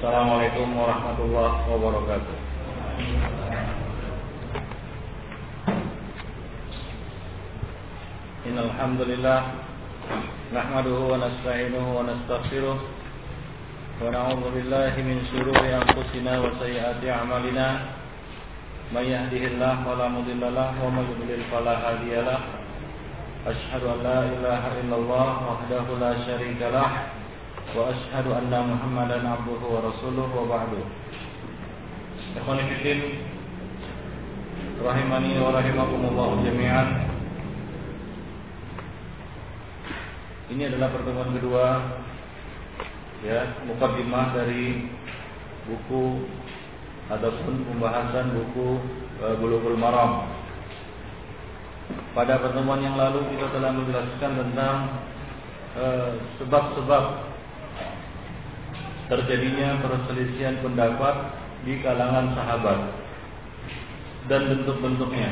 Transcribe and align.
Assalamualaikum 0.00 0.80
warahmatullahi 0.80 1.60
wabarakatuh. 1.68 2.36
Innal 8.48 8.72
hamdalillah 8.80 9.40
nahmaduhu 10.56 11.04
wa 11.04 11.20
nasta'inuhu 11.20 12.00
wa 12.00 12.08
nastaghfiruh 12.08 12.80
wa 12.80 14.08
na'udzu 14.08 14.48
billahi 14.56 15.04
min 15.04 15.20
shururi 15.28 15.68
anfusina 15.68 16.48
wa 16.48 16.48
sayyiati 16.56 17.04
a'malina. 17.04 17.92
May 18.96 19.12
yahdihillahu 19.12 19.84
fala 19.84 20.08
mudilla 20.08 20.48
lahu 20.48 20.80
wa 20.80 20.96
may 20.96 21.12
yudlil 21.12 21.44
fala 21.52 21.76
hadiyalah 21.76 22.40
Ashhadu 23.44 24.00
an 24.00 24.00
la 24.00 24.20
ilaha 24.32 24.80
illallah 24.80 25.28
wahdahu 25.44 26.00
la 26.00 26.16
syarika 26.24 26.72
anna 28.34 28.58
Muhammadan 28.66 29.22
abduhu 29.22 29.62
wa 29.62 29.80
rasuluhu 29.86 30.34
wa 30.42 30.44
ba'du. 30.50 30.82
Ikhwani 32.34 32.66
fillah 32.82 33.30
rahimani 34.80 35.38
wa 35.38 35.54
rahimakumullah 35.54 36.30
jami'an. 36.42 36.88
Ini 40.50 40.66
adalah 40.66 40.90
pertemuan 40.90 41.30
kedua 41.30 41.64
ya, 43.22 43.62
mukadimah 43.70 44.34
dari 44.34 44.90
buku 45.70 46.26
ataupun 47.06 47.54
pembahasan 47.70 48.34
buku 48.34 48.82
uh, 49.22 49.38
Bulughul 49.38 49.78
Maram. 49.78 50.26
Pada 52.18 52.42
pertemuan 52.42 52.82
yang 52.82 52.98
lalu 52.98 53.22
kita 53.30 53.46
telah 53.54 53.70
menjelaskan 53.70 54.32
tentang 54.42 54.76
uh, 55.78 56.18
sebab-sebab 56.42 57.29
terjadinya 59.10 59.82
perselisihan 59.82 60.62
pendapat 60.62 61.34
di 61.66 61.82
kalangan 61.82 62.30
sahabat 62.38 62.78
dan 64.30 64.46
bentuk-bentuknya. 64.54 65.30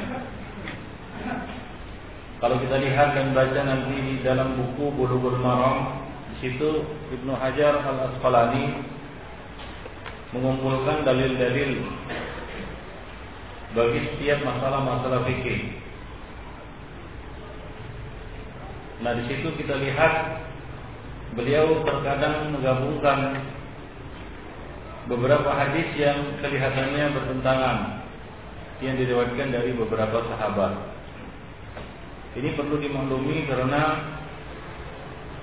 Kalau 2.39 2.59
kita 2.59 2.77
lihat 2.83 3.15
dan 3.15 3.35
baca 3.35 3.61
nanti 3.63 3.97
di 4.03 4.15
dalam 4.27 4.59
buku 4.59 4.95
Bulughul 4.95 5.39
Maram, 5.39 6.07
di 6.35 6.37
situ 6.43 6.83
Ibnu 7.15 7.35
Hajar 7.39 7.83
Al 7.83 8.15
Asqalani 8.15 8.83
mengumpulkan 10.35 11.07
dalil-dalil 11.07 11.83
bagi 13.75 14.01
setiap 14.11 14.39
masalah-masalah 14.43 15.23
fikih. 15.27 15.79
Nah, 18.99 19.15
di 19.15 19.23
situ 19.31 19.55
kita 19.55 19.79
lihat 19.79 20.43
beliau 21.39 21.87
terkadang 21.87 22.51
menggabungkan 22.55 23.47
beberapa 25.09 25.51
hadis 25.57 25.89
yang 25.97 26.37
kelihatannya 26.45 27.17
bertentangan 27.17 27.77
yang 28.85 28.95
diriwayatkan 28.95 29.49
dari 29.51 29.73
beberapa 29.75 30.23
sahabat. 30.29 30.73
Ini 32.37 32.55
perlu 32.55 32.79
dimaklumi 32.79 33.49
karena 33.49 34.15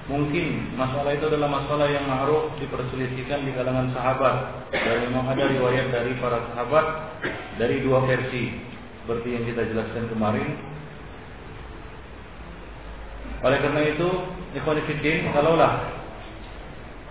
mungkin 0.06 0.78
masalah 0.78 1.18
itu 1.18 1.26
adalah 1.28 1.50
masalah 1.50 1.90
yang 1.90 2.06
ma'ruf 2.06 2.54
diperselisihkan 2.62 3.42
di 3.42 3.52
kalangan 3.58 3.90
sahabat 3.92 4.70
dan 4.70 5.10
memang 5.10 5.26
ada 5.34 5.50
riwayat 5.50 5.90
dari 5.90 6.14
para 6.22 6.46
sahabat 6.54 6.86
dari 7.58 7.82
dua 7.82 8.06
versi 8.06 8.54
seperti 9.04 9.28
yang 9.34 9.44
kita 9.50 9.62
jelaskan 9.74 10.06
kemarin. 10.14 10.50
Oleh 13.44 13.60
karena 13.62 13.82
itu, 13.92 14.10
ikhwan 14.56 14.80
fillah, 14.88 15.34
kalaulah 15.36 15.74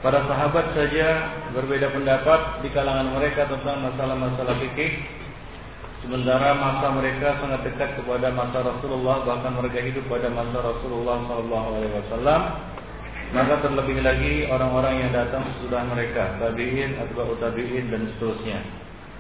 para 0.05 0.21
sahabat 0.29 0.77
saja 0.77 1.33
berbeda 1.57 1.89
pendapat 1.89 2.61
di 2.61 2.69
kalangan 2.77 3.17
mereka 3.17 3.49
tentang 3.49 3.89
masalah-masalah 3.89 4.61
fikih, 4.61 5.01
Sementara 6.05 6.53
masa 6.61 6.93
mereka 6.93 7.41
sangat 7.41 7.65
dekat 7.65 7.97
kepada 7.97 8.29
masa 8.29 8.61
Rasulullah, 8.61 9.25
bahkan 9.25 9.57
mereka 9.57 9.81
hidup 9.81 10.05
pada 10.05 10.29
masa 10.29 10.61
Rasulullah 10.61 11.17
SAW. 11.25 12.29
Maka 13.33 13.55
terlebih 13.65 14.05
lagi 14.05 14.45
orang-orang 14.53 15.01
yang 15.01 15.11
datang 15.17 15.49
sesudah 15.57 15.81
mereka, 15.89 16.37
tabiin, 16.45 17.01
atau 17.01 17.33
tabiin 17.41 17.89
dan 17.89 18.05
seterusnya. 18.13 18.61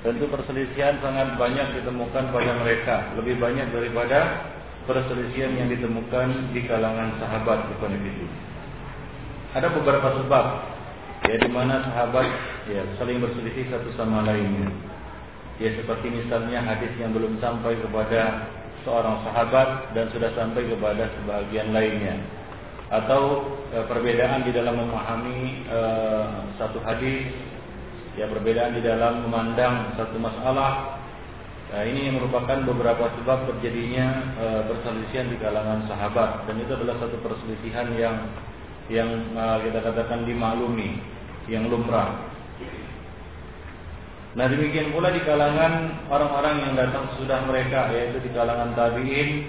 Tentu 0.05 0.28
perselisihan 0.28 1.00
sangat 1.00 1.41
banyak 1.41 1.81
ditemukan 1.81 2.25
pada 2.28 2.53
mereka, 2.61 3.17
lebih 3.17 3.41
banyak 3.41 3.73
daripada 3.73 4.44
perselisihan 4.84 5.56
yang 5.56 5.73
ditemukan 5.73 6.53
di 6.53 6.69
kalangan 6.69 7.17
sahabat 7.17 7.65
di 7.73 7.75
Ada 9.56 9.73
beberapa 9.73 10.21
sebab 10.21 10.74
ya 11.25 11.37
di 11.41 11.49
mana 11.49 11.81
sahabat 11.89 12.29
ya 12.69 12.85
saling 13.01 13.21
berselisih 13.21 13.73
satu 13.73 13.89
sama 13.97 14.25
lainnya. 14.25 14.69
Ya 15.57 15.71
seperti 15.79 16.11
misalnya 16.11 16.67
hadis 16.67 16.91
yang 16.99 17.15
belum 17.15 17.39
sampai 17.39 17.79
kepada 17.79 18.51
seorang 18.83 19.23
sahabat 19.25 19.95
dan 19.97 20.11
sudah 20.12 20.35
sampai 20.37 20.67
kepada 20.67 21.09
sebagian 21.21 21.73
lainnya. 21.73 22.19
Atau 22.93 23.55
e, 23.73 23.79
perbedaan 23.89 24.45
di 24.45 24.53
dalam 24.53 24.77
memahami 24.77 25.65
e, 25.65 25.81
satu 26.61 26.83
hadis 26.85 27.33
ya 28.19 28.29
perbedaan 28.29 28.77
di 28.77 28.83
dalam 28.85 29.25
memandang 29.25 29.95
satu 29.97 30.19
masalah. 30.21 31.01
Nah, 31.75 31.83
ini 31.83 32.06
merupakan 32.12 32.62
beberapa 32.62 33.11
sebab 33.23 33.49
terjadinya 33.55 34.06
e, 34.37 34.47
perselisihan 34.69 35.33
di 35.33 35.39
kalangan 35.39 35.87
sahabat. 35.89 36.45
Dan 36.51 36.61
itu 36.61 36.71
adalah 36.77 36.99
satu 36.99 37.17
perselisihan 37.23 37.89
yang 37.95 38.17
yang 38.91 39.11
e, 39.33 39.45
kita 39.71 39.81
katakan 39.81 40.27
dimaklumi 40.27 41.14
yang 41.50 41.69
lumrah 41.69 42.34
Nah 44.34 44.50
demikian 44.50 44.91
pula 44.91 45.15
di 45.15 45.22
kalangan 45.22 45.94
orang-orang 46.10 46.66
yang 46.66 46.72
datang 46.75 47.06
sesudah 47.15 47.47
mereka 47.47 47.87
yaitu 47.94 48.19
di 48.19 48.34
kalangan 48.34 48.75
tabi'in, 48.75 49.47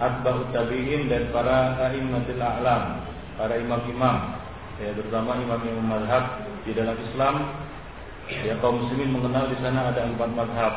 atba'ut 0.00 0.48
tabi'in 0.56 1.12
dan 1.12 1.28
para 1.28 1.76
a'immatul 1.76 2.40
a'lam, 2.40 3.04
para 3.36 3.60
imam-imam 3.60 4.40
ya 4.80 4.90
terutama 4.96 5.36
imam-imam 5.36 5.84
mazhab 5.84 6.48
di 6.64 6.72
dalam 6.72 6.96
Islam 6.96 7.34
ya 8.32 8.56
kaum 8.64 8.80
muslimin 8.82 9.12
mengenal 9.12 9.52
di 9.52 9.56
sana 9.60 9.92
ada 9.92 10.00
empat 10.08 10.30
mazhab. 10.32 10.74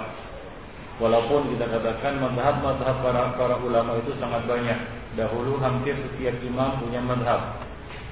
Walaupun 0.95 1.55
kita 1.55 1.67
katakan 1.67 2.23
mazhab-mazhab 2.23 3.03
para 3.03 3.35
para 3.35 3.55
ulama 3.59 3.99
itu 3.99 4.15
sangat 4.19 4.47
banyak. 4.47 4.79
Dahulu 5.15 5.59
hampir 5.63 5.95
setiap 5.95 6.35
imam 6.43 6.83
punya 6.83 6.99
mazhab. 6.99 7.63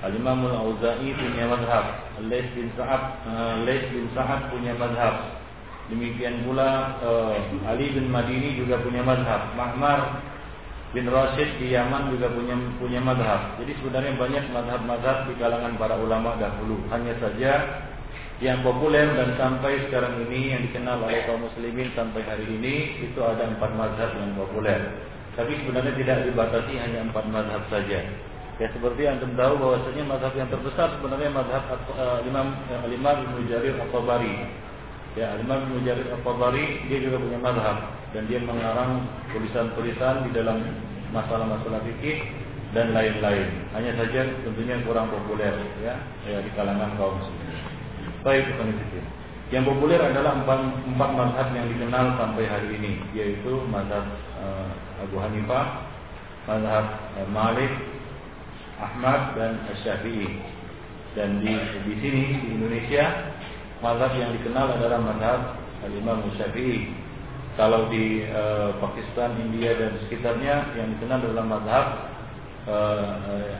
Al-Imam 0.03 0.43
Al-Auza'i 0.43 1.15
punya 1.15 1.47
mazhab, 1.47 2.11
Al-Lais 2.19 2.51
bin 2.51 2.67
Sa'ad 2.75 3.23
uh, 3.23 3.63
bin 3.63 4.05
Sa'ad 4.11 4.51
punya 4.51 4.75
mazhab. 4.75 5.39
Demikian 5.87 6.43
pula 6.43 6.99
uh, 6.99 7.39
Ali 7.67 7.91
bin 7.95 8.11
Madini 8.11 8.59
juga 8.59 8.83
punya 8.83 8.99
mazhab. 8.99 9.55
Mahmar 9.55 10.19
bin 10.91 11.07
Rashid 11.07 11.55
di 11.59 11.71
Yaman 11.71 12.11
juga 12.11 12.31
punya 12.35 12.55
punya 12.83 12.99
mazhab. 12.99 13.55
Jadi 13.63 13.71
sebenarnya 13.79 14.11
banyak 14.19 14.45
mazhab-mazhab 14.51 15.17
di 15.31 15.33
kalangan 15.39 15.73
para 15.79 15.95
ulama 15.95 16.35
dahulu. 16.35 16.83
Hanya 16.91 17.15
saja 17.23 17.51
yang 18.43 18.59
populer 18.59 19.07
dan 19.15 19.39
sampai 19.39 19.87
sekarang 19.87 20.19
ini 20.27 20.51
yang 20.51 20.61
dikenal 20.67 20.99
oleh 20.99 21.23
kaum 21.23 21.47
muslimin 21.47 21.95
sampai 21.95 22.27
hari 22.27 22.43
ini 22.43 23.07
itu 23.07 23.19
ada 23.23 23.47
empat 23.55 23.71
mazhab 23.71 24.11
yang 24.19 24.35
populer. 24.35 24.79
Tapi 25.39 25.63
sebenarnya 25.63 25.95
tidak 25.95 26.17
dibatasi 26.27 26.73
hanya 26.75 27.07
empat 27.07 27.25
mazhab 27.31 27.63
saja. 27.71 28.03
Ya 28.63 28.71
seperti 28.71 29.03
yang 29.03 29.19
tahu 29.19 29.59
bahwasanya 29.59 30.07
mazhab 30.07 30.31
yang 30.39 30.47
terbesar 30.47 30.87
sebenarnya 30.95 31.35
mazhab 31.35 31.67
uh, 31.99 32.23
Imam 32.23 32.55
uh, 32.71 32.87
Imam 32.87 33.27
Ibnu 33.27 33.51
Jarir 33.51 33.75
Al-Tabari. 33.75 34.39
Ya, 35.19 35.35
Imam 35.35 35.67
Ibnu 35.67 35.83
Jarir 35.83 36.07
Al-Tabari 36.15 36.87
dia 36.87 37.03
juga 37.03 37.19
punya 37.19 37.43
mazhab 37.43 37.91
dan 38.15 38.23
dia 38.31 38.39
mengarang 38.39 39.03
tulisan-tulisan 39.35 40.31
di 40.31 40.31
dalam 40.31 40.63
masalah-masalah 41.11 41.83
fikih 41.83 42.23
dan 42.71 42.95
lain-lain. 42.95 43.67
Hanya 43.75 43.99
saja 43.99 44.31
tentunya 44.47 44.79
kurang 44.87 45.11
populer 45.11 45.59
ya, 45.83 45.99
ya 46.23 46.39
di 46.39 46.47
kalangan 46.55 46.95
kaum 46.95 47.19
muslimin. 47.19 47.59
Baik, 48.23 48.47
itu. 48.47 48.99
Yang 49.51 49.75
populer 49.75 49.99
adalah 49.99 50.39
empat, 50.39 50.87
empat 50.87 51.09
mazhab 51.11 51.47
yang 51.51 51.67
dikenal 51.67 52.15
sampai 52.15 52.47
hari 52.47 52.79
ini, 52.79 52.95
yaitu 53.11 53.59
mazhab 53.67 54.07
uh, 54.39 54.71
Abu 55.03 55.19
Hanifah, 55.19 55.83
mazhab 56.47 56.85
uh, 57.19 57.27
Malik, 57.27 57.69
Ahmad 58.83 59.39
dan 59.39 59.63
Syafi'i. 59.83 60.43
Dan 61.13 61.45
di 61.45 61.53
di 61.87 61.93
sini 62.01 62.23
di 62.41 62.47
Indonesia 62.57 63.33
mazhab 63.83 64.15
yang 64.17 64.31
dikenal 64.39 64.79
adalah 64.79 64.99
mazhab 64.99 65.39
Al-Imam 65.83 66.25
Syafi'i. 66.39 66.89
Kalau 67.53 67.85
di 67.93 68.25
e, 68.25 68.43
Pakistan, 68.81 69.37
India 69.37 69.77
dan 69.77 69.93
sekitarnya 70.05 70.73
yang 70.73 70.89
dikenal 70.97 71.21
adalah 71.21 71.45
mazhab 71.45 71.85
e, 72.65 72.75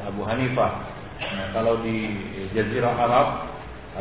Abu 0.10 0.26
Hanifah. 0.26 0.72
Nah, 1.22 1.48
kalau 1.54 1.78
di 1.86 2.10
Jazirah 2.58 2.96
Arab, 2.98 3.28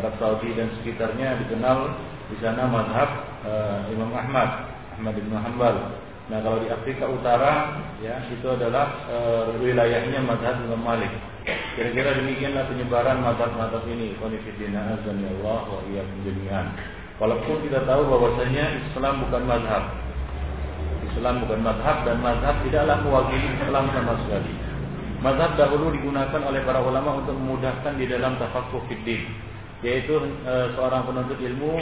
Arab 0.00 0.14
Saudi 0.16 0.56
dan 0.56 0.72
sekitarnya 0.80 1.44
dikenal 1.44 1.92
di 2.32 2.36
sana 2.40 2.64
mazhab 2.72 3.10
e, 3.44 3.52
Imam 3.92 4.16
Ahmad, 4.16 4.72
Ahmad 4.96 5.12
bin 5.12 5.28
Hanbal. 5.28 5.76
Nah 6.32 6.40
kalau 6.40 6.64
di 6.64 6.73
Afrika 6.73 7.05
Utara 7.12 7.76
ya 8.00 8.25
itu 8.32 8.49
adalah 8.49 9.05
e, 9.05 9.17
wilayahnya 9.61 10.25
Mazhab 10.25 10.64
Imam 10.64 10.81
Malik. 10.81 11.12
Kira-kira 11.76 12.17
demikianlah 12.17 12.73
penyebaran 12.73 13.20
mazhab-mazhab 13.20 13.84
ini. 13.93 14.17
Qanifidina 14.17 14.96
azan 14.96 15.20
ya 15.20 15.29
Allah 15.29 15.61
wa 15.69 15.84
jami'an. 16.25 16.67
Walaupun 17.20 17.69
kita 17.69 17.84
tahu 17.84 18.08
bahwasanya 18.08 18.64
Islam 18.81 19.29
bukan 19.29 19.43
mazhab. 19.44 19.84
Islam 21.12 21.44
bukan 21.44 21.61
mazhab 21.61 21.96
dan 22.08 22.17
mazhab 22.25 22.56
tidaklah 22.64 22.96
mewakili 23.05 23.52
Islam 23.52 23.84
sama 23.93 24.14
sekali. 24.25 24.52
Mazhab 25.20 25.50
dahulu 25.61 25.93
digunakan 25.93 26.40
oleh 26.49 26.64
para 26.64 26.81
ulama 26.81 27.20
untuk 27.20 27.37
memudahkan 27.37 27.93
di 28.00 28.08
dalam 28.08 28.40
tafaqquh 28.40 28.88
fiddin, 28.88 29.29
yaitu 29.84 30.17
e, 30.49 30.52
seorang 30.81 31.05
penuntut 31.05 31.37
ilmu 31.37 31.76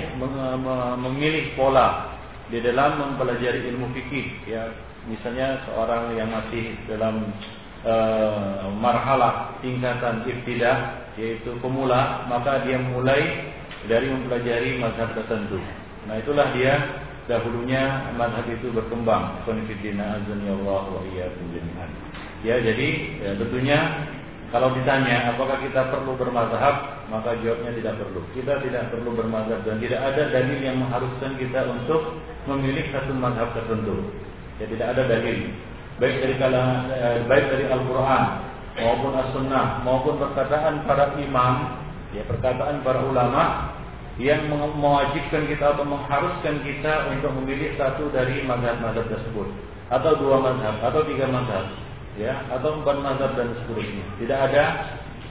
memilih 1.06 1.54
pola 1.54 2.18
di 2.50 2.58
dalam 2.58 2.98
mempelajari 2.98 3.70
ilmu 3.70 3.94
fikih 3.94 4.26
ya 4.50 4.74
misalnya 5.06 5.62
seorang 5.70 6.18
yang 6.18 6.28
masih 6.34 6.74
dalam 6.90 7.30
e, 7.86 7.94
marhalah 8.82 9.54
tingkatan 9.62 10.26
ibtidah 10.26 11.08
yaitu 11.14 11.54
pemula 11.62 12.26
maka 12.26 12.66
dia 12.66 12.76
mulai 12.76 13.54
dari 13.88 14.12
mempelajari 14.12 14.76
mazhab 14.76 15.14
tertentu. 15.16 15.56
Nah 16.04 16.20
itulah 16.20 16.52
dia 16.52 16.74
dahulunya 17.30 18.12
mazhab 18.18 18.44
itu 18.50 18.68
berkembang. 18.74 19.40
Konfidina 19.48 20.20
ya 20.20 20.52
Allah 20.52 20.82
wa 20.90 21.00
iyyakum 21.08 21.46
jami'an. 21.54 21.90
Ya 22.44 22.56
jadi 22.60 22.88
ya, 23.20 23.30
tentunya 23.36 23.78
kalau 24.50 24.74
ditanya 24.74 25.30
apakah 25.34 25.62
kita 25.62 25.94
perlu 25.94 26.18
bermazhab 26.18 27.06
maka 27.10 27.34
jawabnya 27.42 27.74
tidak 27.74 27.94
perlu. 28.02 28.20
Kita 28.34 28.58
tidak 28.62 28.90
perlu 28.90 29.10
bermazhab 29.14 29.62
dan 29.66 29.78
tidak 29.78 30.00
ada 30.02 30.22
dalil 30.30 30.58
yang 30.58 30.76
mengharuskan 30.78 31.38
kita 31.38 31.66
untuk 31.66 32.18
memilih 32.50 32.86
satu 32.90 33.14
mazhab 33.14 33.50
tertentu. 33.54 34.10
Ya 34.58 34.66
tidak 34.66 34.86
ada 34.94 35.02
dalil 35.06 35.50
baik 36.00 36.16
dari 36.16 36.34
kalangan 36.40 36.88
eh, 36.88 37.20
baik 37.28 37.46
dari 37.52 37.64
Al-Qur'an 37.68 38.24
maupun 38.80 39.12
As-Sunnah 39.20 39.84
maupun 39.84 40.16
perkataan 40.16 40.88
para 40.88 41.12
imam 41.20 41.76
ya 42.16 42.24
perkataan 42.24 42.80
para 42.80 43.04
ulama 43.04 43.76
yang 44.16 44.48
mewajibkan 44.52 45.44
kita 45.48 45.76
atau 45.76 45.84
mengharuskan 45.84 46.64
kita 46.64 47.12
untuk 47.12 47.36
memilih 47.40 47.76
satu 47.76 48.08
dari 48.12 48.40
mazhab-mazhab 48.48 49.06
tersebut 49.12 49.48
atau 49.92 50.12
dua 50.16 50.40
mazhab 50.40 50.80
atau 50.80 51.04
tiga 51.04 51.28
mazhab 51.28 51.68
ya 52.18 52.42
atau 52.50 52.82
empat 52.82 52.96
mazhab 53.04 53.30
dan 53.38 53.54
seterusnya. 53.62 54.06
Tidak 54.18 54.38
ada 54.50 54.64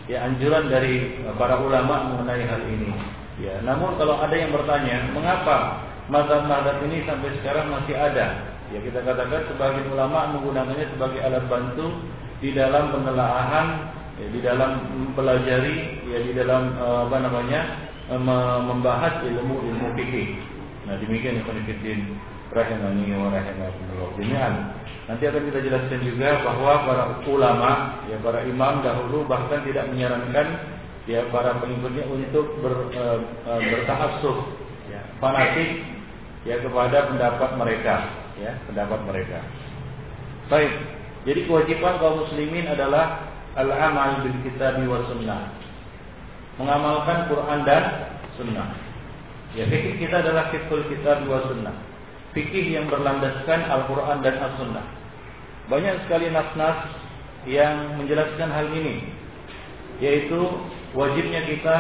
ya 0.08 0.26
anjuran 0.26 0.72
dari 0.72 1.20
para 1.36 1.60
ulama 1.60 2.16
mengenai 2.16 2.44
hal 2.48 2.62
ini. 2.70 2.92
Ya 3.40 3.60
namun 3.64 3.96
kalau 3.96 4.20
ada 4.20 4.36
yang 4.36 4.52
bertanya 4.52 5.12
mengapa 5.16 5.88
mazhab-mazhab 6.12 6.84
ini 6.88 7.04
sampai 7.08 7.36
sekarang 7.40 7.72
masih 7.72 7.96
ada? 7.96 8.56
Ya 8.70 8.80
kita 8.86 9.02
katakan 9.02 9.50
sebagian 9.50 9.90
ulama 9.90 10.30
menggunakannya 10.38 10.94
sebagai 10.94 11.20
alat 11.26 11.46
bantu 11.50 11.90
di 12.40 12.54
dalam 12.54 12.94
penelaahan, 12.94 13.68
ya, 14.22 14.28
di 14.30 14.40
dalam 14.46 14.72
mempelajari, 14.94 16.06
ya 16.06 16.20
di 16.22 16.32
dalam 16.38 16.78
uh, 16.78 17.10
apa 17.10 17.18
namanya 17.18 17.62
uh, 18.14 18.62
membahas 18.62 19.26
ilmu 19.26 19.56
ilmu 19.74 19.88
fikih. 19.98 20.38
Nah 20.86 21.02
demikian 21.02 21.42
yang 21.42 21.48
konfidin 21.50 22.18
rahimani 22.54 23.14
wa 23.14 23.30
rahimakumullah 23.34 24.10
jami'an. 24.18 24.54
Nanti 25.10 25.24
akan 25.26 25.44
kita 25.50 25.60
jelaskan 25.66 26.00
juga 26.06 26.30
bahwa 26.46 26.74
para 26.86 27.04
ulama, 27.26 27.72
ya 28.10 28.18
para 28.22 28.46
imam 28.46 28.86
dahulu 28.86 29.26
bahkan 29.26 29.66
tidak 29.66 29.90
menyarankan 29.90 30.48
ya 31.10 31.26
para 31.34 31.58
pengikutnya 31.58 32.06
untuk 32.06 32.46
ber, 32.62 32.94
uh, 32.94 33.20
uh, 33.50 33.58
bertaasuh, 33.58 34.38
ya, 34.94 35.02
fanatik 35.18 35.82
ya 36.46 36.62
kepada 36.62 37.10
pendapat 37.10 37.50
mereka 37.58 37.96
ya 38.40 38.56
pendapat 38.66 39.00
mereka. 39.06 39.40
Baik. 40.48 40.72
Jadi 41.28 41.40
kewajiban 41.46 42.00
kaum 42.00 42.26
muslimin 42.26 42.66
adalah 42.72 43.28
al-amal 43.60 44.24
bil 44.24 44.40
kitab 44.48 44.80
wa 44.88 45.04
sunnah. 45.12 45.52
Mengamalkan 46.56 47.28
Quran 47.28 47.60
dan 47.68 47.84
sunnah. 48.40 48.72
Ya, 49.56 49.68
kita 49.68 50.24
adalah 50.24 50.50
fikul 50.54 50.88
kitab 50.88 51.28
wa 51.28 51.44
sunnah. 51.52 51.76
Fikih 52.38 52.78
yang 52.78 52.86
berlandaskan 52.90 53.66
Al-Quran 53.66 54.22
dan 54.22 54.36
As-Sunnah. 54.38 54.86
Banyak 55.70 56.06
sekali 56.06 56.30
nas-nas 56.30 56.78
yang 57.50 57.98
menjelaskan 57.98 58.50
hal 58.50 58.70
ini. 58.74 59.10
Yaitu 60.02 60.38
wajibnya 60.94 61.46
kita 61.46 61.78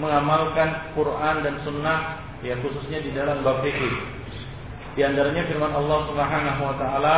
mengamalkan 0.00 0.92
Quran 0.96 1.44
dan 1.44 1.54
Sunnah 1.62 1.98
ya 2.40 2.56
khususnya 2.64 3.04
di 3.04 3.12
dalam 3.12 3.44
bab 3.44 3.60
fikih 3.60 4.20
di 4.98 5.06
antaranya 5.06 5.46
firman 5.46 5.70
Allah 5.70 5.98
Subhanahu 6.10 6.60
wa 6.66 6.74
taala, 6.74 7.16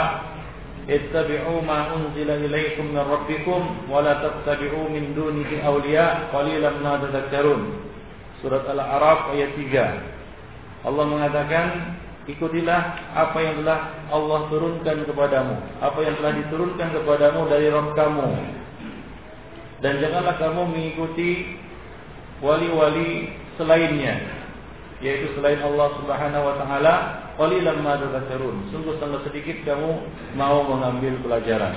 "Ittabi'u 0.84 1.64
ma 1.64 1.96
unzila 1.96 2.36
ilaikum 2.36 2.92
min 2.92 3.00
rabbikum 3.00 3.88
wa 3.88 4.04
la 4.04 4.20
tattabi'u 4.20 4.92
min 4.92 5.16
dunihi 5.16 5.64
awliya 5.64 6.28
qalilan 6.36 6.84
ma 6.84 7.00
tadhakkarun." 7.00 7.80
Surat 8.44 8.68
Al-A'raf 8.68 9.32
ayat 9.32 9.56
3. 9.56 10.84
Allah 10.84 11.04
mengatakan, 11.08 11.66
"Ikutilah 12.30 12.82
apa 13.18 13.38
yang 13.42 13.62
telah 13.62 13.78
Allah 14.10 14.40
turunkan 14.46 15.02
kepadamu, 15.06 15.54
apa 15.82 15.98
yang 16.02 16.14
telah 16.22 16.32
diturunkan 16.38 16.88
kepadamu 17.02 17.40
dari 17.50 17.66
Rabb 17.70 17.94
kamu." 17.98 18.28
Dan 19.82 19.98
janganlah 19.98 20.38
kamu 20.38 20.62
mengikuti 20.70 21.58
wali-wali 22.38 23.34
selainnya, 23.58 24.14
yaitu 25.02 25.34
selain 25.34 25.58
Allah 25.58 25.90
Subhanahu 25.98 26.44
wa 26.46 26.54
taala 26.62 26.94
qalilan 27.34 27.82
ma 27.82 27.98
tadhakkarun. 27.98 28.70
Sungguh 28.70 28.94
sangat 29.02 29.26
sedikit 29.26 29.58
kamu 29.66 29.90
mau 30.38 30.62
mengambil 30.70 31.18
pelajaran. 31.26 31.74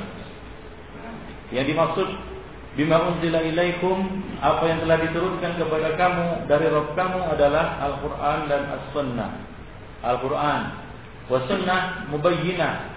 Yang 1.49 1.73
dimaksud 1.73 2.07
bima 2.77 3.01
unzila 3.09 3.41
ilaikum 3.41 4.21
apa 4.41 4.63
yang 4.69 4.79
telah 4.85 4.97
diturunkan 5.01 5.51
kepada 5.57 5.89
kamu 5.97 6.27
dari 6.45 6.67
Rabb 6.69 6.93
kamu 6.93 7.19
adalah 7.33 7.81
Al-Qur'an 7.81 8.39
dan 8.45 8.61
As-Sunnah. 8.69 9.31
Al-Quran. 10.05 10.61
Wa 11.25 11.37
sunnah 11.49 12.05
mubayyinah. 12.13 12.95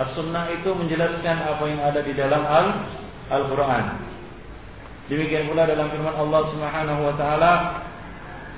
As-sunnah 0.00 0.48
itu 0.54 0.70
menjelaskan 0.72 1.36
apa 1.44 1.64
yang 1.66 1.82
ada 1.84 2.00
di 2.00 2.16
dalam 2.16 2.40
Al-Qur'an. 3.28 4.00
Demikian 5.10 5.50
pula 5.50 5.66
dalam 5.66 5.90
firman 5.90 6.14
Allah 6.14 6.42
Subhanahu 6.54 7.00
wa 7.02 7.14
taala 7.18 7.52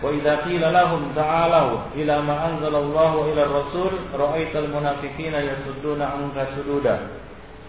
wa 0.05 0.09
idha 0.13 0.45
qila 0.45 0.69
lahum 0.69 1.11
ta'alu 1.17 1.97
ila 2.05 2.15
ma 2.21 2.37
anzalallahu 2.53 3.33
ila 3.33 3.43
rasul 3.49 3.93
ra'aital 4.13 4.69
munafikina 4.69 5.41
yasudduna 5.41 6.13
angka 6.13 6.53
sududa. 6.61 7.09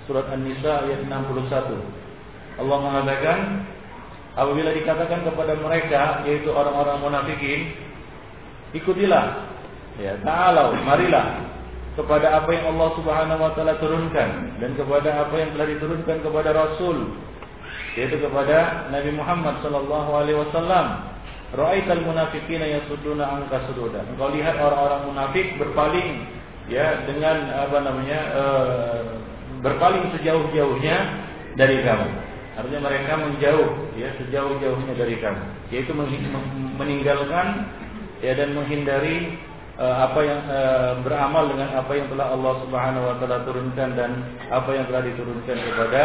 Surat 0.04 0.28
An-Nisa 0.28 0.84
ayat 0.84 1.08
61 1.08 2.60
Allah 2.60 2.78
mengatakan 2.84 3.38
apabila 4.36 4.76
dikatakan 4.76 5.24
kepada 5.32 5.56
mereka 5.56 6.28
yaitu 6.28 6.52
orang-orang 6.52 7.00
munafikin 7.00 7.72
ikutilah 8.76 9.53
ya, 10.00 10.14
Ta'alau, 10.22 10.78
marilah 10.86 11.46
Kepada 11.94 12.42
apa 12.42 12.50
yang 12.50 12.74
Allah 12.74 12.90
subhanahu 12.98 13.42
wa 13.42 13.52
ta'ala 13.54 13.78
turunkan 13.78 14.58
Dan 14.58 14.74
kepada 14.74 15.28
apa 15.28 15.36
yang 15.38 15.54
telah 15.54 15.68
diturunkan 15.70 16.18
kepada 16.22 16.50
Rasul 16.54 17.14
Yaitu 17.94 18.18
kepada 18.18 18.90
Nabi 18.90 19.12
Muhammad 19.14 19.62
sallallahu 19.62 20.10
alaihi 20.18 20.38
wasallam 20.42 21.14
Ra'aital 21.54 22.02
munafiqina 22.02 22.66
yasudduna 22.66 23.30
anka 23.30 23.70
sududa. 23.70 24.02
Engkau 24.10 24.34
lihat 24.34 24.58
orang-orang 24.58 25.14
munafik 25.14 25.54
berpaling 25.62 26.26
ya 26.66 27.06
dengan 27.06 27.46
apa 27.54 27.78
namanya 27.78 28.20
e, 28.34 28.44
berpaling 29.62 30.10
sejauh-jauhnya 30.18 30.98
dari 31.54 31.86
kamu. 31.86 32.10
Artinya 32.58 32.82
mereka 32.90 33.14
menjauh 33.22 33.70
ya 33.94 34.10
sejauh-jauhnya 34.18 34.94
dari 34.98 35.22
kamu, 35.22 35.42
yaitu 35.70 35.94
meninggalkan 36.74 37.70
ya 38.26 38.34
dan 38.34 38.58
menghindari 38.58 39.38
apa 39.82 40.20
yang 40.22 40.42
e, 40.46 40.62
beramal 41.02 41.50
dengan 41.50 41.74
apa 41.74 41.92
yang 41.98 42.06
telah 42.14 42.30
Allah 42.30 42.54
Subhanahu 42.62 43.06
wa 43.10 43.16
taala 43.18 43.42
turunkan 43.42 43.90
dan 43.98 44.12
apa 44.54 44.70
yang 44.70 44.86
telah 44.86 45.02
diturunkan 45.02 45.58
kepada 45.58 46.02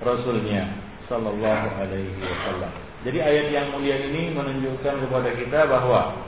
rasulnya 0.00 0.64
sallallahu 1.12 1.66
alaihi 1.76 2.16
wasallam. 2.24 2.72
Jadi 3.02 3.18
ayat 3.20 3.46
yang 3.52 3.66
mulia 3.74 3.98
ini 4.00 4.32
menunjukkan 4.32 4.94
kepada 5.04 5.30
kita 5.36 5.60
bahwa 5.68 6.24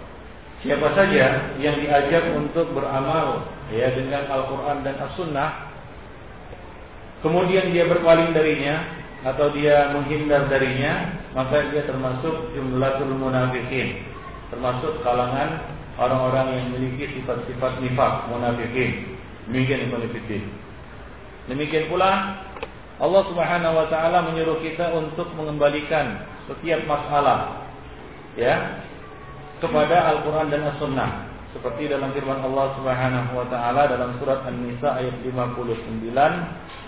siapa 0.60 0.88
saja 0.92 1.54
yang 1.56 1.76
diajak 1.80 2.24
untuk 2.36 2.72
beramal 2.76 3.48
ya 3.72 3.88
dengan 3.96 4.28
Al-Qur'an 4.28 4.84
dan 4.84 4.96
As-Sunnah 5.00 5.72
kemudian 7.24 7.72
dia 7.72 7.88
berpaling 7.88 8.36
darinya 8.36 8.84
atau 9.24 9.48
dia 9.56 9.88
menghindar 9.96 10.52
darinya 10.52 11.16
maka 11.32 11.68
dia 11.72 11.84
termasuk 11.88 12.52
jumlatul 12.52 13.12
munafikin 13.16 14.04
termasuk 14.52 15.00
kalangan 15.00 15.64
orang-orang 16.00 16.46
yang 16.58 16.66
memiliki 16.74 17.20
sifat-sifat 17.20 17.82
nifak 17.82 18.12
munafikin. 18.30 19.14
Demikian 19.44 19.86
ikhwan 19.88 20.08
demikian 21.44 21.92
pula 21.92 22.40
Allah 22.96 23.22
Subhanahu 23.28 23.74
wa 23.76 23.86
taala 23.92 24.24
menyuruh 24.24 24.64
kita 24.64 24.94
untuk 24.96 25.28
mengembalikan 25.36 26.24
setiap 26.48 26.80
masalah 26.88 27.68
ya 28.38 28.80
kepada 29.60 30.14
Al-Qur'an 30.16 30.48
dan 30.48 30.64
As-Sunnah. 30.72 31.34
Seperti 31.52 31.86
dalam 31.86 32.10
firman 32.16 32.42
Allah 32.42 32.74
Subhanahu 32.80 33.30
wa 33.38 33.46
taala 33.52 33.86
dalam 33.86 34.16
surat 34.18 34.42
An-Nisa 34.48 34.98
ayat 34.98 35.14
59 35.22 36.10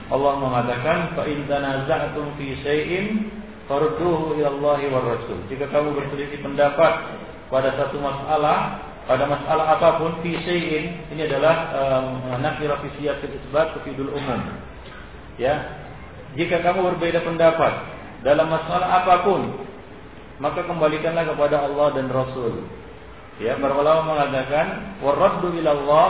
Allah 0.06 0.32
mengatakan 0.38 0.98
fa 1.18 1.22
in 1.26 1.46
tanaza'tum 1.50 2.34
fi 2.38 2.54
syai'in 2.62 3.30
farudduhu 3.66 4.38
ila 4.38 4.48
Allah 4.54 4.80
wa 4.90 5.00
Rasul. 5.02 5.38
Jika 5.50 5.70
kamu 5.70 5.94
berselisih 5.98 6.38
pendapat 6.42 6.92
pada 7.50 7.74
satu 7.74 7.98
masalah, 7.98 8.85
pada 9.06 9.22
masalah 9.30 9.78
apa 9.78 10.02
pun 10.02 10.18
fi 10.20 10.34
syai'in, 10.42 10.98
ini 11.14 11.22
adalah 11.30 11.54
um, 11.78 12.42
nakira 12.42 12.82
fi 12.82 12.90
siyasil 12.98 13.30
isbat 13.38 13.78
umum. 13.86 14.40
Ya. 15.38 15.62
Jika 16.34 16.60
kamu 16.60 16.94
berbeda 16.94 17.22
pendapat 17.22 17.72
dalam 18.26 18.50
masalah 18.50 19.00
apa 19.00 19.22
pun, 19.22 19.46
maka 20.42 20.66
kembalikanlah 20.66 21.22
kepada 21.22 21.64
Allah 21.64 21.96
dan 21.96 22.10
Rasul. 22.10 22.66
Ya, 23.36 23.54
para 23.60 23.76
ulama 23.76 24.16
mengatakan 24.16 24.96
waraddu 25.04 25.52
ila 25.60 25.70
Allah 25.76 26.08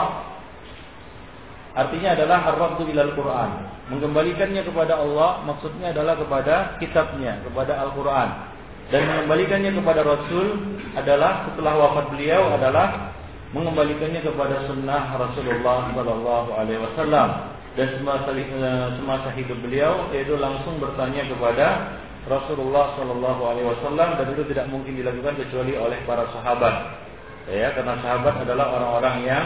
artinya 1.75 2.15
adalah 2.15 2.39
ar-raddu 2.55 2.87
ila 2.87 3.01
Al-Qur'an. 3.03 3.51
Mengembalikannya 3.93 4.63
kepada 4.63 4.99
Allah 4.99 5.43
maksudnya 5.43 5.91
adalah 5.91 6.17
kepada 6.17 6.79
kitabnya, 6.79 7.43
kepada 7.43 7.77
Al-Qur'an. 7.83 8.46
Dan 8.87 9.03
mengembalikannya 9.03 9.71
kepada 9.75 10.01
Rasul 10.03 10.63
adalah 10.95 11.51
setelah 11.51 11.73
wafat 11.75 12.05
beliau 12.15 12.55
adalah 12.55 13.11
mengembalikannya 13.51 14.23
kepada 14.23 14.63
sunnah 14.67 15.11
Rasulullah 15.15 15.91
Sallallahu 15.91 16.49
Alaihi 16.55 16.79
Wasallam 16.83 17.29
dan 17.75 17.87
semasa, 17.99 18.31
eh, 18.33 18.87
semasa 18.97 19.29
hidup 19.35 19.59
beliau 19.63 20.07
yaitu 20.11 20.35
langsung 20.39 20.79
bertanya 20.79 21.23
kepada 21.27 21.99
Rasulullah 22.27 22.95
Sallallahu 22.99 23.41
Alaihi 23.43 23.67
Wasallam 23.71 24.19
dan 24.19 24.27
itu 24.35 24.43
tidak 24.51 24.67
mungkin 24.67 24.99
dilakukan 24.99 25.35
kecuali 25.39 25.79
oleh 25.79 25.99
para 26.03 26.27
sahabat 26.35 26.99
ya 27.47 27.71
karena 27.71 27.95
sahabat 28.03 28.43
adalah 28.43 28.75
orang-orang 28.75 29.15
yang 29.23 29.45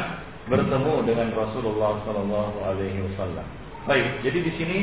bertemu 0.50 1.06
dengan 1.06 1.30
Rasulullah 1.38 2.02
Sallallahu 2.02 2.56
Alaihi 2.66 3.06
Wasallam. 3.14 3.46
Baik, 3.86 4.26
jadi 4.26 4.40
di 4.42 4.52
sini 4.58 4.80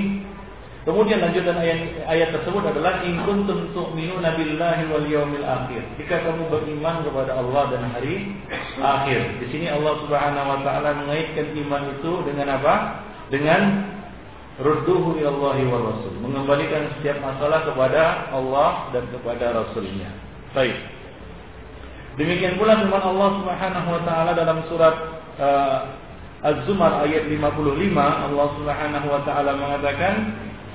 kemudian 0.89 1.21
lanjutan 1.21 1.61
ayat 1.61 2.01
ayat 2.09 2.29
tersebut 2.33 2.65
adalah 2.65 3.05
in 3.05 3.21
kuntum 3.29 3.69
tu'minuna 3.77 4.33
billahi 4.41 4.89
wal 4.89 5.05
yawmil 5.05 5.45
akhir. 5.45 5.85
Jika 6.01 6.25
kamu 6.25 6.49
beriman 6.49 7.05
kepada 7.05 7.37
Allah 7.37 7.63
dan 7.77 7.93
hari 7.93 8.33
akhir. 8.81 9.37
Di 9.45 9.47
sini 9.53 9.69
Allah 9.69 10.01
Subhanahu 10.01 10.49
wa 10.49 10.59
taala 10.65 10.97
mengaitkan 11.05 11.53
iman 11.53 11.83
itu 11.93 12.13
dengan 12.25 12.57
apa? 12.57 12.75
Dengan 13.29 13.61
rudduhu 14.65 15.21
ilallahi 15.21 15.69
wa 15.69 15.79
rasul. 15.93 16.15
Mengembalikan 16.25 16.89
setiap 16.99 17.21
masalah 17.21 17.69
kepada 17.69 18.33
Allah 18.33 18.89
dan 18.97 19.05
kepada 19.13 19.61
Rasulnya. 19.61 20.11
Baik. 20.57 20.75
Demikian 22.19 22.59
pula 22.59 22.75
firman 22.83 22.99
Allah 22.99 23.29
Subhanahu 23.39 23.89
wa 23.95 24.01
taala 24.03 24.31
dalam 24.35 24.59
surat 24.67 24.95
uh, 25.39 25.79
Az-Zumar 26.39 27.03
ayat 27.03 27.31
55 27.31 27.43
Allah 27.95 28.47
Subhanahu 28.59 29.07
wa 29.07 29.21
taala 29.23 29.59
mengatakan 29.59 30.15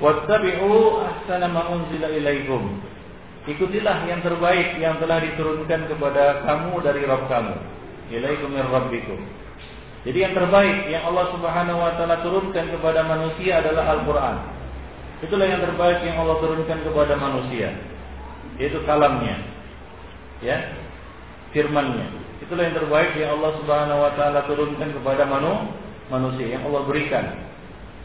wattabi'u 0.02 1.04
ahsana 1.04 1.46
ma 1.50 1.70
unzila 1.70 2.08
ilaikum 2.10 2.80
Ikutilah 3.44 4.08
yang 4.08 4.24
terbaik 4.24 4.80
yang 4.80 4.96
telah 5.04 5.20
diturunkan 5.20 5.84
kepada 5.92 6.40
kamu 6.48 6.80
dari 6.80 7.04
Rabb 7.04 7.28
kamu 7.28 7.54
ilaikum 8.08 8.48
min 8.48 8.64
rabbikum 8.64 9.20
Jadi 10.08 10.18
yang 10.24 10.32
terbaik 10.32 10.88
yang 10.88 11.04
Allah 11.12 11.28
Subhanahu 11.36 11.78
wa 11.80 11.92
taala 12.00 12.24
turunkan 12.24 12.72
kepada 12.72 13.04
manusia 13.04 13.60
adalah 13.60 14.00
Al-Qur'an 14.00 14.36
Itulah 15.20 15.44
yang 15.44 15.60
terbaik 15.60 16.00
yang 16.08 16.16
Allah 16.24 16.36
turunkan 16.40 16.78
kepada 16.82 17.14
manusia 17.20 17.68
yaitu 18.54 18.78
kalamnya 18.86 19.34
ya 20.40 20.84
firman-Nya. 21.54 22.06
Itulah 22.42 22.66
yang 22.66 22.76
terbaik 22.76 23.14
yang 23.16 23.38
Allah 23.40 23.52
Subhanahu 23.62 24.02
wa 24.02 24.12
taala 24.18 24.44
turunkan 24.50 24.90
kepada 24.90 25.22
manu, 25.24 25.70
manusia, 26.10 26.58
yang 26.58 26.66
Allah 26.66 26.82
berikan. 26.84 27.24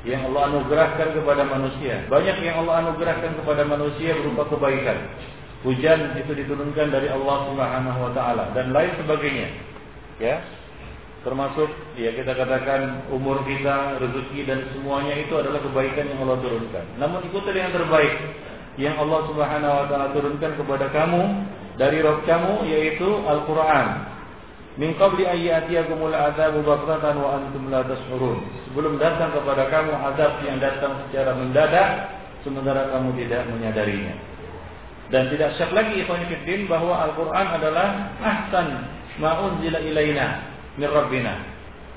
Yang 0.08 0.32
Allah 0.32 0.42
anugerahkan 0.54 1.08
kepada 1.12 1.44
manusia. 1.44 2.08
Banyak 2.08 2.38
yang 2.40 2.64
Allah 2.64 2.88
anugerahkan 2.88 3.36
kepada 3.44 3.68
manusia 3.68 4.16
berupa 4.16 4.48
kebaikan. 4.48 4.98
Hujan 5.60 6.16
itu 6.16 6.32
diturunkan 6.32 6.88
dari 6.88 7.12
Allah 7.12 7.52
Subhanahu 7.52 8.00
wa 8.00 8.12
taala 8.16 8.56
dan 8.56 8.72
lain 8.72 8.96
sebagainya. 8.96 9.48
Ya. 10.24 10.40
Termasuk 11.20 11.68
ya 12.00 12.16
kita 12.16 12.32
katakan 12.32 13.12
umur 13.12 13.44
kita, 13.44 14.00
rezeki 14.00 14.48
dan 14.48 14.64
semuanya 14.72 15.20
itu 15.20 15.36
adalah 15.36 15.60
kebaikan 15.60 16.08
yang 16.08 16.24
Allah 16.24 16.40
turunkan. 16.40 16.86
Namun 16.96 17.28
ikuti 17.28 17.52
yang 17.52 17.76
terbaik 17.76 18.14
yang 18.80 18.96
Allah 18.96 19.28
Subhanahu 19.28 19.78
wa 19.84 19.86
taala 19.92 20.08
turunkan 20.16 20.56
kepada 20.56 20.88
kamu 20.96 21.22
dari 21.76 22.00
Rabb 22.00 22.24
kamu 22.24 22.54
yaitu 22.72 23.08
Al-Qur'an. 23.28 23.88
Min 24.78 24.94
qabli 25.00 25.26
ayyatiyakumul 25.26 26.14
adzabu 26.14 26.62
baghtatan 26.62 27.16
wa 27.18 27.42
antum 27.42 27.74
la 27.74 27.82
tash'urun. 27.88 28.44
Sebelum 28.70 29.02
datang 29.02 29.34
kepada 29.34 29.66
kamu 29.72 29.92
azab 30.14 30.44
yang 30.46 30.62
datang 30.62 30.94
secara 31.08 31.34
mendadak 31.34 31.90
sementara 32.46 32.92
kamu 32.94 33.18
tidak 33.18 33.50
menyadarinya. 33.50 34.16
Dan 35.10 35.26
tidak 35.34 35.58
syak 35.58 35.74
lagi 35.74 36.06
ikhwan 36.06 36.22
fillah 36.30 36.70
bahwa 36.70 36.94
Al-Qur'an 37.10 37.48
adalah 37.58 37.88
ahsan 38.22 38.68
ma 39.18 39.42
unzila 39.42 39.82
ilaina 39.82 40.46
min 40.78 40.86
rabbina. 40.86 41.34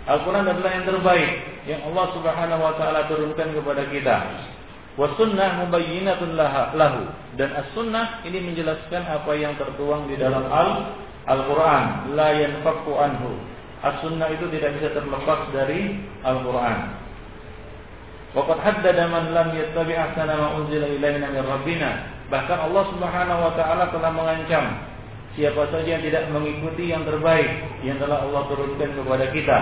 Al-Qur'an 0.08 0.48
adalah 0.48 0.70
yang 0.72 0.86
terbaik 0.88 1.32
yang 1.68 1.80
Allah 1.92 2.06
Subhanahu 2.16 2.62
wa 2.64 2.74
taala 2.80 3.06
turunkan 3.06 3.52
kepada 3.52 3.84
kita. 3.92 4.16
Wasunnah 4.92 5.64
mubayyinatun 5.64 6.36
lahu 6.36 7.08
dan 7.40 7.48
as-sunnah 7.56 8.20
ini 8.28 8.44
menjelaskan 8.44 9.08
apa 9.08 9.32
yang 9.40 9.56
tertuang 9.56 10.04
di 10.04 10.20
dalam 10.20 10.44
al 10.52 11.00
Al-Qur'an 11.26 12.14
la 12.18 12.28
yanfaqu 12.34 12.92
anhu. 12.98 13.38
As-sunnah 13.82 14.30
itu 14.30 14.46
tidak 14.54 14.78
bisa 14.78 14.94
terlepas 14.94 15.50
dari 15.54 15.98
Al-Qur'an. 16.22 17.02
Waqad 18.32 18.58
haddada 18.64 19.12
man 19.12 19.36
lam 19.36 19.48
yattabi' 19.52 19.92
ahsana 19.92 20.34
ma 20.38 20.46
unzila 20.56 20.88
ilaina 20.88 21.28
min 21.28 21.42
rabbina. 21.44 21.90
Bahkan 22.32 22.58
Allah 22.64 22.84
Subhanahu 22.96 23.40
wa 23.44 23.52
taala 23.60 23.92
telah 23.92 24.08
mengancam 24.08 24.64
siapa 25.36 25.68
saja 25.68 26.00
yang 26.00 26.04
tidak 26.04 26.32
mengikuti 26.32 26.92
yang 26.92 27.04
terbaik 27.04 27.48
yang 27.84 28.00
telah 28.00 28.24
Allah 28.24 28.42
turunkan 28.48 28.90
kepada 28.96 29.26
kita. 29.36 29.58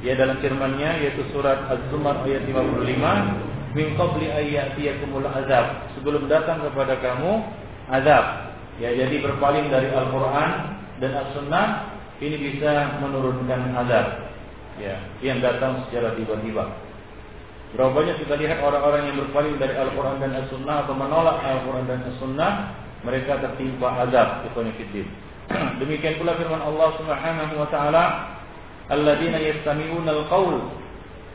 Ya 0.00 0.16
dalam 0.16 0.40
firman-Nya 0.40 1.02
yaitu 1.02 1.26
surat 1.34 1.66
Az-Zumar 1.68 2.24
ayat 2.24 2.46
55 2.48 3.76
min 3.76 3.86
qabli 3.94 4.26
ayyatiyakumul 4.32 5.28
azab 5.28 5.90
sebelum 5.98 6.26
datang 6.26 6.62
kepada 6.64 6.98
kamu 6.98 7.42
azab 7.90 8.49
ya 8.80 8.90
jadi 8.96 9.16
berpaling 9.20 9.68
dari 9.68 9.92
Al-Qur'an 9.92 10.80
dan 10.98 11.12
As-Sunnah 11.14 11.66
ini 12.20 12.36
bisa 12.36 13.00
menurunkan 13.00 13.76
azab. 13.86 14.06
Ya 14.80 14.96
yang 15.20 15.44
datang 15.44 15.84
secara 15.86 16.16
tiba-tiba. 16.16 16.72
Berapa 17.76 17.92
banyak 17.94 18.26
kita 18.26 18.34
lihat 18.34 18.64
orang-orang 18.64 19.12
yang 19.12 19.16
berpaling 19.28 19.54
dari 19.60 19.76
Al-Qur'an 19.76 20.18
dan 20.18 20.32
As-Sunnah 20.34 20.88
atau 20.88 20.94
menolak 20.96 21.38
Al-Qur'an 21.44 21.84
dan 21.86 22.00
As-Sunnah 22.08 22.52
mereka 23.04 23.40
tertimpa 23.40 23.96
azab 24.04 24.44
ikhwanifiddin 24.52 25.08
demikian 25.80 26.20
pula 26.20 26.36
firman 26.36 26.60
Allah 26.60 26.88
Subhanahu 27.00 27.54
wa 27.56 27.68
taala 27.72 28.04
alladzina 28.92 29.40
yastami'una 29.40 30.10
al-qaul 30.12 30.68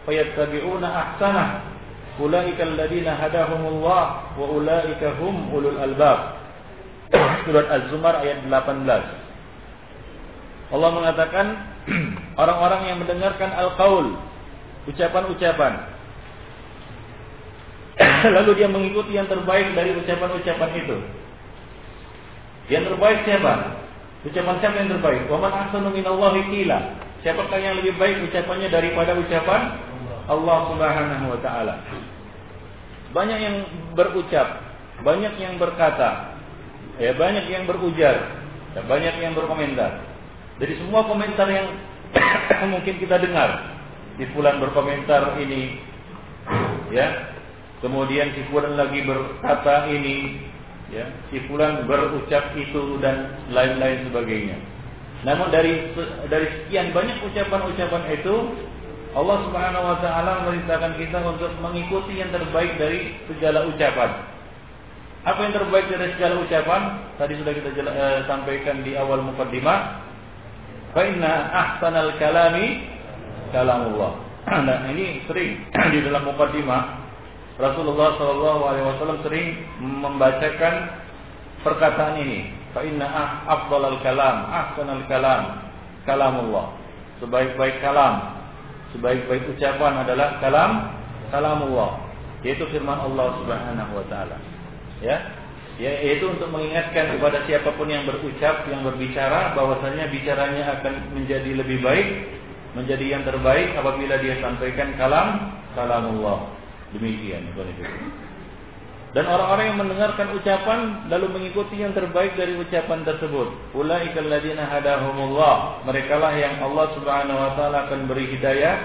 fayattabi'una 0.05 0.87
ahsanah 0.87 1.73
Ulaika 2.15 2.63
alladziina 2.63 3.19
hadahumullah 3.19 4.03
wa 4.39 4.45
ulaika 4.47 5.19
hum 5.19 5.51
ulul 5.51 5.75
albab. 5.75 6.44
Surat 7.45 7.69
Az-Zumar 7.69 8.15
ayat 8.21 8.45
18. 8.47 9.25
Allah 10.73 10.89
mengatakan 10.91 11.45
orang-orang 12.41 12.81
yang 12.89 12.97
mendengarkan 12.99 13.53
al-qaul, 13.53 14.17
ucapan-ucapan. 14.89 15.73
Lalu 18.35 18.51
dia 18.59 18.67
mengikuti 18.67 19.15
yang 19.15 19.29
terbaik 19.29 19.71
dari 19.77 19.95
ucapan-ucapan 19.95 20.69
itu. 20.75 20.97
Yang 22.67 22.83
terbaik 22.91 23.19
siapa? 23.29 23.53
Ucapan 24.25 24.55
siapa 24.57 24.75
yang 24.81 24.89
terbaik? 24.97 25.29
Wa 25.29 25.37
man 25.37 25.53
ahsanu 25.53 25.93
minallahi 25.93 26.41
qila. 26.49 26.79
Siapakah 27.21 27.61
yang 27.61 27.77
lebih 27.77 27.93
baik 27.97 28.21
ucapannya 28.25 28.69
daripada 28.69 29.17
ucapan 29.17 29.61
Allah 30.25 30.57
Subhanahu 30.73 31.25
wa 31.29 31.39
taala. 31.41 31.75
Banyak 33.13 33.39
yang 33.39 33.55
berucap, 33.95 34.59
banyak 35.05 35.33
yang 35.39 35.55
berkata, 35.55 36.34
ya 36.99 37.11
banyak 37.15 37.45
yang 37.51 37.63
berujar, 37.67 38.15
ya, 38.75 38.81
banyak 38.85 39.15
yang 39.19 39.33
berkomentar. 39.35 40.03
Dari 40.59 40.73
semua 40.79 41.03
komentar 41.03 41.47
yang 41.51 41.67
mungkin 42.73 42.95
kita 42.99 43.19
dengar, 43.19 43.75
di 44.15 44.25
bulan 44.31 44.63
berkomentar 44.63 45.35
ini, 45.39 45.83
ya, 46.91 47.35
kemudian 47.83 48.31
si 48.35 48.41
fulan 48.47 48.79
lagi 48.79 49.03
berkata 49.03 49.91
ini, 49.91 50.39
ya, 50.91 51.11
si 51.31 51.43
fulan 51.51 51.83
berucap 51.83 52.55
itu 52.55 52.97
dan 53.03 53.35
lain-lain 53.51 54.07
sebagainya. 54.07 54.57
Namun 55.25 55.49
dari 55.49 55.89
dari 56.29 56.47
sekian 56.53 56.93
banyak 56.93 57.17
ucapan-ucapan 57.25 58.03
itu 58.13 58.35
Allah 59.15 59.37
Subhanahu 59.47 59.85
wa 59.89 59.97
taala 60.03 60.43
memerintahkan 60.43 60.99
kita 60.99 61.23
untuk 61.23 61.49
mengikuti 61.63 62.19
yang 62.19 62.29
terbaik 62.35 62.75
dari 62.75 63.15
segala 63.31 63.63
ucapan. 63.65 64.34
Apa 65.25 65.41
yang 65.41 65.57
terbaik 65.57 65.89
dari 65.89 66.13
segala 66.13 66.37
ucapan? 66.37 66.81
Tadi 67.17 67.33
sudah 67.41 67.53
kita 67.57 67.69
jela, 67.73 67.91
eh, 67.97 68.21
sampaikan 68.29 68.85
di 68.85 68.93
awal 68.93 69.25
mukaddimah. 69.25 70.05
Fa 70.93 71.01
inna 71.01 71.49
ahsanal 71.49 72.13
kalami 72.21 72.85
kalamullah. 73.49 74.13
Nah, 74.45 74.85
ini 74.93 75.25
sering 75.25 75.65
di 75.93 76.05
dalam 76.05 76.29
mukaddimah 76.29 77.05
Rasulullah 77.57 78.13
Wasallam 78.19 79.25
sering 79.25 79.65
membacakan 79.81 80.93
perkataan 81.65 82.21
ini. 82.21 82.53
Fa 82.75 82.85
inna 82.85 83.09
afdalal 83.49 83.97
kalam, 84.05 84.37
ahsanal 84.45 85.09
kalam, 85.09 85.41
kalamullah. 86.05 86.77
Sebaik-baik 87.23 87.81
kalam, 87.81 88.37
sebaik-baik 88.93 89.57
ucapan 89.57 90.05
adalah 90.05 90.37
kalam 90.37 90.71
kalamullah, 91.33 91.97
yaitu 92.45 92.67
firman 92.69 93.01
Allah 93.01 93.39
Subhanahu 93.41 93.91
wa 93.97 94.05
taala. 94.11 94.37
Ya. 95.03 95.17
Ya, 95.75 95.91
yaitu 95.91 96.31
untuk 96.31 96.55
mengingatkan 96.55 97.19
kepada 97.19 97.43
siapa 97.43 97.75
pun 97.75 97.91
yang 97.91 98.07
berucap, 98.07 98.63
yang 98.71 98.87
berbicara 98.87 99.51
bahwasanya 99.59 100.07
bicaranya 100.07 100.79
akan 100.79 101.11
menjadi 101.11 101.51
lebih 101.51 101.83
baik, 101.83 102.07
menjadi 102.79 103.19
yang 103.19 103.23
terbaik 103.27 103.75
apabila 103.75 104.15
dia 104.23 104.39
sampaikan 104.39 104.95
kalam 104.95 105.51
kalamullah. 105.75 106.47
Demikian, 106.95 107.51
dan 109.15 109.31
orang-orang 109.31 109.71
yang 109.71 109.79
mendengarkan 109.79 110.27
ucapan 110.35 111.07
lalu 111.07 111.31
mengikuti 111.31 111.79
yang 111.79 111.95
terbaik 111.95 112.35
dari 112.35 112.51
ucapan 112.59 113.07
tersebut. 113.07 113.47
Ulaikal 113.71 114.27
ladzina 114.27 114.67
hadahumullah. 114.67 115.87
Merekalah 115.87 116.35
yang 116.35 116.59
Allah 116.59 116.91
Subhanahu 116.99 117.39
wa 117.39 117.51
taala 117.55 117.87
akan 117.87 118.11
beri 118.11 118.27
hidayah 118.35 118.75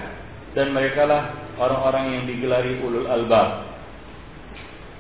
dan 0.55 0.71
merekalah 0.71 1.35
orang-orang 1.59 2.15
yang 2.15 2.25
digelari 2.31 2.79
ulul 2.79 3.11
albab. 3.11 3.70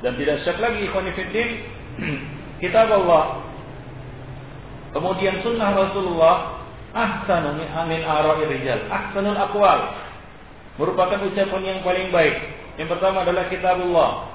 Dan 0.00 0.16
tidak 0.16 0.40
syak 0.45 0.59
lagi 0.61 0.88
ikhwan 0.88 1.09
kitab 2.62 2.88
Allah. 2.88 3.45
Kemudian 4.90 5.45
sunnah 5.45 5.71
Rasulullah 5.76 6.64
ahsanu 6.97 7.61
min 7.61 8.00
ara'i 8.02 8.42
rijal. 8.49 8.80
Ahsanul 8.90 9.38
aqwal. 9.38 9.80
Merupakan 10.80 11.21
ucapan 11.21 11.62
yang 11.62 11.80
paling 11.85 12.09
baik. 12.09 12.37
Yang 12.80 12.97
pertama 12.97 13.23
adalah 13.28 13.47
kitabullah 13.52 14.30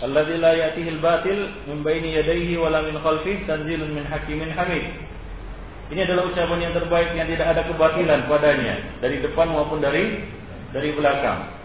alladzi 0.00 0.36
la 0.40 0.52
ya'tihi 0.56 0.96
al-batil 0.96 1.38
min 1.68 1.84
baini 1.84 2.16
yadayhi 2.16 2.56
wala 2.56 2.80
min 2.80 2.96
khalfihi 2.96 3.44
tanzilun 3.44 3.92
min 3.92 4.04
hakimin 4.08 4.48
hamid. 4.56 4.84
Ini 5.90 6.06
adalah 6.06 6.30
ucapan 6.30 6.58
yang 6.70 6.72
terbaik 6.72 7.12
yang 7.18 7.28
tidak 7.28 7.46
ada 7.50 7.62
kebatilan 7.66 8.20
padanya 8.30 8.74
dari 9.02 9.20
depan 9.20 9.50
maupun 9.52 9.82
dari 9.82 10.24
dari 10.70 10.94
belakang. 10.94 11.59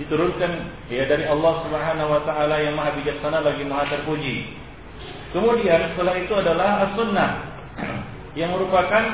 Diturunkan 0.00 0.52
ya 0.88 1.04
dari 1.04 1.28
Allah 1.28 1.60
Subhanahu 1.68 2.08
wa 2.08 2.22
taala 2.24 2.56
yang 2.64 2.72
Maha 2.72 2.96
bijaksana 2.96 3.44
lagi 3.44 3.62
Maha 3.68 3.84
terpuji. 3.92 4.48
Kemudian 5.36 5.92
setelah 5.94 6.14
itu 6.16 6.32
adalah 6.34 6.88
as-sunnah 6.88 7.30
yang 8.32 8.56
merupakan 8.56 9.04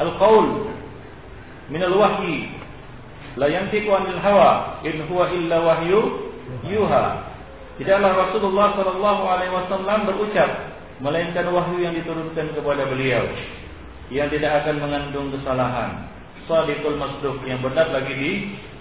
al-qaul 0.00 0.72
min 1.68 1.82
al-wahyi 1.84 2.48
la 3.36 3.46
yantiqu 3.46 3.92
anil 3.92 4.20
hawa 4.24 4.80
in 4.82 5.04
huwa 5.06 5.28
illa 5.30 5.56
wahyu 5.60 6.32
yuha 6.64 7.36
Tidaklah 7.76 8.12
Rasulullah 8.16 8.72
Shallallahu 8.72 9.22
Alaihi 9.28 9.52
Wasallam 9.52 10.08
berucap 10.08 10.48
melainkan 11.04 11.44
wahyu 11.52 11.84
yang 11.84 11.92
diturunkan 11.92 12.56
kepada 12.56 12.88
beliau 12.88 13.28
yang 14.08 14.32
tidak 14.32 14.64
akan 14.64 14.80
mengandung 14.80 15.28
kesalahan. 15.28 16.08
Sadiqul 16.48 16.96
masduq 16.96 17.36
yang 17.44 17.60
benar 17.60 17.92
lagi 17.92 18.14
di 18.16 18.32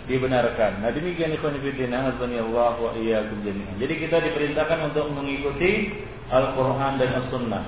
dibenarkan. 0.05 0.85
Nah 0.85 0.89
demikian 0.93 1.33
ikhwan 1.33 1.57
fillah 1.61 2.13
Allah 2.13 2.73
wa 2.77 2.91
iyyakum 2.93 3.41
jami'an. 3.41 3.75
Jadi 3.81 3.93
kita 4.01 4.21
diperintahkan 4.21 4.93
untuk 4.93 5.09
mengikuti 5.13 5.93
Al-Qur'an 6.29 6.97
dan 6.97 7.25
As-Sunnah. 7.25 7.63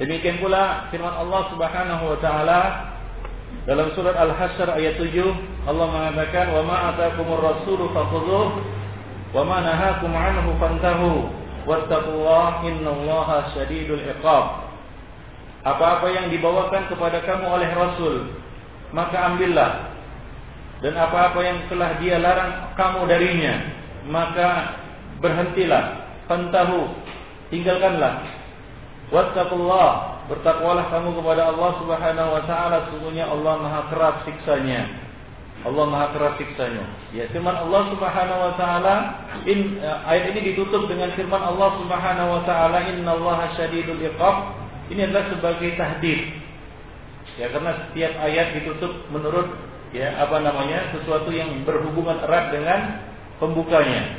Demikian 0.00 0.40
pula 0.40 0.88
firman 0.88 1.12
Allah 1.12 1.42
Subhanahu 1.52 2.04
wa 2.12 2.18
taala 2.20 2.60
dalam 3.68 3.92
surat 3.94 4.16
Al-Hasyr 4.16 4.68
ayat 4.74 4.96
7 4.98 5.68
Allah 5.68 5.86
mengatakan 5.86 6.50
wa 6.50 6.62
ma 6.66 6.76
atakumur 6.90 7.38
rasulu 7.38 7.92
fakhudhuhu 7.94 8.58
wa 9.32 9.42
ma 9.46 9.62
nahakum 9.62 10.10
anhu 10.10 10.56
fantahu 10.58 11.30
wattaqullaha 11.68 12.66
innallaha 12.66 13.54
syadidul 13.54 14.02
iqab 14.02 14.66
apa-apa 15.62 16.10
yang 16.10 16.26
dibawakan 16.34 16.90
kepada 16.90 17.22
kamu 17.22 17.46
oleh 17.46 17.70
Rasul 17.70 18.14
maka 18.90 19.30
ambillah 19.30 19.91
dan 20.82 20.98
apa-apa 20.98 21.40
yang 21.40 21.58
telah 21.70 21.94
dia 22.02 22.18
larang 22.18 22.74
kamu 22.74 23.06
darinya 23.06 23.54
maka 24.10 24.76
berhentilah 25.22 26.10
fantahu 26.26 26.90
tinggalkanlah 27.54 28.26
wattaqullah 29.14 29.90
bertakwalah 30.26 30.90
kamu 30.90 31.14
kepada 31.22 31.54
Allah 31.54 31.70
Subhanahu 31.78 32.30
wa 32.34 32.42
taala 32.44 32.76
sungguhnya 32.90 33.30
Allah 33.30 33.54
Maha 33.62 33.80
keras 33.94 34.16
siksanya 34.26 35.02
Allah 35.62 35.84
Maha 35.86 36.06
keras 36.10 36.34
siksanya. 36.42 36.84
Ya, 37.14 37.30
firman 37.30 37.54
Allah 37.54 37.86
Subhanahu 37.94 38.40
wa 38.50 38.52
taala 38.58 38.94
in 39.46 39.78
uh, 39.78 40.02
ayat 40.10 40.34
ini 40.34 40.52
ditutup 40.52 40.90
dengan 40.90 41.14
firman 41.14 41.38
Allah 41.38 41.78
Subhanahu 41.78 42.28
wa 42.34 42.42
taala 42.42 42.82
innallaha 42.90 43.54
syadidul 43.54 44.02
iqab. 44.02 44.58
Ini 44.90 45.06
adalah 45.06 45.30
sebagai 45.30 45.70
tahdid. 45.78 46.20
Ya, 47.38 47.46
karena 47.54 47.78
setiap 47.78 48.12
ayat 48.26 48.58
ditutup 48.58 48.92
menurut 49.14 49.54
ya 49.92 50.16
apa 50.20 50.40
namanya? 50.40 50.92
sesuatu 50.96 51.28
yang 51.32 51.64
berhubungan 51.68 52.20
erat 52.24 52.52
dengan 52.52 52.80
pembukanya, 53.36 54.16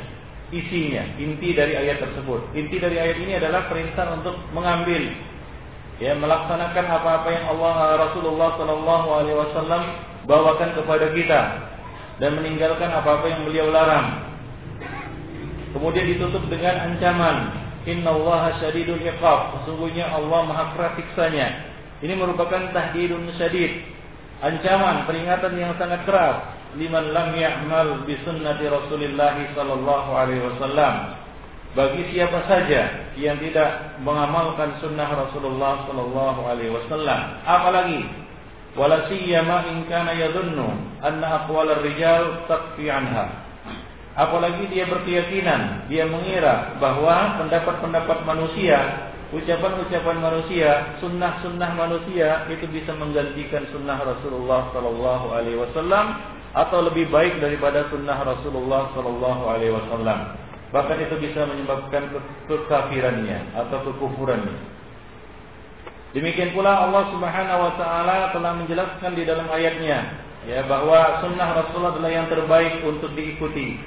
isinya, 0.54 1.02
inti 1.18 1.54
dari 1.54 1.74
ayat 1.74 2.02
tersebut. 2.02 2.54
Inti 2.54 2.78
dari 2.78 2.96
ayat 2.98 3.18
ini 3.18 3.38
adalah 3.38 3.66
perintah 3.66 4.14
untuk 4.14 4.38
mengambil 4.54 5.02
ya 6.02 6.10
melaksanakan 6.18 6.86
apa-apa 6.90 7.28
yang 7.30 7.44
Allah 7.54 8.02
Rasulullah 8.10 8.58
sallallahu 8.58 9.08
alaihi 9.14 9.38
wasallam 9.38 9.82
bawakan 10.26 10.74
kepada 10.74 11.06
kita 11.14 11.40
dan 12.18 12.30
meninggalkan 12.38 12.90
apa-apa 12.90 13.26
yang 13.30 13.42
beliau 13.46 13.70
larang. 13.70 14.30
Kemudian 15.74 16.06
ditutup 16.06 16.46
dengan 16.46 16.86
ancaman, 16.86 17.64
Innallaha 17.84 18.62
syadidul 18.62 19.02
iqab. 19.02 19.60
Sesungguhnya 19.60 20.08
Allah 20.08 20.40
Maha 20.46 20.64
keras 20.72 20.94
siksanya. 20.96 21.48
Ini 22.00 22.14
merupakan 22.14 22.70
tahdidun 22.70 23.28
syadid. 23.36 23.93
Ancaman, 24.44 25.08
peringatan 25.08 25.56
yang 25.56 25.72
sangat 25.80 26.04
keras. 26.04 26.52
Liman 26.76 27.16
lam 27.16 27.32
ya'mal 27.32 28.04
bi 28.04 28.12
sunnati 28.28 28.68
Rasulillah 28.68 29.40
sallallahu 29.56 30.10
alaihi 30.12 30.44
wasallam. 30.44 31.16
Bagi 31.72 32.12
siapa 32.12 32.44
saja 32.44 33.14
yang 33.16 33.40
tidak 33.40 33.98
mengamalkan 34.04 34.76
sunnah 34.84 35.08
Rasulullah 35.10 35.88
sallallahu 35.88 36.40
alaihi 36.44 36.70
wasallam, 36.70 37.40
apalagi 37.42 38.04
wala 38.76 39.10
siyama 39.10 39.70
in 39.72 39.88
kana 39.90 40.12
yadhunnu 40.14 40.70
anna 41.02 41.42
aqwal 41.42 41.66
ar-rijal 41.66 42.44
takfi 42.46 42.86
anha. 42.92 43.48
Apalagi 44.14 44.70
dia 44.70 44.86
berkeyakinan 44.86 45.90
dia 45.90 46.06
mengira 46.06 46.78
bahwa 46.78 47.42
pendapat-pendapat 47.42 48.22
manusia 48.22 48.78
ucapan-ucapan 49.34 50.16
manusia 50.22 50.94
sunnah-sunnah 51.02 51.70
manusia 51.74 52.46
itu 52.46 52.70
bisa 52.70 52.94
menggantikan 52.94 53.66
sunnah 53.74 53.98
Rasulullah 53.98 54.70
sallallahu 54.70 55.26
alaihi 55.34 55.58
wasallam 55.58 56.22
atau 56.54 56.86
lebih 56.86 57.10
baik 57.10 57.42
daripada 57.42 57.90
sunnah 57.90 58.22
Rasulullah 58.22 58.94
sallallahu 58.94 59.42
alaihi 59.50 59.74
wasallam. 59.74 60.38
Bahkan 60.70 60.98
itu 61.06 61.14
bisa 61.18 61.46
menyebabkan 61.50 62.14
kekafirannya 62.46 63.58
atau 63.58 63.78
kekufurannya. 63.90 64.58
Demikian 66.14 66.54
pula 66.54 66.86
Allah 66.86 67.10
Subhanahu 67.10 67.58
wa 67.58 67.72
taala 67.74 68.30
telah 68.30 68.52
menjelaskan 68.62 69.18
di 69.18 69.26
dalam 69.26 69.50
ayatnya 69.50 70.14
ya 70.46 70.62
bahwa 70.70 71.18
sunnah 71.26 71.58
Rasulullah 71.58 71.98
adalah 71.98 72.12
yang 72.14 72.30
terbaik 72.30 72.86
untuk 72.86 73.10
diikuti. 73.18 73.82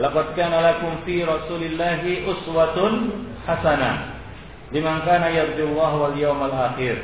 Laqad 0.00 0.32
kana 0.32 0.64
lakum 0.64 1.04
fi 1.04 1.28
Rasulillahi 1.28 2.24
uswatun 2.24 2.92
hasanah 3.44 4.17
liman 4.74 5.04
kana 5.04 5.32
yarjullaha 5.32 5.96
wal 5.96 6.16
yawmal 6.16 6.52
akhir. 6.52 7.00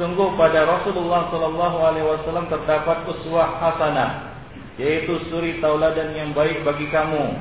Sungguh 0.00 0.32
pada 0.40 0.64
Rasulullah 0.64 1.28
sallallahu 1.28 1.78
alaihi 1.84 2.06
wasallam 2.08 2.48
terdapat 2.48 3.04
uswah 3.12 3.60
hasanah 3.60 4.32
yaitu 4.80 5.20
suri 5.28 5.60
tauladan 5.60 6.16
yang 6.16 6.32
baik 6.32 6.64
bagi 6.64 6.88
kamu 6.88 7.36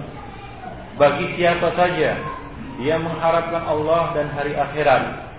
bagi 1.00 1.32
siapa 1.40 1.72
saja 1.80 2.20
yang 2.84 3.08
mengharapkan 3.08 3.64
Allah 3.64 4.12
dan 4.12 4.28
hari 4.36 4.52
akhirat 4.52 5.32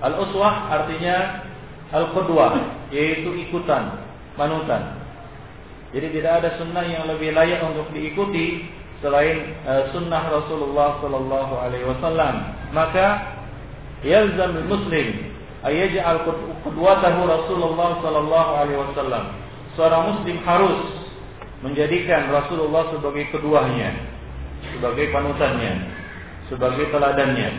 Al-uswah 0.00 0.72
artinya 0.72 1.44
al-qudwah, 1.92 2.88
yaitu 2.88 3.36
ikutan, 3.36 4.00
panutan. 4.32 4.96
Jadi 5.92 6.08
tidak 6.16 6.32
ada 6.40 6.48
sunnah 6.56 6.86
yang 6.88 7.04
lebih 7.04 7.36
layak 7.36 7.60
untuk 7.68 7.92
diikuti 7.92 8.64
selain 9.00 9.56
uh, 9.64 9.88
sunnah 9.92 10.28
Rasulullah 10.28 11.00
sallallahu 11.00 11.54
alaihi 11.56 11.88
wasallam. 11.88 12.34
Maka 12.72 13.06
yalzam 14.04 14.64
muslim 14.68 15.32
ayaj'al 15.64 16.24
qudwatahu 16.64 17.20
Rasulullah 17.28 17.90
sallallahu 18.04 18.52
alaihi 18.60 18.80
wasallam. 18.80 19.24
Seorang 19.76 20.02
muslim 20.16 20.36
harus 20.44 20.80
menjadikan 21.64 22.32
Rasulullah 22.32 22.88
sebagai 22.92 23.28
keduanya, 23.32 23.92
sebagai 24.76 25.12
panutannya, 25.12 25.72
sebagai 26.48 26.88
teladannya. 26.92 27.50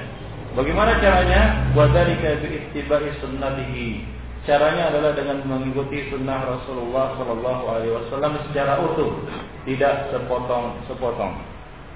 Bagaimana 0.51 0.99
caranya? 0.99 1.71
Wadhalika 1.71 2.43
bi 2.43 2.59
ittiba'i 2.59 3.09
sunnatihi. 3.23 4.03
Caranya 4.41 4.89
adalah 4.89 5.13
dengan 5.13 5.45
mengikuti 5.45 6.09
sunnah 6.09 6.41
Rasulullah 6.41 7.13
Shallallahu 7.13 7.63
Alaihi 7.69 7.93
Wasallam 7.93 8.41
secara 8.49 8.81
utuh, 8.81 9.21
tidak 9.69 10.09
sepotong-sepotong. 10.09 11.37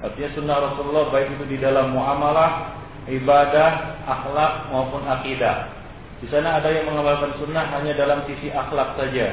Artinya 0.06 0.30
sunnah 0.38 0.56
Rasulullah 0.62 1.10
baik 1.10 1.34
itu 1.34 1.44
di 1.50 1.58
dalam 1.58 1.90
muamalah, 1.90 2.78
ibadah, 3.10 3.98
akhlak 4.06 4.70
maupun 4.70 5.02
akidah. 5.10 5.74
Di 6.22 6.30
sana 6.30 6.62
ada 6.62 6.70
yang 6.70 6.86
mengamalkan 6.86 7.34
sunnah 7.42 7.66
hanya 7.74 7.98
dalam 7.98 8.22
sisi 8.30 8.54
akhlak 8.54 8.94
saja, 8.94 9.26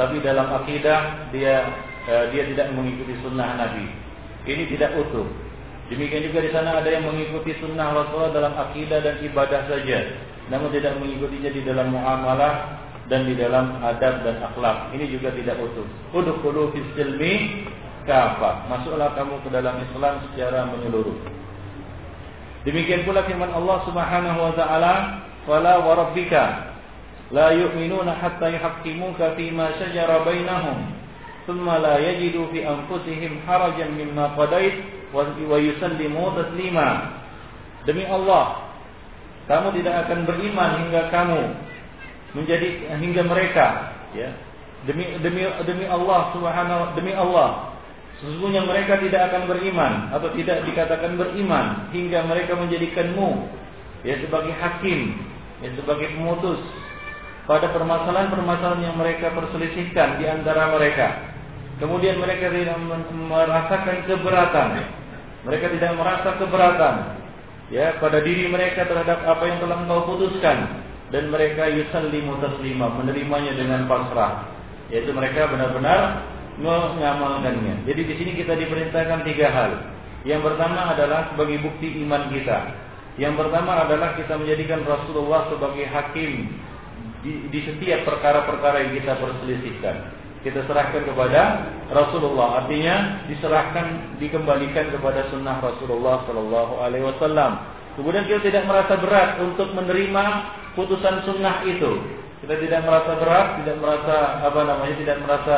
tapi 0.00 0.16
dalam 0.24 0.48
akidah 0.48 1.28
dia 1.28 1.68
eh, 2.08 2.32
dia 2.32 2.48
tidak 2.48 2.72
mengikuti 2.72 3.12
sunnah 3.20 3.60
Nabi. 3.60 3.92
Ini 4.48 4.72
tidak 4.72 4.96
utuh. 4.96 5.28
Demikian 5.92 6.24
juga 6.32 6.40
di 6.40 6.50
sana 6.56 6.80
ada 6.80 6.88
yang 6.88 7.04
mengikuti 7.04 7.52
sunnah 7.60 7.92
Rasulullah 7.92 8.32
dalam 8.32 8.56
akidah 8.56 9.04
dan 9.04 9.20
ibadah 9.20 9.68
saja 9.68 10.00
namun 10.48 10.72
tidak 10.72 10.96
mengikutinya 10.96 11.50
di 11.52 11.62
dalam 11.64 11.92
muamalah 11.92 12.52
dan 13.08 13.24
di 13.24 13.34
dalam 13.36 13.80
adab 13.80 14.20
dan 14.24 14.36
akhlak. 14.44 14.92
Ini 14.92 15.04
juga 15.08 15.32
tidak 15.32 15.56
utuh. 15.60 15.84
Udkhulu 16.12 16.72
fis 16.76 16.88
silmi 16.96 17.64
kafah. 18.04 18.68
Masuklah 18.68 19.12
kamu 19.16 19.40
ke 19.44 19.48
dalam 19.52 19.76
Islam 19.80 20.14
secara 20.28 20.68
menyeluruh. 20.72 21.16
Demikian 22.68 23.08
pula 23.08 23.24
firman 23.24 23.48
Allah 23.52 23.80
Subhanahu 23.88 24.38
wa 24.40 24.52
taala, 24.56 24.94
"Wala 25.48 25.80
wa 25.80 25.92
rabbika 25.96 26.76
la 27.32 27.52
yu'minuna 27.52 28.16
hatta 28.16 28.52
yuhaqqimuka 28.52 29.36
fima 29.36 29.72
shajara 29.80 30.24
bainahum, 30.24 30.96
la 31.48 31.96
yajidu 31.96 32.48
fi 32.52 32.64
anfusihim 32.64 33.40
harajan 33.48 33.96
mimma 33.96 34.36
qadait 34.36 34.84
wa 35.16 35.56
yusallimu 35.56 36.36
taslima." 36.36 36.88
Demi 37.88 38.04
Allah, 38.04 38.67
kamu 39.48 39.80
tidak 39.80 39.94
akan 40.04 40.28
beriman 40.28 40.70
hingga 40.84 41.08
kamu 41.08 41.40
menjadi 42.36 42.68
hingga 43.00 43.22
mereka 43.24 43.66
ya. 44.12 44.30
Demi 44.84 45.10
demi 45.24 45.42
demi 45.66 45.84
Allah 45.88 46.30
subhanahu 46.36 46.94
demi 46.94 47.16
Allah. 47.16 47.74
Sesungguhnya 48.20 48.62
mereka 48.62 49.00
tidak 49.00 49.32
akan 49.32 49.48
beriman 49.48 50.12
atau 50.12 50.28
tidak 50.36 50.62
dikatakan 50.68 51.16
beriman 51.16 51.90
hingga 51.90 52.28
mereka 52.28 52.54
menjadikanmu 52.58 53.46
ya 54.04 54.20
sebagai 54.20 54.54
hakim 54.58 55.16
ya 55.64 55.70
sebagai 55.74 56.14
pemutus 56.14 56.60
pada 57.48 57.72
permasalahan-permasalahan 57.72 58.84
yang 58.84 58.96
mereka 59.00 59.32
perselisihkan 59.32 60.20
di 60.20 60.28
antara 60.28 60.76
mereka. 60.76 61.08
Kemudian 61.78 62.18
mereka 62.20 62.50
tidak 62.50 62.76
merasakan 63.14 63.96
keberatan. 64.04 64.68
Mereka 65.46 65.66
tidak 65.78 65.92
merasa 65.94 66.28
keberatan 66.36 67.17
ya 67.68 67.96
pada 68.00 68.24
diri 68.24 68.48
mereka 68.48 68.88
terhadap 68.88 69.24
apa 69.24 69.44
yang 69.44 69.58
telah 69.60 69.76
engkau 69.84 70.00
putuskan 70.14 70.82
dan 71.12 71.32
mereka 71.32 71.68
yusallimu 71.68 72.40
taslima 72.40 72.92
menerimanya 73.00 73.52
dengan 73.56 73.88
pasrah 73.88 74.48
yaitu 74.88 75.12
mereka 75.12 75.48
benar-benar 75.52 76.24
mengamalkannya. 76.58 77.86
Jadi 77.86 78.02
di 78.02 78.14
sini 78.18 78.32
kita 78.34 78.58
diperintahkan 78.58 79.22
tiga 79.22 79.46
hal. 79.52 79.72
Yang 80.26 80.42
pertama 80.52 80.90
adalah 80.90 81.30
sebagai 81.30 81.62
bukti 81.62 82.02
iman 82.02 82.26
kita. 82.34 82.74
Yang 83.20 83.34
pertama 83.38 83.86
adalah 83.86 84.18
kita 84.18 84.34
menjadikan 84.34 84.82
Rasulullah 84.82 85.46
sebagai 85.50 85.86
hakim 85.86 86.50
di, 87.22 87.46
di 87.50 87.60
setiap 87.66 88.06
perkara-perkara 88.06 88.86
yang 88.86 88.92
kita 88.98 89.12
perselisihkan 89.18 89.96
kita 90.46 90.62
serahkan 90.70 91.02
kepada 91.02 91.42
Rasulullah. 91.90 92.62
Artinya 92.64 93.26
diserahkan, 93.26 94.18
dikembalikan 94.22 94.94
kepada 94.94 95.26
sunnah 95.34 95.58
Rasulullah 95.58 96.22
Sallallahu 96.30 96.74
Alaihi 96.78 97.04
Wasallam. 97.06 97.58
Kemudian 97.98 98.30
kita 98.30 98.46
tidak 98.46 98.64
merasa 98.70 98.94
berat 98.94 99.42
untuk 99.42 99.74
menerima 99.74 100.24
putusan 100.78 101.26
sunnah 101.26 101.66
itu. 101.66 101.98
Kita 102.38 102.54
tidak 102.54 102.86
merasa 102.86 103.18
berat, 103.18 103.46
tidak 103.66 103.76
merasa 103.82 104.16
apa 104.46 104.60
namanya, 104.62 104.94
tidak 105.02 105.18
merasa 105.26 105.56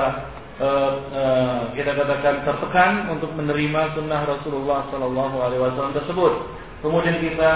uh, 0.57 0.93
uh, 1.13 1.61
kita 1.77 1.93
katakan 1.93 2.41
tertekan 2.49 2.93
untuk 3.13 3.29
menerima 3.37 3.93
sunnah 3.93 4.25
Rasulullah 4.25 4.89
Sallallahu 4.89 5.37
Alaihi 5.45 5.61
Wasallam 5.61 5.93
tersebut. 5.93 6.33
Kemudian 6.81 7.21
kita 7.21 7.53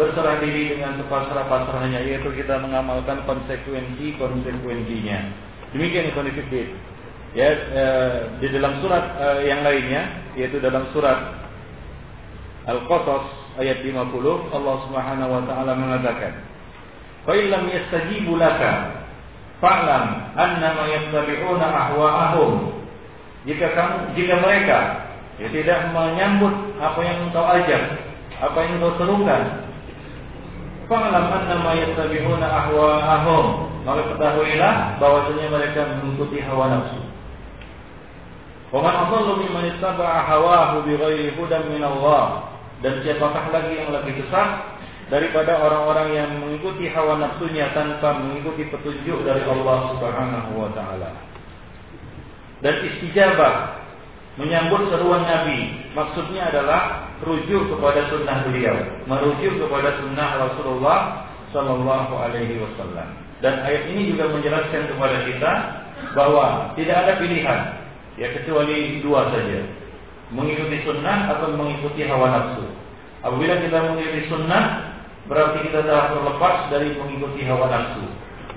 berserah 0.00 0.40
diri 0.40 0.72
dengan 0.72 0.96
sepasrah-pasrahnya, 0.96 2.00
yaitu 2.08 2.32
kita 2.32 2.56
mengamalkan 2.56 3.20
konsekuensi 3.28 4.16
konsekuensinya. 4.16 5.51
Demikian 5.72 6.12
Ibnu 6.12 6.30
Fiddin. 6.36 6.68
Ya, 7.32 7.48
eh, 7.48 8.16
di 8.44 8.52
dalam 8.52 8.84
surat 8.84 9.16
eh, 9.16 9.48
yang 9.48 9.64
lainnya 9.64 10.04
yaitu 10.36 10.60
dalam 10.60 10.84
surat 10.92 11.16
Al-Qasas 12.68 13.56
ayat 13.56 13.80
50 13.80 14.52
Allah 14.52 14.76
Subhanahu 14.84 15.30
wa 15.32 15.42
taala 15.48 15.72
mengatakan, 15.72 16.44
"Fa 17.24 17.32
illam 17.32 17.72
yastajibu 17.72 18.36
laka 18.36 19.00
fa'lam 19.64 20.36
annama 20.36 20.84
yattabi'una 20.92 21.66
ahwa'ahum." 21.66 22.84
Jika 23.48 23.72
kamu 23.72 23.96
jika 24.12 24.34
mereka 24.38 24.78
ya, 25.40 25.48
tidak 25.48 25.88
menyambut 25.96 26.52
apa 26.84 27.00
yang 27.00 27.18
engkau 27.32 27.48
ajak, 27.48 27.82
apa 28.44 28.58
yang 28.60 28.72
engkau 28.76 28.92
serukan, 29.00 29.42
fa'lam 30.84 31.24
annama 31.32 31.80
yattabi'una 31.80 32.44
ahwa'ahum 32.44 33.71
maka 33.82 34.14
ketahuilah 34.14 35.02
bahwasanya 35.02 35.46
mereka 35.50 35.80
mengikuti 35.98 36.38
hawa 36.38 36.70
nafsu. 36.70 37.02
Wa 38.72 38.80
man 38.80 38.94
adallu 39.04 39.42
mimman 39.42 39.74
ittaba'a 39.76 40.24
hawahu 40.24 40.86
bighairi 40.86 41.34
hudan 41.34 41.66
min 41.68 41.82
Allah. 41.82 42.48
Dan 42.82 42.98
siapakah 43.06 43.54
lagi 43.54 43.78
yang 43.78 43.94
lebih 43.94 44.22
sesat 44.26 44.48
daripada 45.06 45.60
orang-orang 45.60 46.08
yang 46.14 46.30
mengikuti 46.40 46.90
hawa 46.90 47.20
nafsunya 47.20 47.70
tanpa 47.76 48.16
mengikuti 48.18 48.66
petunjuk 48.70 49.22
dari 49.22 49.44
Allah 49.46 49.78
Subhanahu 49.94 50.50
wa 50.56 50.70
taala. 50.74 51.10
Dan 52.62 52.74
istijabah 52.86 53.82
menyambut 54.40 54.88
seruan 54.88 55.26
Nabi 55.26 55.90
maksudnya 55.92 56.48
adalah 56.48 57.12
rujuk 57.22 57.70
kepada 57.76 58.08
sunnah 58.10 58.46
beliau, 58.46 58.78
merujuk 59.06 59.62
kepada 59.62 60.00
sunnah 60.02 60.28
Rasulullah 60.48 61.00
Sallallahu 61.52 62.14
Alaihi 62.16 62.58
Wasallam. 62.58 63.21
Dan 63.42 63.58
ayat 63.66 63.90
ini 63.90 64.14
juga 64.14 64.30
menjelaskan 64.30 64.86
kepada 64.86 65.26
kita 65.26 65.52
bahwa 66.14 66.70
tidak 66.78 66.96
ada 67.02 67.12
pilihan 67.18 67.60
ya 68.14 68.30
kecuali 68.38 69.02
dua 69.02 69.34
saja. 69.34 69.66
Mengikuti 70.32 70.80
sunnah 70.86 71.36
atau 71.36 71.50
mengikuti 71.52 72.06
hawa 72.06 72.30
nafsu. 72.30 72.64
Apabila 73.26 73.58
kita 73.60 73.78
mengikuti 73.82 74.30
sunnah 74.30 74.94
berarti 75.26 75.58
kita 75.66 75.84
telah 75.84 76.14
terlepas 76.14 76.56
dari 76.70 76.94
mengikuti 76.94 77.42
hawa 77.44 77.66
nafsu. 77.66 78.06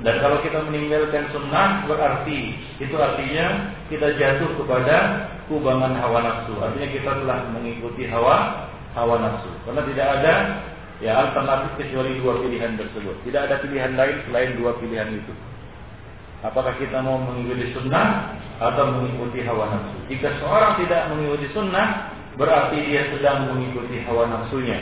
Dan 0.06 0.22
kalau 0.22 0.38
kita 0.46 0.62
meninggalkan 0.70 1.34
sunnah 1.34 1.90
berarti 1.90 2.54
itu 2.78 2.96
artinya 2.96 3.74
kita 3.90 4.14
jatuh 4.22 4.54
kepada 4.54 5.28
kubangan 5.50 5.98
hawa 5.98 6.20
nafsu. 6.22 6.54
Artinya 6.62 6.90
kita 6.94 7.12
telah 7.26 7.40
mengikuti 7.52 8.06
hawa 8.06 8.70
hawa 8.94 9.18
nafsu. 9.18 9.50
Karena 9.66 9.82
tidak 9.90 10.08
ada 10.22 10.34
ya 11.04 11.12
alternatif 11.28 11.76
kecuali 11.80 12.20
dua 12.20 12.40
pilihan 12.40 12.80
tersebut. 12.80 13.16
Tidak 13.28 13.42
ada 13.42 13.60
pilihan 13.60 13.96
lain 14.00 14.16
selain 14.30 14.56
dua 14.56 14.72
pilihan 14.80 15.10
itu. 15.12 15.34
Apakah 16.46 16.78
kita 16.78 17.02
mau 17.02 17.18
mengikuti 17.18 17.74
sunnah 17.74 18.38
atau 18.62 18.94
mengikuti 18.94 19.42
hawa 19.42 19.66
nafsu? 19.66 19.98
Jika 20.14 20.30
seorang 20.38 20.78
tidak 20.78 21.10
mengikuti 21.10 21.50
sunnah, 21.58 22.14
berarti 22.38 22.78
dia 22.86 23.10
sedang 23.10 23.50
mengikuti 23.50 24.04
hawa 24.06 24.30
nafsunya. 24.30 24.78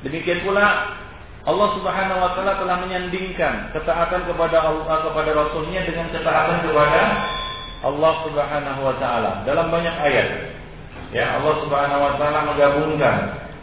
Demikian 0.00 0.40
pula 0.40 0.96
Allah 1.44 1.68
Subhanahu 1.76 2.20
wa 2.20 2.30
taala 2.36 2.56
telah 2.56 2.76
menyandingkan 2.84 3.72
ketaatan 3.76 4.28
kepada 4.28 4.64
Allah 4.64 4.96
kepada 5.08 5.30
Rasulnya 5.32 5.84
dengan 5.84 6.08
ketaatan 6.12 6.64
kepada 6.64 7.00
Allah 7.80 8.12
Subhanahu 8.28 8.80
wa 8.80 8.94
taala 9.00 9.44
dalam 9.44 9.72
banyak 9.72 9.96
ayat. 10.04 10.28
Ya, 11.10 11.40
Allah 11.40 11.54
Subhanahu 11.64 12.00
wa 12.00 12.12
taala 12.16 12.38
menggabungkan 12.48 13.16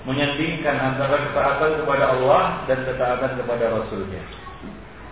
menyandingkan 0.07 0.75
antara 0.79 1.19
ketaatan 1.19 1.83
kepada 1.83 2.15
Allah 2.15 2.63
dan 2.71 2.79
ketaatan 2.87 3.31
kepada 3.43 3.65
Rasulnya. 3.75 4.23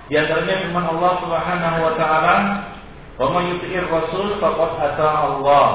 Di 0.08 0.16
antaranya 0.16 0.56
firman 0.64 0.86
Allah 0.88 1.12
Subhanahu 1.20 1.78
wa 1.84 1.94
taala, 2.00 2.36
"Wa 3.20 3.28
may 3.36 3.52
rasul 3.92 4.40
faqad 4.40 4.72
ata 4.80 5.08
Allah." 5.28 5.68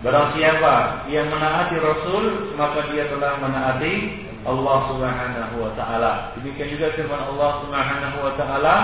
Barang 0.00 0.36
siapa 0.36 1.04
yang 1.08 1.32
menaati 1.32 1.80
Rasul, 1.80 2.54
maka 2.60 2.92
dia 2.92 3.08
telah 3.08 3.40
menaati 3.40 3.92
Allah 4.44 4.76
Subhanahu 4.92 5.54
wa 5.64 5.72
taala. 5.76 6.36
Demikian 6.36 6.76
juga 6.76 6.92
firman 6.92 7.20
Allah 7.32 7.50
Subhanahu 7.64 8.16
wa 8.20 8.32
taala, 8.36 8.74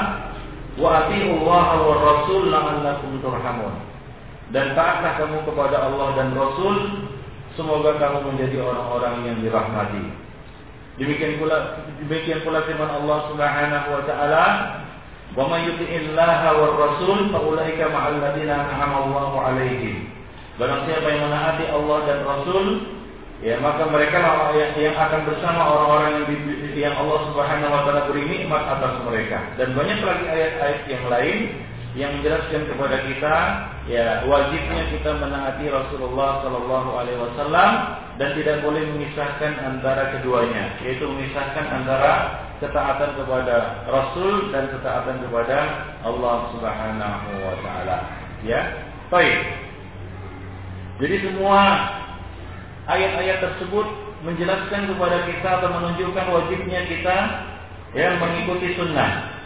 "Wa 0.80 1.06
Allah 1.12 1.66
wa 1.76 1.94
Rasul 2.00 2.42
la'allakum 2.48 3.20
turhamun." 3.20 3.74
Dan 4.50 4.74
taatlah 4.74 5.14
kamu 5.20 5.46
kepada 5.46 5.86
Allah 5.86 6.08
dan 6.18 6.34
Rasul 6.34 6.76
Semoga 7.58 7.98
kamu 7.98 8.34
menjadi 8.34 8.62
orang-orang 8.62 9.26
yang 9.26 9.36
dirahmati. 9.42 10.04
Demikian 11.00 11.40
pula 11.40 11.80
demikian 12.04 12.44
pula 12.44 12.60
firman 12.68 12.90
Allah 12.90 13.18
Subhanahu 13.32 13.88
wa 13.88 14.02
taala, 14.04 14.44
"Wa 15.32 15.44
may 15.48 15.66
yuti'illaha 15.66 16.48
war 16.60 16.74
rasul 16.76 17.32
fa 17.32 17.40
ulaika 17.40 17.88
ma'al 17.88 18.20
ladzina 18.20 18.68
an'ama 18.68 18.96
Allahu 19.08 19.36
'alaihim." 19.40 20.12
Barang 20.60 20.84
siapa 20.84 21.08
yang 21.08 21.24
menaati 21.24 21.72
Allah 21.72 21.98
dan 22.04 22.18
Rasul, 22.20 22.64
ya 23.40 23.56
maka 23.64 23.88
mereka 23.88 24.20
lah 24.20 24.52
yang, 24.52 24.76
yang 24.76 24.92
akan 24.92 25.20
bersama 25.24 25.60
orang-orang 25.72 26.10
yang, 26.20 26.28
yang 26.76 26.94
Allah 27.00 27.18
Subhanahu 27.32 27.72
wa 27.72 27.82
taala 27.88 28.02
beri 28.12 28.24
nikmat 28.28 28.62
atas 28.68 29.00
mereka 29.08 29.40
dan 29.56 29.72
banyak 29.72 30.00
lagi 30.04 30.24
ayat-ayat 30.28 30.82
yang 30.84 31.04
lain 31.08 31.36
yang 31.98 32.22
menjelaskan 32.22 32.70
kepada 32.70 33.02
kita 33.02 33.34
ya 33.90 34.22
wajibnya 34.22 34.94
kita 34.94 35.10
menaati 35.18 35.66
Rasulullah 35.66 36.38
Shallallahu 36.38 36.90
Alaihi 36.94 37.18
Wasallam 37.18 37.70
dan 38.14 38.30
tidak 38.38 38.62
boleh 38.62 38.86
memisahkan 38.94 39.58
antara 39.58 40.14
keduanya 40.14 40.78
yaitu 40.86 41.02
memisahkan 41.02 41.66
antara 41.66 42.12
ketaatan 42.62 43.10
kepada 43.18 43.82
Rasul 43.90 44.54
dan 44.54 44.70
ketaatan 44.70 45.18
kepada 45.18 45.58
Allah 46.06 46.36
Subhanahu 46.54 47.30
Wa 47.42 47.56
Taala. 47.66 47.96
Ya 48.46 48.86
baik. 49.10 49.38
Jadi 51.02 51.16
semua 51.26 51.58
ayat-ayat 52.86 53.42
tersebut 53.42 53.86
menjelaskan 54.22 54.94
kepada 54.94 55.26
kita 55.26 55.48
atau 55.58 55.68
menunjukkan 55.74 56.26
wajibnya 56.28 56.86
kita 56.86 57.16
yang 57.98 58.22
mengikuti 58.22 58.78
sunnah 58.78 59.39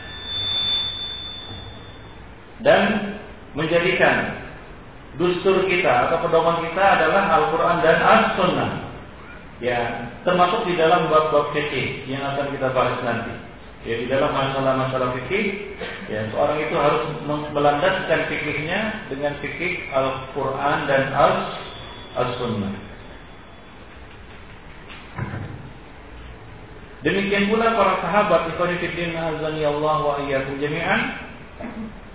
dan 2.64 3.14
menjadikan 3.55 4.42
dustur 5.20 5.68
kita 5.70 6.11
atau 6.11 6.27
pedoman 6.27 6.64
kita 6.66 6.83
adalah 6.83 7.22
Al-Quran 7.38 7.77
dan 7.85 7.96
As-Sunnah. 8.03 8.72
Ya, 9.62 10.11
termasuk 10.27 10.66
di 10.66 10.74
dalam 10.74 11.07
bab-bab 11.07 11.55
fikih 11.55 12.11
yang 12.11 12.24
akan 12.35 12.50
kita 12.50 12.74
bahas 12.74 12.98
nanti. 13.07 13.31
Ya, 13.87 14.00
di 14.00 14.09
dalam 14.11 14.33
masalah-masalah 14.35 15.14
fikih, 15.22 15.77
ya 16.11 16.27
seorang 16.33 16.59
itu 16.59 16.74
harus 16.74 17.05
melandaskan 17.53 18.27
fikihnya 18.33 19.07
dengan 19.12 19.38
fikih 19.38 19.87
Al-Quran 19.94 20.79
dan 20.90 21.14
As-Sunnah. 22.18 22.74
Demikian 27.05 27.53
pula 27.53 27.77
para 27.77 28.00
sahabat 28.00 28.48
ikhwan 28.57 28.81
fillah 28.81 29.37
azani 29.37 29.62
Allah 29.68 29.96
wa 30.00 30.16
iyyakum 30.24 30.57
jami'an 30.57 31.00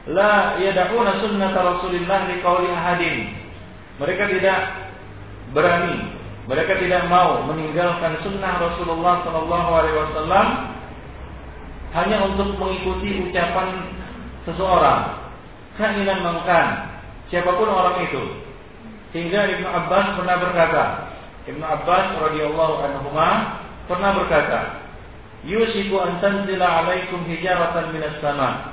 la 0.10 0.58
yad'una 0.58 1.22
sunnah 1.22 1.54
Rasulillah 1.54 2.20
liqauli 2.34 2.70
ahadin. 2.74 3.18
Mereka 4.02 4.24
tidak 4.34 4.60
berani, 5.54 6.18
mereka 6.50 6.82
tidak 6.82 7.06
mau 7.12 7.46
meninggalkan 7.46 8.18
sunnah 8.26 8.58
Rasulullah 8.58 9.22
sallallahu 9.28 9.70
alaihi 9.70 9.98
wasallam 10.02 10.48
hanya 11.94 12.18
untuk 12.26 12.58
mengikuti 12.58 13.22
ucapan 13.30 13.68
seseorang. 14.50 15.20
Keinginan 15.78 16.26
mengkan 16.26 16.90
siapa 17.32 17.56
pun 17.56 17.70
orang 17.70 18.04
itu. 18.04 18.24
Hingga 19.10 19.42
Ibnu 19.58 19.68
Abbas 19.68 20.22
pernah 20.22 20.38
berkata, 20.38 20.84
Ibnu 21.50 21.66
Abbas 21.66 22.06
radhiyallahu 22.30 22.74
anhu 22.84 23.10
pernah 23.90 24.12
berkata, 24.22 24.86
"Yusiku 25.50 25.98
an 25.98 26.22
tanzila 26.22 26.86
alaikum 26.86 27.26
hijaratan 27.26 27.90
minas 27.90 28.22
sama." 28.22 28.69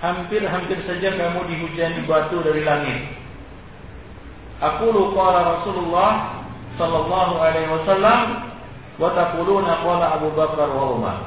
Hampir-hampir 0.00 0.80
saja 0.88 1.12
kamu 1.14 1.40
dihujani 1.52 2.00
batu 2.08 2.40
dari 2.40 2.64
langit. 2.64 2.98
Aku 4.60 4.92
lupa 4.92 5.56
Rasulullah 5.60 6.42
sallallahu 6.76 7.34
alaihi 7.40 7.68
wasallam 7.68 8.20
wa 9.00 9.08
taquluna 9.16 9.80
qala 9.84 10.06
Abu 10.20 10.28
Bakar 10.36 10.68
wa 10.68 10.96
Umar. 10.96 11.18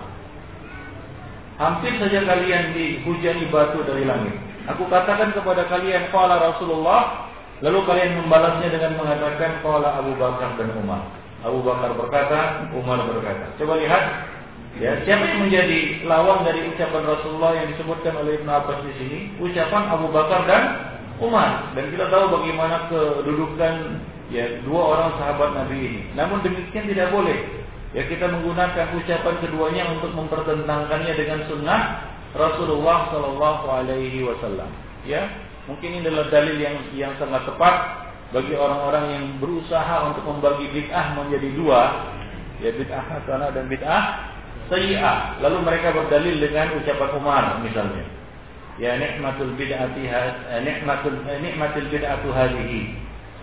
Hampir 1.57 1.97
saja 2.01 2.25
kalian 2.25 2.73
dihujani 2.73 3.45
batu 3.53 3.81
dari 3.85 4.05
langit. 4.09 4.33
Aku 4.73 4.89
katakan 4.89 5.33
kepada 5.37 5.69
kalian 5.69 6.09
qala 6.09 6.41
Rasulullah, 6.41 7.29
lalu 7.61 7.79
kalian 7.85 8.25
membalasnya 8.25 8.73
dengan 8.73 8.97
mengatakan 8.97 9.61
qala 9.61 10.01
Abu 10.01 10.17
Bakar 10.17 10.57
dan 10.57 10.73
Umar. 10.81 11.01
Abu 11.43 11.59
Bakar 11.61 11.93
berkata, 11.93 12.71
Umar 12.73 13.03
berkata. 13.05 13.53
Coba 13.59 13.75
lihat 13.75 14.03
Ya, 14.81 14.97
siapa 15.05 15.21
yang 15.29 15.45
menjadi 15.45 16.01
lawan 16.09 16.41
dari 16.41 16.65
ucapan 16.65 17.05
Rasulullah 17.05 17.53
yang 17.53 17.69
disebutkan 17.77 18.17
oleh 18.17 18.41
Ibn 18.41 18.49
Abbas 18.49 18.79
di 18.89 18.93
sini? 18.97 19.19
Ucapan 19.37 19.85
Abu 19.85 20.09
Bakar 20.09 20.49
dan 20.49 20.63
Umar. 21.21 21.69
Dan 21.77 21.93
kita 21.93 22.09
tahu 22.09 22.41
bagaimana 22.41 22.89
kedudukan 22.89 24.01
ya 24.33 24.49
dua 24.65 24.81
orang 24.97 25.09
sahabat 25.21 25.49
Nabi 25.53 25.77
ini. 25.77 26.01
Namun 26.17 26.41
demikian 26.41 26.89
tidak 26.89 27.13
boleh. 27.13 27.37
Ya 27.93 28.09
kita 28.09 28.25
menggunakan 28.25 28.97
ucapan 28.97 29.35
keduanya 29.45 29.83
untuk 29.93 30.09
mempertentangkannya 30.17 31.13
dengan 31.13 31.39
sunnah 31.45 31.81
Rasulullah 32.33 33.13
Shallallahu 33.13 33.65
Alaihi 33.69 34.25
Wasallam. 34.25 34.73
Ya, 35.05 35.29
mungkin 35.69 36.01
ini 36.01 36.01
adalah 36.01 36.33
dalil 36.33 36.57
yang 36.57 36.81
yang 36.97 37.13
sangat 37.21 37.45
tepat 37.45 38.09
bagi 38.33 38.57
orang-orang 38.57 39.05
yang 39.13 39.25
berusaha 39.37 40.09
untuk 40.09 40.25
membagi 40.25 40.65
bid'ah 40.73 41.13
menjadi 41.13 41.49
dua, 41.53 41.81
ya 42.65 42.73
bid'ah 42.73 43.05
hasanah 43.05 43.53
dan 43.53 43.69
bid'ah 43.69 44.32
sayyi'ah. 44.71 45.41
Lalu 45.43 45.57
mereka 45.65 45.95
berdalil 45.95 46.35
dengan 46.39 46.75
ucapan 46.79 47.09
Umar 47.17 47.43
misalnya. 47.63 48.05
Ya 48.81 48.97
nikmatul 48.97 49.53
bid'ati 49.53 50.03
eh, 50.09 50.59
nikmatul 50.65 51.21
eh, 51.29 51.37
nikmatul 51.41 51.87
bid'atu 51.93 52.29
hadhihi. 52.33 52.81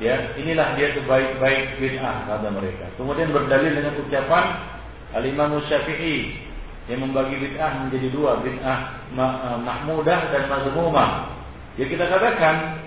Ya, 0.01 0.33
inilah 0.33 0.81
dia 0.81 0.97
sebaik-baik 0.97 1.77
bid'ah 1.77 2.25
kata 2.25 2.49
mereka. 2.49 2.89
Kemudian 2.97 3.37
berdalil 3.37 3.69
dengan 3.69 4.01
ucapan 4.01 4.45
Al-Imam 5.13 5.61
Syafi'i 5.69 6.41
yang 6.89 7.05
membagi 7.05 7.37
bid'ah 7.37 7.85
menjadi 7.87 8.09
dua, 8.11 8.41
bid'ah 8.43 8.79
eh, 9.15 9.59
mahmudah 9.61 10.21
dan 10.35 10.43
mazmumah. 10.51 11.37
Ya 11.79 11.87
kita 11.87 12.11
katakan 12.11 12.83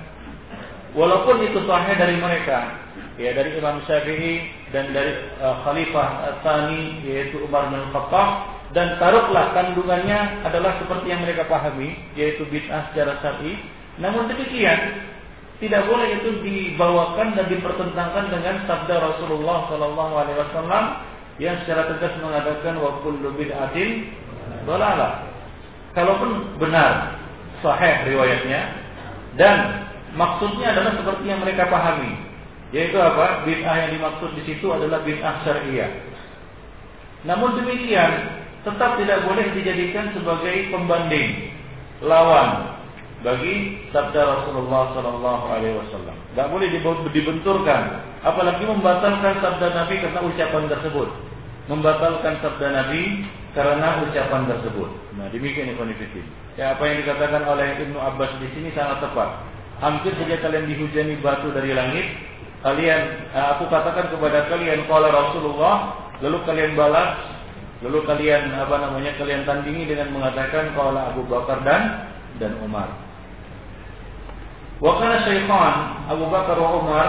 walaupun 0.92 1.48
itu 1.48 1.64
sahih 1.64 1.96
dari 1.96 2.20
mereka, 2.20 2.76
ya 3.16 3.32
dari 3.32 3.56
Imam 3.56 3.80
Syafi'i 3.88 4.63
dan 4.74 4.90
dari 4.90 5.14
uh, 5.40 5.62
Khalifah 5.62 6.42
Tsani 6.42 7.06
yaitu 7.06 7.46
Umar 7.46 7.70
bin 7.70 7.86
Khattab 7.94 8.58
dan 8.74 8.98
taruhlah 8.98 9.54
kandungannya 9.54 10.42
adalah 10.44 10.82
seperti 10.82 11.14
yang 11.14 11.22
mereka 11.22 11.46
pahami 11.46 11.94
yaitu 12.18 12.44
bid'ah 12.50 12.90
secara 12.92 13.22
syar'i 13.22 13.54
namun 14.02 14.26
demikian 14.26 15.06
tidak 15.62 15.86
boleh 15.88 16.20
itu 16.20 16.44
dibawakan 16.44 17.40
dan 17.40 17.46
dipertentangkan 17.48 18.34
dengan 18.34 18.68
sabda 18.68 19.00
Rasulullah 19.00 19.70
Shallallahu 19.72 20.14
Alaihi 20.18 20.38
Wasallam 20.44 20.84
yang 21.40 21.56
secara 21.64 21.88
tegas 21.94 22.14
mengatakan 22.20 22.78
wa 22.84 23.00
kullu 23.00 23.32
bid'atin 23.38 24.12
dolalah. 24.68 25.24
Kalaupun 25.94 26.58
benar 26.58 27.16
sahih 27.62 28.12
riwayatnya 28.12 28.62
dan 29.38 29.88
maksudnya 30.18 30.74
adalah 30.74 30.98
seperti 30.98 31.32
yang 31.32 31.40
mereka 31.40 31.70
pahami, 31.70 32.12
yaitu 32.74 32.98
apa? 32.98 33.46
Bid'ah 33.46 33.76
yang 33.86 33.92
dimaksud 34.02 34.34
di 34.34 34.44
situ 34.50 34.66
adalah 34.74 35.06
bid'ah 35.06 35.46
syariah. 35.46 35.94
Namun 37.24 37.62
demikian, 37.62 38.42
tetap 38.66 38.98
tidak 38.98 39.24
boleh 39.30 39.54
dijadikan 39.54 40.12
sebagai 40.12 40.74
pembanding 40.74 41.54
lawan 42.04 42.82
bagi 43.24 43.88
sabda 43.96 44.20
Rasulullah 44.20 44.92
Sallallahu 44.98 45.46
Alaihi 45.48 45.80
Wasallam. 45.80 46.18
Tidak 46.36 46.48
boleh 46.52 46.68
dibenturkan, 47.14 47.82
apalagi 48.26 48.64
membatalkan 48.68 49.40
sabda 49.40 49.68
Nabi 49.72 49.96
karena 50.04 50.20
ucapan 50.26 50.64
tersebut. 50.68 51.10
Membatalkan 51.72 52.44
sabda 52.44 52.68
Nabi 52.76 53.24
karena 53.56 54.04
ucapan 54.04 54.50
tersebut. 54.50 54.90
Nah 55.16 55.32
demikian 55.32 55.72
ini 55.72 56.04
Ya 56.60 56.76
apa 56.76 56.84
yang 56.90 57.06
dikatakan 57.06 57.48
oleh 57.48 57.80
Ibnu 57.80 57.98
Abbas 58.02 58.36
di 58.44 58.50
sini 58.52 58.74
sangat 58.76 59.00
tepat. 59.00 59.30
Hampir 59.80 60.12
saja 60.20 60.38
kalian 60.44 60.68
dihujani 60.70 61.18
batu 61.24 61.50
dari 61.56 61.72
langit, 61.72 62.06
kalian 62.64 63.02
eh, 63.36 63.46
aku 63.54 63.68
katakan 63.68 64.08
kepada 64.08 64.48
kalian 64.48 64.88
qala 64.88 65.12
Rasulullah 65.12 65.76
lalu 66.24 66.40
kalian 66.48 66.80
balas 66.80 67.20
lalu 67.84 68.00
kalian 68.08 68.56
apa 68.56 68.80
namanya 68.80 69.12
kalian 69.20 69.44
tandingi 69.44 69.92
dengan 69.92 70.16
mengatakan 70.16 70.72
qala 70.72 71.12
Abu 71.12 71.28
Bakar 71.28 71.60
dan 71.68 72.08
dan 72.40 72.56
Umar. 72.64 72.88
Wa 74.80 74.96
kana 74.98 75.28
syaitan 75.28 75.74
Abu 76.08 76.32
Bakar 76.32 76.56
wa 76.56 76.80
Umar 76.80 77.08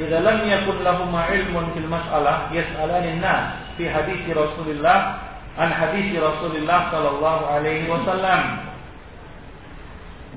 idza 0.00 0.18
lam 0.24 0.48
yakun 0.48 0.80
lahum 0.80 1.12
ilmun 1.12 1.76
fil 1.76 1.86
mas'alah 1.86 2.48
yas'alani 2.50 3.20
nas 3.20 3.60
fi 3.76 3.84
hadis 3.84 4.24
Rasulullah 4.32 5.20
an 5.60 5.70
hadis 5.70 6.08
Rasulullah 6.16 6.88
sallallahu 6.88 7.42
alaihi 7.52 7.84
wasallam. 7.92 8.72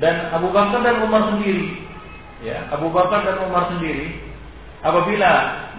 Dan 0.03 0.29
Abu 0.35 0.51
Bakar 0.51 0.83
dan 0.83 0.99
Umar 1.01 1.31
sendiri 1.31 1.86
ya. 2.43 2.69
Abu 2.73 2.89
Bakar 2.93 3.25
dan 3.25 3.41
Umar 3.45 3.71
sendiri 3.73 4.17
apabila 4.85 5.31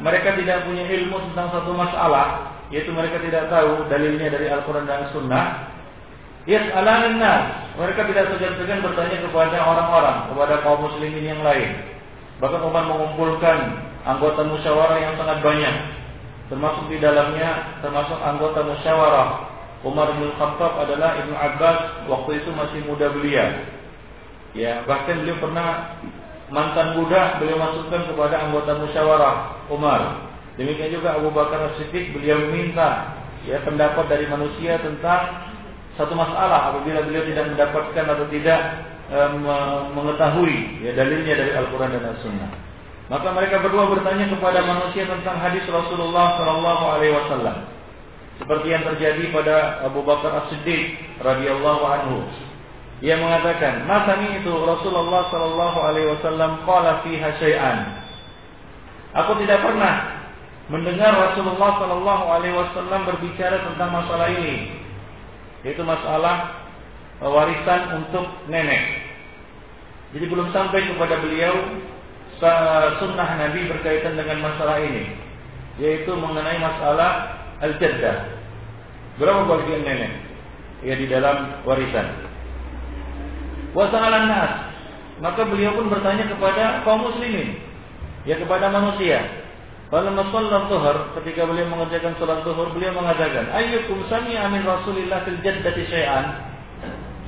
mereka 0.02 0.34
tidak 0.34 0.66
punya 0.66 0.84
ilmu 0.86 1.16
tentang 1.30 1.54
satu 1.54 1.70
masalah 1.74 2.58
yaitu 2.68 2.92
mereka 2.92 3.22
tidak 3.22 3.48
tahu 3.48 3.88
dalilnya 3.88 4.28
dari 4.28 4.46
Al-Qur'an 4.50 4.84
dan 4.84 5.08
Sunnah 5.14 5.72
yas'alan 6.44 7.16
nas. 7.20 7.72
Mereka 7.78 8.10
tidak 8.10 8.34
segan-segan 8.34 8.82
bertanya 8.82 9.22
kepada 9.22 9.58
orang-orang 9.62 10.16
kepada 10.34 10.54
kaum 10.66 10.82
muslimin 10.82 11.24
yang 11.24 11.42
lain. 11.46 11.78
Bahkan 12.42 12.60
Umar 12.62 12.86
mengumpulkan 12.86 13.58
anggota 14.02 14.42
musyawarah 14.46 14.98
yang 14.98 15.14
sangat 15.14 15.38
banyak. 15.42 15.74
Termasuk 16.48 16.90
di 16.90 16.98
dalamnya 16.98 17.78
termasuk 17.84 18.18
anggota 18.18 18.66
musyawarah. 18.66 19.28
Umar 19.86 20.10
bin 20.18 20.34
Khattab 20.34 20.74
adalah 20.74 21.22
Ibnu 21.22 21.38
Abbas 21.38 22.10
waktu 22.10 22.42
itu 22.42 22.50
masih 22.50 22.82
muda 22.82 23.14
belia 23.14 23.78
ya 24.56 24.82
bahkan 24.90 25.20
beliau 25.22 25.38
pernah 25.38 26.00
mantan 26.48 26.96
budak 26.96 27.40
beliau 27.40 27.60
masukkan 27.60 28.08
kepada 28.08 28.48
anggota 28.48 28.76
musyawarah 28.80 29.68
Umar. 29.68 30.28
Demikian 30.56 30.90
juga 30.90 31.14
Abu 31.14 31.30
Bakar 31.30 31.70
As-Siddiq 31.70 32.10
beliau 32.16 32.50
meminta 32.50 33.14
ya 33.46 33.62
pendapat 33.62 34.10
dari 34.10 34.26
manusia 34.26 34.80
tentang 34.82 35.48
satu 35.94 36.14
masalah 36.18 36.74
apabila 36.74 37.06
beliau 37.06 37.22
tidak 37.26 37.54
mendapatkan 37.54 38.04
atau 38.06 38.26
tidak 38.30 38.60
e, 39.06 39.18
mengetahui 39.94 40.82
ya 40.82 40.90
dalilnya 40.98 41.34
dari 41.38 41.52
Al-Qur'an 41.54 41.94
dan 41.94 42.10
As-Sunnah. 42.10 42.50
Maka 43.08 43.28
mereka 43.32 43.64
berdua 43.64 43.88
bertanya 43.88 44.28
kepada 44.28 44.60
manusia 44.66 45.08
tentang 45.08 45.40
hadis 45.40 45.64
Rasulullah 45.64 46.36
Shallallahu 46.36 46.84
alaihi 46.96 47.14
wasallam. 47.16 47.56
Seperti 48.38 48.66
yang 48.70 48.84
terjadi 48.86 49.34
pada 49.34 49.82
Abu 49.86 50.02
Bakar 50.02 50.44
As-Siddiq 50.44 50.98
radhiyallahu 51.22 51.82
anhu. 51.86 52.18
Ia 52.98 53.14
mengatakan, 53.14 53.86
"Masami 53.86 54.42
itu 54.42 54.50
Rasulullah 54.50 55.30
Shallallahu 55.30 55.78
alaihi 55.78 56.08
wasallam 56.18 56.66
qala 56.66 57.06
fiha 57.06 57.30
syai'an." 57.38 57.78
Aku 59.24 59.38
tidak 59.38 59.62
pernah 59.62 60.24
mendengar 60.66 61.14
Rasulullah 61.14 61.78
Shallallahu 61.78 62.24
alaihi 62.26 62.58
wasallam 62.58 63.06
berbicara 63.06 63.62
tentang 63.62 63.90
masalah 63.94 64.28
ini 64.34 64.78
yaitu 65.66 65.82
masalah 65.82 66.54
warisan 67.18 68.02
untuk 68.02 68.26
nenek. 68.46 69.02
Jadi 70.14 70.24
belum 70.30 70.54
sampai 70.54 70.86
kepada 70.86 71.18
beliau 71.18 71.82
sunnah 73.02 73.28
Nabi 73.42 73.66
berkaitan 73.66 74.14
dengan 74.14 74.38
masalah 74.46 74.78
ini, 74.78 75.18
yaitu 75.82 76.14
mengenai 76.14 76.62
masalah 76.62 77.42
al-jaddah. 77.58 78.38
Berapa 79.18 79.50
bagian 79.50 79.82
nenek? 79.82 80.12
Ya 80.86 80.94
di 80.94 81.10
dalam 81.10 81.66
warisan. 81.66 82.27
Wasalan 83.76 84.26
nas. 84.28 84.52
Maka 85.18 85.42
beliau 85.50 85.74
pun 85.74 85.90
bertanya 85.90 86.30
kepada 86.30 86.86
kaum 86.86 87.02
muslimin, 87.02 87.58
ya 88.22 88.38
kepada 88.38 88.70
manusia. 88.70 89.18
Kalau 89.88 90.12
masallah 90.12 90.68
tuhar, 90.68 90.96
ketika 91.16 91.48
beliau 91.48 91.64
mengerjakan 91.72 92.12
sholat 92.20 92.44
tuhar, 92.44 92.70
beliau 92.76 92.92
mengatakan, 92.92 93.48
Ayyukum 93.50 94.04
sami 94.12 94.36
amin 94.36 94.62
Rasulillah 94.62 95.24
fil 95.24 95.40
jaddati 95.40 95.82
syai'an. 95.88 96.44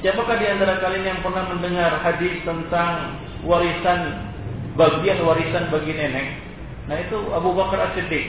Siapakah 0.04 0.36
di 0.36 0.46
antara 0.48 0.76
kalian 0.80 1.08
yang 1.08 1.20
pernah 1.24 1.48
mendengar 1.48 2.04
hadis 2.04 2.40
tentang 2.44 3.16
warisan, 3.48 4.28
bagian 4.76 5.24
warisan 5.24 5.72
bagi 5.72 5.92
nenek? 5.96 6.36
Nah 6.84 7.00
itu 7.00 7.16
Abu 7.32 7.56
Bakar 7.56 7.90
As-Siddiq. 7.90 8.24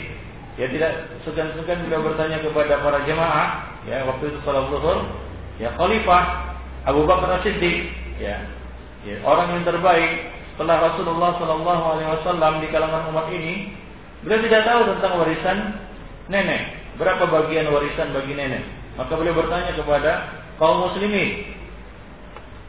Ya 0.60 0.68
tidak 0.68 1.12
segan-segan 1.28 1.88
beliau 1.88 2.04
bertanya 2.04 2.40
kepada 2.40 2.80
para 2.80 3.04
jemaah, 3.04 3.78
ya 3.84 4.04
waktu 4.08 4.32
itu 4.32 4.40
sholat 4.48 4.68
zuhur, 4.68 5.00
ya 5.60 5.76
khalifah 5.76 6.24
Abu 6.88 7.04
Bakar 7.04 7.40
As-Siddiq, 7.40 8.01
ya, 8.22 8.38
ya 9.10 9.16
orang 9.26 9.58
yang 9.58 9.66
terbaik 9.66 10.30
setelah 10.54 10.94
Rasulullah 10.94 11.34
Shallallahu 11.42 11.84
Alaihi 11.98 12.10
Wasallam 12.22 12.54
di 12.62 12.68
kalangan 12.70 13.10
umat 13.10 13.34
ini 13.34 13.82
Beliau 14.22 14.42
tidak 14.46 14.64
tahu 14.70 14.82
tentang 14.96 15.14
warisan 15.18 15.58
nenek. 16.30 16.62
Berapa 17.02 17.26
bagian 17.26 17.74
warisan 17.74 18.14
bagi 18.14 18.38
nenek? 18.38 18.62
Maka 18.94 19.18
beliau 19.18 19.34
bertanya 19.34 19.74
kepada 19.74 20.12
kaum 20.62 20.86
muslimin. 20.86 21.58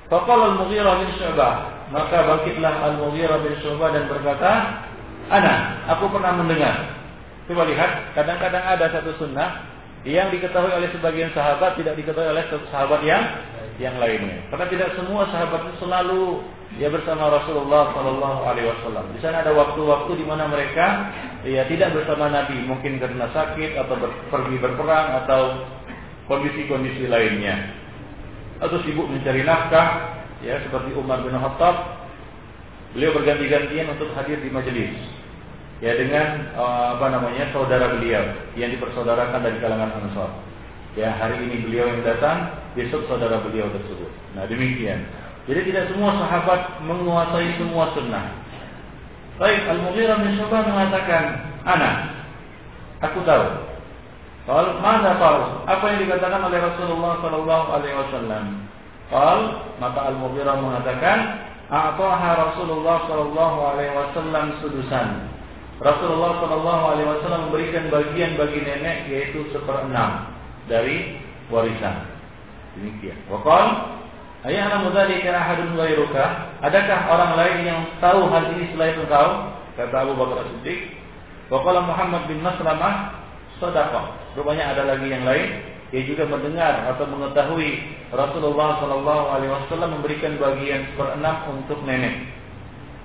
Faqala 0.09 0.57
al-Mughirah 0.57 1.05
bin 1.05 1.11
Syu'bah. 1.21 1.55
Maka 1.93 2.25
bangkitlah 2.25 2.73
al-Mughirah 2.89 3.45
bin 3.45 3.53
Syu'bah 3.61 3.93
dan 3.93 4.09
berkata, 4.09 4.53
Ana, 5.29 5.85
aku 5.93 6.09
pernah 6.09 6.41
mendengar. 6.41 6.97
Coba 7.45 7.69
lihat, 7.69 8.17
kadang-kadang 8.17 8.65
ada 8.65 8.89
satu 8.89 9.13
sunnah 9.21 9.69
yang 10.09 10.33
diketahui 10.33 10.73
oleh 10.73 10.89
sebagian 10.89 11.31
sahabat 11.37 11.77
tidak 11.77 12.01
diketahui 12.01 12.33
oleh 12.33 12.45
sahabat 12.73 13.05
yang 13.05 13.23
yang 13.81 13.97
lainnya. 13.97 14.45
Karena 14.53 14.67
tidak 14.69 14.89
semua 14.99 15.29
sahabat 15.33 15.71
itu 15.71 15.77
selalu 15.85 16.45
dia 16.81 16.89
bersama 16.89 17.29
Rasulullah 17.29 17.93
Shallallahu 17.93 18.41
Alaihi 18.49 18.69
Wasallam. 18.73 19.13
Di 19.13 19.21
sana 19.21 19.45
ada 19.45 19.53
waktu-waktu 19.53 20.13
di 20.17 20.25
mana 20.25 20.49
mereka 20.49 21.13
ya 21.45 21.69
tidak 21.69 21.93
bersama 21.93 22.33
Nabi, 22.33 22.65
mungkin 22.65 22.97
karena 22.97 23.29
sakit 23.33 23.77
atau 23.77 23.95
ber, 24.01 24.11
pergi 24.33 24.57
berperang 24.57 25.09
atau 25.25 25.69
kondisi-kondisi 26.33 27.13
lainnya, 27.13 27.77
atau 28.63 28.81
sibuk 28.89 29.05
mencari 29.05 29.45
nafkah, 29.45 30.17
ya 30.41 30.57
seperti 30.65 30.97
Umar 30.97 31.21
bin 31.21 31.37
Khattab. 31.37 32.01
Beliau 32.93 33.17
berganti-gantian 33.17 33.89
untuk 33.93 34.13
hadir 34.17 34.37
di 34.41 34.53
majelis, 34.53 34.93
ya 35.81 35.97
dengan 35.97 36.57
uh, 36.57 36.97
apa 36.97 37.09
namanya 37.09 37.49
saudara 37.53 37.97
beliau 37.97 38.21
yang 38.57 38.69
dipersaudarakan 38.73 39.41
dari 39.45 39.57
kalangan 39.61 39.93
Ansar. 39.97 40.52
Ya 40.93 41.09
hari 41.17 41.41
ini 41.49 41.65
beliau 41.65 41.89
yang 41.89 42.05
datang, 42.05 42.53
besok 42.77 43.09
saudara 43.09 43.41
beliau 43.41 43.65
tersebut. 43.73 44.13
Nah 44.37 44.45
demikian. 44.45 45.09
Jadi 45.49 45.73
tidak 45.73 45.89
semua 45.89 46.13
sahabat 46.21 46.85
menguasai 46.85 47.57
semua 47.57 47.89
sunnah. 47.97 48.29
Baik, 49.41 49.65
Al-Mughirah 49.73 50.21
bin 50.21 50.37
Syu'bah 50.37 50.63
mengatakan, 50.69 51.25
"Ana, 51.65 52.13
aku 53.01 53.25
tahu." 53.25 53.47
Qal, 54.45 54.67
"Mana 54.85 55.17
tahu?" 55.17 55.65
Apa 55.65 55.85
yang 55.97 55.99
dikatakan 56.05 56.45
oleh 56.45 56.61
Rasulullah 56.61 57.13
sallallahu 57.25 57.67
alaihi 57.73 57.97
wasallam? 57.97 58.45
Qal, 59.09 59.41
maka 59.81 60.01
Al-Mughirah 60.13 60.61
mengatakan, 60.61 61.19
"A'taha 61.73 62.31
Rasulullah 62.53 63.09
sallallahu 63.09 63.59
alaihi 63.65 63.97
wasallam 63.97 64.61
sudusan." 64.61 65.33
Rasulullah 65.83 66.39
sallallahu 66.39 66.85
alaihi 66.95 67.09
wasallam 67.09 67.41
memberikan 67.51 67.89
bagian 67.91 68.39
bagi 68.39 68.61
nenek 68.63 69.11
yaitu 69.11 69.49
seperenam 69.51 70.32
dari 70.67 71.19
warisan. 71.49 72.07
Demikian. 72.79 73.19
Waqal 73.29 73.93
Ayah 74.43 74.75
dzalika 74.75 75.31
ahadun 75.31 75.79
ghairuka? 75.79 76.25
Adakah 76.67 76.99
orang 77.15 77.33
lain 77.39 77.59
yang 77.63 77.81
tahu 78.03 78.27
hal 78.27 78.51
ini 78.59 78.75
selain 78.75 78.99
engkau? 78.99 79.55
Kata 79.79 80.03
Abu 80.03 80.19
Bakar 80.19 80.51
Siddiq. 80.51 80.99
Wa 81.47 81.63
Muhammad 81.63 82.27
bin 82.27 82.43
Maslamah 82.43 83.23
sadaqah. 83.63 84.35
Rupanya 84.35 84.75
ada 84.75 84.83
lagi 84.83 85.07
yang 85.07 85.23
lain 85.23 85.63
dia 85.93 86.09
juga 86.09 86.25
mendengar 86.25 86.89
atau 86.89 87.05
mengetahui 87.05 87.85
Rasulullah 88.11 88.81
Shallallahu 88.81 89.25
Alaihi 89.29 89.53
Wasallam 89.53 90.01
memberikan 90.01 90.41
bagian 90.41 90.89
seperenam 90.89 91.37
untuk 91.53 91.85
nenek. 91.85 92.33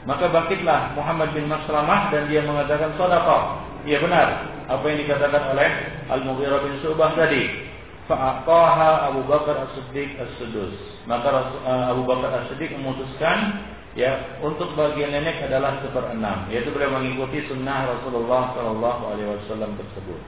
Maka 0.08 0.32
bangkitlah 0.32 0.96
Muhammad 0.96 1.36
bin 1.36 1.52
Maslamah 1.52 2.16
dan 2.16 2.32
dia 2.32 2.42
mengatakan 2.48 2.96
sadaqah. 2.96 3.62
Iya 3.84 4.00
benar 4.02 4.57
apa 4.68 4.84
yang 4.92 5.00
dikatakan 5.08 5.44
oleh 5.56 5.70
Al 6.12 6.22
Mughirah 6.28 6.60
bin 6.68 6.76
Subah 6.84 7.16
tadi. 7.16 7.68
Fa'aqaha 8.08 9.12
Abu 9.12 9.28
Bakar 9.28 9.68
As-Siddiq 9.68 10.16
As-Sudus. 10.16 10.76
Maka 11.12 11.28
eh, 11.60 11.86
Abu 11.92 12.08
Bakar 12.08 12.44
As-Siddiq 12.44 12.72
memutuskan 12.80 13.68
ya 14.00 14.40
untuk 14.40 14.72
bagian 14.80 15.12
nenek 15.12 15.44
adalah 15.44 15.84
seperenam, 15.84 16.48
yaitu 16.48 16.72
beliau 16.72 16.96
mengikuti 16.96 17.44
sunnah 17.52 17.98
Rasulullah 17.98 18.56
Shallallahu 18.56 19.02
Alaihi 19.12 19.30
Wasallam 19.42 19.76
tersebut. 19.76 20.22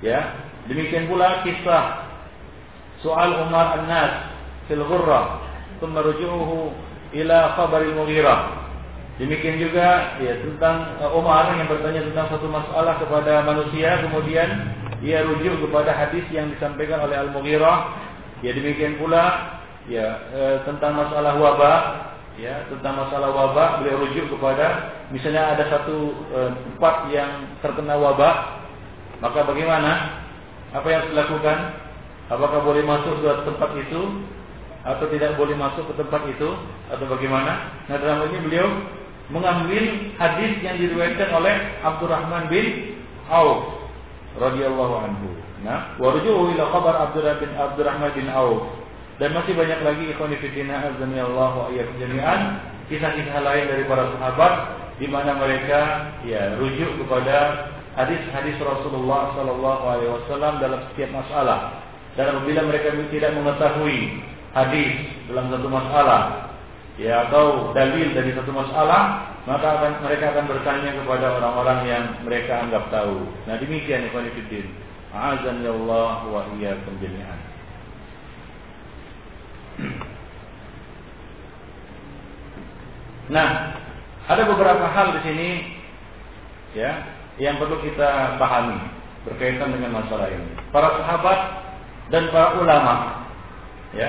Ya, 0.00 0.40
demikian 0.70 1.10
pula 1.10 1.42
kisah 1.42 2.06
soal 3.02 3.44
Umar 3.44 3.82
An-Nas 3.82 4.32
fil 4.70 4.80
Ghurrah, 4.86 5.42
thumma 5.82 6.00
rujuhu 6.06 6.72
ila 7.12 7.38
khabar 7.58 7.82
al-Mughirah. 7.82 8.67
Demikian 9.18 9.58
juga 9.58 10.14
ya 10.22 10.38
tentang 10.46 10.94
eh, 11.02 11.10
Umar 11.10 11.50
yang 11.58 11.66
bertanya 11.66 12.06
tentang 12.06 12.30
satu 12.30 12.46
masalah 12.46 13.02
kepada 13.02 13.42
manusia 13.42 13.98
kemudian 14.06 14.46
ia 15.02 15.22
rujuk 15.26 15.62
kepada 15.66 15.94
hadis 15.94 16.26
yang 16.34 16.50
disampaikan 16.50 17.02
oleh 17.02 17.18
Al-Mughirah. 17.18 17.78
Ya 18.42 18.54
demikian 18.54 18.98
pula 19.02 19.58
ya 19.90 20.06
e, 20.30 20.42
tentang 20.62 20.94
masalah 20.94 21.34
wabah, 21.34 21.78
ya 22.38 22.70
tentang 22.70 22.94
masalah 22.94 23.34
wabah 23.34 23.82
beliau 23.82 24.06
rujuk 24.06 24.30
kepada 24.30 24.94
misalnya 25.10 25.58
ada 25.58 25.66
satu 25.66 26.14
e, 26.30 26.38
tempat 26.54 27.10
yang 27.10 27.58
terkena 27.58 27.98
wabah, 27.98 28.62
maka 29.18 29.42
bagaimana? 29.42 30.22
Apa 30.70 30.86
yang 30.86 30.98
harus 31.02 31.12
dilakukan? 31.16 31.58
Apakah 32.28 32.60
boleh 32.60 32.84
masuk 32.84 33.24
ke 33.24 33.30
tempat 33.48 33.70
itu 33.80 34.02
atau 34.84 35.06
tidak 35.10 35.34
boleh 35.40 35.56
masuk 35.56 35.88
ke 35.90 35.94
tempat 35.96 36.22
itu 36.28 36.48
atau 36.92 37.04
bagaimana? 37.08 37.82
Nah 37.88 37.96
dalam 37.98 38.28
ini 38.30 38.38
beliau 38.44 38.68
mengambil 39.28 40.12
hadis 40.16 40.52
yang 40.64 40.76
diriwayatkan 40.80 41.28
oleh 41.36 41.54
Abdurrahman 41.84 42.48
bin 42.48 42.96
Auf 43.28 43.76
radhiyallahu 44.40 44.94
anhu. 45.04 45.28
Nah, 45.66 45.98
warjuhu 46.00 46.54
ila 46.56 46.64
khabar 46.72 46.94
Abdurrahman 47.10 47.42
bin 47.44 47.50
Abdurrahman 47.56 48.10
bin 48.16 48.26
Auf. 48.32 48.72
Dan 49.18 49.34
masih 49.34 49.52
banyak 49.58 49.82
lagi 49.82 50.04
ikhwan 50.14 50.30
fillah 50.38 50.94
azani 50.94 51.18
Allah 51.18 51.50
wa 51.50 51.66
iyyakum 51.74 51.98
jami'an 51.98 52.40
kisah-kisah 52.86 53.42
lain 53.42 53.66
dari 53.66 53.82
para 53.90 54.14
sahabat 54.14 54.52
di 55.02 55.10
mana 55.10 55.34
mereka 55.34 56.14
ya 56.22 56.54
rujuk 56.54 57.02
kepada 57.02 57.66
hadis-hadis 57.98 58.54
Rasulullah 58.62 59.34
sallallahu 59.34 59.84
alaihi 59.90 60.12
wasallam 60.22 60.62
dalam 60.62 60.80
setiap 60.94 61.10
masalah. 61.12 61.82
Dan 62.14 62.34
apabila 62.34 62.66
mereka 62.66 62.94
tidak 63.10 63.34
mengetahui 63.34 64.22
hadis 64.54 64.90
dalam 65.26 65.50
satu 65.50 65.68
masalah 65.70 66.47
ya 66.98 67.30
atau 67.30 67.70
dalil 67.72 68.10
dari 68.10 68.34
satu 68.34 68.50
masalah, 68.50 69.32
maka 69.46 69.78
akan, 69.78 69.92
mereka 70.02 70.34
akan 70.34 70.44
bertanya 70.50 70.90
kepada 70.98 71.26
orang-orang 71.38 71.80
yang 71.86 72.04
mereka 72.26 72.66
anggap 72.66 72.90
tahu. 72.90 73.22
Nah 73.46 73.54
demikian 73.56 74.10
ikhwan 74.10 74.28
fillah. 74.34 74.66
Azan 75.08 75.64
ya 75.64 75.72
Allah 75.72 76.20
wa 76.28 76.40
iyyakum 76.52 77.00
jami'an. 77.00 77.40
Nah, 83.28 83.48
ada 84.28 84.42
beberapa 84.44 84.84
hal 84.88 85.16
di 85.16 85.20
sini 85.24 85.50
ya 86.76 86.92
yang 87.40 87.56
perlu 87.56 87.80
kita 87.80 88.36
pahami. 88.36 88.98
berkaitan 89.28 89.74
dengan 89.76 90.00
masalah 90.00 90.30
ini. 90.32 90.56
Para 90.72 90.88
sahabat 91.04 91.40
dan 92.08 92.32
para 92.32 92.56
ulama, 92.56 92.94
ya, 93.92 94.08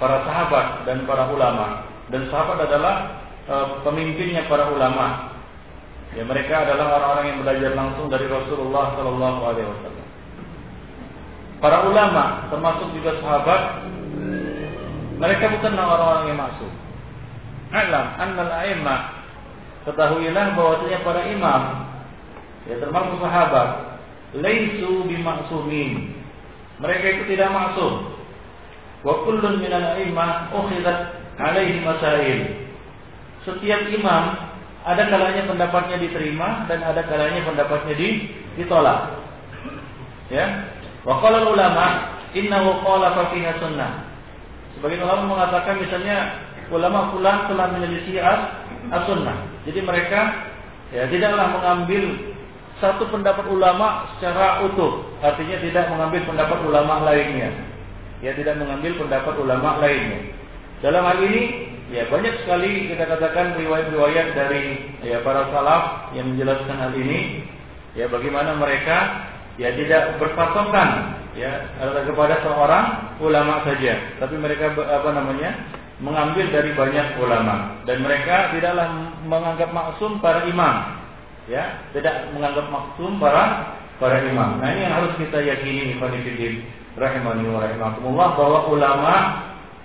para 0.00 0.24
sahabat 0.24 0.88
dan 0.88 1.04
para 1.04 1.28
ulama 1.28 1.87
dan 2.08 2.22
sahabat 2.32 2.64
adalah 2.64 2.94
e, 3.44 3.54
pemimpinnya 3.84 4.48
para 4.48 4.72
ulama. 4.72 5.36
Ya, 6.16 6.24
mereka 6.24 6.64
adalah 6.64 6.96
orang-orang 6.96 7.26
yang 7.36 7.38
belajar 7.44 7.70
langsung 7.76 8.08
dari 8.08 8.24
Rasulullah 8.26 8.96
Sallallahu 8.96 9.40
Alaihi 9.44 9.68
Wasallam. 9.68 10.06
Para 11.58 11.78
ulama, 11.84 12.48
termasuk 12.48 12.88
juga 12.96 13.18
sahabat, 13.20 13.62
mereka 15.18 15.52
bukanlah 15.58 15.84
orang-orang 15.84 16.24
yang 16.32 16.40
masuk. 16.40 16.72
Alam, 17.74 18.06
annal 18.16 18.52
a'immah. 18.64 19.00
Ketahuilah 19.84 20.46
bahwasanya 20.56 20.98
para 21.04 21.22
imam, 21.28 21.62
ya 22.68 22.76
termasuk 22.80 23.16
sahabat, 23.20 23.98
laisu 24.36 25.04
bimaksumin. 25.04 26.16
Mereka 26.78 27.04
itu 27.18 27.22
tidak 27.34 27.50
maksum. 27.52 28.14
Wa 29.02 29.26
kullun 29.26 29.58
minal 29.58 29.98
a'immah 29.98 30.54
ukhidat 30.54 31.27
alaihi 31.38 31.80
masail. 31.86 32.38
Setiap 33.46 33.88
imam 33.88 34.24
ada 34.84 35.02
kalanya 35.06 35.42
pendapatnya 35.46 35.96
diterima 36.02 36.66
dan 36.66 36.82
ada 36.84 37.00
kalanya 37.06 37.40
pendapatnya 37.46 37.94
ditolak. 38.58 39.00
Ya. 40.28 40.74
Wa 41.06 41.22
ulama 41.24 41.86
innahu 42.36 42.84
qala 42.84 43.16
fa 43.16 43.32
sunnah. 43.32 43.92
Sebagian 44.76 45.02
ulama 45.02 45.22
mengatakan 45.38 45.80
misalnya 45.80 46.44
ulama 46.68 47.10
pulang 47.10 47.48
telah 47.48 47.66
menyelisih 47.72 48.20
as-sunnah. 48.92 49.48
Jadi 49.64 49.80
mereka 49.82 50.50
ya 50.92 51.08
tidaklah 51.08 51.48
mengambil 51.56 52.04
satu 52.78 53.10
pendapat 53.10 53.42
ulama 53.50 54.06
secara 54.16 54.62
utuh, 54.62 55.02
artinya 55.18 55.58
tidak 55.58 55.90
mengambil 55.90 56.22
pendapat 56.30 56.58
ulama 56.62 57.02
lainnya. 57.02 57.50
Ya 58.22 58.34
tidak 58.38 58.58
mengambil 58.58 58.94
pendapat 59.02 59.34
ulama 59.34 59.82
lainnya. 59.82 60.37
Dalam 60.78 61.02
hal 61.02 61.18
ini 61.26 61.42
ya 61.90 62.06
banyak 62.06 62.44
sekali 62.44 62.92
kita 62.94 63.02
katakan 63.10 63.58
riwayat-riwayat 63.58 64.36
dari 64.36 64.94
ya 65.02 65.18
para 65.26 65.50
salaf 65.50 66.14
yang 66.14 66.30
menjelaskan 66.34 66.76
hal 66.78 66.92
ini. 66.94 67.42
Ya 67.98 68.06
bagaimana 68.06 68.54
mereka 68.54 69.26
ya 69.58 69.74
tidak 69.74 70.22
berpatokan 70.22 71.18
ya 71.34 71.66
kepada 72.06 72.38
seorang 72.46 72.86
ulama 73.18 73.66
saja, 73.66 73.98
tapi 74.22 74.38
mereka 74.38 74.70
apa 74.78 75.10
namanya 75.10 75.50
mengambil 75.98 76.46
dari 76.54 76.70
banyak 76.78 77.18
ulama. 77.18 77.82
Dan 77.82 78.06
mereka 78.06 78.54
tidaklah 78.54 79.18
menganggap 79.26 79.74
maksum 79.74 80.22
para 80.22 80.46
imam. 80.46 80.74
Ya 81.50 81.82
tidak 81.90 82.30
menganggap 82.38 82.70
maksum 82.70 83.18
para 83.18 83.74
para 83.98 84.22
imam. 84.22 84.62
Nah 84.62 84.68
ini 84.70 84.86
yang 84.86 84.94
harus 84.94 85.18
kita 85.18 85.42
yakini 85.42 85.98
ikhwanifidin 85.98 86.62
rahimani 86.94 87.50
wa 87.50 87.66
rahimakumullah 87.66 88.28
bahwa 88.38 88.58
ulama 88.70 89.14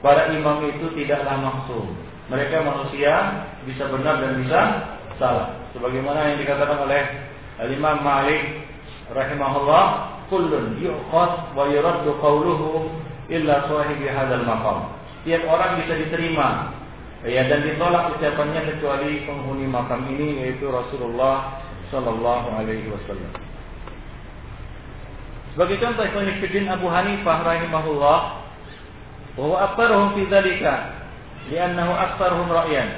para 0.04 0.30
imam 0.36 0.68
itu 0.68 0.91
tidaklah 0.91 1.39
maksum. 1.39 1.95
Mereka 2.28 2.60
manusia 2.60 3.47
bisa 3.64 3.88
benar 3.88 4.20
dan 4.20 4.43
bisa 4.43 4.62
salah. 5.16 5.64
Sebagaimana 5.72 6.36
yang 6.36 6.38
dikatakan 6.43 6.84
oleh 6.84 7.01
Imam 7.72 8.04
Malik 8.04 8.68
rahimahullah 9.10 9.84
kullun 10.28 10.76
yuqad 10.84 11.56
wa 11.56 11.64
yuraddu 11.72 12.20
qawluhu 12.20 12.91
illa 13.32 13.64
sahibi 13.72 14.12
hadzal 14.12 14.43
maqam. 14.43 14.91
Tiap 15.24 15.47
orang 15.47 15.80
bisa 15.80 15.95
diterima. 15.95 16.76
Ya 17.24 17.47
dan 17.47 17.64
ditolak 17.64 18.20
ucapannya 18.20 18.76
kecuali 18.76 19.24
penghuni 19.24 19.64
makam 19.64 20.04
ini 20.12 20.43
yaitu 20.43 20.68
Rasulullah 20.68 21.64
Shallallahu 21.88 22.51
Alaihi 22.51 22.91
Wasallam. 22.91 23.32
Sebagai 25.56 25.80
contoh 25.80 26.04
Ibnu 26.04 26.68
Abu 26.68 26.91
Hanifah 26.91 27.38
rahimahullah 27.47 28.42
bahwa 29.34 29.57
aktaruhum 29.71 30.09
fi 30.17 30.21
dzalika 30.29 30.73
li'annahu 31.49 31.91
aktaruhum 31.93 32.47
ra'yan. 32.49 32.89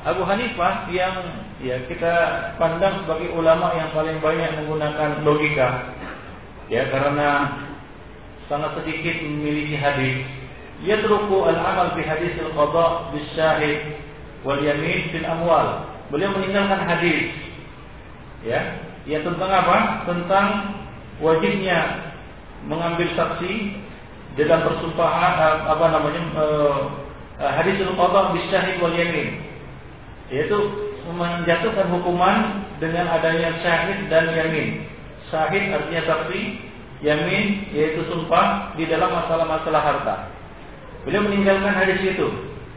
Abu 0.00 0.24
Hanifah 0.24 0.88
yang 0.88 1.12
ya 1.60 1.76
kita 1.84 2.14
pandang 2.56 3.04
sebagai 3.04 3.36
ulama 3.36 3.76
yang 3.76 3.92
paling 3.92 4.16
banyak 4.24 4.64
menggunakan 4.64 5.20
logika 5.28 5.92
ya 6.72 6.88
karena 6.88 7.60
sangat 8.48 8.80
sedikit 8.80 9.20
memiliki 9.20 9.76
hadis 9.76 10.24
yatruku 10.80 11.44
al-amal 11.44 11.92
bi 11.92 12.00
hadis 12.00 12.32
al-qada 12.40 13.12
bis 13.12 13.28
syahid 13.36 14.00
wal 14.40 14.56
yamin 14.56 15.12
fil 15.12 15.26
amwal. 15.28 15.84
Beliau 16.08 16.32
meninggalkan 16.34 16.80
hadis 16.88 17.30
ya, 18.42 18.82
ya 19.04 19.20
tentang 19.20 19.52
apa? 19.52 20.08
Tentang 20.08 20.46
wajibnya 21.20 22.08
mengambil 22.64 23.08
saksi 23.14 23.78
dalam 24.38 24.60
persumpahan 24.62 25.66
apa 25.66 25.84
namanya 25.90 26.22
uh, 26.38 26.78
hadis 27.58 27.82
al-qada 27.82 28.30
bis 28.36 28.46
syahid 28.52 28.76
wal 28.78 28.94
yamin. 28.94 29.42
Yaitu 30.30 30.58
menjatuhkan 31.10 31.90
hukuman 31.90 32.62
dengan 32.78 33.10
adanya 33.10 33.50
syahid 33.64 34.06
dan 34.06 34.30
yamin. 34.30 34.86
Syahid 35.32 35.74
artinya 35.74 36.02
saksi, 36.06 36.42
yamin 37.02 37.74
yaitu 37.74 38.06
sumpah 38.06 38.76
di 38.78 38.86
dalam 38.86 39.10
masalah-masalah 39.10 39.82
harta. 39.82 40.16
Beliau 41.02 41.26
meninggalkan 41.26 41.72
hadis 41.72 41.98
itu. 42.04 42.28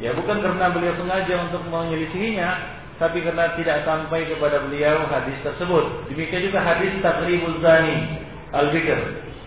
Ya 0.01 0.11
bukan 0.17 0.41
karena 0.41 0.73
beliau 0.73 0.97
sengaja 0.97 1.47
untuk 1.47 1.63
menyelisihinya, 1.69 2.49
tapi 2.97 3.21
karena 3.21 3.53
tidak 3.55 3.85
sampai 3.85 4.25
kepada 4.25 4.63
beliau 4.65 5.05
hadis 5.11 5.37
tersebut. 5.45 6.09
Demikian 6.09 6.49
juga 6.49 6.59
hadis 6.65 6.91
takribul 7.03 7.61
zani 7.61 8.19
al-bikr, 8.51 8.99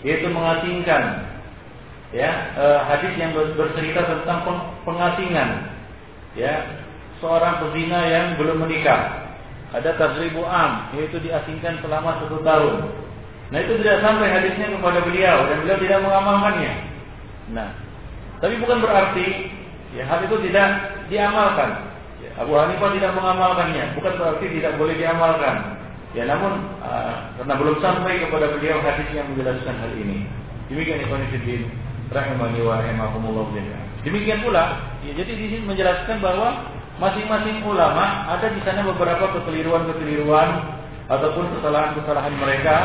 yaitu 0.07 0.31
mengasingkan 0.31 1.36
ya 2.17 2.31
eh, 2.57 2.81
hadis 2.89 3.13
yang 3.21 3.37
bercerita 3.37 4.01
tentang 4.09 4.41
pengasingan 4.89 5.69
ya 6.33 6.65
seorang 7.21 7.61
pezina 7.65 8.01
yang 8.09 8.27
belum 8.41 8.65
menikah. 8.65 9.29
Ada 9.75 9.99
tasribu 9.99 10.47
am, 10.47 10.95
yaitu 10.97 11.21
diasingkan 11.21 11.83
selama 11.83 12.23
satu 12.23 12.41
tahun. 12.41 12.87
Nah 13.51 13.59
itu 13.61 13.77
tidak 13.83 14.01
sampai 14.01 14.31
hadisnya 14.31 14.73
kepada 14.73 15.05
beliau 15.05 15.37
dan 15.51 15.57
beliau 15.61 15.79
tidak 15.83 15.99
mengamalkannya. 16.07 16.73
Nah, 17.53 17.69
tapi 18.41 18.55
bukan 18.63 18.79
berarti 18.81 19.27
ya 19.93 20.07
hal 20.07 20.25
itu 20.25 20.37
tidak 20.49 20.69
diamalkan. 21.11 21.93
Ya, 22.23 22.31
Abu 22.41 22.57
Hanifah 22.57 22.91
tidak 22.97 23.13
mengamalkannya, 23.13 23.85
bukan 23.99 24.13
berarti 24.17 24.47
tidak 24.49 24.73
boleh 24.81 24.95
diamalkan. 24.97 25.57
Ya 26.17 26.25
namun 26.25 26.65
uh, 26.81 27.29
karena 27.37 27.55
belum 27.61 27.77
sampai 27.85 28.23
kepada 28.25 28.57
beliau 28.57 28.81
hadis 28.81 29.09
yang 29.13 29.29
menjelaskan 29.35 29.77
hal 29.77 29.93
ini. 29.99 30.25
Demikian 30.73 31.05
Ibnu 31.05 31.27
Fiddin 31.31 31.69
rahimani 32.13 32.61
wa 32.63 32.79
rahimakumullah 32.83 33.47
Demikian 34.07 34.47
pula, 34.47 34.95
ya, 35.03 35.19
jadi 35.19 35.33
di 35.35 35.47
sini 35.51 35.67
menjelaskan 35.67 36.23
bahwa 36.23 36.71
masing-masing 37.03 37.59
ulama 37.67 38.31
ada 38.31 38.55
di 38.55 38.63
sana 38.63 38.87
beberapa 38.87 39.35
kekeliruan-kekeliruan 39.35 40.79
ataupun 41.11 41.59
kesalahan-kesalahan 41.59 42.35
mereka 42.39 42.77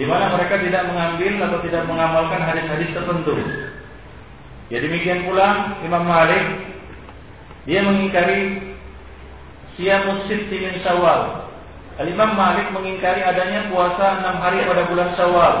di 0.00 0.04
mana 0.08 0.32
mereka 0.32 0.54
tidak 0.64 0.82
mengambil 0.88 1.32
atau 1.44 1.58
tidak 1.60 1.84
mengamalkan 1.84 2.40
hadis-hadis 2.40 2.88
tertentu. 2.96 3.36
Ya 4.72 4.80
demikian 4.80 5.28
pula 5.28 5.76
Imam 5.84 6.08
Malik 6.08 6.44
dia 7.68 7.84
mengingkari 7.84 8.72
siam 9.76 10.24
sitti 10.24 10.56
min 10.56 10.80
Syawal. 10.80 11.39
Al 12.00 12.08
Imam 12.08 12.32
Malik 12.32 12.72
mengingkari 12.72 13.20
adanya 13.20 13.68
puasa 13.68 14.24
enam 14.24 14.40
hari 14.40 14.64
pada 14.64 14.88
bulan 14.88 15.12
Syawal. 15.20 15.54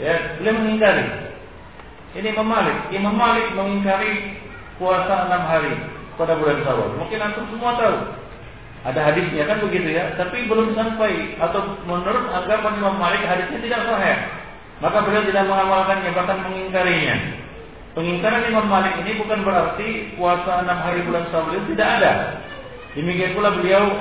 Ya, 0.00 0.40
beliau 0.40 0.56
mengingkari. 0.56 1.04
Ini 2.16 2.32
Imam 2.32 2.48
Malik. 2.48 2.88
Imam 2.88 3.12
Malik 3.12 3.52
mengingkari 3.52 4.40
puasa 4.80 5.28
enam 5.28 5.44
hari 5.44 5.76
pada 6.16 6.40
bulan 6.40 6.64
Syawal. 6.64 6.96
Mungkin 6.96 7.20
antum 7.20 7.44
semua 7.52 7.76
tahu 7.76 7.96
ada 8.88 9.00
hadisnya 9.04 9.44
kan 9.44 9.60
begitu 9.60 9.92
ya, 9.92 10.16
tapi 10.16 10.48
belum 10.48 10.72
sampai 10.72 11.36
atau 11.36 11.76
menurut 11.84 12.32
anggapan 12.32 12.80
Imam 12.80 12.96
Malik 12.96 13.28
hadisnya 13.28 13.60
tidak 13.60 13.84
sahih. 13.84 14.16
Maka 14.80 15.04
beliau 15.04 15.28
tidak 15.28 15.44
mengamalkannya 15.44 16.10
bahkan 16.16 16.40
mengingkarinya. 16.48 17.16
Pengingkaran 17.92 18.48
Imam 18.48 18.64
Malik 18.64 18.96
ini 19.04 19.12
bukan 19.20 19.44
berarti 19.44 20.16
puasa 20.16 20.64
enam 20.64 20.78
hari 20.80 21.04
bulan 21.04 21.28
Syawal 21.28 21.68
tidak 21.68 21.88
ada. 22.00 22.12
Demikian 22.96 23.36
pula 23.36 23.52
beliau 23.52 23.92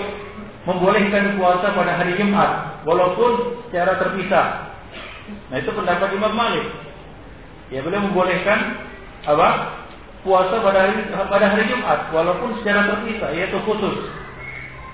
membolehkan 0.67 1.39
puasa 1.39 1.71
pada 1.71 1.95
hari 1.95 2.19
Jumat 2.19 2.83
walaupun 2.83 3.63
secara 3.71 3.95
terpisah. 3.95 4.75
Nah 5.47 5.57
itu 5.63 5.71
pendapat 5.71 6.11
Imam 6.11 6.35
Malik. 6.35 6.67
Ya 7.71 7.79
beliau 7.79 8.03
membolehkan 8.03 8.83
apa? 9.23 9.79
Puasa 10.27 10.59
pada 10.59 10.91
hari 10.91 11.07
pada 11.07 11.45
hari 11.55 11.71
Jumat 11.71 12.11
walaupun 12.11 12.59
secara 12.59 12.83
terpisah 12.91 13.31
yaitu 13.31 13.55
khusus. 13.63 14.11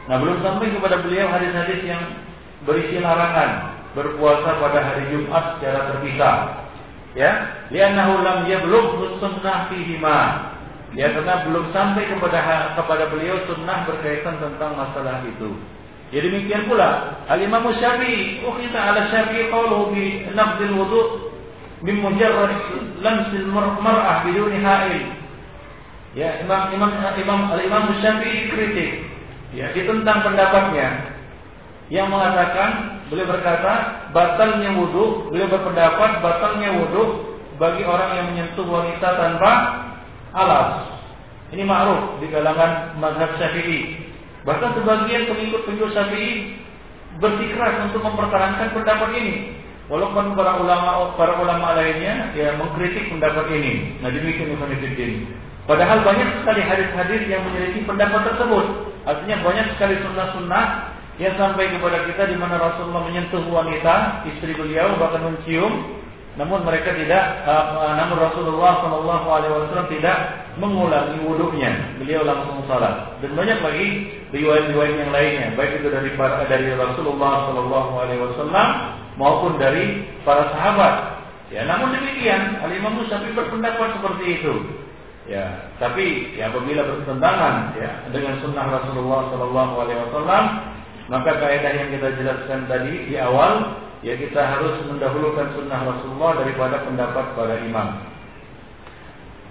Nah 0.05 0.21
belum 0.21 0.45
sampai 0.45 0.69
kepada 0.69 1.01
beliau 1.01 1.25
hadis-hadis 1.25 1.81
yang 1.89 2.21
berisi 2.69 3.01
larangan 3.01 3.73
berpuasa 3.97 4.61
pada 4.61 4.77
hari 4.77 5.09
Jumat 5.09 5.57
secara 5.57 5.89
terpisah. 5.89 6.35
Ya, 7.13 7.61
li'annahu 7.69 8.25
lam 8.25 8.45
yablugh 8.49 9.17
sunnah 9.21 9.69
fihi 9.73 9.97
ma. 10.01 10.52
Ya 10.93 11.09
karena 11.09 11.41
belum 11.49 11.73
sampai 11.73 12.05
kepada 12.05 12.73
kepada 12.77 13.09
beliau 13.09 13.41
sunnah 13.49 13.89
berkaitan 13.89 14.37
tentang 14.37 14.77
masalah 14.77 15.25
itu. 15.25 15.57
Ya 16.13 16.21
demikian 16.21 16.69
pula 16.69 17.17
Al-Imam 17.25 17.65
Syafi'i, 17.73 18.37
kita 18.45 18.77
ala 18.77 19.09
Syafi'i 19.09 19.49
qawluhu 19.49 19.89
bi 19.97 20.29
nafdil 20.37 20.77
wudu' 20.77 21.33
min 21.81 21.97
mujarrad 21.97 22.53
lamsil 23.01 23.49
mar'ah 23.49 24.21
biduni 24.21 24.61
ha'il. 24.61 25.01
Ya, 26.13 26.45
Imam 26.45 26.69
Imam 26.69 26.93
Imam 26.93 27.39
Al-Imam 27.49 27.89
Syafi'i 27.97 28.53
kritik 28.53 29.09
ya 29.57 29.73
tentang 29.73 30.21
pendapatnya 30.21 31.13
yang 31.89 32.09
mengatakan 32.09 33.01
beliau 33.09 33.33
berkata 33.33 34.05
batalnya 34.13 34.73
wudu, 34.77 35.33
beliau 35.33 35.49
berpendapat 35.49 36.21
batalnya 36.21 36.69
wudu 36.77 37.33
bagi 37.57 37.85
orang 37.85 38.09
yang 38.17 38.25
menyentuh 38.33 38.65
wanita 38.65 39.09
tanpa 39.13 39.51
alas. 40.33 40.69
Ini 41.53 41.61
ma'ruf 41.61 42.17
di 42.19 42.27
kalangan 42.33 42.97
mazhab 42.97 43.37
Syafi'i. 43.37 44.09
Bahkan 44.43 44.69
sebagian 44.81 45.29
pengikut-pengikut 45.29 45.89
Syafi'i 45.93 46.57
bersikeras 47.21 47.87
untuk 47.89 48.01
mempertahankan 48.01 48.73
pendapat 48.73 49.09
ini. 49.15 49.35
Walaupun 49.91 50.33
para 50.33 50.57
ulama 50.63 51.13
para 51.19 51.37
ulama 51.37 51.77
lainnya 51.77 52.33
ya 52.33 52.57
mengkritik 52.57 53.13
pendapat 53.13 53.45
ini. 53.53 53.99
Nah 54.01 54.09
demikian 54.09 54.55
Ibnu 54.55 55.27
Padahal 55.63 56.03
banyak 56.03 56.43
sekali 56.43 56.61
hadis-hadis 56.65 57.21
yang 57.31 57.43
menyelisih 57.47 57.87
pendapat 57.87 58.33
tersebut. 58.33 58.65
Artinya 59.07 59.37
banyak 59.43 59.67
sekali 59.75 59.95
sunnah-sunnah 60.03 60.91
yang 61.21 61.37
sampai 61.39 61.71
kepada 61.71 62.03
kita 62.09 62.23
di 62.31 62.35
mana 62.35 62.57
Rasulullah 62.57 63.05
menyentuh 63.05 63.43
wanita, 63.47 64.25
istri 64.33 64.57
beliau 64.57 64.97
bahkan 64.97 65.23
mencium 65.23 66.02
namun 66.33 66.65
mereka 66.65 66.97
tidak, 66.97 67.45
uh, 67.45 67.93
namun 67.93 68.17
Rasulullah 68.17 68.81
Shallallahu 68.81 69.27
Alaihi 69.29 69.53
Wasallam 69.53 69.89
tidak 69.93 70.17
mengulangi 70.57 71.21
wudhunya. 71.21 72.01
Beliau 72.01 72.25
langsung 72.25 72.65
salat. 72.65 73.21
Dan 73.21 73.37
banyak 73.37 73.61
lagi 73.61 73.87
riwayat-riwayat 74.33 74.95
yang 74.97 75.11
lainnya, 75.13 75.47
baik 75.53 75.77
itu 75.77 75.93
dari 75.93 76.09
dari 76.49 76.67
Rasulullah 76.73 77.33
Shallallahu 77.45 77.91
Alaihi 78.01 78.21
Wasallam 78.25 78.67
maupun 79.21 79.61
dari 79.61 80.09
para 80.25 80.49
sahabat. 80.57 81.21
Ya, 81.53 81.69
namun 81.69 81.93
demikian, 81.93 82.65
Al 82.65 82.73
Imam 82.73 82.97
Syafi'i 83.05 83.37
berpendapat 83.37 84.01
seperti 84.01 84.25
itu. 84.41 84.53
Ya, 85.29 85.69
tapi 85.77 86.33
ya 86.33 86.49
apabila 86.49 86.81
bertentangan 86.81 87.77
ya 87.77 88.09
dengan 88.09 88.41
sunnah 88.41 88.81
Rasulullah 88.81 89.29
Shallallahu 89.29 89.73
Alaihi 89.85 89.99
Wasallam, 90.09 90.43
maka 91.13 91.31
kaidah 91.37 91.77
yang 91.77 91.93
kita 91.93 92.09
jelaskan 92.17 92.65
tadi 92.65 93.05
di 93.05 93.21
awal 93.21 93.85
ya 94.03 94.13
kita 94.19 94.37
harus 94.37 94.83
mendahulukan 94.91 95.55
sunnah 95.55 95.79
Rasulullah 95.87 96.43
daripada 96.43 96.83
pendapat 96.83 97.25
para 97.39 97.55
imam. 97.63 97.89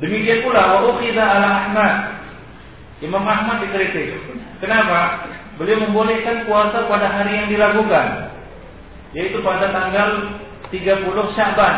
Demikian 0.05 0.45
pula 0.45 0.77
wa 0.77 1.01
ala 1.01 1.49
Ahmad. 1.65 1.95
Imam 3.03 3.25
Ahmad 3.25 3.65
dikritik. 3.67 4.15
Kenapa? 4.63 5.27
Beliau 5.59 5.83
membolehkan 5.89 6.47
puasa 6.47 6.87
pada 6.87 7.11
hari 7.11 7.35
yang 7.35 7.49
diragukan, 7.51 8.31
yaitu 9.13 9.43
pada 9.43 9.75
tanggal 9.75 10.39
30 10.71 11.35
Syaban. 11.35 11.77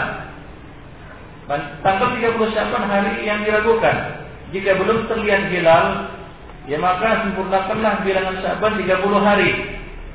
Tanggal 1.81 2.09
30 2.16 2.55
Syaban 2.55 2.85
hari 2.87 3.25
yang 3.25 3.41
diragukan. 3.45 4.25
Jika 4.53 4.79
belum 4.79 5.11
terlihat 5.11 5.51
hilal, 5.51 6.12
ya 6.68 6.79
maka 6.79 7.29
sempurnakanlah 7.29 8.05
bilangan 8.05 8.37
Syaban 8.41 8.72
30 8.81 9.20
hari. 9.20 9.51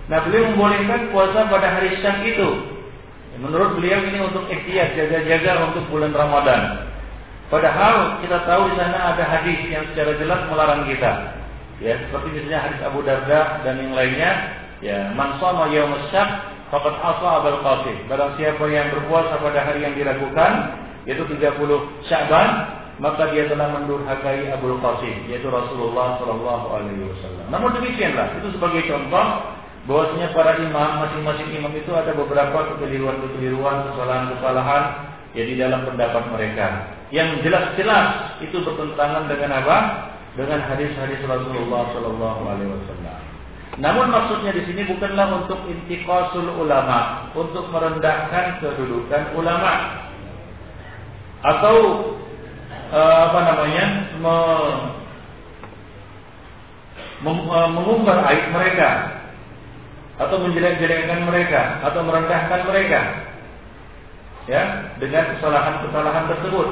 Nah 0.10 0.26
beliau 0.26 0.50
membolehkan 0.52 1.14
puasa 1.14 1.46
pada 1.46 1.68
hari 1.70 1.94
Syak 2.02 2.26
itu. 2.26 2.50
Menurut 3.40 3.78
beliau 3.80 4.04
ini 4.04 4.20
untuk 4.20 4.50
ikhtiar 4.52 4.98
jaga-jaga 4.98 5.72
untuk 5.72 5.88
bulan 5.88 6.12
Ramadan. 6.12 6.92
Padahal 7.48 8.20
kita 8.20 8.44
tahu 8.44 8.74
di 8.74 8.76
sana 8.76 9.16
ada 9.16 9.24
hadis 9.24 9.64
yang 9.70 9.86
secara 9.94 10.18
jelas 10.20 10.44
melarang 10.52 10.84
kita. 10.92 11.40
Ya, 11.80 11.96
seperti 12.04 12.36
misalnya 12.36 12.60
hadis 12.68 12.80
Abu 12.84 13.00
Darda 13.06 13.64
dan 13.64 13.80
yang 13.80 13.96
lainnya, 13.96 14.32
ya, 14.84 15.16
man 15.16 15.40
shoma 15.40 15.72
yaum 15.72 15.96
syak 16.12 16.28
faqad 16.68 16.94
asa 17.00 17.28
Abul 17.40 17.64
Qasim. 17.64 17.98
Barang 18.12 18.36
siapa 18.36 18.66
yang 18.68 18.92
berpuasa 18.92 19.40
pada 19.40 19.64
hari 19.64 19.88
yang 19.88 19.96
diragukan, 19.96 20.76
yaitu 21.08 21.24
30 21.24 22.06
Sya'ban, 22.12 22.50
maka 23.00 23.32
dia 23.32 23.48
telah 23.48 23.72
mendurhakai 23.72 24.52
Abu 24.52 24.76
Qasim, 24.84 25.32
yaitu 25.32 25.48
Rasulullah 25.48 26.20
Shallallahu 26.20 26.66
alaihi 26.76 27.08
wasallam. 27.08 27.46
Namun 27.48 27.72
demikianlah, 27.80 28.36
itu 28.44 28.52
sebagai 28.60 28.84
contoh 28.92 29.26
bahwasanya 29.90 30.30
para 30.38 30.62
imam 30.62 31.02
masing-masing 31.02 31.50
imam 31.50 31.74
itu 31.74 31.90
ada 31.98 32.14
beberapa 32.14 32.78
kekeliruan-kekeliruan, 32.78 33.90
kesalahan-kesalahan 33.90 34.84
ya 35.34 35.44
di 35.50 35.58
dalam 35.58 35.82
pendapat 35.90 36.30
mereka. 36.30 36.94
Yang 37.10 37.42
jelas-jelas 37.42 38.38
itu 38.46 38.62
bertentangan 38.62 39.26
dengan 39.26 39.50
apa? 39.58 39.78
Dengan 40.38 40.62
hadis-hadis 40.62 41.18
Rasulullah 41.26 41.90
Shallallahu 41.90 42.42
Alaihi 42.46 42.70
Wasallam. 42.70 43.18
Namun 43.82 44.14
maksudnya 44.14 44.54
di 44.54 44.62
sini 44.70 44.86
bukanlah 44.86 45.42
untuk 45.42 45.58
intikosul 45.66 46.46
ulama, 46.54 47.34
untuk 47.34 47.66
merendahkan 47.74 48.62
kedudukan 48.62 49.34
ulama 49.34 50.06
atau 51.40 51.76
uh, 52.92 53.18
apa 53.32 53.40
namanya 53.42 53.86
uh, 54.22 54.72
mengumbar 57.74 58.28
aib 58.28 58.52
mereka 58.52 59.19
atau 60.20 60.36
menjelek-jelekkan 60.44 61.24
mereka 61.24 61.80
atau 61.80 62.04
merendahkan 62.04 62.62
mereka. 62.68 63.00
Ya 64.52 64.92
dengan 65.00 65.32
kesalahan-kesalahan 65.38 66.26
tersebut. 66.36 66.68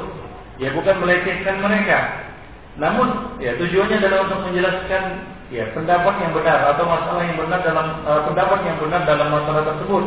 Ya 0.60 0.76
bukan 0.76 0.96
melecehkan 1.00 1.64
mereka. 1.64 2.28
Namun 2.76 3.40
ya 3.40 3.56
tujuannya 3.56 4.04
adalah 4.04 4.28
untuk 4.28 4.52
menjelaskan 4.52 5.04
ya 5.48 5.72
pendapat 5.72 6.14
yang 6.20 6.34
benar 6.36 6.76
atau 6.76 6.84
masalah 6.84 7.24
yang 7.24 7.40
benar 7.40 7.60
dalam 7.64 7.88
uh, 8.04 8.22
pendapat 8.28 8.60
yang 8.68 8.78
benar 8.84 9.02
dalam 9.08 9.28
masalah 9.32 9.64
tersebut. 9.64 10.04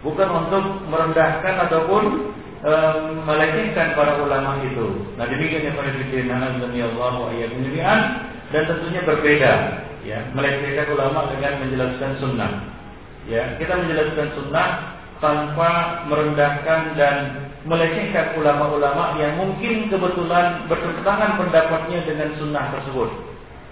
Bukan 0.00 0.28
untuk 0.32 0.64
merendahkan 0.88 1.54
ataupun 1.68 2.32
um, 2.64 2.98
melecehkan 3.28 3.92
para 3.92 4.16
ulama 4.16 4.56
itu. 4.64 5.04
Nah 5.20 5.28
demikian 5.28 5.68
yang 5.68 5.76
pada 5.76 5.92
Allah 5.92 7.14
wa 7.28 7.32
dan 8.50 8.62
tentunya 8.66 9.00
berbeda 9.06 9.52
ya 10.04 10.18
melecehkan 10.32 10.86
ulama 10.96 11.28
dengan 11.32 11.60
menjelaskan 11.64 12.12
sunnah. 12.20 12.52
Ya 13.28 13.56
kita 13.60 13.76
menjelaskan 13.76 14.28
sunnah 14.32 14.68
tanpa 15.20 16.02
merendahkan 16.08 16.96
dan 16.96 17.16
melecehkan 17.68 18.40
ulama-ulama 18.40 19.20
yang 19.20 19.36
mungkin 19.36 19.92
kebetulan 19.92 20.64
bertentangan 20.64 21.36
pendapatnya 21.36 22.00
dengan 22.08 22.28
sunnah 22.40 22.72
tersebut. 22.72 23.10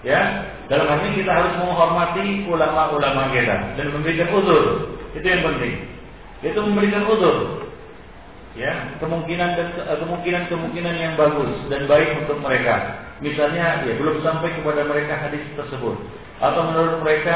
Ya 0.05 0.47
dalam 0.69 0.85
hal 0.87 1.01
ini 1.09 1.25
kita 1.25 1.31
harus 1.33 1.53
menghormati 1.59 2.45
ulama-ulama 2.45 3.33
kita 3.33 3.75
dan 3.75 3.87
memberikan 3.89 4.29
uzur. 4.31 4.95
Itu 5.17 5.25
yang 5.25 5.43
penting. 5.43 5.73
Itu 6.45 6.59
memberikan 6.61 7.09
uzur. 7.09 7.65
Ya 8.53 8.95
kemungkinan 9.01 9.57
kemungkinan 9.87 10.43
kemungkinan 10.47 10.95
yang 10.95 11.13
bagus 11.17 11.51
dan 11.73 11.89
baik 11.89 12.25
untuk 12.25 12.37
mereka 12.41 13.08
misalnya 13.19 13.83
ya 13.83 13.93
belum 13.99 14.23
sampai 14.23 14.55
kepada 14.59 14.87
mereka 14.87 15.19
hadis 15.19 15.43
tersebut. 15.55 15.95
Atau 16.39 16.71
menurut 16.71 17.03
mereka 17.03 17.35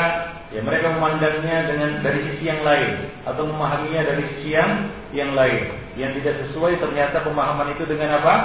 ya 0.56 0.64
mereka 0.64 0.96
memandangnya 0.96 1.68
dengan 1.68 1.90
dari 2.00 2.20
sisi 2.32 2.48
yang 2.48 2.64
lain. 2.64 3.12
Atau 3.28 3.48
memahaminya 3.48 4.02
dari 4.08 4.24
sisi 4.36 4.56
yang 4.56 4.92
yang 5.12 5.32
lain. 5.36 5.76
Yang 6.00 6.24
tidak 6.24 6.36
sesuai 6.48 6.80
ternyata 6.80 7.22
pemahaman 7.22 7.76
itu 7.76 7.84
dengan 7.86 8.20
apa? 8.24 8.36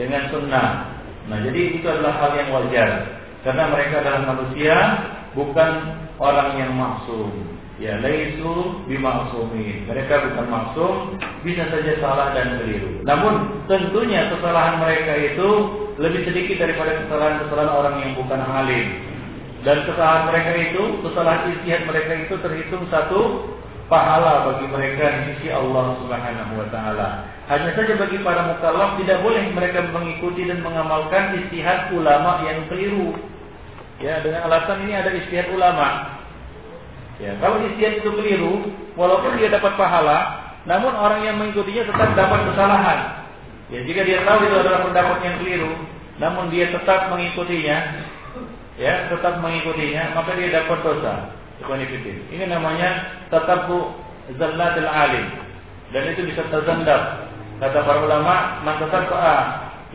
Dengan 0.00 0.28
sunnah. 0.32 0.68
Nah 1.28 1.38
jadi 1.44 1.60
itu 1.78 1.86
adalah 1.86 2.16
hal 2.18 2.32
yang 2.34 2.50
wajar. 2.52 2.90
Karena 3.44 3.64
mereka 3.70 3.94
adalah 4.02 4.22
manusia 4.26 4.76
bukan 5.36 5.70
orang 6.18 6.58
yang 6.58 6.72
maksum. 6.74 7.30
Ya 7.76 8.00
laisu 8.00 8.88
bimasumin. 8.88 9.84
Mereka 9.84 10.32
bukan 10.32 10.46
maksum 10.48 10.92
bisa 11.44 11.68
saja 11.68 11.92
salah 12.00 12.32
dan 12.32 12.56
keliru. 12.56 13.04
Namun 13.04 13.62
tentunya 13.68 14.32
kesalahan 14.32 14.80
mereka 14.80 15.12
itu 15.12 15.50
lebih 15.96 16.28
sedikit 16.28 16.60
daripada 16.60 17.00
kesalahan-kesalahan 17.04 17.72
orang 17.72 17.96
yang 18.04 18.12
bukan 18.16 18.40
alim. 18.40 18.86
Dan 19.64 19.82
kesalahan 19.88 20.30
mereka 20.30 20.50
itu, 20.54 20.82
kesalahan 21.02 21.50
istihad 21.56 21.82
mereka 21.88 22.12
itu 22.14 22.34
terhitung 22.38 22.84
satu 22.92 23.50
pahala 23.86 24.50
bagi 24.52 24.66
mereka 24.70 25.04
di 25.10 25.20
sisi 25.34 25.48
Allah 25.50 25.96
Subhanahu 25.98 26.52
wa 26.58 26.66
taala. 26.70 27.08
Hanya 27.46 27.74
saja 27.78 27.94
bagi 27.98 28.18
para 28.22 28.50
mukallaf 28.50 28.98
tidak 28.98 29.22
boleh 29.22 29.42
mereka 29.54 29.86
mengikuti 29.90 30.46
dan 30.46 30.62
mengamalkan 30.62 31.38
istihad 31.42 31.94
ulama 31.94 32.42
yang 32.46 32.66
keliru. 32.70 33.14
Ya, 34.02 34.20
dengan 34.20 34.50
alasan 34.50 34.84
ini 34.84 34.92
ada 34.92 35.10
istihad 35.14 35.48
ulama. 35.54 36.18
Ya, 37.16 37.32
kalau 37.40 37.64
istihad 37.64 38.04
itu 38.04 38.10
keliru, 38.12 38.70
walaupun 38.98 39.40
dia 39.40 39.48
dapat 39.48 39.72
pahala, 39.80 40.46
namun 40.68 40.92
orang 40.92 41.24
yang 41.24 41.40
mengikutinya 41.40 41.88
tetap 41.88 42.10
dapat 42.12 42.40
kesalahan. 42.52 43.25
Ya, 43.66 43.82
jika 43.82 44.06
dia 44.06 44.22
tahu 44.22 44.46
itu 44.46 44.56
adalah 44.62 44.86
pendapat 44.86 45.18
yang 45.26 45.36
keliru, 45.42 45.72
namun 46.22 46.54
dia 46.54 46.70
tetap 46.70 47.10
mengikutinya, 47.10 47.78
ya, 48.78 49.10
tetap 49.10 49.42
mengikutinya, 49.42 50.14
maka 50.14 50.38
dia 50.38 50.48
dapat 50.54 50.78
dosa. 50.86 51.14
Ini 52.30 52.44
namanya 52.46 53.18
tatabu 53.32 53.96
zallatil 54.36 54.86
alim. 54.86 55.26
Dan 55.90 56.14
itu 56.14 56.30
bisa 56.30 56.44
terzandab. 56.52 57.26
Kata 57.56 57.78
para 57.82 58.04
ulama, 58.04 58.60
man 58.62 58.76
tatabba'a 58.76 59.38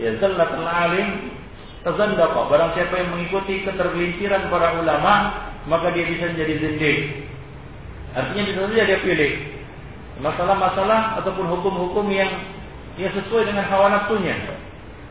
ya 0.02 0.18
zallatul 0.18 0.66
alim 0.66 1.32
tazandaqa. 1.86 2.50
Barang 2.50 2.74
siapa 2.74 2.94
yang 2.98 3.10
mengikuti 3.14 3.62
ketergelinciran 3.62 4.50
para 4.50 4.82
ulama, 4.82 5.14
maka 5.70 5.94
dia 5.94 6.10
bisa 6.10 6.34
menjadi 6.34 6.54
zindik. 6.58 6.98
Artinya 8.12 8.44
bisa 8.50 8.60
saja 8.68 8.84
dia 8.84 9.00
pilih 9.06 9.34
masalah-masalah 10.20 11.22
ataupun 11.24 11.46
hukum-hukum 11.48 12.12
yang 12.12 12.30
yang 13.00 13.14
sesuai 13.16 13.48
dengan 13.48 13.66
hawa 13.68 13.88
nafsunya. 13.92 14.36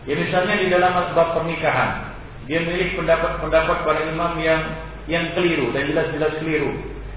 Ya 0.08 0.14
misalnya 0.16 0.56
di 0.60 0.66
dalam 0.72 0.92
bab 1.12 1.36
pernikahan, 1.36 2.12
dia 2.48 2.64
memilih 2.64 2.96
pendapat-pendapat 2.96 3.76
para 3.84 4.00
imam 4.08 4.32
yang 4.40 4.62
yang 5.08 5.24
keliru 5.36 5.72
dan 5.72 5.88
jelas-jelas 5.88 6.32
keliru. 6.40 6.72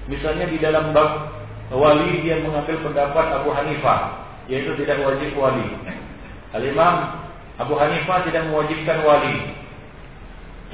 Misalnya 0.08 0.46
di 0.48 0.60
dalam 0.60 0.92
bab 0.92 1.32
wali 1.72 2.20
dia 2.20 2.40
mengambil 2.44 2.80
pendapat 2.84 3.26
Abu 3.40 3.50
Hanifah, 3.52 4.24
yaitu 4.48 4.76
tidak 4.84 5.00
wajib 5.00 5.32
wali. 5.36 5.64
Al-Imam 6.54 7.24
Abu 7.56 7.74
Hanifah 7.78 8.26
tidak 8.28 8.46
mewajibkan 8.50 8.98
wali. 9.02 9.36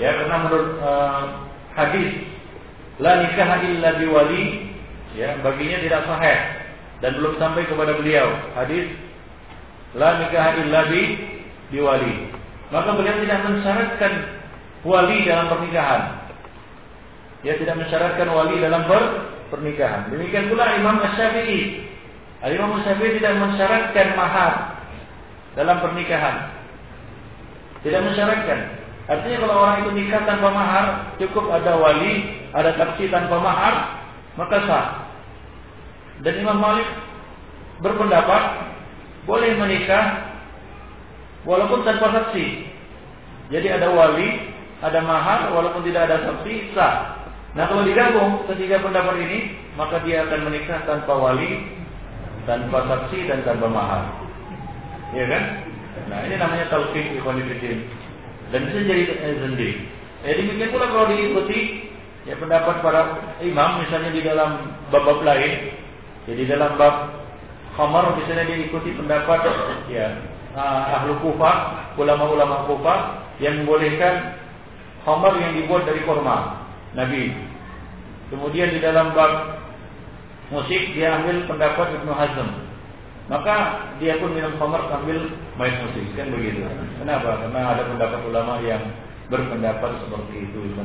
Ya, 0.00 0.16
karena 0.16 0.36
menurut 0.48 0.70
uh, 0.80 1.22
hadis 1.76 2.24
la 3.00 3.20
nikah 3.20 3.50
illa 3.64 3.90
biwali, 4.00 4.44
ya, 5.12 5.36
baginya 5.44 5.78
tidak 5.84 6.08
sahih 6.08 6.38
dan 7.04 7.10
belum 7.20 7.36
sampai 7.36 7.68
kepada 7.68 7.96
beliau. 7.96 8.28
Hadis 8.56 8.92
la 9.98 10.22
nikah 10.22 10.58
illa 10.60 10.80
bi 10.90 11.02
biwali. 11.74 12.14
Maka 12.70 12.90
beliau 12.94 13.18
tidak 13.26 13.40
mensyaratkan 13.46 14.12
wali 14.86 15.26
dalam 15.26 15.46
pernikahan. 15.50 16.02
Ya 17.42 17.56
tidak 17.56 17.80
mensyaratkan 17.80 18.28
wali 18.30 18.62
dalam 18.62 18.86
per 18.86 19.02
pernikahan. 19.50 20.12
Demikian 20.14 20.46
pula 20.46 20.78
Imam 20.78 21.02
Syafi'i. 21.02 21.90
Imam 22.46 22.78
Syafi'i 22.86 23.18
tidak 23.18 23.34
mensyaratkan 23.42 24.06
mahar 24.14 24.52
dalam 25.58 25.82
pernikahan. 25.82 26.54
Tidak 27.82 28.00
mensyaratkan. 28.06 28.60
Artinya 29.10 29.42
kalau 29.42 29.56
orang 29.66 29.76
itu 29.82 29.90
nikah 29.98 30.22
tanpa 30.22 30.48
mahar, 30.54 30.86
cukup 31.18 31.50
ada 31.50 31.74
wali, 31.74 32.30
ada 32.54 32.70
saksi 32.78 33.10
tanpa 33.10 33.42
mahar, 33.42 33.74
maka 34.38 34.56
sah. 34.70 34.86
Dan 36.22 36.38
Imam 36.38 36.62
Malik 36.62 36.86
berpendapat 37.82 38.69
boleh 39.24 39.56
menikah 39.56 40.36
walaupun 41.44 41.84
tanpa 41.84 42.12
saksi. 42.12 42.68
Jadi 43.50 43.66
ada 43.66 43.90
wali, 43.90 44.52
ada 44.80 45.00
mahar, 45.02 45.50
walaupun 45.50 45.82
tidak 45.82 46.06
ada 46.06 46.22
saksi, 46.22 46.72
sah. 46.72 47.18
Nah 47.58 47.66
kalau 47.66 47.82
digabung 47.82 48.46
ketiga 48.46 48.78
pendapat 48.78 49.18
ini, 49.26 49.58
maka 49.74 49.98
dia 50.06 50.22
akan 50.22 50.46
menikah 50.46 50.86
tanpa 50.86 51.10
wali, 51.10 51.66
tanpa 52.46 52.86
saksi 52.86 53.26
dan 53.26 53.42
tanpa 53.42 53.66
mahar. 53.66 54.02
Ya 55.10 55.26
kan? 55.26 55.42
Nah 56.06 56.18
ini 56.30 56.38
namanya 56.38 56.70
talqin 56.70 57.18
ikhwanifidin. 57.18 57.90
Dan 58.54 58.70
bisa 58.70 58.82
jadi 58.86 59.02
sendiri. 59.18 59.74
Eh, 60.20 60.36
demikian 60.36 60.70
pula 60.74 60.90
kalau 60.90 61.06
diikuti 61.10 61.90
ya 62.28 62.36
pendapat 62.36 62.84
para 62.84 63.02
imam 63.40 63.80
misalnya 63.80 64.10
di 64.12 64.20
dalam 64.20 64.74
bab-bab 64.92 65.24
lain, 65.24 65.72
jadi 66.28 66.42
ya, 66.44 66.50
dalam 66.54 66.76
bab 66.76 67.19
khamar 67.78 68.14
misalnya 68.18 68.50
diikuti 68.50 68.94
pendapat 68.94 69.46
ya 69.90 70.18
ah, 70.54 71.02
ahlu 71.02 71.18
kufah, 71.22 71.90
ulama-ulama 71.94 72.66
kufah 72.66 72.98
yang 73.38 73.62
membolehkan 73.62 74.36
khamar 75.06 75.38
yang 75.38 75.52
dibuat 75.56 75.86
dari 75.86 76.02
korma, 76.04 76.66
Nabi. 76.94 77.32
Kemudian 78.30 78.70
di 78.70 78.78
dalam 78.78 79.10
bab 79.14 79.58
musik 80.54 80.94
dia 80.94 81.18
ambil 81.18 81.46
pendapat 81.50 81.98
Ibnu 82.02 82.12
Hazm. 82.14 82.48
Maka 83.30 83.86
dia 84.02 84.18
pun 84.18 84.34
minum 84.34 84.54
khamar 84.58 84.90
ambil 84.90 85.30
main 85.54 85.74
musik 85.86 86.02
kan 86.18 86.30
begitu. 86.34 86.66
Kenapa? 86.98 87.46
Karena 87.46 87.74
ada 87.74 87.82
pendapat 87.86 88.20
ulama 88.26 88.58
yang 88.62 88.82
berpendapat 89.30 90.02
seperti 90.02 90.50
itu 90.50 90.58
Ibnu. 90.74 90.82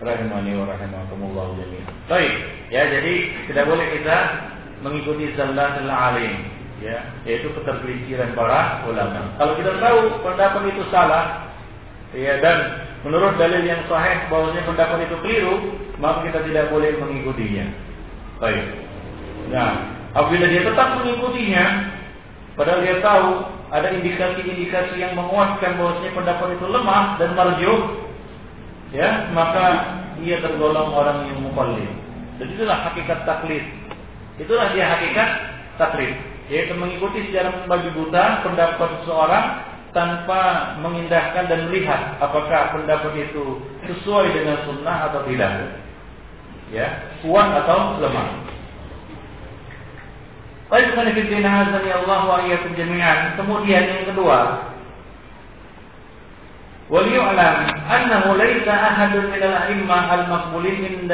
Rahimani 0.00 0.56
wa 0.56 0.64
rahimakumullah 0.64 1.60
jami'an. 1.60 1.92
Baik, 2.08 2.32
ya 2.72 2.88
jadi 2.88 3.14
tidak 3.52 3.68
boleh 3.68 3.84
kita 4.00 4.16
mengikuti 4.80 5.32
zallatul 5.36 5.88
alim 5.88 6.60
ya, 6.80 7.12
yaitu 7.28 7.52
ketergelinciran 7.52 8.32
para 8.32 8.84
ulama. 8.88 9.36
Kalau 9.36 9.52
kita 9.60 9.76
tahu 9.78 9.98
pendapat 10.24 10.62
itu 10.72 10.82
salah, 10.88 11.52
ya 12.16 12.40
dan 12.40 12.88
menurut 13.04 13.36
dalil 13.36 13.62
yang 13.64 13.84
sahih 13.86 14.26
bahwasanya 14.32 14.64
pendapat 14.66 14.98
itu 15.06 15.16
keliru, 15.20 15.54
maka 16.00 16.24
kita 16.26 16.40
tidak 16.48 16.72
boleh 16.72 16.96
mengikutinya. 16.96 17.66
Baik. 18.40 18.64
Nah, 19.52 19.70
apabila 20.16 20.48
dia 20.48 20.62
tetap 20.64 20.88
mengikutinya, 21.00 21.64
padahal 22.56 22.80
dia 22.80 22.96
tahu 23.04 23.28
ada 23.70 23.88
indikasi-indikasi 23.94 24.98
yang 24.98 25.14
menguatkan 25.14 25.76
bahwasanya 25.76 26.12
pendapat 26.16 26.48
itu 26.56 26.66
lemah 26.66 27.04
dan 27.20 27.30
marjuh, 27.36 27.78
ya, 28.96 29.28
maka 29.36 29.64
dia 30.20 30.40
tergolong 30.40 30.90
orang 30.92 31.28
yang 31.28 31.38
mukallid. 31.44 31.88
Dan 32.40 32.56
itulah 32.56 32.88
hakikat 32.88 33.28
taklid. 33.28 33.64
Itulah 34.39 34.75
dia 34.75 34.85
hakikat 34.85 35.29
taklid, 35.79 36.11
yaitu 36.51 36.75
mengikuti 36.75 37.31
secara 37.31 37.55
membagi 37.55 37.89
buta 37.95 38.43
pendapat 38.43 38.89
seseorang 39.01 39.45
tanpa 39.95 40.75
mengindahkan 40.83 41.47
dan 41.47 41.71
melihat 41.71 42.19
apakah 42.19 42.75
pendapat 42.75 43.15
itu 43.15 43.63
sesuai 43.87 44.35
dengan 44.35 44.59
sunnah 44.67 45.07
atau 45.11 45.23
tidak. 45.23 45.79
Ya, 46.73 47.15
kuat 47.23 47.55
atau 47.63 48.01
lemah. 48.03 48.43
Baik, 50.65 50.97
ya 50.97 51.95
Allah 52.03 52.19
wa 52.25 52.37
iyyakum 52.43 52.73
jami'an. 52.73 53.37
Kemudian 53.37 53.85
yang 53.85 54.05
kedua, 54.11 54.73
وليعلم 56.89 57.55
أنه 57.89 58.23
ليس 58.37 58.67
أحد 58.67 59.13
من 59.17 59.41
الأئمة 59.41 60.13
المقبولين 60.13 60.85
عند 60.85 61.11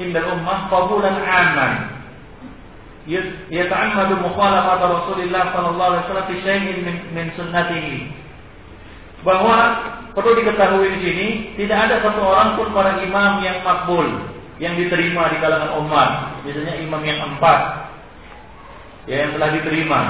عند 0.00 0.16
الأمة 0.16 0.54
قبولا 0.70 1.12
عاما 1.28 1.68
يتعمد 3.50 4.10
مخالفة 4.12 4.80
رسول 4.96 5.18
الله 5.20 5.44
صلى 5.56 5.68
الله 5.68 5.84
عليه 5.84 6.02
وسلم 6.08 6.26
في 6.28 6.36
شيء 6.40 6.64
من 6.80 6.96
من 7.12 7.26
سنته 7.36 7.86
bahwa 9.24 9.56
perlu 10.12 10.36
diketahui 10.36 10.88
di 10.94 10.98
sini 11.00 11.28
tidak 11.56 11.88
ada 11.88 11.96
satu 12.04 12.20
orang 12.20 12.60
pun 12.60 12.68
para 12.76 13.00
imam 13.00 13.40
yang 13.40 13.64
makbul 13.64 14.04
yang 14.60 14.76
diterima 14.76 15.32
di 15.32 15.40
kalangan 15.40 15.80
umat 15.80 16.10
misalnya 16.44 16.76
imam 16.76 17.00
yang 17.00 17.24
empat 17.32 17.60
ya 19.08 19.24
yang 19.24 19.30
telah 19.32 19.48
diterima 19.56 20.00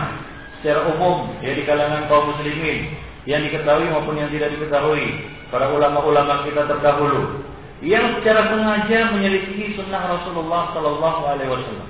secara 0.59 0.91
umum 0.91 1.31
ya 1.47 1.55
di 1.55 1.63
kalangan 1.63 2.11
kaum 2.11 2.35
muslimin 2.35 2.91
yang 3.25 3.47
diketahui 3.47 3.87
maupun 3.89 4.19
yang 4.19 4.29
tidak 4.35 4.51
diketahui 4.51 5.31
para 5.49 5.71
ulama-ulama 5.71 6.43
kita 6.43 6.67
terdahulu 6.67 7.47
yang 7.87 8.19
secara 8.19 8.51
sengaja 8.51 9.15
menyelidiki 9.15 9.79
sunnah 9.79 10.11
Rasulullah 10.11 10.75
Sallallahu 10.75 11.23
Alaihi 11.23 11.55
Wasallam 11.55 11.89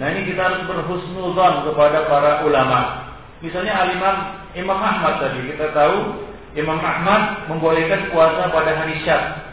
Nah 0.00 0.06
ini 0.08 0.24
kita 0.32 0.40
harus 0.40 0.60
berhusnuzon 0.64 1.68
kepada 1.68 2.08
para 2.08 2.30
ulama. 2.48 3.10
Misalnya 3.44 3.74
Al-Imam 3.84 4.16
Imam 4.56 4.78
Ahmad 4.80 5.20
tadi 5.20 5.44
kita 5.52 5.72
tahu 5.76 6.24
Imam 6.56 6.80
Ahmad 6.80 7.48
membolehkan 7.48 8.08
puasa 8.12 8.48
pada 8.48 8.72
hari 8.76 8.96
Syak. 9.04 9.52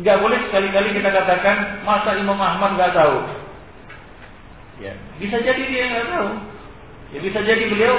Enggak 0.00 0.24
boleh 0.24 0.40
sekali-kali 0.48 0.96
kita 0.96 1.12
katakan 1.12 1.84
masa 1.84 2.16
Imam 2.16 2.40
Ahmad 2.40 2.80
nggak 2.80 2.96
tahu. 2.96 3.16
Ya, 4.80 4.96
bisa 5.20 5.36
jadi 5.44 5.62
dia 5.68 5.84
nggak 5.92 6.06
tahu. 6.08 6.28
Ya 7.12 7.18
bisa 7.20 7.38
jadi 7.44 7.64
beliau 7.68 7.96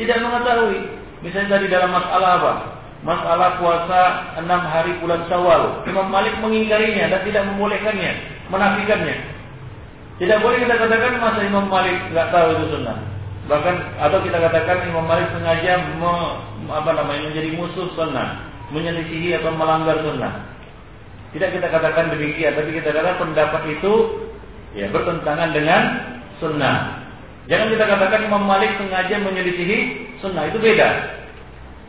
tidak 0.00 0.24
mengetahui. 0.24 0.80
Misalnya 1.20 1.60
tadi 1.60 1.66
dalam 1.68 1.90
masalah 1.92 2.30
apa? 2.40 2.52
Masalah 3.04 3.60
puasa 3.60 4.00
enam 4.40 4.62
hari 4.64 4.96
bulan 5.00 5.28
Syawal. 5.28 5.84
Imam 5.84 6.08
Malik 6.08 6.40
mengingkarinya 6.40 7.12
dan 7.12 7.20
tidak 7.28 7.44
membolehkannya, 7.52 8.12
menafikannya. 8.48 9.35
Tidak 10.16 10.38
boleh 10.40 10.64
kita 10.64 10.74
katakan 10.80 11.20
masa 11.20 11.40
Imam 11.44 11.68
Malik 11.68 11.96
nggak 12.08 12.28
tahu 12.32 12.46
itu 12.56 12.64
sunnah. 12.72 12.96
Bahkan 13.46 13.74
atau 14.00 14.18
kita 14.24 14.38
katakan 14.40 14.88
Imam 14.88 15.04
Malik 15.04 15.28
sengaja 15.30 15.76
me, 16.00 16.16
apa 16.72 16.90
namanya 16.96 17.30
menjadi 17.30 17.52
musuh 17.54 17.92
sunnah, 17.92 18.48
menyelisihi 18.72 19.36
atau 19.36 19.52
melanggar 19.52 20.00
sunnah. 20.00 20.56
Tidak 21.36 21.52
kita 21.52 21.68
katakan 21.68 22.16
demikian, 22.16 22.56
tapi 22.56 22.80
kita 22.80 22.96
katakan 22.96 23.28
pendapat 23.28 23.62
itu 23.76 23.92
ya 24.72 24.88
bertentangan 24.88 25.52
dengan 25.52 25.82
sunnah. 26.40 27.06
Jangan 27.46 27.76
kita 27.76 27.84
katakan 27.84 28.20
Imam 28.24 28.42
Malik 28.48 28.72
sengaja 28.80 29.20
menyelisihi 29.20 29.78
sunnah, 30.24 30.48
itu 30.48 30.56
beda. 30.56 30.88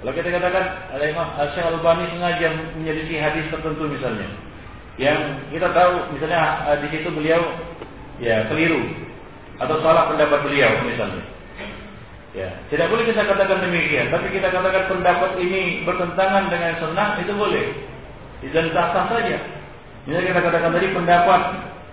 Kalau 0.03 0.13
kita 0.13 0.29
katakan 0.29 0.65
ada 0.93 1.05
Imam 1.09 1.25
Syekh 1.55 1.63
Al-Albani 1.63 2.05
sengaja 2.11 2.47
menyelisihi 2.75 3.17
hadis 3.17 3.49
tertentu 3.49 3.87
misalnya, 3.89 4.29
yang 5.01 5.41
kita 5.49 5.73
tahu 5.73 6.11
misalnya 6.13 6.69
di 6.83 6.87
situ 6.93 7.09
beliau 7.09 7.41
ya 8.21 8.45
keliru 8.49 8.81
atau 9.57 9.81
salah 9.81 10.09
pendapat 10.13 10.39
beliau 10.45 10.71
misalnya. 10.85 11.23
Ya, 12.37 12.53
tidak 12.69 12.93
boleh 12.93 13.09
kita 13.09 13.25
katakan 13.25 13.65
demikian, 13.65 14.13
tapi 14.13 14.29
kita 14.29 14.53
katakan 14.53 14.85
pendapat 14.85 15.41
ini 15.41 15.81
bertentangan 15.81 16.53
dengan 16.53 16.77
sunnah 16.77 17.17
itu 17.17 17.33
boleh. 17.33 17.65
Dan 18.53 18.69
sah-sah 18.69 19.09
saja. 19.09 19.37
Misalnya 20.05 20.37
kita 20.37 20.41
katakan 20.45 20.69
tadi 20.69 20.87
pendapat 20.93 21.41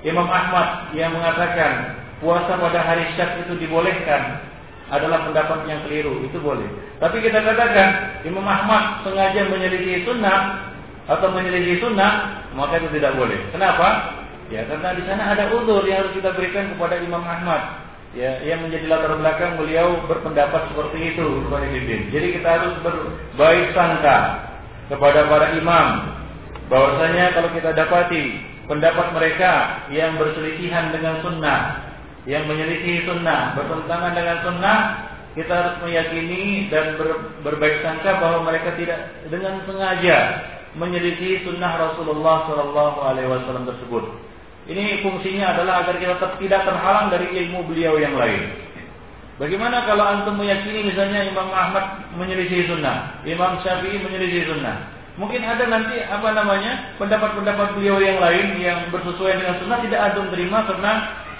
Imam 0.04 0.28
Ahmad 0.28 0.92
yang 0.92 1.16
mengatakan 1.16 1.96
puasa 2.20 2.60
pada 2.60 2.80
hari 2.84 3.08
Syak 3.16 3.40
itu 3.48 3.56
dibolehkan. 3.56 4.52
adalah 4.92 5.24
pendapat 5.24 5.64
yang 5.64 5.80
keliru, 5.88 6.28
itu 6.28 6.36
boleh. 6.36 6.68
Tapi 7.00 7.24
kita 7.24 7.40
katakan 7.40 8.20
Imam 8.28 8.44
Ahmad 8.44 9.00
sengaja 9.00 9.48
menyelisih 9.48 10.04
sunnah 10.04 10.60
atau 11.08 11.32
menyelisih 11.32 11.80
sunnah, 11.80 12.44
maka 12.52 12.84
itu 12.84 12.92
tidak 13.00 13.16
boleh. 13.16 13.36
Kenapa? 13.48 14.13
Ya 14.52 14.68
karena 14.68 14.92
di 14.92 15.02
sana 15.08 15.32
ada 15.32 15.52
udur 15.56 15.84
yang 15.88 16.04
harus 16.04 16.12
kita 16.16 16.32
berikan 16.36 16.74
kepada 16.76 17.00
Imam 17.00 17.24
Ahmad. 17.24 17.84
Ya, 18.14 18.38
yang 18.46 18.62
menjadi 18.62 18.86
latar 18.86 19.18
belakang 19.18 19.58
beliau 19.58 20.06
berpendapat 20.06 20.70
seperti 20.70 21.18
itu 21.18 21.26
Jadi 22.14 22.26
kita 22.38 22.46
harus 22.46 22.78
berbaik 22.86 23.74
sangka 23.74 24.18
kepada 24.86 25.26
para 25.26 25.58
imam 25.58 26.14
bahwasanya 26.70 27.34
kalau 27.34 27.50
kita 27.50 27.74
dapati 27.74 28.38
pendapat 28.70 29.18
mereka 29.18 29.82
yang 29.90 30.14
berselisihan 30.14 30.94
dengan 30.94 31.26
sunnah 31.26 31.60
yang 32.24 32.48
menyelisih 32.48 33.04
sunnah, 33.04 33.52
bertentangan 33.52 34.16
dengan 34.16 34.38
sunnah, 34.40 34.78
kita 35.36 35.52
harus 35.52 35.76
meyakini 35.84 36.72
dan 36.72 36.96
ber, 36.96 37.36
berbaik 37.44 37.84
sangka 37.84 38.16
bahwa 38.16 38.48
mereka 38.48 38.72
tidak 38.80 39.12
dengan 39.28 39.60
sengaja 39.68 40.18
menyelisih 40.74 41.44
sunnah 41.44 41.72
Rasulullah 41.76 42.48
Wasallam 42.48 43.68
tersebut. 43.68 44.04
Ini 44.64 45.04
fungsinya 45.04 45.52
adalah 45.52 45.84
agar 45.84 46.00
kita 46.00 46.40
tidak 46.40 46.64
terhalang 46.64 47.12
dari 47.12 47.28
ilmu 47.36 47.68
beliau 47.68 48.00
yang 48.00 48.16
lain. 48.16 48.64
Bagaimana 49.36 49.82
kalau 49.84 50.06
antum 50.06 50.38
meyakini 50.38 50.88
misalnya 50.88 51.26
Imam 51.26 51.50
Ahmad 51.50 52.06
menyelisih 52.14 52.70
sunnah, 52.70 53.18
Imam 53.26 53.58
Syafi'i 53.60 53.98
menyelisih 53.98 54.46
sunnah? 54.46 54.94
Mungkin 55.14 55.42
ada 55.42 55.66
nanti 55.66 56.00
apa 56.06 56.32
namanya 56.34 56.96
pendapat-pendapat 56.98 57.78
beliau 57.78 57.98
yang 58.02 58.18
lain 58.18 58.58
yang 58.58 58.78
bersesuaian 58.94 59.42
dengan 59.42 59.58
sunnah 59.62 59.78
tidak 59.82 60.00
antum 60.10 60.26
terima 60.30 60.58
karena 60.66 60.92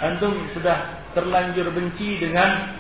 antum 0.03 0.33
sudah 0.55 1.07
terlanjur 1.15 1.71
benci 1.71 2.19
dengan 2.19 2.77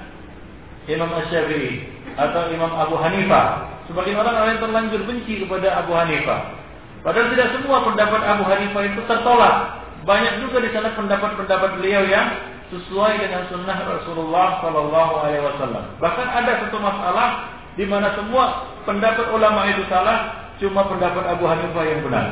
Imam 0.90 1.09
Asy-Syafi'i 1.14 1.88
atau 2.18 2.51
Imam 2.51 2.74
Abu 2.74 2.99
Hanifah. 2.99 3.70
Sebagian 3.86 4.18
orang 4.18 4.34
lain 4.34 4.59
terlanjur 4.61 5.01
benci 5.07 5.47
kepada 5.47 5.78
Abu 5.82 5.95
Hanifah. 5.95 6.59
Padahal 7.07 7.30
tidak 7.36 7.49
semua 7.55 7.84
pendapat 7.86 8.20
Abu 8.24 8.45
Hanifah 8.51 8.82
itu 8.82 9.01
tertolak. 9.07 9.84
Banyak 10.05 10.45
juga 10.45 10.61
di 10.61 10.71
sana 10.77 10.93
pendapat-pendapat 10.93 11.81
beliau 11.81 12.05
yang 12.05 12.29
sesuai 12.69 13.21
dengan 13.21 13.49
sunnah 13.49 13.79
Rasulullah 13.89 14.61
Shallallahu 14.61 15.13
Alaihi 15.25 15.45
Wasallam. 15.45 15.85
Bahkan 16.01 16.27
ada 16.29 16.53
satu 16.65 16.77
masalah 16.81 17.29
di 17.75 17.85
mana 17.89 18.13
semua 18.17 18.69
pendapat 18.85 19.33
ulama 19.33 19.65
itu 19.73 19.83
salah, 19.89 20.49
cuma 20.61 20.85
pendapat 20.87 21.25
Abu 21.29 21.45
Hanifah 21.49 21.85
yang 21.89 22.01
benar. 22.05 22.27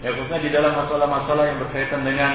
Ya 0.00 0.16
khususnya 0.16 0.40
di 0.40 0.50
dalam 0.52 0.72
masalah-masalah 0.80 1.44
yang 1.44 1.58
berkaitan 1.60 2.00
dengan 2.04 2.32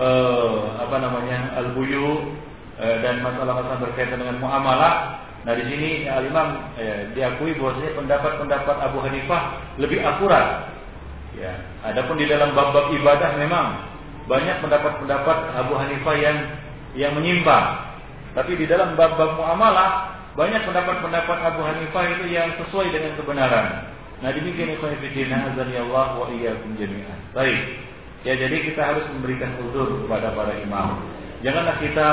uh, 0.00 0.80
apa 0.80 0.96
namanya 0.96 1.52
al-buyu 1.60 2.32
uh, 2.80 2.96
dan 3.04 3.20
masalah-masalah 3.20 3.80
berkaitan 3.80 4.20
dengan 4.24 4.40
muamalah. 4.40 5.24
Nah 5.44 5.52
di 5.52 5.64
sini 5.68 6.08
Al 6.08 6.24
Imam 6.24 6.72
eh, 6.80 7.12
diakui 7.12 7.52
bahwasanya 7.60 7.92
pendapat-pendapat 8.00 8.76
Abu 8.80 9.04
Hanifah 9.04 9.42
lebih 9.76 10.00
akurat. 10.00 10.72
Ya, 11.34 11.52
adapun 11.82 12.18
di 12.18 12.30
dalam 12.30 12.54
bab-bab 12.54 12.94
ibadah 12.94 13.34
memang 13.36 13.66
banyak 14.30 14.62
pendapat-pendapat 14.62 15.38
Abu 15.58 15.74
Hanifah 15.76 16.16
yang 16.16 16.38
yang 16.94 17.12
menyimpang. 17.18 17.94
Tapi 18.34 18.58
di 18.58 18.66
dalam 18.66 18.94
bab-bab 18.94 19.38
muamalah 19.38 20.14
banyak 20.34 20.66
pendapat-pendapat 20.66 21.38
Abu 21.54 21.60
Hanifah 21.62 22.04
itu 22.18 22.24
yang 22.34 22.50
sesuai 22.58 22.90
dengan 22.90 23.14
kebenaran. 23.18 23.66
Nah 24.22 24.30
demikian 24.30 24.74
ikhwan 24.78 24.98
fillah 24.98 25.42
Allah 25.50 26.08
wa 26.18 26.26
iyyakum 26.30 26.74
jami'an. 26.78 27.18
Baik. 27.34 27.60
Ya 28.24 28.34
jadi 28.40 28.56
kita 28.64 28.80
harus 28.80 29.04
memberikan 29.14 29.52
uzur 29.68 30.00
kepada 30.06 30.32
para 30.32 30.56
imam. 30.58 31.02
Janganlah 31.44 31.76
kita 31.76 32.08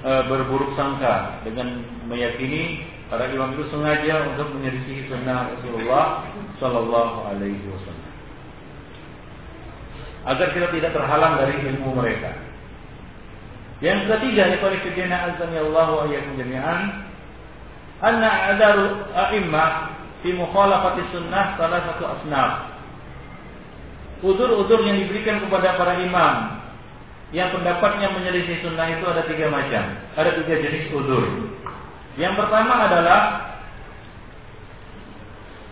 e, 0.00 0.10
berburuk 0.24 0.72
sangka 0.72 1.44
dengan 1.44 1.84
meyakini 2.08 2.88
para 3.12 3.28
imam 3.28 3.52
itu 3.54 3.68
sengaja 3.68 4.24
untuk 4.32 4.56
menyelisih 4.56 5.12
sunnah 5.12 5.52
Rasulullah 5.52 6.24
Shallallahu 6.56 7.28
Alaihi 7.28 7.60
Wasallam. 7.68 7.99
Agar 10.28 10.52
kita 10.52 10.68
tidak 10.74 10.92
terhalang 10.92 11.40
dari 11.40 11.54
ilmu 11.64 11.96
mereka. 11.96 12.36
Yang 13.80 14.12
ketiga, 14.12 14.52
ikhwan 14.52 14.76
fillah 14.84 15.20
azan 15.32 15.50
ya 15.56 15.62
Allah 15.64 15.88
wa 15.88 16.04
iyyakum 16.04 16.36
jami'an, 16.36 16.80
anna 18.04 18.30
adaru 18.52 19.08
a'immah 19.16 19.96
fi 20.20 20.36
mukhalafati 20.36 21.00
sunnah 21.16 21.56
salah 21.56 21.80
satu 21.88 22.04
asnaf 22.04 22.52
Udur-udur 24.20 24.84
yang 24.84 25.00
diberikan 25.00 25.40
kepada 25.40 25.80
para 25.80 25.96
imam 26.04 26.60
yang 27.32 27.48
pendapatnya 27.56 28.12
menyelisih 28.12 28.60
sunnah 28.60 28.84
itu 28.92 29.04
ada 29.08 29.24
tiga 29.24 29.48
macam, 29.48 29.96
ada 30.18 30.30
tiga 30.44 30.54
jenis 30.60 30.92
udur. 30.92 31.24
Yang 32.20 32.36
pertama 32.36 32.84
adalah 32.84 33.20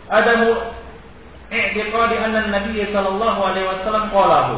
ada 0.09 0.33
i'tiqadi 1.49 2.17
anna 2.21 2.49
Nabi 2.53 2.85
sallallahu 2.93 3.41
alaihi 3.41 3.67
wasallam 3.69 4.05
qalahu. 4.13 4.57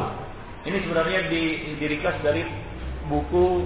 Ini 0.61 0.77
sebenarnya 0.85 1.21
di, 1.33 1.43
dari 2.21 2.45
buku 3.09 3.65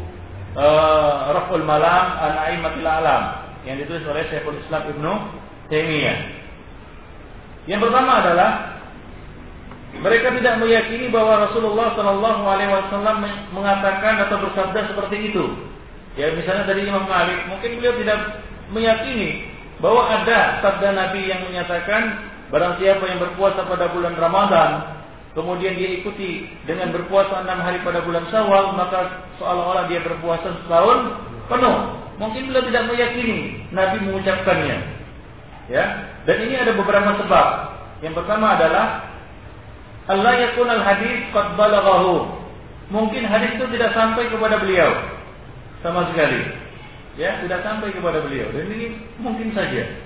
uh, 0.54 1.34
Raful 1.34 1.66
Malam 1.66 2.06
an 2.22 2.32
Aimatil 2.38 2.86
Alam 2.86 3.22
yang 3.66 3.80
ditulis 3.82 4.06
oleh 4.06 4.22
Syekhul 4.30 4.60
Islam 4.62 4.82
Ibnu 4.94 5.12
Taimiyah. 5.72 6.18
Yang 7.64 7.80
pertama 7.88 8.20
adalah 8.20 8.50
mereka 9.94 10.34
tidak 10.36 10.58
meyakini 10.60 11.06
bahwa 11.08 11.48
Rasulullah 11.48 11.94
Shallallahu 11.94 12.42
Alaihi 12.44 12.72
Wasallam 12.72 13.24
mengatakan 13.54 14.26
atau 14.26 14.36
bersabda 14.42 14.90
seperti 14.90 15.32
itu. 15.32 15.44
Ya 16.14 16.30
misalnya 16.34 16.66
dari 16.66 16.86
Imam 16.86 17.06
Malik, 17.06 17.46
mungkin 17.50 17.78
beliau 17.78 17.94
tidak 17.98 18.42
meyakini 18.70 19.50
bahwa 19.82 20.06
ada 20.06 20.62
sabda 20.62 20.94
Nabi 20.94 21.26
yang 21.26 21.42
menyatakan 21.46 22.33
barang 22.54 22.78
siapa 22.78 23.02
yang 23.10 23.18
berpuasa 23.18 23.66
pada 23.66 23.90
bulan 23.90 24.14
Ramadan, 24.14 25.02
kemudian 25.34 25.74
dia 25.74 25.98
ikuti 25.98 26.46
dengan 26.70 26.94
berpuasa 26.94 27.42
enam 27.42 27.58
hari 27.58 27.82
pada 27.82 28.06
bulan 28.06 28.30
Syawal, 28.30 28.78
maka 28.78 29.26
seolah-olah 29.42 29.90
dia 29.90 29.98
berpuasa 30.06 30.54
setahun 30.62 31.18
penuh. 31.50 31.76
Mungkin 32.14 32.46
beliau 32.46 32.62
tidak 32.70 32.86
meyakini 32.94 33.66
Nabi 33.74 34.06
mengucapkannya. 34.06 34.78
Ya, 35.66 36.14
dan 36.30 36.36
ini 36.46 36.54
ada 36.54 36.78
beberapa 36.78 37.18
sebab. 37.26 37.46
Yang 38.06 38.22
pertama 38.22 38.54
adalah 38.54 39.02
Allah 40.06 40.32
yakun 40.38 40.70
al 40.70 40.82
hadis 40.86 41.26
qad. 41.34 41.58
Mungkin 42.94 43.26
hadis 43.26 43.58
itu 43.58 43.66
tidak 43.74 43.98
sampai 43.98 44.30
kepada 44.30 44.62
beliau 44.62 44.94
sama 45.82 46.06
sekali. 46.14 46.54
Ya, 47.18 47.42
tidak 47.42 47.66
sampai 47.66 47.90
kepada 47.90 48.22
beliau. 48.22 48.46
Dan 48.54 48.70
ini 48.70 48.94
mungkin 49.18 49.50
saja. 49.58 50.03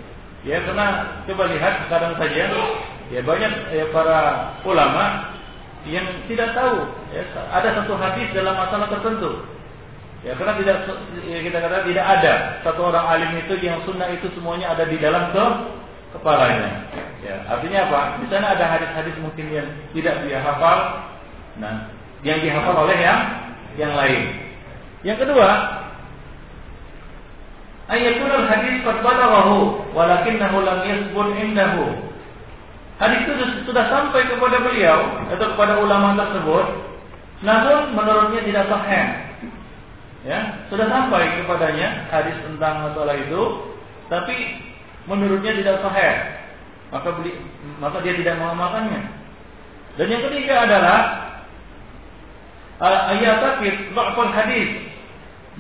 Ya, 0.49 0.65
karena 0.65 1.21
coba 1.29 1.45
lihat 1.53 1.85
sekarang 1.85 2.17
saja 2.17 2.49
ya 3.13 3.21
banyak 3.21 3.53
ya, 3.69 3.85
para 3.93 4.21
ulama 4.65 5.37
yang 5.85 6.09
tidak 6.25 6.57
tahu 6.57 6.89
ya, 7.13 7.21
ada 7.53 7.69
satu 7.77 7.93
hadis 8.01 8.33
dalam 8.33 8.57
masalah 8.57 8.89
tertentu. 8.89 9.45
Ya, 10.25 10.33
karena 10.41 10.57
tidak 10.57 10.77
ya, 11.29 11.39
kita 11.45 11.59
kata 11.61 11.85
tidak 11.85 12.07
ada 12.09 12.33
satu 12.65 12.81
orang 12.81 13.05
alim 13.13 13.37
itu 13.45 13.61
yang 13.61 13.77
sunnah 13.85 14.09
itu 14.09 14.33
semuanya 14.33 14.73
ada 14.73 14.89
di 14.89 14.97
dalam 14.97 15.37
ke 15.37 15.45
kepalanya. 16.17 16.89
Ya, 17.21 17.45
artinya 17.45 17.85
apa? 17.85 18.01
Di 18.25 18.27
sana 18.33 18.57
ada 18.57 18.65
hadis-hadis 18.73 19.21
mungkin 19.21 19.53
yang 19.53 19.69
tidak 19.93 20.25
dia 20.25 20.41
hafal, 20.41 21.13
nah, 21.61 21.93
yang 22.25 22.41
dihafal 22.41 22.89
oleh 22.89 22.97
yang 22.97 23.21
yang 23.77 23.93
lain. 23.93 24.49
Yang 25.05 25.29
kedua, 25.29 25.49
ayatul 27.89 28.45
hadis 28.49 28.85
qad 28.85 28.97
balaghahu 29.01 29.81
walakinnahu 29.97 30.57
lam 30.65 30.81
yasbut 30.85 31.29
indahu. 31.41 31.87
Hadis 32.99 33.19
itu 33.25 33.33
sudah 33.63 33.85
sampai 33.89 34.27
kepada 34.27 34.59
beliau 34.59 35.23
atau 35.31 35.47
kepada 35.55 35.79
ulama 35.79 36.19
tersebut, 36.19 36.67
namun 37.47 37.95
menurutnya 37.95 38.43
tidak 38.43 38.67
sahih. 38.67 39.07
Ya, 40.27 40.67
sudah 40.67 40.91
sampai 40.91 41.39
kepadanya 41.39 42.11
hadis 42.11 42.35
tentang 42.43 42.91
masalah 42.91 43.15
itu, 43.15 43.71
tapi 44.11 44.35
menurutnya 45.07 45.55
tidak 45.63 45.79
sahih, 45.79 46.15
maka 46.91 47.09
beli, 47.15 47.39
maka 47.79 48.03
dia 48.03 48.19
tidak 48.19 48.35
mengamalkannya. 48.43 49.15
Dan 49.95 50.07
yang 50.11 50.23
ketiga 50.27 50.67
adalah 50.67 50.99
ayat 52.83 53.63
dha'ful 53.95 54.33
hadis 54.35 54.91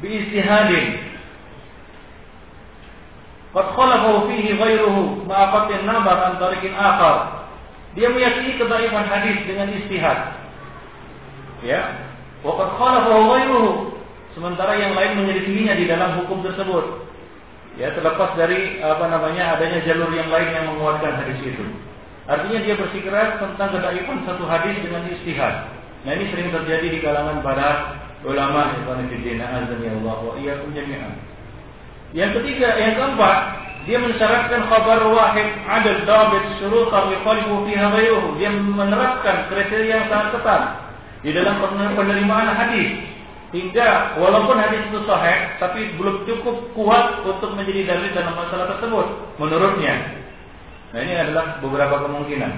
bi 0.02 0.08
istihadin. 0.26 1.06
Qad 3.56 3.66
khalafahu 3.72 4.28
fihi 4.28 4.56
ghairuhu 4.56 5.24
ma'aqatin 5.24 5.88
nabar 5.88 6.32
an 6.32 6.34
tariqin 6.36 6.76
akhar. 6.76 7.48
Dia 7.96 8.12
meyakini 8.12 8.60
kebaikan 8.60 9.08
hadis 9.08 9.40
dengan 9.48 9.72
istihad. 9.72 10.36
Ya. 11.64 12.08
Wa 12.44 12.52
qad 12.60 12.68
khalafahu. 12.76 13.96
Sementara 14.36 14.78
yang 14.78 14.94
lain 14.94 15.18
menyelisihinya 15.24 15.74
di 15.74 15.90
dalam 15.90 16.22
hukum 16.22 16.44
tersebut. 16.46 17.10
Ya, 17.74 17.90
terlepas 17.94 18.34
dari 18.34 18.78
apa 18.82 19.06
namanya 19.06 19.58
adanya 19.58 19.82
jalur 19.86 20.10
yang 20.14 20.30
lain 20.30 20.50
yang 20.50 20.66
menguatkan 20.70 21.14
hadis 21.24 21.38
itu. 21.42 21.64
Artinya 22.28 22.60
dia 22.60 22.74
bersikeras 22.76 23.40
tentang 23.40 23.72
kedaifan 23.72 24.20
satu 24.28 24.44
hadis 24.44 24.76
dengan 24.84 25.08
istihad. 25.08 25.72
Nah 26.04 26.12
ini 26.12 26.28
sering 26.28 26.52
terjadi 26.52 26.86
di 26.92 26.98
kalangan 27.00 27.40
para 27.40 27.96
ulama 28.22 28.76
ikhwan 28.76 29.08
fillah 29.08 29.48
azan 29.64 29.80
ya 29.80 29.92
Allah 29.96 30.18
wa 30.20 30.32
iyyakum 30.36 30.70
jami'an. 30.76 31.16
Yang 32.16 32.40
ketiga, 32.40 32.72
yang 32.80 32.96
keempat, 32.96 33.36
dia 33.88 33.96
mensyaratkan 34.00 34.68
khabar 34.68 35.00
wahid 35.12 35.48
adil 35.64 36.04
dabit 36.04 36.44
syurut 36.60 36.92
yukhalifu 36.92 37.64
fiha 37.64 37.86
ghayruhu. 37.88 38.36
Dia 38.36 38.52
menerapkan 38.52 39.48
kriteria 39.48 40.04
yang 40.04 40.06
sangat 40.12 40.36
ketat 40.36 40.62
di 41.24 41.32
dalam 41.32 41.56
penerimaan 41.96 42.52
hadis 42.52 43.00
hingga 43.48 44.20
walaupun 44.20 44.60
hadis 44.60 44.84
itu 44.92 45.00
sahih 45.08 45.56
tapi 45.56 45.96
belum 45.96 46.28
cukup 46.28 46.68
kuat 46.76 47.24
untuk 47.24 47.56
menjadi 47.56 47.96
dalil 47.96 48.10
dalam 48.12 48.36
masalah 48.36 48.76
tersebut 48.76 49.06
menurutnya. 49.40 50.20
Nah 50.92 51.00
ini 51.00 51.14
adalah 51.16 51.56
beberapa 51.64 52.04
kemungkinan. 52.04 52.52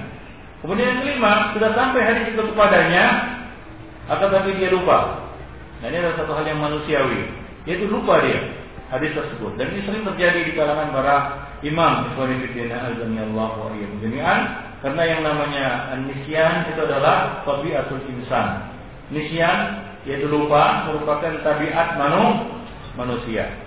Kemudian 0.67 0.87
yang 0.93 0.99
kelima 0.99 1.55
sudah 1.55 1.71
sampai 1.79 2.01
hadis 2.05 2.27
itu 2.35 2.43
kepadanya 2.43 3.05
akan 4.11 4.29
tapi 4.35 4.59
dia 4.59 4.75
lupa. 4.75 5.31
Nah 5.79 5.87
ini 5.95 5.97
adalah 6.03 6.27
satu 6.27 6.33
hal 6.35 6.43
yang 6.43 6.59
manusiawi 6.59 7.23
yaitu 7.71 7.87
lupa 7.87 8.19
dia 8.27 8.60
hadis 8.91 9.14
tersebut 9.14 9.55
dan 9.55 9.70
ini 9.70 9.86
sering 9.86 10.03
terjadi 10.03 10.41
di 10.51 10.53
kalangan 10.59 10.91
para 10.91 11.16
imam 11.62 12.11
ikhwan 12.11 12.43
fillah 12.51 12.91
azanillahu 12.91 13.57
wa 13.70 13.70
jami'an 14.03 14.70
karena 14.80 15.03
yang 15.05 15.20
namanya 15.20 15.93
nisyan 16.09 16.72
itu 16.72 16.80
adalah 16.80 17.45
tabiatul 17.45 18.01
insan. 18.09 18.72
Nisyan 19.12 19.59
yaitu 20.09 20.24
lupa 20.24 20.88
merupakan 20.88 21.36
tabiat 21.45 22.01
manu, 22.01 22.49
manusia. 22.97 23.61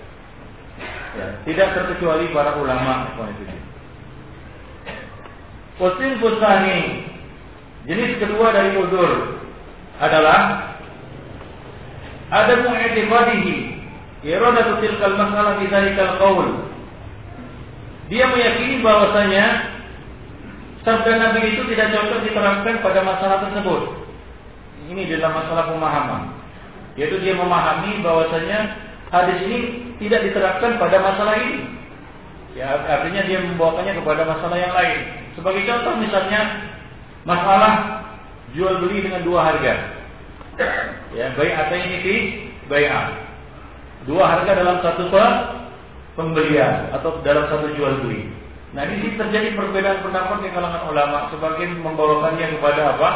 Ya, 1.14 1.28
tidak 1.46 1.78
terkecuali 1.78 2.34
para 2.34 2.58
ulama 2.58 3.14
Usin 5.78 6.18
pusani 6.18 7.06
jenis 7.86 8.18
kedua 8.18 8.50
dari 8.50 8.74
udur 8.74 9.38
adalah 10.02 10.74
ada 12.34 12.54
mu'tibadihi 12.66 13.73
iradatu 14.24 14.80
tilkal 14.80 15.16
masalah 15.20 15.60
di 15.60 15.68
dzalikal 15.68 16.16
qaul. 16.18 16.48
Dia 18.08 18.28
meyakini 18.32 18.84
bahwasanya 18.84 19.46
sabda 20.84 21.12
Nabi 21.20 21.56
itu 21.56 21.64
tidak 21.72 21.92
cocok 21.92 22.20
diterapkan 22.28 22.76
pada 22.84 23.00
masalah 23.04 23.38
tersebut 23.48 24.04
ini 24.92 25.08
dalam 25.08 25.32
masalah 25.32 25.72
pemahaman. 25.72 26.22
Yaitu 27.00 27.18
dia 27.24 27.34
memahami 27.34 28.04
bahwasanya 28.06 28.78
hadis 29.10 29.40
ini 29.50 29.60
tidak 30.04 30.30
diterapkan 30.30 30.78
pada 30.78 30.98
masalah 31.00 31.36
ini. 31.42 31.66
Ya, 32.54 32.70
artinya 32.86 33.26
dia 33.26 33.42
membawakannya 33.42 33.98
kepada 33.98 34.30
masalah 34.30 34.58
yang 34.62 34.74
lain. 34.78 35.00
Sebagai 35.34 35.66
contoh 35.66 35.98
misalnya 35.98 36.70
masalah 37.26 38.06
jual 38.54 38.78
beli 38.86 39.02
dengan 39.02 39.26
dua 39.26 39.42
harga. 39.42 39.74
Ya, 41.18 41.34
baik 41.34 41.54
atau 41.58 41.76
ini 41.82 41.98
fi 42.06 42.16
bay'ah. 42.70 43.23
Dua 44.04 44.24
harga 44.24 44.52
dalam 44.52 44.78
satu 44.84 45.08
pembelian 46.20 46.92
atau 46.92 47.24
dalam 47.24 47.48
satu 47.48 47.72
jual 47.76 48.04
beli. 48.04 48.28
Nah, 48.74 48.90
ini 48.90 49.14
terjadi 49.16 49.54
perbedaan 49.54 50.02
pendapat 50.02 50.44
di 50.44 50.50
kalangan 50.50 50.90
ulama. 50.90 51.30
Sebagian 51.30 51.78
membawakannya 51.78 52.58
kepada 52.58 52.98
apa? 52.98 53.12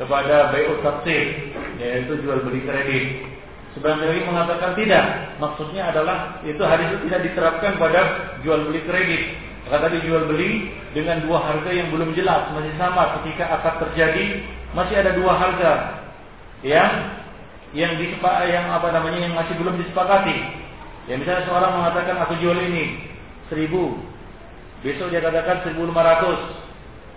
kepada 0.00 0.48
bayut 0.48 0.80
taksir 0.80 1.52
yaitu 1.76 2.16
jual 2.24 2.40
beli 2.40 2.64
kredit. 2.64 3.28
Sebagian 3.76 4.08
lagi 4.08 4.22
mengatakan 4.24 4.72
tidak. 4.80 5.04
Maksudnya 5.36 5.92
adalah 5.92 6.40
itu 6.42 6.62
hadis 6.64 6.88
itu 6.96 7.12
tidak 7.12 7.22
diterapkan 7.28 7.72
pada 7.76 8.00
jual 8.40 8.64
beli 8.72 8.80
kredit. 8.88 9.36
Kata 9.68 9.86
tadi 9.86 10.02
jual 10.08 10.24
beli 10.24 10.72
dengan 10.96 11.20
dua 11.22 11.38
harga 11.44 11.70
yang 11.70 11.92
belum 11.92 12.16
jelas 12.16 12.48
masih 12.56 12.74
sama 12.80 13.20
ketika 13.20 13.44
akad 13.60 13.86
terjadi 13.86 14.42
masih 14.72 14.96
ada 14.98 15.12
dua 15.14 15.32
harga 15.36 15.72
yang 16.64 16.90
yang 17.76 17.94
disepak 17.98 18.50
yang 18.50 18.66
apa 18.70 18.90
namanya 18.90 19.18
yang 19.30 19.34
masih 19.34 19.54
belum 19.58 19.78
disepakati. 19.80 20.36
Ya 21.06 21.14
misalnya 21.18 21.46
seorang 21.46 21.72
mengatakan 21.74 22.16
aku 22.22 22.38
jual 22.38 22.58
ini 22.58 23.10
seribu, 23.50 23.98
besok 24.82 25.10
dia 25.10 25.22
katakan 25.22 25.62
seribu 25.66 25.90
lima 25.90 26.02
ratus, 26.02 26.38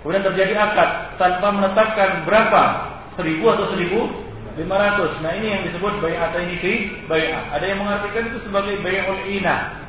Kemudian 0.04 0.28
terjadi 0.28 0.60
akad 0.60 1.16
tanpa 1.16 1.48
menetapkan 1.56 2.28
berapa, 2.28 2.64
seribu 3.16 3.56
atau 3.56 3.72
seribu 3.72 4.12
lima 4.60 4.76
ratus. 4.76 5.16
Nah 5.24 5.32
ini 5.32 5.48
yang 5.48 5.64
disebut 5.72 6.04
bayat 6.04 6.36
ini 6.44 6.60
fi 6.60 6.74
bayat. 7.08 7.56
Ada 7.56 7.66
yang 7.72 7.80
mengartikan 7.80 8.28
itu 8.28 8.44
sebagai 8.44 8.84
bayat 8.84 9.08
ina. 9.32 9.80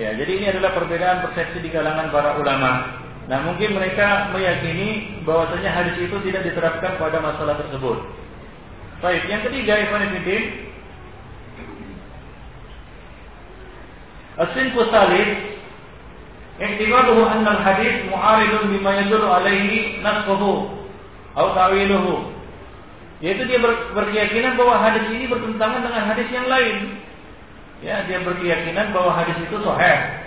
Ya, 0.00 0.16
jadi 0.16 0.30
ini 0.32 0.46
adalah 0.48 0.72
perbedaan 0.72 1.28
persepsi 1.28 1.60
di 1.60 1.68
kalangan 1.68 2.08
para 2.08 2.40
ulama. 2.40 3.02
Nah 3.28 3.44
mungkin 3.44 3.76
mereka 3.76 4.32
meyakini 4.32 5.20
bahwasanya 5.28 5.76
hadis 5.76 6.00
itu 6.00 6.16
tidak 6.24 6.48
diterapkan 6.48 6.96
pada 6.96 7.20
masalah 7.20 7.60
tersebut. 7.60 8.00
Baik, 8.98 9.30
yang 9.30 9.46
ketiga 9.46 9.78
Ibn 9.78 10.10
Asin 14.38 14.66
Salis 14.74 15.30
Ihtimaluhu 16.58 17.22
anna 17.22 17.62
al-hadis 17.62 18.10
mu'aridun 18.10 18.74
bima 18.74 18.98
yadullu 18.98 19.30
alaihi 19.30 20.02
nasfuhu 20.02 20.82
atau 21.38 21.54
ta'wiluhu. 21.54 22.34
Yaitu 23.22 23.46
dia 23.46 23.62
ber, 23.62 23.94
berkeyakinan 23.94 24.58
bahwa 24.58 24.82
hadis 24.82 25.06
ini 25.14 25.30
bertentangan 25.30 25.86
dengan 25.86 26.02
hadis 26.10 26.26
yang 26.34 26.50
lain. 26.50 26.98
Ya, 27.78 28.02
dia 28.10 28.18
berkeyakinan 28.26 28.90
bahwa 28.90 29.14
hadis 29.14 29.38
itu 29.38 29.54
sahih. 29.62 30.26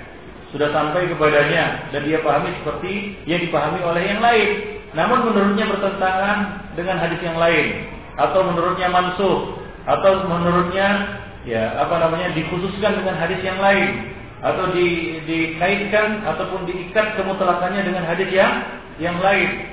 Sudah 0.55 0.71
sampai 0.71 1.11
kepadanya 1.11 1.91
dan 1.91 2.07
dia 2.07 2.23
pahami 2.23 2.55
seperti 2.63 3.19
yang 3.27 3.43
dipahami 3.43 3.83
oleh 3.83 4.03
yang 4.07 4.23
lain. 4.23 4.79
Namun 4.95 5.27
menurutnya 5.27 5.67
bertentangan 5.67 6.39
dengan 6.79 6.95
hadis 6.95 7.19
yang 7.19 7.35
lain 7.35 7.99
atau 8.21 8.45
menurutnya 8.45 8.87
mansuh 8.93 9.57
atau 9.89 10.29
menurutnya 10.29 11.17
ya 11.49 11.73
apa 11.81 11.97
namanya 11.97 12.37
dikhususkan 12.37 13.01
dengan 13.01 13.17
hadis 13.17 13.41
yang 13.41 13.57
lain 13.57 14.13
atau 14.41 14.73
di, 14.73 15.21
dikaitkan 15.25 16.25
ataupun 16.25 16.65
diikat 16.69 17.17
kemutlakannya 17.17 17.81
dengan 17.85 18.03
hadis 18.05 18.29
yang 18.33 18.53
yang 18.97 19.17
lain. 19.21 19.69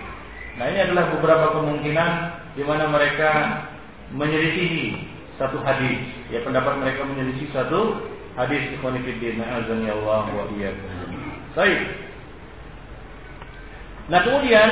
Nah 0.60 0.64
ini 0.68 0.80
adalah 0.84 1.12
beberapa 1.16 1.56
kemungkinan 1.60 2.10
di 2.56 2.62
mana 2.64 2.88
mereka 2.88 3.30
menyelisihi 4.12 5.08
satu 5.40 5.60
hadis. 5.64 6.00
Ya 6.32 6.44
pendapat 6.44 6.80
mereka 6.80 7.04
menyelisihi 7.04 7.52
satu 7.52 7.96
hadis 8.36 8.60
ikhwanifiddin 8.76 9.40
azan 9.40 9.88
ya 9.88 9.96
Allah 9.96 10.24
wa. 10.36 10.44
Baik. 11.56 11.80
Nah 14.08 14.20
kemudian 14.24 14.68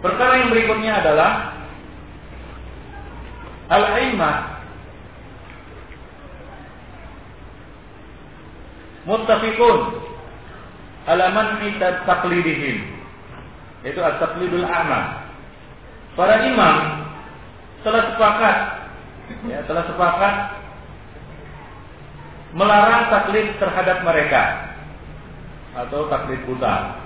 perkara 0.00 0.44
yang 0.44 0.50
berikutnya 0.52 0.92
adalah 1.04 1.32
al-aimah 3.70 4.36
muttafiqun 9.08 9.78
ala 11.08 11.24
man'i 11.32 11.78
taqlidihim. 11.80 12.78
Itu 13.80 14.00
at-taqlidul 14.04 14.68
a'ma 14.68 15.30
para 16.18 16.44
imam 16.44 16.76
telah 17.80 18.12
sepakat 18.12 18.56
ya 19.48 19.64
telah 19.64 19.88
sepakat 19.88 20.34
melarang 22.52 23.08
taklid 23.08 23.46
terhadap 23.56 24.02
mereka 24.02 24.74
atau 25.78 26.10
taklid 26.10 26.42
buta 26.44 26.98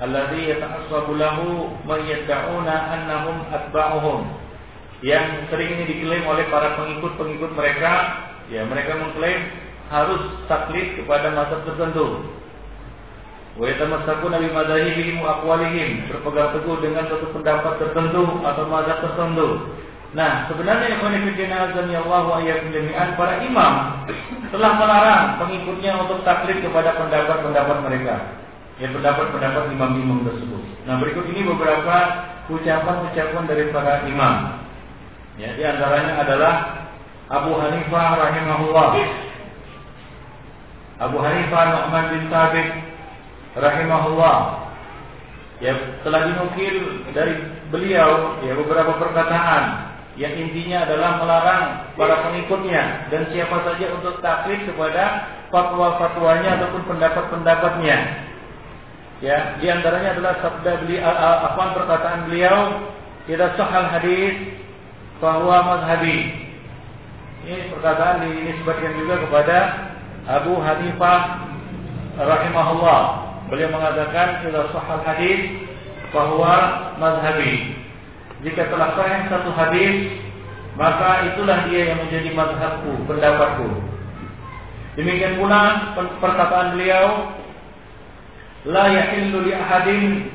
alladhi 0.00 0.50
yata'assabu 0.56 1.12
lahu 1.14 1.68
man 1.84 2.00
yad'una 2.08 2.74
annahum 2.96 3.44
atba'uhum 3.52 4.20
yang 5.00 5.48
sering 5.48 5.80
ini 5.80 5.84
diklaim 5.88 6.24
oleh 6.28 6.44
para 6.52 6.76
pengikut-pengikut 6.76 7.52
mereka 7.56 7.92
ya 8.52 8.64
mereka 8.68 8.96
mengklaim 9.00 9.40
harus 9.90 10.22
taklid 10.46 11.02
kepada 11.02 11.34
mazhab 11.34 11.66
tertentu. 11.66 12.30
Wa 13.58 13.66
yatamassakuna 13.66 14.38
bi 14.38 14.48
madzhabihim 14.54 15.18
wa 15.18 15.42
aqwalihim, 15.42 16.06
berpegang 16.06 16.54
teguh 16.54 16.76
dengan 16.78 17.04
suatu 17.10 17.26
pendapat 17.34 17.74
tertentu 17.82 18.24
atau 18.46 18.64
mazhab 18.70 18.98
tertentu. 19.02 19.48
Nah, 20.10 20.50
sebenarnya 20.50 20.98
ikhwan 20.98 21.14
fillah 21.38 21.70
Allah 22.02 22.42
jami'an 22.42 23.08
para 23.14 23.46
imam 23.46 23.74
telah 24.50 24.72
melarang 24.74 25.24
pengikutnya 25.38 26.02
untuk 26.02 26.26
taklid 26.26 26.58
kepada 26.62 26.98
pendapat-pendapat 26.98 27.76
mereka. 27.86 28.14
Ya 28.80 28.88
pendapat-pendapat 28.88 29.76
imam-imam 29.76 30.24
tersebut. 30.24 30.62
Nah, 30.88 30.96
berikut 30.96 31.28
ini 31.28 31.44
beberapa 31.44 31.96
ucapan-ucapan 32.48 33.44
dari 33.44 33.68
para 33.68 34.08
imam. 34.08 34.64
Ya, 35.36 35.52
di 35.52 35.62
antaranya 35.68 36.24
adalah 36.24 36.54
Abu 37.30 37.54
Hanifah 37.54 38.18
rahimahullah 38.18 38.90
Abu 40.98 41.16
Hanifah 41.22 41.62
Nu'man 41.70 42.04
bin 42.10 42.22
Thabit 42.26 42.68
rahimahullah 43.54 44.38
ya 45.62 46.02
telah 46.02 46.26
dinukil 46.26 47.06
dari 47.14 47.38
beliau 47.70 48.42
ya 48.42 48.52
beberapa 48.58 48.98
perkataan 48.98 49.94
yang 50.18 50.34
intinya 50.34 50.90
adalah 50.90 51.22
melarang 51.22 51.64
para 51.94 52.26
pengikutnya 52.26 53.08
dan 53.14 53.30
siapa 53.30 53.62
saja 53.62 53.86
untuk 53.94 54.18
taklid 54.18 54.66
kepada 54.66 55.30
fatwa-fatwanya 55.54 56.60
ataupun 56.60 56.82
pendapat-pendapatnya. 56.90 57.96
Ya, 59.20 59.60
di 59.60 59.68
antaranya 59.68 60.16
adalah 60.16 60.40
sabda 60.40 60.80
beliau 60.80 61.04
apa 61.12 61.76
perkataan 61.76 62.32
beliau 62.32 62.88
idza 63.28 63.52
sahal 63.52 63.92
hadis 63.92 64.56
bahwa 65.20 65.60
mazhabi. 65.60 66.48
Ini 67.44 67.68
perkataan 67.68 68.24
dinisbatkan 68.24 68.96
juga 68.96 69.20
kepada 69.28 69.58
Abu 70.24 70.56
Hanifah 70.64 71.20
rahimahullah. 72.16 73.02
Beliau 73.52 73.68
mengatakan 73.76 74.40
idza 74.48 74.72
sahal 74.72 75.04
hadis 75.04 75.68
bahwa 76.16 76.54
mazhabi. 76.96 77.76
Jika 78.40 78.72
telah 78.72 78.96
sahih 78.96 79.28
satu 79.28 79.52
hadis, 79.52 80.16
maka 80.80 81.28
itulah 81.28 81.68
dia 81.68 81.92
yang 81.92 82.00
menjadi 82.08 82.32
mazhabku, 82.32 83.04
pendapatku. 83.04 83.68
Demikian 84.96 85.36
pula 85.36 85.92
perkataan 86.24 86.72
beliau, 86.72 87.36
yahillu 88.68 89.48
li 89.48 89.52
ahadin 89.56 90.28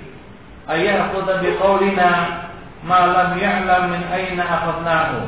ayakhudha 0.66 1.46
bi 1.46 1.50
qawlina 1.62 2.10
ma 2.82 3.00
lam 3.10 3.30
ya'lam 3.38 3.84
min 3.94 4.02
aina 4.10 4.44
akhadnahu. 4.44 5.20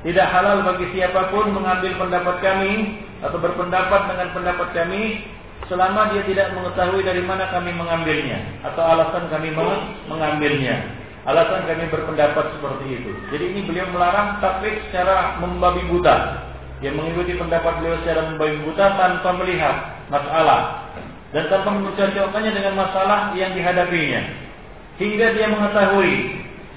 Tidak 0.00 0.28
halal 0.32 0.64
bagi 0.64 0.88
siapa 0.96 1.28
pun 1.28 1.52
mengambil 1.52 1.92
pendapat 2.00 2.40
kami 2.40 3.04
atau 3.20 3.36
berpendapat 3.36 4.00
dengan 4.08 4.28
pendapat 4.32 4.68
kami 4.72 5.28
selama 5.68 6.08
dia 6.16 6.24
tidak 6.24 6.56
mengetahui 6.56 7.04
dari 7.04 7.20
mana 7.20 7.52
kami 7.52 7.68
mengambilnya 7.76 8.40
atau 8.64 8.80
alasan 8.80 9.28
kami 9.28 9.52
mengambilnya. 10.08 10.96
Alasan 11.28 11.68
kami 11.68 11.84
berpendapat 11.92 12.48
seperti 12.56 12.96
itu. 12.96 13.12
Jadi 13.28 13.44
ini 13.44 13.60
beliau 13.68 13.92
melarang 13.92 14.40
tapi 14.40 14.72
secara 14.88 15.36
membabi 15.36 15.84
buta. 15.92 16.48
Dia 16.80 16.96
mengikuti 16.96 17.36
pendapat 17.36 17.76
beliau 17.76 18.00
secara 18.00 18.24
membabi 18.24 18.56
buta 18.64 18.96
tanpa 18.96 19.36
melihat 19.36 19.76
masalah 20.08 20.79
dan 21.30 21.46
tanpa 21.46 21.70
mencocokkannya 21.70 22.52
dengan 22.54 22.74
masalah 22.74 23.34
yang 23.38 23.54
dihadapinya. 23.54 24.22
Hingga 24.98 25.26
dia 25.32 25.46
mengetahui 25.48 26.14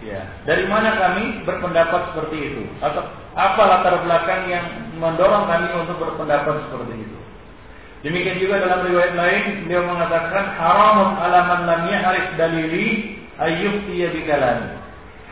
ya 0.04 0.22
dari 0.48 0.64
mana 0.70 0.96
kami 0.96 1.44
berpendapat 1.44 2.14
seperti 2.14 2.38
itu. 2.54 2.64
Atau 2.80 3.04
apa 3.34 3.62
latar 3.66 4.06
belakang 4.06 4.48
yang 4.48 4.66
mendorong 5.02 5.50
kami 5.50 5.68
untuk 5.74 5.98
berpendapat 5.98 6.70
seperti 6.70 6.94
itu. 7.02 7.18
Demikian 8.04 8.38
juga 8.38 8.60
dalam 8.60 8.84
riwayat 8.84 9.16
lain 9.16 9.44
beliau 9.64 9.88
mengatakan 9.88 10.60
haramun 10.60 11.16
alaman 11.24 11.60
lam 11.64 11.82
ya'rif 11.88 12.28
dalili 12.36 13.16
ayyub 13.40 13.88
tiya 13.88 14.12
bikalami. 14.12 14.76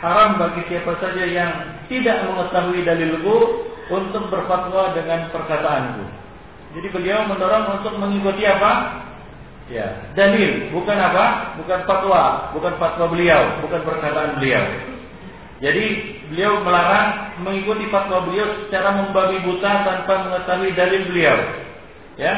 Haram 0.02 0.42
bagi 0.42 0.66
siapa 0.66 0.98
saja 0.98 1.24
yang 1.30 1.52
tidak 1.86 2.26
mengetahui 2.26 2.82
dalilku 2.82 3.38
untuk 3.92 4.34
berfatwa 4.34 4.98
dengan 4.98 5.30
perkataanku. 5.30 6.06
Jadi 6.80 6.88
beliau 6.96 7.28
mendorong 7.28 7.84
untuk 7.84 7.94
mengikuti 8.00 8.48
apa 8.48 9.04
Ya, 9.72 10.12
dalil, 10.20 10.68
bukan 10.76 11.00
apa? 11.00 11.56
Bukan 11.64 11.88
fatwa, 11.88 12.52
bukan 12.52 12.76
fatwa 12.76 13.08
beliau, 13.08 13.64
bukan 13.64 13.80
perkataan 13.88 14.36
beliau. 14.36 14.68
Jadi 15.64 15.86
beliau 16.28 16.60
melarang 16.60 17.40
mengikuti 17.40 17.88
fatwa 17.88 18.28
beliau 18.28 18.68
secara 18.68 19.00
membabi 19.00 19.40
buta 19.48 19.88
tanpa 19.88 20.28
mengetahui 20.28 20.76
dalil 20.76 21.08
beliau. 21.08 21.38
Ya, 22.20 22.34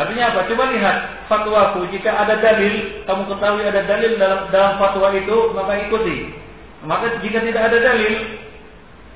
artinya 0.00 0.32
apa? 0.32 0.48
Coba 0.48 0.72
lihat 0.72 0.96
fatwaku. 1.28 1.92
Jika 1.92 2.08
ada 2.08 2.40
dalil, 2.40 3.04
kamu 3.04 3.22
ketahui 3.36 3.62
ada 3.68 3.82
dalil 3.84 4.12
dalam 4.16 4.40
dalam 4.48 4.72
fatwa 4.80 5.12
itu, 5.12 5.36
maka 5.52 5.72
ikuti. 5.76 6.32
Maka 6.88 7.20
jika 7.20 7.44
tidak 7.44 7.68
ada 7.68 7.78
dalil, 7.84 8.14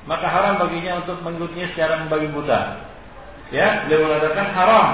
maka 0.05 0.29
haram 0.29 0.61
baginya 0.61 1.01
untuk 1.01 1.17
mengikutinya 1.25 1.73
secara 1.73 2.05
membabi 2.05 2.29
buta. 2.37 2.85
Ya, 3.49 3.89
beliau 3.89 4.05
mengatakan 4.05 4.45
haram 4.53 4.89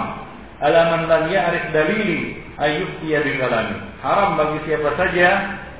alaman 0.63 1.11
lam 1.11 1.23
ya'rif 1.27 1.75
dalili 1.75 2.42
ayub 2.59 2.89
ia 3.05 3.19
kalami. 3.21 3.77
Haram 4.03 4.37
bagi 4.37 4.57
siapa 4.67 4.93
saja 4.99 5.29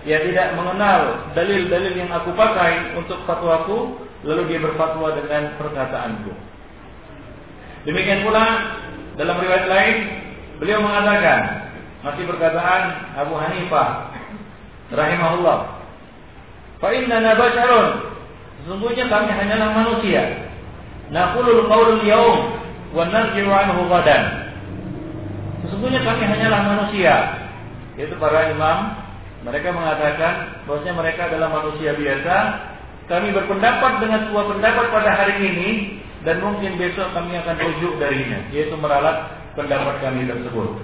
yang 0.04 0.22
tidak 0.28 0.48
mengenal 0.60 1.32
dalil-dalil 1.32 1.94
yang 1.96 2.12
aku 2.12 2.36
pakai 2.36 2.98
untuk 3.00 3.24
fatwaku, 3.24 4.00
lalu 4.28 4.42
dia 4.52 4.60
berfatwa 4.60 5.16
dengan 5.16 5.56
perkataanku. 5.60 6.34
Demikian 7.84 8.24
pula 8.24 8.46
dalam 9.20 9.36
riwayat 9.44 9.68
lain 9.68 9.96
beliau 10.60 10.80
mengatakan 10.80 11.40
masih 12.04 12.24
perkataan 12.28 12.82
Abu 13.16 13.36
Hanifah 13.36 14.12
rahimahullah. 14.92 15.60
Fa 16.80 16.90
inna 16.92 17.32
basharun 17.36 17.88
sesungguhnya 18.64 19.08
kami 19.08 19.32
hanyalah 19.32 19.70
manusia. 19.72 20.52
Naqulul 21.12 21.68
qaulul 21.68 22.04
yaum 22.04 22.60
wa 22.96 23.08
narji'u 23.08 23.52
anhu. 23.52 23.88
Sesungguhnya 25.74 26.06
kami 26.06 26.22
hanyalah 26.30 26.62
manusia. 26.70 27.16
Yaitu 27.98 28.14
para 28.22 28.54
imam. 28.54 28.94
Mereka 29.42 29.74
mengatakan 29.74 30.62
bahwasanya 30.70 31.02
mereka 31.02 31.34
adalah 31.34 31.50
manusia 31.50 31.98
biasa. 31.98 32.36
Kami 33.10 33.34
berpendapat 33.34 34.06
dengan 34.06 34.30
sebuah 34.30 34.54
pendapat 34.54 34.86
pada 34.94 35.12
hari 35.18 35.36
ini 35.42 35.70
dan 36.22 36.46
mungkin 36.46 36.78
besok 36.78 37.10
kami 37.18 37.34
akan 37.42 37.58
rujuk 37.58 37.98
darinya, 37.98 38.46
yaitu 38.54 38.78
meralat 38.78 39.34
pendapat 39.58 39.98
kami 39.98 40.30
tersebut. 40.30 40.78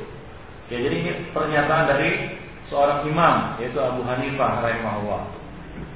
Ya, 0.74 0.82
jadi 0.82 0.96
ini 1.06 1.12
pernyataan 1.38 1.86
dari 1.86 2.42
seorang 2.74 3.06
imam 3.06 3.62
yaitu 3.62 3.78
Abu 3.78 4.02
Hanifah 4.10 4.66
rahimahullah. 4.66 5.22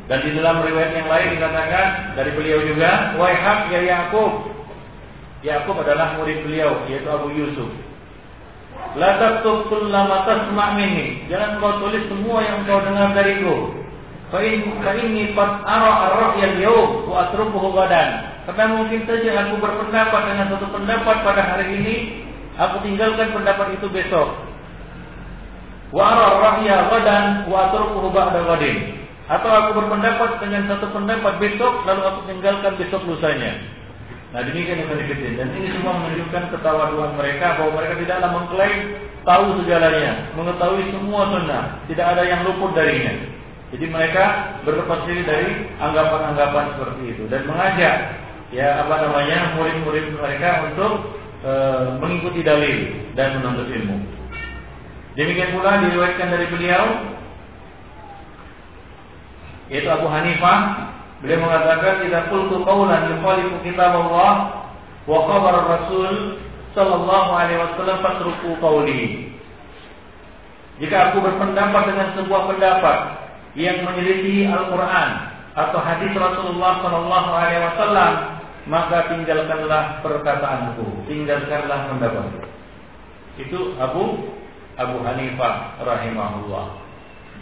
Dan 0.05 0.21
di 0.21 0.37
dalam 0.37 0.61
riwayat 0.61 0.93
yang 0.93 1.09
lain 1.09 1.27
dikatakan 1.33 2.13
dari 2.13 2.31
beliau 2.37 2.61
juga, 2.61 3.17
"Wahai 3.17 3.73
ya 3.73 3.81
Yakub." 3.89 4.53
Yakub 5.41 5.81
adalah 5.81 6.15
murid 6.21 6.45
beliau 6.45 6.85
yaitu 6.85 7.09
Abu 7.09 7.33
Yusuf. 7.33 7.73
La 8.93 9.17
taktub 9.17 9.73
kullama 9.73 10.21
tasma' 10.29 10.77
minni. 10.77 11.25
Jangan 11.25 11.57
kau 11.57 11.81
tulis 11.81 12.05
semua 12.05 12.45
yang 12.45 12.61
kau 12.69 12.77
dengar 12.85 13.09
dariku. 13.17 13.73
Fa 14.29 14.37
in 14.45 14.69
fa 14.85 14.93
inni 14.97 15.33
qad 15.33 15.65
ara 15.65 15.91
ar-ra'ya 16.09 16.45
al-yawm 16.57 17.09
gadan. 17.73 18.09
Karena 18.43 18.65
mungkin 18.75 19.01
saja 19.09 19.29
aku 19.49 19.55
berpendapat 19.57 20.21
dengan 20.29 20.45
satu 20.53 20.67
pendapat 20.69 21.15
pada 21.25 21.41
hari 21.41 21.65
ini, 21.79 21.95
aku 22.59 22.85
tinggalkan 22.85 23.33
pendapat 23.33 23.81
itu 23.81 23.87
besok. 23.89 24.29
Wa 25.89 26.03
ara 26.13 26.23
ar-ra'ya 26.37 26.75
gadan 26.93 27.25
wa 27.49 27.57
atrukuhu 27.73 28.13
ba'da. 28.13 28.41
Atau 29.23 29.49
aku 29.49 29.69
berpendapat 29.79 30.37
dengan 30.43 30.69
satu 30.69 30.91
pendapat 30.93 31.41
besok, 31.41 31.81
lalu 31.89 32.01
aku 32.13 32.19
tinggalkan 32.29 32.77
besok 32.77 33.01
lusanya. 33.09 33.57
Nah 34.33 34.41
demikian 34.41 34.81
yang 34.81 34.89
kecil 34.89 35.31
dan 35.37 35.47
ini 35.53 35.69
semua 35.77 35.93
menunjukkan 35.93 36.57
ketawaduan 36.57 37.13
mereka 37.21 37.53
bahwa 37.61 37.77
mereka 37.77 37.93
tidaklah 38.01 38.29
mengklaim 38.33 38.77
tahu 39.21 39.45
segalanya, 39.61 40.33
mengetahui 40.33 40.89
semua 40.89 41.21
sunnah, 41.29 41.63
tidak 41.85 42.05
ada 42.17 42.23
yang 42.25 42.41
luput 42.41 42.73
darinya. 42.73 43.13
Jadi 43.69 43.85
mereka 43.93 44.57
berlepas 44.65 45.05
diri 45.05 45.21
dari 45.21 45.49
anggapan-anggapan 45.77 46.65
seperti 46.77 47.01
itu 47.13 47.23
dan 47.29 47.45
mengajak 47.45 47.95
ya 48.49 48.85
apa 48.85 48.95
namanya 49.05 49.57
murid-murid 49.57 50.13
mereka 50.17 50.69
untuk 50.69 50.93
e, 51.41 51.51
mengikuti 51.97 52.41
dalil 52.45 52.77
dan 53.17 53.37
menuntut 53.37 53.69
ilmu. 53.69 53.97
Demikian 55.13 55.57
pula 55.57 55.77
diriwayatkan 55.77 56.29
dari 56.33 56.45
beliau 56.49 56.85
yaitu 59.73 59.89
Abu 59.89 60.05
Hanifah 60.05 60.89
Beliau 61.23 61.39
mengatakan 61.39 62.03
tidak 62.03 62.27
qultu 62.27 62.67
qawlan 62.67 63.15
yukhalifu 63.15 63.63
kitab 63.63 63.95
Allah 63.95 64.31
wa 65.07 65.19
khabar 65.23 65.55
Rasul 65.71 66.35
sallallahu 66.75 67.31
alaihi 67.31 67.63
wasallam 67.63 67.97
fatruku 68.03 68.59
qawli. 68.59 69.31
Jika 70.83 71.15
aku 71.15 71.23
berpendapat 71.23 71.95
dengan 71.95 72.07
sebuah 72.19 72.43
pendapat 72.51 72.97
yang 73.55 73.87
menyelisih 73.87 74.51
Al-Qur'an 74.51 75.31
atau 75.55 75.79
hadis 75.79 76.11
Rasulullah 76.11 76.83
sallallahu 76.83 77.29
alaihi 77.31 77.61
wasallam, 77.71 78.13
maka 78.67 79.07
tinggalkanlah 79.07 80.03
perkataanku, 80.03 81.07
tinggalkanlah 81.07 81.87
pendapatku. 81.87 82.43
Itu 83.39 83.79
Abu 83.79 84.27
Abu 84.75 84.97
Hanifah 85.07 85.79
rahimahullah. 85.87 86.65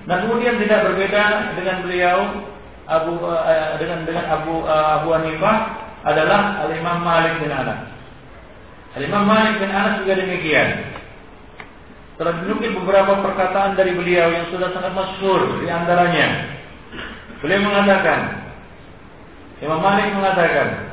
Nah 0.06 0.18
kemudian 0.22 0.62
tidak 0.62 0.86
berbeda 0.86 1.56
dengan 1.58 1.78
beliau 1.82 2.18
Abu 2.92 3.24
uh, 3.24 3.80
dengan 3.80 4.04
dengan 4.04 4.26
Abu 4.28 4.68
uh, 4.68 5.00
Abu 5.00 5.16
Hanifah 5.16 5.58
adalah 6.04 6.68
Al 6.68 6.72
Imam 6.76 7.00
Malik 7.00 7.40
bin 7.40 7.48
Anas. 7.48 7.88
Al 9.00 9.04
Imam 9.08 9.24
Malik 9.24 9.64
bin 9.64 9.72
Anas 9.72 10.04
juga 10.04 10.20
demikian. 10.20 10.92
Telah 12.20 12.44
dinukil 12.44 12.78
beberapa 12.84 13.18
perkataan 13.24 13.80
dari 13.80 13.96
beliau 13.96 14.30
yang 14.30 14.46
sudah 14.54 14.70
sangat 14.76 14.94
masyhur 14.94 15.64
di 15.64 15.72
antaranya. 15.72 16.54
Beliau 17.42 17.66
mengatakan, 17.66 18.20
Imam 19.58 19.82
Malik 19.82 20.14
mengatakan, 20.14 20.92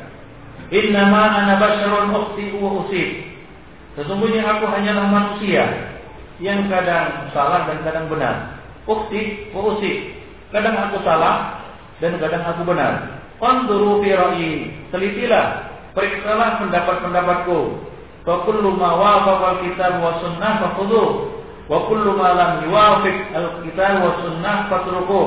Innama 0.69 1.33
ana 1.33 1.57
basyarun 1.57 2.13
ukhti 2.13 2.53
wa 2.57 2.85
usib. 2.85 3.09
Sesungguhnya 3.97 4.45
aku 4.45 4.69
hanyalah 4.69 5.05
manusia 5.09 5.65
yang 6.45 6.69
kadang 6.69 7.33
salah 7.33 7.65
dan 7.69 7.81
kadang 7.85 8.07
benar. 8.13 8.57
Ukhti 8.85 9.53
wa 9.53 9.77
usib. 9.77 10.17
Kadang 10.53 10.77
aku 10.77 11.01
salah, 11.05 11.68
dan 11.99 12.19
kadang 12.23 12.45
aku 12.47 12.63
benar. 12.63 13.23
Qanduru 13.39 14.03
fi 14.03 14.11
ra'yi. 14.15 14.53
Telitilah, 14.91 15.47
periksalah 15.95 16.63
pendapat-pendapatku. 16.63 17.59
Fa 18.27 18.35
kullu 18.47 18.75
ma 18.75 18.99
wafaqa 18.99 19.47
al-kitab 19.59 20.03
wa 20.03 20.19
sunnah 20.23 20.53
fakhudhu. 20.63 21.05
Wa 21.69 21.85
lam 22.35 22.53
yuwafiq 22.65 23.17
al-kitab 23.35 24.01
wa 24.03 24.11
fatruku. 24.73 25.23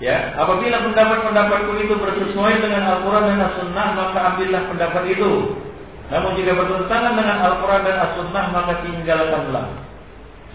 Ya, 0.00 0.32
apabila 0.32 0.80
pendapat-pendapatku 0.80 1.76
itu 1.84 1.92
bersesuaian 2.00 2.64
dengan 2.64 2.88
Al-Quran 2.88 3.36
dan 3.36 3.38
As-Sunnah, 3.52 3.88
maka 3.92 4.18
ambillah 4.32 4.64
pendapat 4.72 5.12
itu. 5.12 5.60
Namun 6.08 6.40
jika 6.40 6.56
bertentangan 6.56 7.20
dengan 7.20 7.36
Al-Quran 7.44 7.82
dan 7.84 7.96
As-Sunnah, 8.08 8.44
maka 8.48 8.80
tinggalkanlah. 8.80 9.66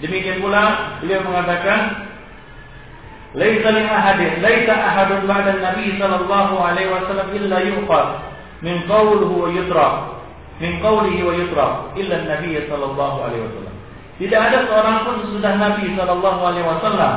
Demikian 0.02 0.42
pula 0.42 0.98
beliau 0.98 1.22
mengatakan, 1.30 2.05
Laisa 3.36 3.70
li 3.76 3.84
ahadin, 3.84 4.32
laisa 4.40 4.74
ahadun 4.74 5.28
ba'da 5.28 5.60
Nabi 5.60 6.00
sallallahu 6.00 6.56
alaihi 6.56 6.88
wasallam 6.88 7.28
illa 7.36 7.58
yuqad 7.68 8.08
min 8.64 8.88
qawlihi 8.88 9.36
wa 9.36 9.48
yutra. 9.52 9.88
Min 10.64 10.80
qawlihi 10.80 11.20
wa 11.20 11.34
yutra 11.36 11.68
illa 12.00 12.16
Nabi 12.24 12.56
sallallahu 12.64 13.18
alaihi 13.28 13.44
wasallam. 13.44 13.76
Tidak 14.16 14.40
ada 14.40 14.58
seorang 14.72 14.98
pun 15.04 15.16
sesudah 15.28 15.54
Nabi 15.60 15.92
sallallahu 16.00 16.42
alaihi 16.48 16.64
wasallam 16.64 17.14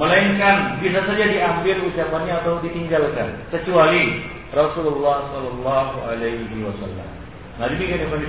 melainkan 0.00 0.80
bisa 0.80 1.04
saja 1.04 1.24
diambil 1.28 1.84
ucapannya 1.84 2.34
atau 2.40 2.56
ditinggalkan 2.64 3.44
kecuali 3.52 4.24
Rasulullah 4.52 5.28
Sallallahu 5.32 5.94
Alaihi 6.08 6.64
Wasallam. 6.64 7.08
Nah 7.60 7.68
demikian 7.68 8.04
yang 8.04 8.12
kami 8.12 8.24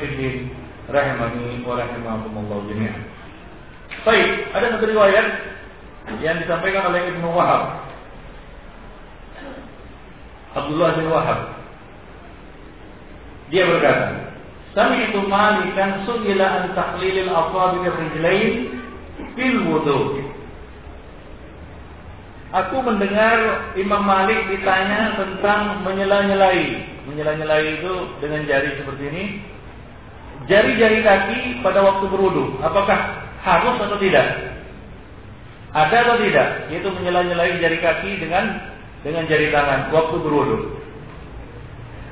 rahimani 0.91 1.63
wa 1.63 1.79
rahimakumullah 1.79 2.59
jami'an. 2.67 3.03
Baik, 4.03 4.29
ada 4.51 4.75
satu 4.75 4.85
riwayat 4.91 5.27
yang 6.19 6.39
disampaikan 6.43 6.91
oleh 6.91 7.01
Ibnu 7.15 7.27
Wahab. 7.31 7.83
Abdullah 10.53 10.89
bin 10.99 11.07
Wahab. 11.09 11.39
Dia 13.49 13.63
berkata, 13.69 14.33
Sami'tu 14.73 15.21
Malikan 15.29 16.03
su'ila 16.09 16.45
an 16.45 16.63
taqlilil 16.73 17.29
asabi 17.29 17.85
rijlain 17.85 18.51
fil 19.37 19.57
wudu. 19.69 20.25
Aku 22.53 22.85
mendengar 22.85 23.73
Imam 23.73 24.05
Malik 24.05 24.45
ditanya 24.45 25.17
tentang 25.17 25.81
menyela-nyelai. 25.81 26.85
Menyela-nyelai 27.09 27.81
itu 27.81 27.93
dengan 28.21 28.45
jari 28.45 28.77
seperti 28.77 29.03
ini. 29.09 29.23
Jari-jari 30.45 31.01
kaki 31.01 31.39
pada 31.65 31.81
waktu 31.81 32.05
berwudu, 32.13 32.61
apakah 32.61 33.25
harus 33.41 33.79
atau 33.79 33.97
tidak? 33.97 34.53
Ada 35.73 36.05
atau 36.05 36.15
tidak? 36.21 36.69
Yaitu 36.69 36.89
menyela-nyelai 36.93 37.57
jari 37.57 37.81
kaki 37.81 38.21
dengan 38.21 38.61
dengan 39.01 39.25
jari 39.25 39.49
tangan 39.49 39.89
waktu 39.89 40.15
berwudu. 40.21 40.57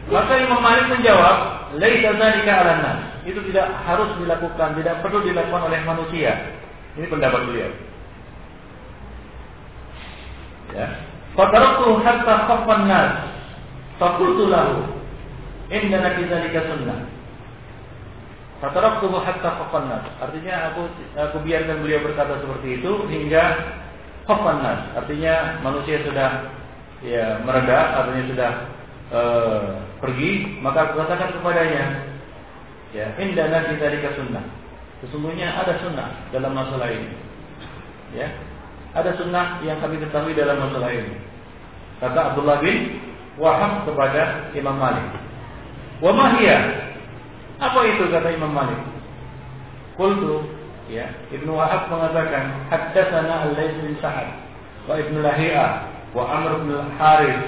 Maka 0.10 0.34
Imam 0.42 0.66
Malik 0.66 0.90
menjawab, 0.90 1.70
"Laisa 1.78 2.18
dzalika 2.18 2.56
nas." 2.82 3.00
Itu 3.22 3.38
tidak 3.54 3.70
harus 3.86 4.10
dilakukan, 4.18 4.82
tidak 4.82 5.06
perlu 5.06 5.22
dilakukan 5.22 5.70
oleh 5.70 5.80
manusia. 5.86 6.58
Ini 6.98 7.06
pendapat 7.06 7.46
beliau. 7.46 7.72
Ya. 10.74 10.88
Fataraktu 11.38 12.02
hatta 12.02 12.34
khaffan 12.50 12.82
nas. 12.90 13.12
Fakultu 14.02 14.50
lahu. 14.50 14.90
Indana 15.70 16.18
fi 16.18 16.26
dzalika 16.26 16.66
sunnah. 16.66 17.00
Fataraktuhu 18.62 19.18
hatta 19.18 19.58
khaffan 19.58 19.90
nas. 19.90 20.06
Artinya 20.22 20.70
aku 20.70 20.86
aku 21.18 21.38
biarkan 21.42 21.82
beliau 21.82 22.06
berkata 22.06 22.38
seperti 22.38 22.78
itu 22.78 22.92
hingga 23.10 23.44
khaffan 24.30 24.62
nas. 24.62 24.80
Artinya 24.94 25.58
manusia 25.66 25.98
sudah 26.06 26.54
ya 27.02 27.42
mereda, 27.42 28.06
artinya 28.06 28.24
sudah 28.30 28.52
uh, 29.10 29.66
pergi, 29.98 30.62
maka 30.62 30.90
aku 30.94 31.02
katakan 31.02 31.34
kepadanya, 31.34 31.86
ya, 32.94 33.10
indana 33.18 33.66
dzalika 33.66 34.14
sunnah. 34.14 34.46
Sesungguhnya 35.02 35.58
ada 35.58 35.82
sunnah 35.82 36.14
dalam 36.30 36.54
masalah 36.54 36.94
ini. 36.94 37.10
Ya, 38.14 38.30
ada 38.94 39.18
sunnah 39.18 39.58
yang 39.66 39.82
kami 39.82 39.98
ketahui 39.98 40.38
dalam 40.38 40.62
masalah 40.62 40.94
ini. 40.94 41.18
Kata 41.98 42.34
Abdullah 42.34 42.62
bin 42.62 43.02
Wahab 43.42 43.90
kepada 43.90 44.54
Imam 44.54 44.78
Malik. 44.78 45.08
Wa 46.04 46.14
mahia? 46.14 46.91
Apa 47.61 47.81
itu 47.89 48.05
kata 48.13 48.29
Imam 48.37 48.53
Malik? 48.53 48.81
Qultu 49.97 50.45
ya, 50.93 51.09
Ibnu 51.33 51.57
Wahab 51.57 51.89
mengatakan 51.89 52.69
haddatsana 52.69 53.49
Al-Laits 53.49 53.81
bin 53.81 53.97
Sa'ad 53.99 54.29
wa 54.85 54.95
Ibnu 55.01 55.25
Lahi'a 55.25 55.67
wa 56.13 56.23
Amr 56.29 56.63
bin 56.63 56.71
Al-Harith 56.77 57.43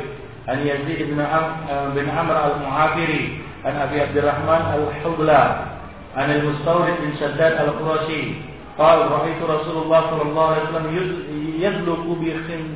an 0.48 0.64
Yazid 0.64 1.12
bin, 1.12 1.20
Am, 1.20 1.46
eh, 1.68 1.88
bin 1.92 2.08
Amr 2.08 2.34
Al-Mu'afiri 2.34 3.44
an 3.68 3.74
Abi 3.84 4.00
Abdurrahman 4.00 4.62
Al-Hubla 4.80 5.42
an 6.16 6.26
Al-Mustawrid 6.32 6.96
bin 7.04 7.12
Shaddad 7.20 7.60
Al-Qurashi 7.64 8.46
قال 8.78 9.10
رأيت 9.10 9.42
رسول 9.42 9.76
الله 9.82 10.00
صلى 10.10 10.22
الله 10.22 10.46
عليه 10.54 10.62
وسلم 10.70 10.86
يدلك 11.58 12.04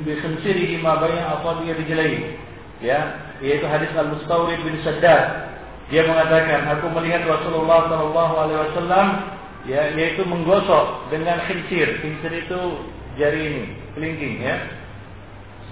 بخنصره 0.02 0.70
ما 0.82 0.94
بين 0.98 1.18
أصابع 1.22 1.62
رجليه 1.78 2.42
ya 2.82 3.14
yaitu 3.38 3.64
hadis 3.70 3.94
Al 3.94 4.10
Mustawrid 4.10 4.58
bin 4.66 4.74
Saddad 4.82 5.54
dia 5.87 6.03
mengatakan 6.03 6.67
aku 6.77 6.91
melihat 6.91 7.23
Rasulullah 7.23 7.87
Shallallahu 7.87 8.33
Alaihi 8.35 8.59
Wasallam 8.71 9.07
ya 9.67 9.81
yaitu 9.95 10.23
menggosok 10.27 11.11
dengan 11.11 11.39
khinsir 11.47 11.99
khinsir 12.03 12.31
itu 12.31 12.59
jari 13.15 13.41
ini 13.51 13.63
kelingking 13.95 14.43
ya 14.43 14.55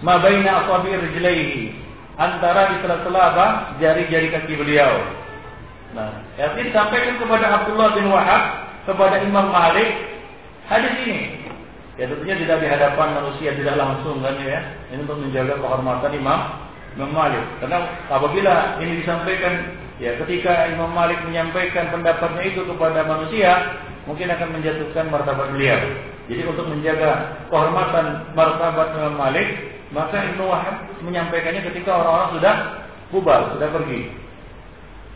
ma 0.03 0.19
baina 0.19 0.65
asabi 0.65 0.95
rijlaihi 0.95 1.75
antara 2.15 2.75
di 2.75 2.75
sela-sela 2.83 3.21
apa 3.35 3.47
jari-jari 3.79 4.31
kaki 4.31 4.55
beliau 4.55 4.93
nah 5.95 6.11
ini 6.35 6.71
disampaikan 6.71 7.15
kepada 7.19 7.45
Abdullah 7.63 7.95
bin 7.95 8.11
Wahab 8.11 8.65
kepada 8.85 9.19
Imam 9.25 9.49
Malik 9.49 9.89
hadis 10.69 10.93
ini. 11.05 11.19
Ya 11.95 12.11
tentunya 12.11 12.35
tidak 12.35 12.57
di 12.59 12.67
hadapan 12.67 13.07
manusia 13.15 13.55
tidak 13.55 13.75
langsung 13.79 14.19
kan 14.19 14.35
ya. 14.43 14.59
Ini 14.91 15.07
untuk 15.07 15.19
menjaga 15.19 15.55
kehormatan 15.57 16.11
Imam 16.13 16.39
Imam 16.95 17.11
Malik. 17.11 17.43
Karena 17.63 17.77
apabila 18.11 18.55
ini 18.83 19.01
disampaikan 19.01 19.53
ya 20.01 20.19
ketika 20.23 20.71
Imam 20.71 20.91
Malik 20.91 21.23
menyampaikan 21.23 21.91
pendapatnya 21.91 22.43
itu 22.43 22.61
kepada 22.67 23.03
manusia, 23.07 23.51
mungkin 24.05 24.29
akan 24.31 24.49
menjatuhkan 24.59 25.09
martabat 25.09 25.53
beliau. 25.55 25.79
Jadi 26.25 26.41
untuk 26.49 26.65
menjaga 26.65 27.43
kehormatan 27.53 28.33
martabat 28.33 28.97
Imam 28.97 29.15
Malik, 29.17 29.47
maka 29.93 30.17
Ibnu 30.33 30.49
Wahab 30.49 30.89
menyampaikannya 31.05 31.61
ketika 31.69 31.93
orang-orang 31.93 32.29
sudah 32.41 32.55
bubar, 33.13 33.41
sudah 33.53 33.69
pergi. 33.69 34.09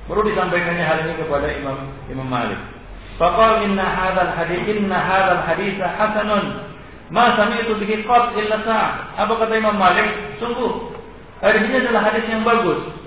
Perlu 0.05 0.25
disampaikannya 0.25 0.85
hal 0.85 0.97
ini 1.05 1.13
kepada 1.21 1.47
Imam 1.53 1.77
Imam 2.09 2.25
Malik. 2.29 2.57
Faqal 3.21 3.67
inna 3.67 3.83
hadzal 3.83 4.31
hadis 4.37 4.63
inna 4.65 4.97
hadzal 4.97 5.41
hadis 5.45 5.75
hasanun. 5.77 6.45
Ma 7.09 7.33
sami'tu 7.37 7.77
bihi 7.77 8.05
qat 8.05 8.37
illa. 8.37 9.11
Apa 9.17 9.33
kata 9.37 9.53
Imam 9.57 9.77
Malik? 9.77 10.37
Sungguh 10.37 10.93
hadis 11.41 11.61
ini 11.65 11.77
adalah 11.85 12.09
hadis 12.09 12.25
yang 12.25 12.45
bagus. 12.45 12.98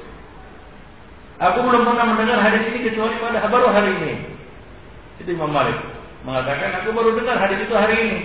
Aku 1.43 1.59
belum 1.59 1.82
pernah 1.82 2.07
mendengar 2.14 2.38
hadis 2.38 2.70
ini 2.70 2.86
kecuali 2.86 3.18
pada 3.18 3.51
baru 3.51 3.74
hari 3.74 3.90
ini. 3.99 4.12
Itu 5.18 5.34
Imam 5.34 5.51
Malik 5.51 5.74
mengatakan 6.22 6.70
aku 6.82 6.95
baru 6.95 7.18
dengar 7.18 7.34
hadis 7.43 7.66
itu 7.66 7.74
hari 7.74 7.97
ini. 7.99 8.18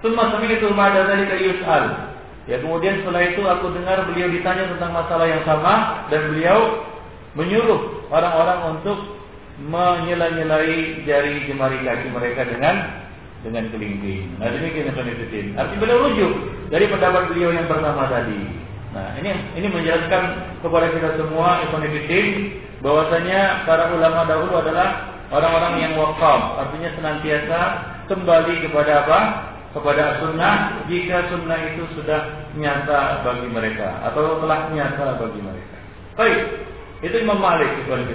Semua 0.00 0.32
sami'tu 0.32 0.72
ba'da 0.72 1.04
dzalika 1.04 1.36
yus'al. 1.36 1.84
Ya 2.48 2.56
kemudian 2.64 3.04
setelah 3.04 3.20
itu 3.28 3.44
aku 3.44 3.76
dengar 3.76 4.08
beliau 4.08 4.32
ditanya 4.32 4.72
tentang 4.72 4.96
masalah 4.96 5.28
yang 5.28 5.44
sama 5.44 6.08
dan 6.08 6.32
beliau 6.32 6.88
menyuruh 7.36 8.08
orang-orang 8.08 8.80
untuk 8.80 8.98
menyela-nyelai 9.60 11.04
jari 11.04 11.44
jemari 11.44 11.84
kaki 11.84 12.08
mereka 12.08 12.48
dengan 12.48 13.04
dengan 13.44 13.68
kelingking. 13.68 14.40
Nah 14.40 14.48
demikian 14.48 14.88
Ibn 14.88 15.04
Artinya 15.60 15.80
beliau 15.84 15.98
rujuk 16.08 16.32
dari 16.72 16.88
pendapat 16.88 17.22
beliau 17.28 17.52
yang 17.52 17.68
pertama 17.68 18.08
tadi. 18.08 18.67
Nah 18.88 19.20
ini 19.20 19.30
ini 19.60 19.68
menjelaskan 19.68 20.24
kepada 20.64 20.88
kita 20.96 21.20
semua 21.20 21.60
Ibn 21.68 21.84
bahwasanya 22.80 23.68
para 23.68 23.92
ulama 23.92 24.24
dahulu 24.24 24.64
adalah 24.64 25.18
orang-orang 25.28 25.74
yang 25.84 25.92
wakaf, 26.00 26.56
artinya 26.56 26.90
senantiasa 26.96 27.60
kembali 28.08 28.64
kepada 28.64 29.04
apa? 29.04 29.20
Kepada 29.76 30.24
sunnah 30.24 30.88
jika 30.88 31.28
sunnah 31.28 31.60
itu 31.76 31.84
sudah 31.92 32.48
nyata 32.56 33.20
bagi 33.20 33.48
mereka 33.52 34.00
atau 34.08 34.40
telah 34.40 34.72
nyata 34.72 35.20
bagi 35.20 35.40
mereka. 35.44 35.76
Baik, 36.16 36.40
itu 37.04 37.16
Imam 37.20 37.38
Malik 37.38 37.68
Ibn 37.84 38.08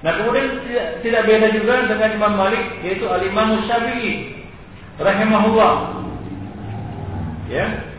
Nah 0.00 0.12
kemudian 0.16 0.64
tidak, 0.64 0.86
tidak 1.04 1.22
beda 1.28 1.48
juga 1.52 1.84
dengan 1.84 2.10
Imam 2.16 2.34
Malik 2.38 2.62
yaitu 2.86 3.04
Al 3.10 3.20
Imam 3.26 3.60
rahimahullah. 5.00 5.72
Ya. 7.50 7.89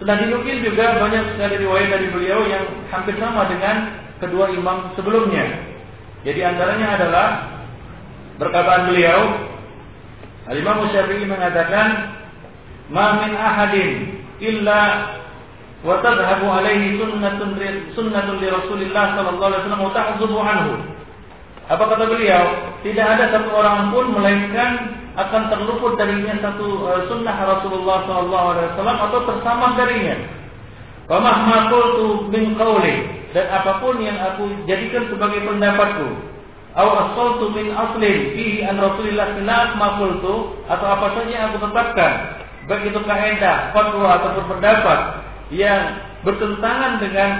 Sudah 0.00 0.16
dinukil 0.16 0.64
juga 0.64 0.96
banyak 0.96 1.36
sekali 1.36 1.60
riwayat 1.60 1.88
dari 1.92 2.06
beliau 2.08 2.40
yang 2.48 2.64
hampir 2.88 3.20
sama 3.20 3.44
dengan 3.52 4.00
kedua 4.16 4.48
imam 4.48 4.96
sebelumnya. 4.96 5.44
Jadi 6.24 6.40
antaranya 6.40 6.96
adalah 6.96 7.28
perkataan 8.40 8.88
beliau 8.88 9.20
Al 10.48 10.56
Imam 10.56 10.88
Syafi'i 10.88 11.28
mengatakan 11.28 12.16
Ma 12.88 13.22
min 13.22 13.36
ahadin 13.36 14.24
illa 14.40 14.80
wa 15.84 16.00
tadhhabu 16.00 16.48
alaihi 16.48 16.96
sunnatun 16.96 17.60
sunnatun 17.92 18.40
li 18.40 18.48
Rasulillah 18.48 19.20
sallallahu 19.20 19.48
alaihi 19.52 19.62
wasallam 19.68 19.84
wa 19.84 19.92
ta'zubu 19.92 20.38
anhu 20.40 20.74
apa 21.70 21.86
kata 21.86 22.04
beliau? 22.10 22.44
Tidak 22.82 23.06
ada 23.06 23.30
satu 23.30 23.54
orang 23.54 23.94
pun 23.94 24.10
melainkan 24.10 24.99
akan 25.28 25.42
terluput 25.52 26.00
darinya 26.00 26.38
satu 26.40 26.66
uh, 26.86 27.00
sunnah 27.10 27.36
Rasulullah 27.36 28.08
SAW 28.08 28.56
atau 28.80 29.20
tersamar 29.28 29.76
darinya. 29.76 30.16
Wa 31.10 31.18
mahma 31.18 31.68
qultu 31.68 32.30
min 32.30 32.54
qawli 32.54 33.20
dan 33.34 33.46
apa 33.50 33.78
pun 33.82 33.98
yang 33.98 34.18
aku 34.18 34.46
jadikan 34.66 35.06
sebagai 35.10 35.42
pendapatku 35.42 36.08
au 36.74 36.88
asaltu 37.02 37.50
min 37.50 37.74
aslin 37.74 38.34
fihi 38.34 38.62
an 38.62 38.78
Rasulillah 38.78 39.34
ma 39.74 39.98
qultu 39.98 40.54
atau 40.70 40.86
apa 40.86 41.06
saja 41.18 41.30
yang 41.30 41.44
aku 41.50 41.66
tetapkan 41.66 42.12
baik 42.70 42.94
itu 42.94 43.00
kaidah, 43.02 43.74
fatwa 43.74 44.06
ataupun 44.14 44.44
pendapat 44.54 44.98
yang 45.50 45.98
bertentangan 46.22 47.02
dengan 47.02 47.30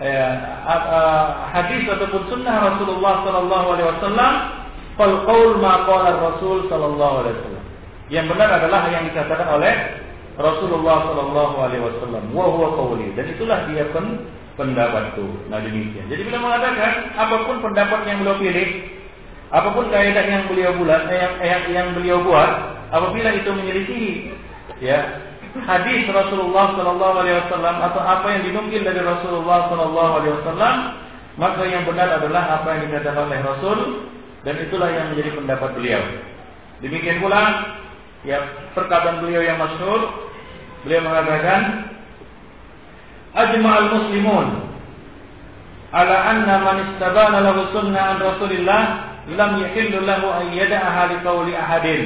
eh, 0.00 0.34
hadis 1.52 1.84
ataupun 1.84 2.22
sunnah 2.32 2.72
Rasulullah 2.72 3.20
sallallahu 3.28 3.66
alaihi 3.76 3.88
wasallam 3.92 4.32
fal 4.98 5.14
qaul 5.28 5.60
ma 5.60 5.88
qala 5.88 6.10
Rasul 6.20 6.68
sallallahu 6.68 7.14
alaihi 7.24 7.36
wasallam 7.40 7.66
yang 8.12 8.26
benar 8.28 8.60
adalah 8.60 8.92
yang 8.92 9.08
dikatakan 9.08 9.48
oleh 9.48 9.74
Rasulullah 10.36 11.04
Shallallahu 11.08 11.54
Alaihi 11.60 11.82
Wasallam. 11.84 12.32
Wahwa 12.32 12.72
kauli 12.76 13.12
dan 13.12 13.28
itulah 13.28 13.68
dia 13.68 13.84
pen 13.92 14.28
pendapatku. 14.56 15.48
Nah 15.52 15.60
demikian. 15.60 16.08
Jadi 16.08 16.22
bila 16.28 16.44
mengatakan 16.44 17.12
apa 17.16 17.36
pun 17.44 17.56
pendapat 17.60 18.00
yang 18.08 18.24
beliau 18.24 18.36
pilih, 18.40 18.68
apa 19.52 19.68
pun 19.72 19.88
kaidah 19.92 20.24
yang 20.24 20.44
beliau 20.48 20.72
buat, 20.80 21.08
eh, 21.08 21.18
yang, 21.20 21.34
yang, 21.40 21.62
yang 21.72 21.88
beliau 21.96 22.18
buat, 22.24 22.50
apabila 22.92 23.32
itu 23.32 23.50
menyelisihi, 23.52 24.12
ya 24.80 25.20
hadis 25.68 26.08
Rasulullah 26.08 26.72
Shallallahu 26.76 27.16
Alaihi 27.20 27.36
Wasallam 27.48 27.76
atau 27.92 28.00
apa 28.00 28.26
yang 28.32 28.42
dinukil 28.48 28.80
dari 28.84 29.00
Rasulullah 29.04 29.68
Shallallahu 29.68 30.12
Alaihi 30.20 30.34
Wasallam, 30.40 30.76
maka 31.36 31.62
yang 31.64 31.84
benar 31.84 32.08
adalah 32.20 32.60
apa 32.60 32.68
yang 32.76 32.92
dikatakan 32.92 33.28
oleh 33.28 33.40
Rasul 33.40 33.78
dan 34.42 34.54
itulah 34.58 34.90
yang 34.90 35.14
menjadi 35.14 35.30
pendapat 35.38 35.70
beliau. 35.78 36.02
Demikian 36.82 37.22
pula 37.22 37.42
ya 38.26 38.42
perkataan 38.74 39.22
beliau 39.22 39.42
yang 39.42 39.58
masyhur 39.58 40.30
beliau 40.82 41.02
mengatakan 41.02 41.90
ajma'al 43.34 43.88
muslimun 43.90 44.46
ala 45.94 46.16
anna 46.30 46.54
man 46.62 46.76
istabana 46.90 47.38
lahu 47.42 47.70
sunnah 47.74 48.16
an 48.16 48.18
Rasulillah 48.22 48.82
lam 49.30 49.50
yahillu 49.62 50.02
lahu 50.02 50.26
an 50.30 50.46
yada'aha 50.54 51.02
li 51.10 51.16
qawli 51.22 51.52
ahadin 51.54 52.02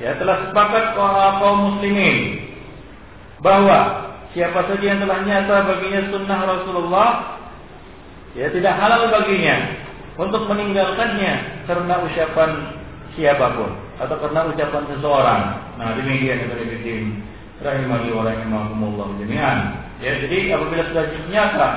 ya 0.00 0.16
telah 0.16 0.48
sepakat 0.48 0.96
kaum 0.96 1.72
muslimin 1.72 2.48
bahwa 3.40 4.12
siapa 4.36 4.66
saja 4.68 4.84
yang 4.84 5.00
telah 5.00 5.24
nyata 5.24 5.56
baginya 5.68 6.00
sunnah 6.12 6.40
Rasulullah 6.44 7.08
ya 8.36 8.52
tidak 8.52 8.74
halal 8.76 9.08
baginya 9.08 9.87
untuk 10.18 10.50
meninggalkannya 10.50 11.64
karena 11.70 11.94
ucapan 12.02 12.50
siapa 13.14 13.54
pun 13.54 13.70
atau 14.02 14.18
karena 14.18 14.50
ucapan 14.50 14.82
seseorang. 14.90 15.42
Nah, 15.78 15.94
demikian 15.94 16.42
yang 16.42 16.50
terjadi 16.50 16.94
rahimani 17.62 18.10
wa 18.10 18.22
rahimakumullah 18.26 19.08
jami'an. 19.22 19.58
Ya, 20.02 20.18
jadi 20.18 20.58
apabila 20.58 20.82
sudah 20.90 21.06
nyata 21.30 21.70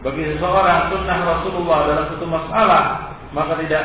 bagi 0.00 0.22
seseorang 0.34 0.88
sunnah 0.88 1.18
Rasulullah 1.20 1.78
dalam 1.88 2.04
satu 2.16 2.26
masalah, 2.28 2.82
maka 3.36 3.60
tidak 3.60 3.84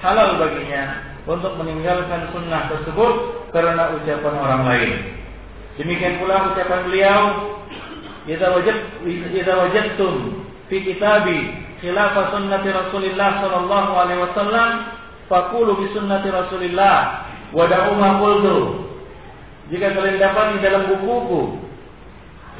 halal 0.00 0.40
baginya 0.40 0.82
untuk 1.28 1.52
meninggalkan 1.60 2.32
sunnah 2.32 2.72
tersebut 2.72 3.14
karena 3.52 3.96
ucapan 4.00 4.34
orang 4.36 4.62
lain. 4.64 4.92
Demikian 5.76 6.24
pula 6.24 6.52
ucapan 6.52 6.80
beliau, 6.88 7.20
"Idza 8.24 8.48
wajad 8.48 8.78
idza 9.04 9.52
wajadtum 9.60 10.14
fi 10.72 10.76
kitabi 10.80 11.65
khilafah 11.80 12.32
sunnati 12.32 12.68
Rasulillah 12.72 13.30
sallallahu 13.44 13.90
alaihi 13.96 14.20
wasallam 14.22 14.70
Fakulu 15.26 15.82
bi 15.82 15.90
sunnati 15.90 16.30
Rasulillah 16.30 16.96
wa 17.50 17.66
da'u 17.66 17.98
ma 17.98 18.22
qultu. 18.22 18.58
Jika 19.66 19.98
kalian 19.98 20.22
dapat 20.22 20.54
di 20.54 20.58
dalam 20.62 20.86
buku-buku 20.86 21.58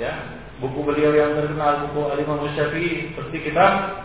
ya, 0.02 0.10
buku 0.58 0.82
beliau 0.82 1.14
yang 1.14 1.38
terkenal 1.38 1.86
buku 1.86 2.00
Al-Imam 2.10 2.42
Syafi'i 2.58 3.14
seperti 3.14 3.46
kitab 3.46 4.02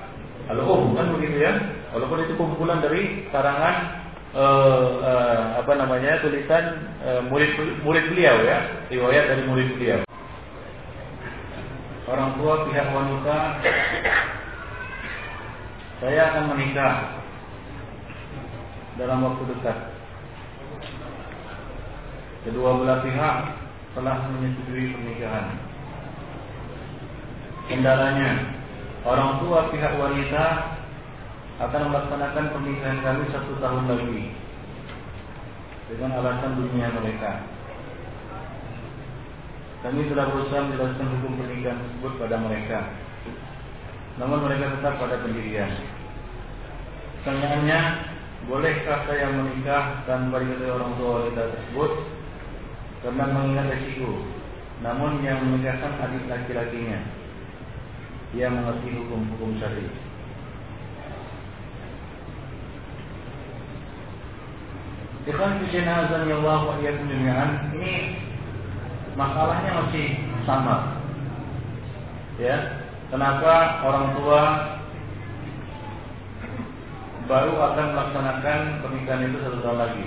Al-Um 0.53 0.93
kan 0.93 1.09
begitu 1.17 1.41
ya. 1.41 1.57
Walaupun 1.89 2.21
itu 2.21 2.37
kumpulan 2.37 2.85
dari 2.85 3.25
karangan 3.33 4.05
uh, 4.37 4.87
uh, 5.01 5.41
apa 5.65 5.73
namanya 5.81 6.21
tulisan 6.21 6.93
uh, 7.01 7.21
murid 7.33 7.57
murid 7.81 8.13
beliau 8.13 8.45
ya, 8.45 8.85
riwayat 8.93 9.25
dari 9.25 9.43
murid 9.49 9.73
beliau. 9.73 10.05
Orang 12.05 12.37
tua 12.37 12.69
pihak 12.69 12.87
wanita 12.93 13.37
saya 16.01 16.33
akan 16.33 16.57
menikah 16.57 17.21
dalam 18.97 19.21
waktu 19.21 19.53
dekat. 19.53 19.77
Kedua 22.41 22.73
belah 22.81 23.05
pihak 23.05 23.37
telah 23.93 24.17
menyetujui 24.33 24.97
pernikahan. 24.97 25.61
Kendalanya, 27.69 28.49
orang 29.05 29.45
tua 29.45 29.69
pihak 29.69 29.93
wanita 29.93 30.45
akan 31.61 31.81
melaksanakan 31.93 32.45
pernikahan 32.49 32.99
kami 33.05 33.23
satu 33.29 33.53
tahun 33.61 33.85
lagi 33.85 34.33
dengan 35.93 36.17
alasan 36.17 36.57
dunia 36.57 36.89
mereka. 36.97 37.45
Kami 39.85 40.09
telah 40.09 40.33
berusaha 40.33 40.65
menjelaskan 40.65 41.07
hukum 41.13 41.31
pernikahan 41.37 41.77
tersebut 41.77 42.11
pada 42.17 42.35
mereka. 42.41 42.79
Namun 44.17 44.49
mereka 44.49 44.77
tetap 44.77 44.97
pada 44.97 45.21
pendirian. 45.21 45.90
Pertanyaannya, 47.21 48.11
Bolehkah 48.49 49.05
saya 49.05 49.29
menikah 49.29 50.01
dan 50.09 50.33
diketahui 50.33 50.73
orang 50.73 50.97
tua 50.97 51.09
wanita 51.21 51.43
tersebut 51.53 51.91
karena 53.05 53.25
mengingat 53.29 53.69
resiko? 53.77 54.25
Namun 54.81 55.21
yang 55.21 55.45
menikahkan 55.45 56.01
adik 56.01 56.25
laki-lakinya, 56.25 57.05
dia 58.33 58.49
mengerti 58.49 58.97
hukum-hukum 58.97 59.61
syari. 59.61 59.85
Ikhwan 65.29 65.61
Fishina 65.61 66.09
Azan 66.09 66.25
Ya 66.25 66.41
Allah 66.41 66.59
wa 66.65 66.75
Ini 66.81 67.93
masalahnya 69.13 69.85
masih 69.85 70.17
sama 70.49 70.97
Ya 72.41 72.57
Kenapa 73.13 73.85
orang 73.85 74.17
tua 74.17 74.41
baru 77.29 77.53
akan 77.57 77.87
melaksanakan 77.93 78.59
pernikahan 78.81 79.27
itu 79.29 79.37
satu 79.43 79.59
tahun 79.61 79.79
lagi. 79.81 80.05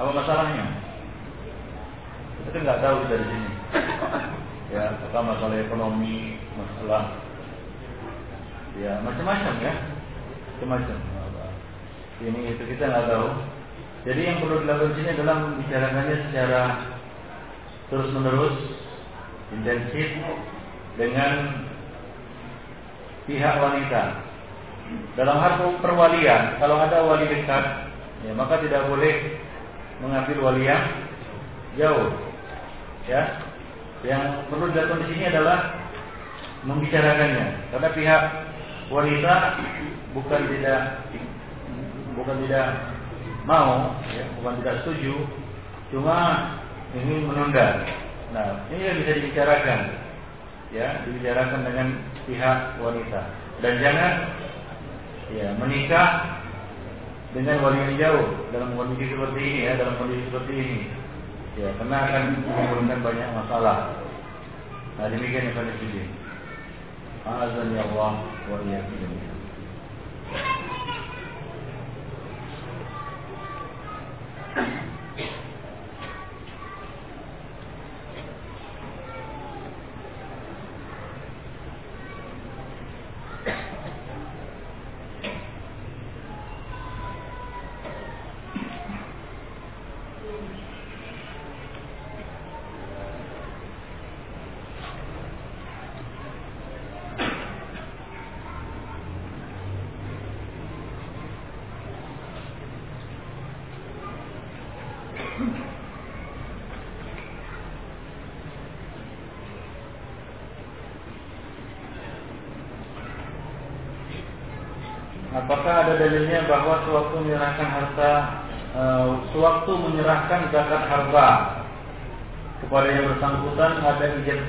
Apa 0.00 0.10
masalahnya? 0.16 0.66
Kita 2.48 2.56
nggak 2.64 2.82
tahu 2.82 2.98
dari 3.10 3.24
sini. 3.28 3.50
Ya, 4.70 4.94
apakah 4.94 5.34
masalah 5.34 5.58
ekonomi, 5.58 6.38
masalah 6.54 7.18
ya 8.78 9.02
macam-macam 9.02 9.54
ya, 9.58 9.74
macam-macam. 10.54 10.98
Ini 12.22 12.40
itu 12.54 12.62
kita 12.70 12.84
nggak 12.86 13.08
tahu. 13.10 13.28
Jadi 14.06 14.20
yang 14.24 14.38
perlu 14.40 14.62
dilakukan 14.64 14.94
sini 14.96 15.10
adalah 15.12 15.36
membicarakannya 15.44 16.16
secara 16.30 16.62
terus 17.90 18.08
menerus, 18.14 18.56
intensif 19.52 20.08
dengan 20.96 21.66
pihak 23.26 23.54
wanita 23.58 24.29
dalam 25.14 25.36
hal 25.38 25.78
perwalian, 25.82 26.56
kalau 26.58 26.80
ada 26.80 27.02
wali 27.04 27.26
dekat, 27.28 27.64
ya 28.26 28.32
maka 28.34 28.62
tidak 28.62 28.86
boleh 28.88 29.38
mengambil 30.00 30.36
wali 30.50 30.64
yang 30.66 30.84
jauh. 31.76 32.10
Ya, 33.08 33.42
yang 34.06 34.46
perlu 34.48 34.70
dilakukan 34.70 35.02
di 35.04 35.06
sini 35.12 35.24
adalah 35.28 35.76
membicarakannya, 36.62 37.72
karena 37.72 37.88
pihak 37.96 38.22
wanita 38.92 39.34
bukan 40.12 40.40
tidak 40.56 40.80
bukan 42.14 42.36
tidak 42.46 42.66
mau, 43.48 43.96
ya, 44.12 44.24
bukan 44.38 44.54
tidak 44.60 44.74
setuju, 44.84 45.14
cuma 45.90 46.16
ingin 46.92 47.24
menunda. 47.26 47.86
Nah, 48.30 48.62
ini 48.70 48.82
yang 48.84 48.96
bisa 49.02 49.12
dibicarakan, 49.16 49.80
ya, 50.70 51.02
dibicarakan 51.02 51.60
dengan 51.66 51.88
pihak 52.30 52.58
wanita. 52.78 53.20
Dan 53.60 53.74
jangan 53.82 54.12
ya 55.36 55.54
menikah 55.58 56.08
dengan 57.30 57.62
yang 57.78 57.94
jauh 57.98 58.26
dalam 58.50 58.74
kondisi 58.74 59.14
seperti 59.14 59.38
ini 59.38 59.60
ya 59.66 59.72
dalam 59.78 59.94
kondisi 59.98 60.22
seperti 60.30 60.54
ini. 60.54 60.80
Ya 61.58 61.68
karena 61.76 61.96
akan 62.06 62.22
menimbulkan 62.46 63.00
banyak 63.02 63.28
masalah. 63.34 63.78
Nah 64.98 65.06
demikian 65.10 65.50
yang 65.50 65.56
kami 65.56 65.72
Azan 67.20 67.76
ya 67.76 67.84
Allah 67.84 68.12
wa 68.48 68.56
iyyakum 68.64 69.39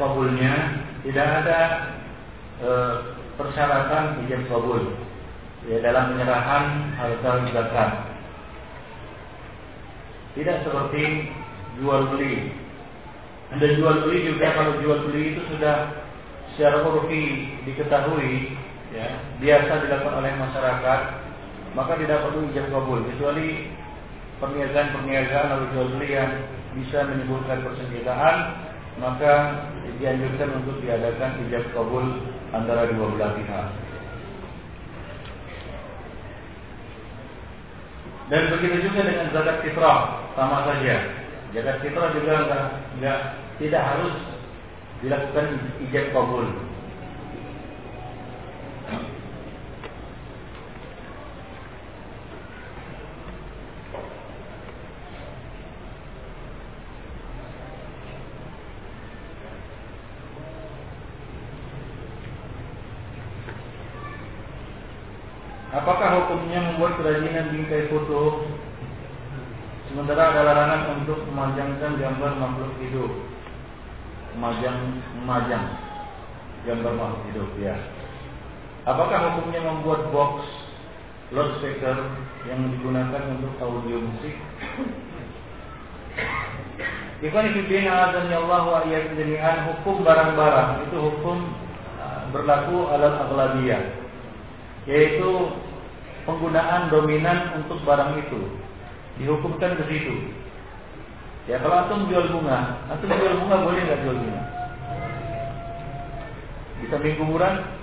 kabulnya, 0.02 0.82
tidak 1.06 1.28
ada 1.46 1.60
uh, 2.66 2.94
persyaratan 3.38 4.26
izin 4.26 4.50
kabul 4.50 4.82
ya 5.70 5.78
dalam 5.86 6.18
penyerahan 6.18 6.66
harta 6.98 7.32
zakat. 7.54 7.90
Tidak 10.34 10.58
seperti 10.66 11.30
jual 11.78 12.10
beli. 12.18 12.50
Ada 13.54 13.68
jual 13.78 13.96
beli 14.08 14.32
juga 14.32 14.48
kalau 14.58 14.82
jual 14.82 15.00
beli 15.12 15.38
itu 15.38 15.42
sudah 15.54 16.02
secara 16.56 16.84
urfi 16.84 17.52
diketahui 17.68 18.56
ya 18.92 19.08
biasa 19.40 19.88
dilakukan 19.88 20.20
oleh 20.20 20.34
masyarakat 20.36 21.02
maka 21.72 21.96
tidak 21.96 22.28
perlu 22.28 22.52
ijab 22.52 22.68
kabul 22.68 23.00
kecuali 23.08 23.72
perniagaan-perniagaan 24.44 25.48
atau 25.48 25.68
jual 25.72 25.88
beli 25.96 26.10
yang 26.12 26.32
bisa 26.76 27.08
menimbulkan 27.08 27.64
persengketaan 27.64 28.36
maka 29.00 29.64
dianjurkan 30.02 30.50
untuk 30.66 30.82
diadakan 30.82 31.46
ijab 31.48 31.64
kabul 31.72 32.06
antara 32.52 32.90
dua 32.92 33.08
belah 33.16 33.32
pihak. 33.38 33.68
Dan 38.32 38.48
begitu 38.48 38.88
juga 38.88 39.00
dengan 39.04 39.28
zakat 39.36 39.58
fitrah 39.64 40.26
sama 40.40 40.64
saja. 40.68 40.96
Zakat 41.52 41.78
fitrah 41.84 42.10
juga 42.16 42.34
enggak, 42.48 42.66
enggak 42.98 43.20
tidak 43.60 43.84
harus 43.84 44.16
dilakukan 45.04 45.48
ijab 45.88 46.06
kabul. 46.16 46.48
Apakah 65.72 66.20
hukumnya 66.20 66.60
membuat 66.68 67.00
kerajinan 67.00 67.56
bingkai 67.56 67.88
foto 67.88 68.44
Sementara 69.88 70.36
ada 70.36 70.44
larangan 70.44 71.00
untuk 71.00 71.24
memanjangkan 71.32 71.96
gambar 71.96 72.32
makhluk 72.44 72.76
hidup 72.84 73.12
Memajang, 74.36 75.00
memajang 75.16 75.66
gambar 76.68 76.92
makhluk 76.92 77.24
hidup 77.32 77.50
ya 77.56 77.76
Apakah 78.92 79.20
hukumnya 79.32 79.64
membuat 79.64 80.12
box 80.12 80.44
loudspeaker 81.32 81.96
yang 82.44 82.60
digunakan 82.76 83.24
untuk 83.40 83.56
audio 83.64 84.04
musik? 84.04 84.36
Ikhwan 87.24 87.56
fillah 87.56 88.12
azan 88.12 88.36
Allah 88.36 88.64
wa 88.68 88.84
jami'an 88.84 89.58
hukum 89.72 90.04
barang-barang 90.04 90.92
itu 90.92 90.98
hukum 91.00 91.38
uh, 92.04 92.28
berlaku 92.36 92.92
alal 92.92 93.16
aghlabiyah 93.16 93.96
yaitu 94.84 95.56
penggunaan 96.28 96.92
dominan 96.92 97.64
untuk 97.64 97.80
barang 97.88 98.20
itu 98.28 98.42
dihukumkan 99.24 99.80
ke 99.80 99.84
situ. 99.88 100.36
Ya 101.48 101.64
kalau 101.64 101.88
antum 101.88 102.12
jual 102.12 102.28
bunga, 102.28 102.76
antum 102.92 103.08
jual 103.08 103.40
bunga 103.40 103.58
boleh 103.64 103.82
nggak 103.88 104.02
jual 104.04 104.18
bunga? 104.20 104.42
Bisa 106.84 106.98
samping 106.98 107.16
kuburan? 107.16 107.81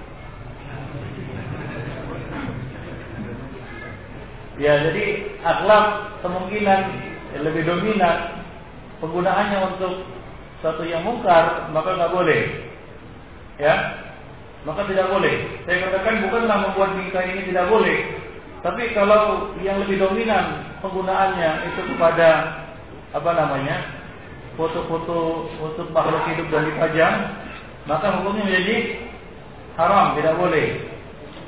Ya 4.58 4.82
jadi 4.82 5.38
akhlak 5.46 6.18
kemungkinan 6.26 6.80
lebih 7.46 7.62
dominan 7.62 8.42
penggunaannya 8.98 9.58
untuk 9.74 10.02
satu 10.58 10.82
yang 10.82 11.06
mungkar 11.06 11.70
maka 11.70 11.94
nggak 11.94 12.14
boleh. 12.14 12.42
Ya, 13.58 13.74
maka 14.62 14.86
tidak 14.86 15.10
boleh. 15.10 15.62
Saya 15.66 15.86
katakan 15.86 16.22
bukanlah 16.26 16.56
membuat 16.70 16.94
nikah 16.94 17.26
ini 17.26 17.50
tidak 17.50 17.66
boleh, 17.66 17.98
tapi 18.62 18.90
kalau 18.94 19.54
yang 19.62 19.78
lebih 19.82 20.02
dominan 20.02 20.66
penggunaannya 20.82 21.50
itu 21.70 21.80
kepada 21.94 22.28
apa 23.14 23.30
namanya 23.34 23.76
foto-foto 24.58 25.46
untuk 25.62 25.86
makhluk 25.94 26.26
hidup 26.34 26.46
dan 26.50 26.66
dipajang, 26.66 27.14
maka 27.86 28.18
hukumnya 28.18 28.50
menjadi 28.50 28.76
haram, 29.78 30.18
tidak 30.18 30.34
boleh. 30.34 30.66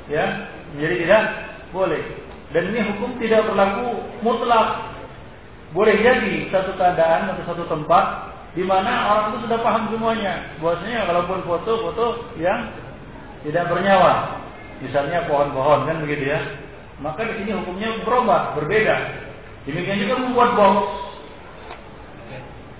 Ya, 0.07 0.47
menjadi 0.75 0.95
tidak 1.03 1.23
boleh. 1.75 2.20
Dan 2.51 2.71
ini 2.71 2.79
hukum 2.93 3.15
tidak 3.19 3.47
berlaku 3.47 4.03
mutlak. 4.23 4.91
Boleh 5.71 5.95
jadi 6.03 6.51
satu 6.51 6.75
keadaan 6.75 7.31
atau 7.31 7.43
satu 7.47 7.63
tempat 7.71 8.31
di 8.51 8.67
mana 8.67 9.07
orang 9.07 9.25
itu 9.31 9.47
sudah 9.47 9.59
paham 9.63 9.87
semuanya. 9.87 10.51
Bahwasanya 10.59 11.07
kalaupun 11.07 11.47
foto-foto 11.47 12.35
yang 12.35 12.67
tidak 13.47 13.71
bernyawa. 13.71 14.43
Misalnya 14.83 15.23
pohon-pohon 15.31 15.87
kan 15.87 15.97
begitu 16.03 16.35
ya. 16.35 16.39
Maka 16.99 17.23
di 17.25 17.33
sini 17.41 17.55
hukumnya 17.55 18.03
berubah, 18.03 18.53
berbeda. 18.59 18.95
Demikian 19.65 20.03
juga 20.03 20.15
membuat 20.21 20.51
box. 20.57 20.77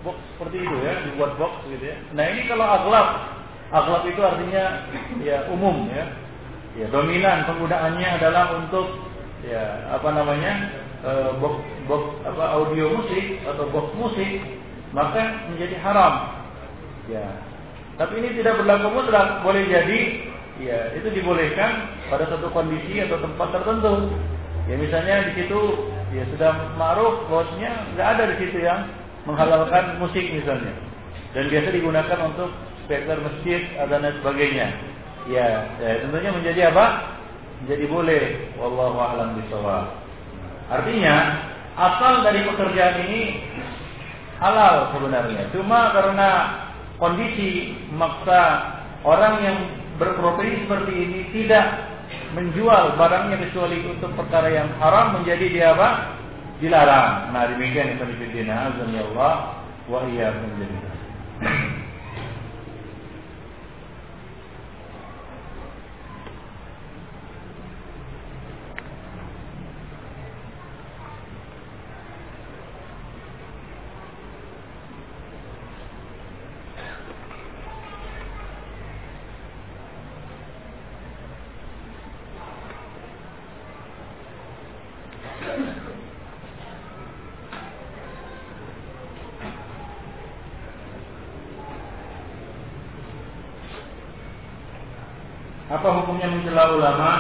Box 0.02 0.18
seperti 0.36 0.66
itu 0.66 0.76
ya, 0.82 0.94
dibuat 1.06 1.34
box 1.38 1.54
gitu 1.70 1.86
ya. 1.86 1.98
Nah 2.14 2.26
ini 2.28 2.50
kalau 2.50 2.66
aglab, 2.66 3.08
aglab 3.70 4.04
itu 4.10 4.22
artinya 4.22 4.64
ya 5.24 5.48
umum 5.54 5.88
ya. 5.90 6.06
Ya 6.72 6.88
dominan 6.88 7.46
penggunaannya 7.48 8.08
adalah 8.20 8.56
untuk 8.56 9.11
ya 9.46 9.90
apa 9.90 10.10
namanya 10.14 10.54
uh, 11.02 11.30
box 11.42 11.56
box 11.90 12.04
apa 12.30 12.44
audio 12.62 12.94
musik 12.94 13.42
atau 13.46 13.66
box 13.74 13.88
musik 13.98 14.42
maka 14.92 15.48
menjadi 15.52 15.76
haram. 15.82 16.14
Ya. 17.08 17.26
Tapi 18.00 18.18
ini 18.24 18.40
tidak 18.40 18.60
berlaku 18.64 18.88
mutlak, 18.92 19.44
boleh 19.44 19.68
jadi 19.68 20.00
ya 20.62 20.94
itu 20.94 21.08
dibolehkan 21.12 21.90
pada 22.12 22.28
satu 22.30 22.52
kondisi 22.54 23.02
atau 23.02 23.18
tempat 23.20 23.50
tertentu. 23.56 24.14
Ya 24.70 24.76
misalnya 24.78 25.32
di 25.32 25.42
situ 25.42 25.60
ya 26.12 26.24
sudah 26.36 26.76
ma'ruf 26.76 27.26
bosnya 27.32 27.72
nggak 27.96 28.08
ada 28.18 28.24
di 28.32 28.36
situ 28.46 28.58
yang 28.62 28.88
menghalalkan 29.26 29.98
musik 29.98 30.24
misalnya. 30.34 30.74
Dan 31.32 31.48
biasa 31.48 31.68
digunakan 31.72 32.20
untuk 32.28 32.52
speaker 32.84 33.18
masjid 33.24 33.62
dan 33.80 34.04
lain 34.04 34.16
sebagainya. 34.20 34.68
Ya, 35.30 35.70
ya 35.80 36.02
tentunya 36.04 36.32
menjadi 36.34 36.62
apa? 36.74 36.86
Menjadi 37.62 37.86
boleh. 37.88 38.24
Wallahu 38.58 38.98
a'lam 38.98 39.38
bishawab. 39.38 39.86
Artinya 40.72 41.16
asal 41.78 42.26
dari 42.26 42.42
pekerjaan 42.48 42.96
ini 43.06 43.24
halal 44.42 44.90
sebenarnya. 44.98 45.52
Cuma 45.54 45.94
karena 45.94 46.30
kondisi 46.98 47.78
maksa 47.94 48.74
orang 49.06 49.36
yang 49.46 49.58
berprofesi 50.02 50.66
seperti 50.66 50.94
ini 50.94 51.20
tidak 51.36 51.66
menjual 52.34 52.98
barangnya 52.98 53.38
kecuali 53.50 53.78
untuk 53.86 54.10
perkara 54.18 54.50
yang 54.50 54.70
haram 54.82 55.22
menjadi 55.22 55.46
dia 55.52 55.68
apa? 55.78 55.90
Dilarang. 56.58 57.34
Nah 57.34 57.46
demikian 57.50 57.98
itu 57.98 58.04
di 58.06 58.42
azan 58.46 58.94
ya 58.94 59.06
Allah 59.14 59.62
wa 59.90 60.06
iyyakum 60.10 60.50
jami'an. 60.58 61.82
Apa 95.72 96.04
hukumnya 96.22 96.38
mencela 96.38 96.64
ulama? 96.78 97.12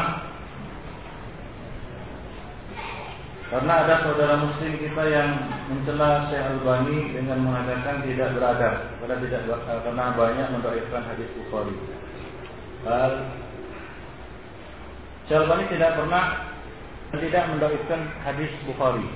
Karena 3.50 3.74
ada 3.84 3.96
saudara 4.06 4.36
muslim 4.46 4.80
kita 4.80 5.04
yang 5.12 5.30
mencela 5.68 6.30
Syekh 6.30 6.46
Albani 6.46 7.12
dengan 7.12 7.44
mengatakan 7.44 8.06
tidak 8.08 8.32
beradab, 8.38 8.76
karena 9.02 9.16
tidak 9.26 9.42
karena 9.66 10.06
banyak 10.16 10.48
mendorifkan 10.54 11.02
hadis 11.04 11.30
Bukhari. 11.36 11.76
Syekh 15.28 15.40
Albani 15.42 15.64
tidak 15.74 15.92
pernah 15.98 16.26
tidak 17.12 17.44
mendorifkan 17.52 18.02
hadis 18.24 18.54
Bukhari. 18.70 19.10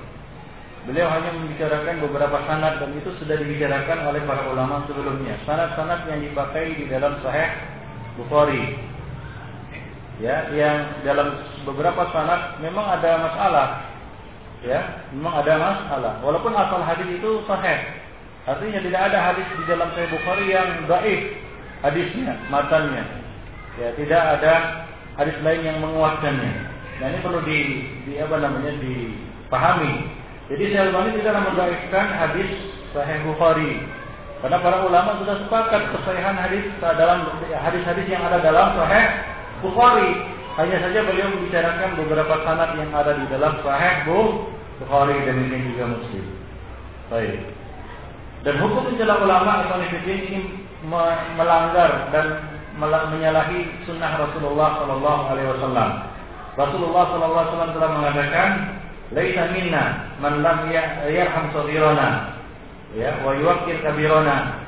Beliau 0.85 1.09
hanya 1.09 1.29
membicarakan 1.33 1.97
beberapa 2.03 2.37
sanad 2.45 2.77
dan 2.77 2.93
itu 2.93 3.09
sudah 3.21 3.37
dibicarakan 3.37 4.05
oleh 4.05 4.21
para 4.25 4.49
ulama 4.49 4.85
sebelumnya. 4.85 5.33
Sanad-sanad 5.45 6.05
yang 6.09 6.21
dipakai 6.21 6.77
di 6.77 6.85
dalam 6.91 7.17
Sahih 7.25 7.49
Bukhari 8.21 8.94
ya 10.23 10.47
yang 10.55 11.03
dalam 11.03 11.43
beberapa 11.67 12.07
sanad 12.15 12.61
memang 12.63 12.85
ada 12.87 13.11
masalah. 13.19 13.67
Ya 14.63 14.81
memang 15.11 15.43
ada 15.43 15.53
masalah. 15.59 16.13
Walaupun 16.23 16.55
asal 16.55 16.81
hadis 16.81 17.07
itu 17.11 17.31
sahih. 17.45 17.79
Artinya 18.45 18.79
tidak 18.81 19.01
ada 19.09 19.17
hadis 19.33 19.47
di 19.57 19.65
dalam 19.65 19.89
Sahih 19.97 20.09
Bukhari 20.13 20.53
yang 20.53 20.85
baik 20.85 21.21
hadisnya 21.81 22.37
matanya. 22.53 23.03
Ya 23.81 23.89
tidak 23.97 24.21
ada 24.37 24.53
hadis 25.17 25.37
lain 25.41 25.61
yang 25.65 25.77
menguatkannya. 25.81 26.53
Nah 27.01 27.05
ini 27.11 27.19
perlu 27.25 27.41
di, 27.41 27.57
di 28.05 28.13
apa 28.21 28.37
namanya 28.37 28.71
dipahami. 28.79 29.93
Jadi 30.45 30.63
Syekh 30.71 30.81
Albani 30.87 31.09
tidak 31.17 31.41
mendaifkan 31.41 32.07
hadis 32.21 32.49
Sahih 32.93 33.19
Bukhari. 33.25 33.81
Karena 34.45 34.61
para 34.61 34.77
ulama 34.85 35.17
sudah 35.25 35.41
sepakat 35.41 35.81
kesahihan 35.89 36.37
hadis 36.37 36.69
dalam 36.79 37.25
hadis-hadis 37.49 38.05
yang 38.05 38.21
ada 38.29 38.45
dalam 38.45 38.77
Sahih 38.77 39.34
Bukhari. 39.65 40.09
Hanya 40.55 40.77
saja 40.79 41.03
beliau 41.03 41.27
membicarakan 41.35 41.99
beberapa 41.99 42.39
sanad 42.47 42.79
yang 42.79 42.87
ada 42.95 43.11
di 43.19 43.27
dalam 43.27 43.59
Sahih 43.59 44.07
Bukhari 44.07 45.17
dan 45.27 45.35
ini 45.51 45.57
juga 45.73 45.99
Muslim. 45.99 46.25
Baik. 47.11 47.39
Dan 48.45 48.55
hukum 48.61 48.87
mencela 48.87 49.19
ulama 49.19 49.65
atau 49.65 49.81
ini 49.81 50.39
melanggar 51.35 52.13
dan 52.13 52.25
menyalahi 52.77 53.83
sunnah 53.89 54.21
Rasulullah 54.21 54.79
Sallallahu 54.83 55.21
Alaihi 55.33 55.49
Wasallam. 55.57 55.89
Rasulullah 56.55 57.03
Sallallahu 57.09 57.41
Alaihi 57.41 57.51
Wasallam 57.55 57.75
telah 57.75 57.89
mengatakan, 57.99 58.49
"Laisa 59.11 59.43
minna 59.51 59.83
man 60.23 60.45
lam 60.45 60.71
ya-, 60.71 61.03
yarham 61.09 61.51
saghirana 61.51 62.37
ya 62.95 63.11
wa 63.27 63.35
yuwaqqir 63.35 63.83
kabirana 63.83 64.61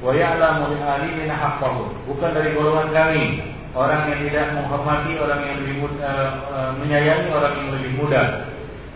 wa 0.00 0.12
ya'lamu 0.16 0.72
li 0.72 0.78
alimina 0.80 1.34
haqqahu." 1.34 1.92
Bukan 2.08 2.30
dari 2.30 2.54
golongan 2.54 2.88
kami 2.94 3.24
orang 3.76 4.08
yang 4.08 4.20
tidak 4.24 4.46
menghormati 4.56 5.12
orang 5.20 5.40
yang 5.44 5.56
lebih 5.60 5.76
muda, 5.84 6.00
uh, 6.08 6.32
uh, 6.48 6.70
menyayangi 6.80 7.28
orang 7.28 7.54
yang 7.60 7.70
lebih 7.76 7.92
muda, 8.00 8.22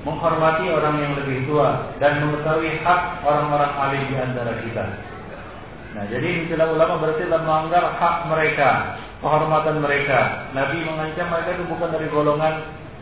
menghormati 0.09 0.65
orang 0.73 0.97
yang 1.05 1.13
lebih 1.21 1.45
tua 1.45 1.93
dan 2.01 2.25
mengetahui 2.25 2.81
hak 2.81 3.01
orang-orang 3.21 3.73
alim 3.77 4.03
di 4.09 4.17
antara 4.17 4.53
kita. 4.65 4.85
Nah, 5.91 6.05
jadi 6.09 6.29
istilah 6.47 6.71
ulama 6.73 7.03
berarti 7.03 7.29
adalah 7.29 7.43
melanggar 7.45 7.85
hak 8.01 8.17
mereka, 8.33 8.71
kehormatan 9.21 9.77
mereka. 9.85 10.19
Nabi 10.57 10.87
mengancam 10.87 11.27
mereka 11.29 11.51
itu 11.61 11.65
bukan 11.69 11.89
dari 11.93 12.07
golongan 12.09 12.55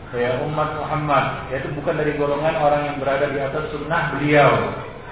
ya 0.09 0.41
umat 0.41 0.69
Muhammad, 0.75 1.25
yaitu 1.53 1.69
bukan 1.77 1.95
dari 1.95 2.17
golongan 2.17 2.57
orang 2.59 2.81
yang 2.91 2.97
berada 2.99 3.29
di 3.29 3.39
atas 3.39 3.71
sunnah 3.71 4.17
beliau. 4.17 4.51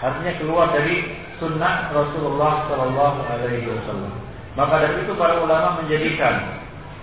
Artinya 0.02 0.34
keluar 0.42 0.74
dari 0.74 1.16
sunnah 1.38 1.94
Rasulullah 1.94 2.66
Shallallahu 2.66 3.20
Alaihi 3.30 3.70
Wasallam. 3.70 4.14
Maka 4.58 4.74
dari 4.82 5.06
itu 5.06 5.14
para 5.14 5.38
ulama 5.38 5.86
menjadikan 5.86 6.57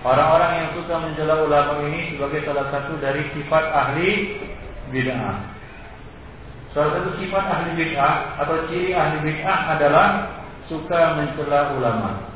Orang-orang 0.05 0.53
yang 0.61 0.69
suka 0.77 1.01
mencela 1.01 1.49
ulama 1.49 1.81
ini 1.89 2.13
sebagai 2.13 2.45
salah 2.45 2.69
satu 2.69 3.01
dari 3.01 3.25
sifat 3.33 3.65
ahli 3.73 4.37
bid'ah. 4.93 5.37
Salah 6.77 7.01
satu 7.01 7.17
sifat 7.25 7.45
ahli 7.49 7.71
bid'ah 7.73 8.37
atau 8.45 8.69
ciri 8.69 8.93
ahli 8.93 9.25
bid'ah 9.25 9.59
adalah 9.73 10.09
suka 10.69 11.17
mencela 11.17 11.73
ulama. 11.81 12.34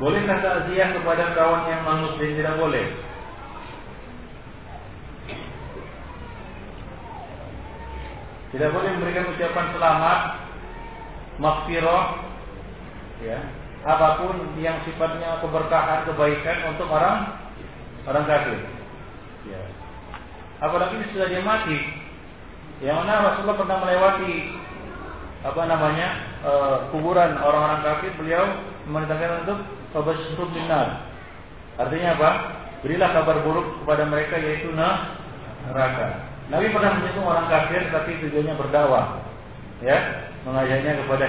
Bolehkah 0.00 0.40
takziah 0.40 0.96
kepada 0.96 1.36
kawan 1.36 1.68
yang 1.68 1.84
non 1.84 2.08
muslim 2.08 2.32
tidak 2.32 2.56
boleh? 2.56 2.88
Tidak 8.50 8.70
boleh 8.72 8.90
memberikan 8.96 9.28
ucapan 9.28 9.66
selamat, 9.76 10.20
maghfirah, 11.36 12.04
ya, 13.22 13.38
apa 13.84 14.24
pun 14.24 14.56
yang 14.56 14.80
sifatnya 14.88 15.38
keberkahan, 15.44 16.08
kebaikan 16.08 16.58
untuk 16.72 16.88
orang 16.88 17.36
orang 18.08 18.24
kafir. 18.24 18.58
Ya. 19.52 19.62
Apalagi 20.64 21.12
sudah 21.12 21.28
dia 21.28 21.44
mati. 21.44 21.76
Yang 22.80 23.04
mana 23.04 23.24
Rasulullah 23.28 23.60
pernah 23.60 23.78
melewati 23.84 24.32
apa 25.44 25.62
namanya 25.68 26.08
e, 26.40 26.52
kuburan 26.92 27.36
orang-orang 27.36 27.80
kafir, 27.84 28.12
beliau 28.16 28.44
memerintahkan 28.88 29.44
untuk 29.44 29.58
fabashshirhum 29.92 30.48
binar. 30.54 31.10
Artinya 31.76 32.16
apa? 32.16 32.30
Berilah 32.80 33.10
kabar 33.12 33.44
buruk 33.44 33.84
kepada 33.84 34.08
mereka 34.08 34.40
yaitu 34.40 34.72
neraka. 34.72 36.30
Nabi 36.48 36.72
pernah 36.72 36.98
menyinggung 36.98 37.28
orang 37.28 37.46
kafir 37.46 37.82
tapi 37.92 38.16
tujuannya 38.24 38.54
berdakwah. 38.56 39.22
Ya, 39.80 40.28
mengajarnya 40.44 40.92
kepada 41.04 41.26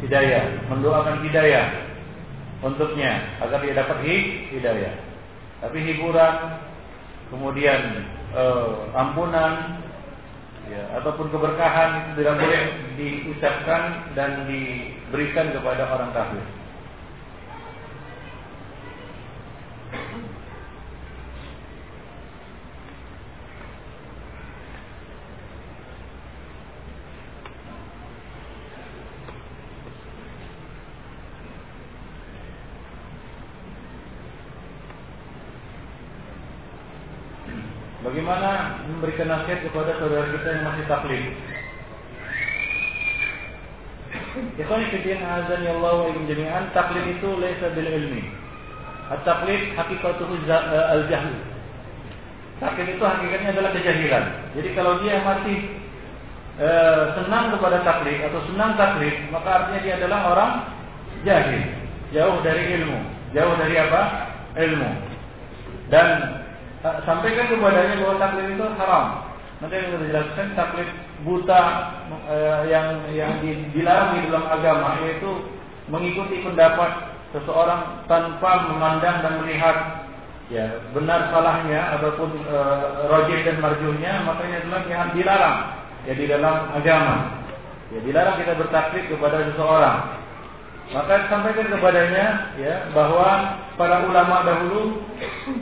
hidayah, 0.00 0.44
mendoakan 0.72 1.20
hidayah 1.24 1.88
untuknya 2.64 3.22
agar 3.38 3.58
dia 3.62 3.74
dapat 3.76 3.98
hidayah. 4.50 4.94
Tapi 5.58 5.78
hiburan, 5.82 6.34
kemudian 7.34 8.06
eh, 8.34 8.72
ampunan, 8.94 9.82
ya, 10.70 10.82
ataupun 11.02 11.32
keberkahan 11.34 11.90
itu 12.14 12.22
tidak 12.22 12.34
boleh 12.38 12.62
diucapkan 12.94 13.82
dan 14.14 14.46
diberikan 14.46 15.50
kepada 15.50 15.82
orang 15.90 16.10
kafir. 16.14 16.44
Bagaimana 37.98 38.78
memberikan 39.18 39.42
nasihat 39.42 39.60
kepada 39.66 39.90
saudara 39.98 40.30
kita 40.30 40.48
yang 40.54 40.64
masih 40.70 40.84
taklid? 40.86 41.24
Ikhwan 44.54 44.86
fillah 44.94 45.20
azan 45.42 45.60
ya 45.66 45.72
Allah 45.74 45.94
wa 46.06 46.22
jami'an 46.22 46.64
taklid 46.70 47.18
itu 47.18 47.28
laisa 47.42 47.66
bil 47.74 47.90
ilmi. 47.90 48.22
Hakikatuhu 49.10 50.34
eh, 50.46 50.94
al-jahl. 50.94 51.34
Taklid 52.62 52.88
itu 52.94 53.02
hakikatnya 53.02 53.50
adalah 53.58 53.70
kejahilan. 53.74 54.24
Jadi 54.54 54.68
kalau 54.74 54.98
dia 54.98 55.22
masih 55.22 55.58
e, 56.58 56.68
senang 57.14 57.54
kepada 57.54 57.86
taklid 57.86 58.18
atau 58.18 58.42
senang 58.50 58.74
taklid, 58.74 59.14
maka 59.30 59.46
artinya 59.62 59.80
dia 59.86 59.94
adalah 59.94 60.20
orang 60.34 60.52
jahil, 61.22 61.62
jauh 62.10 62.42
dari 62.42 62.82
ilmu, 62.82 62.98
jauh 63.30 63.54
dari 63.62 63.78
apa? 63.78 64.02
Ilmu. 64.58 64.90
Dan 65.86 66.06
sampaikan 66.82 67.50
kepadanya 67.50 67.94
bahwa 68.02 68.14
taklid 68.22 68.54
itu 68.54 68.66
haram. 68.78 69.06
Nanti 69.58 69.74
yang 69.74 69.86
kita 69.90 70.06
jelaskan 70.14 70.46
taklid 70.54 70.88
buta 71.26 71.62
eh, 72.30 72.60
yang 72.70 72.86
yang 73.10 73.32
dilarang 73.74 74.22
di 74.22 74.30
dalam 74.30 74.46
agama 74.46 75.02
yaitu 75.02 75.30
mengikuti 75.90 76.38
pendapat 76.46 77.18
seseorang 77.34 78.06
tanpa 78.06 78.70
memandang 78.70 79.18
dan 79.20 79.32
melihat 79.42 79.76
ya 80.48 80.78
benar 80.94 81.34
salahnya 81.34 81.98
ataupun 81.98 82.30
eh, 82.46 82.84
rojih 83.10 83.40
dan 83.42 83.58
marjuhnya 83.58 84.22
maka 84.22 84.46
ini 84.46 84.56
adalah 84.62 84.82
yang 84.86 85.10
dilarang 85.10 85.58
ya 86.06 86.12
di 86.14 86.24
dalam 86.30 86.54
agama. 86.78 87.16
Ya 87.90 87.98
dilarang 88.04 88.36
kita 88.38 88.52
bertaklid 88.54 89.04
kepada 89.10 89.42
seseorang. 89.50 89.98
Maka 90.88 91.28
sampaikan 91.28 91.68
kepadanya 91.68 92.56
ya 92.56 92.88
bahwa 92.96 93.60
para 93.76 94.08
ulama 94.08 94.40
dahulu 94.40 95.04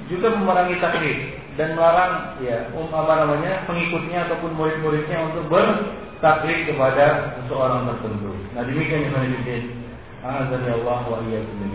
juga 0.07 0.31
memerangi 0.39 0.79
taklid 0.79 1.35
dan 1.59 1.75
melarang 1.75 2.39
ya 2.39 2.71
um, 2.71 2.87
apa 2.95 3.27
namanya 3.27 3.67
pengikutnya 3.67 4.31
ataupun 4.31 4.55
murid-muridnya 4.55 5.27
untuk 5.27 5.51
bertaklid 5.51 6.71
kepada 6.71 7.35
seseorang 7.43 7.91
tertentu. 7.91 8.39
Nah 8.55 8.63
demikian 8.71 9.11
yang 9.11 9.19
saya 9.19 9.35
bikin. 9.35 9.83
Azan 10.23 10.63
ya 10.63 10.79
Allah 10.79 11.01
wa 11.11 11.19
iyyakum 11.27 11.75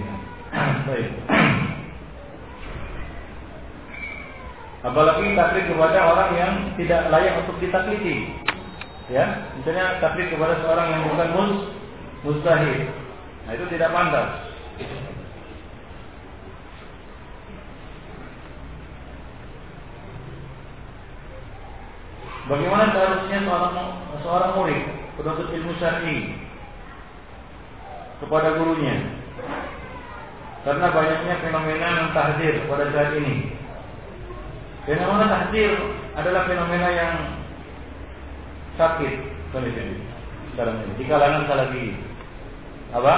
Baik. 0.88 1.12
Apalagi 4.88 5.36
taklid 5.36 5.66
kepada 5.68 6.00
orang 6.08 6.32
yang 6.40 6.54
tidak 6.80 7.12
layak 7.12 7.36
untuk 7.44 7.60
ditaklidi. 7.60 8.32
Ya, 9.12 9.52
misalnya 9.60 10.00
taklid 10.00 10.32
kepada 10.32 10.56
seorang 10.64 10.88
yang 10.88 11.04
bukan 11.12 11.30
mus 11.36 11.68
mustahil 12.24 13.01
Nah 13.52 13.60
itu 13.60 13.68
tidak 13.68 13.92
pantas. 13.92 14.48
Bagaimana 22.48 22.96
seharusnya 22.96 23.44
seorang 23.44 23.76
seorang 24.24 24.52
murid 24.56 24.82
penuntut 25.20 25.52
ilmu 25.52 25.76
syar'i 25.84 26.32
kepada 28.24 28.56
gurunya? 28.56 29.20
Karena 30.64 30.88
banyaknya 30.88 31.36
fenomena 31.44 32.08
mentahdir 32.08 32.56
pada 32.72 32.88
saat 32.96 33.20
ini. 33.20 33.52
Fenomena 34.88 35.28
tahdir 35.28 35.76
adalah 36.16 36.48
fenomena 36.48 36.88
yang 36.88 37.14
sakit 38.80 39.14
dalam 40.56 40.76
ini 40.88 40.96
di 40.96 41.04
kalangan 41.04 41.52
salafi. 41.52 42.11
Apa? 42.92 43.14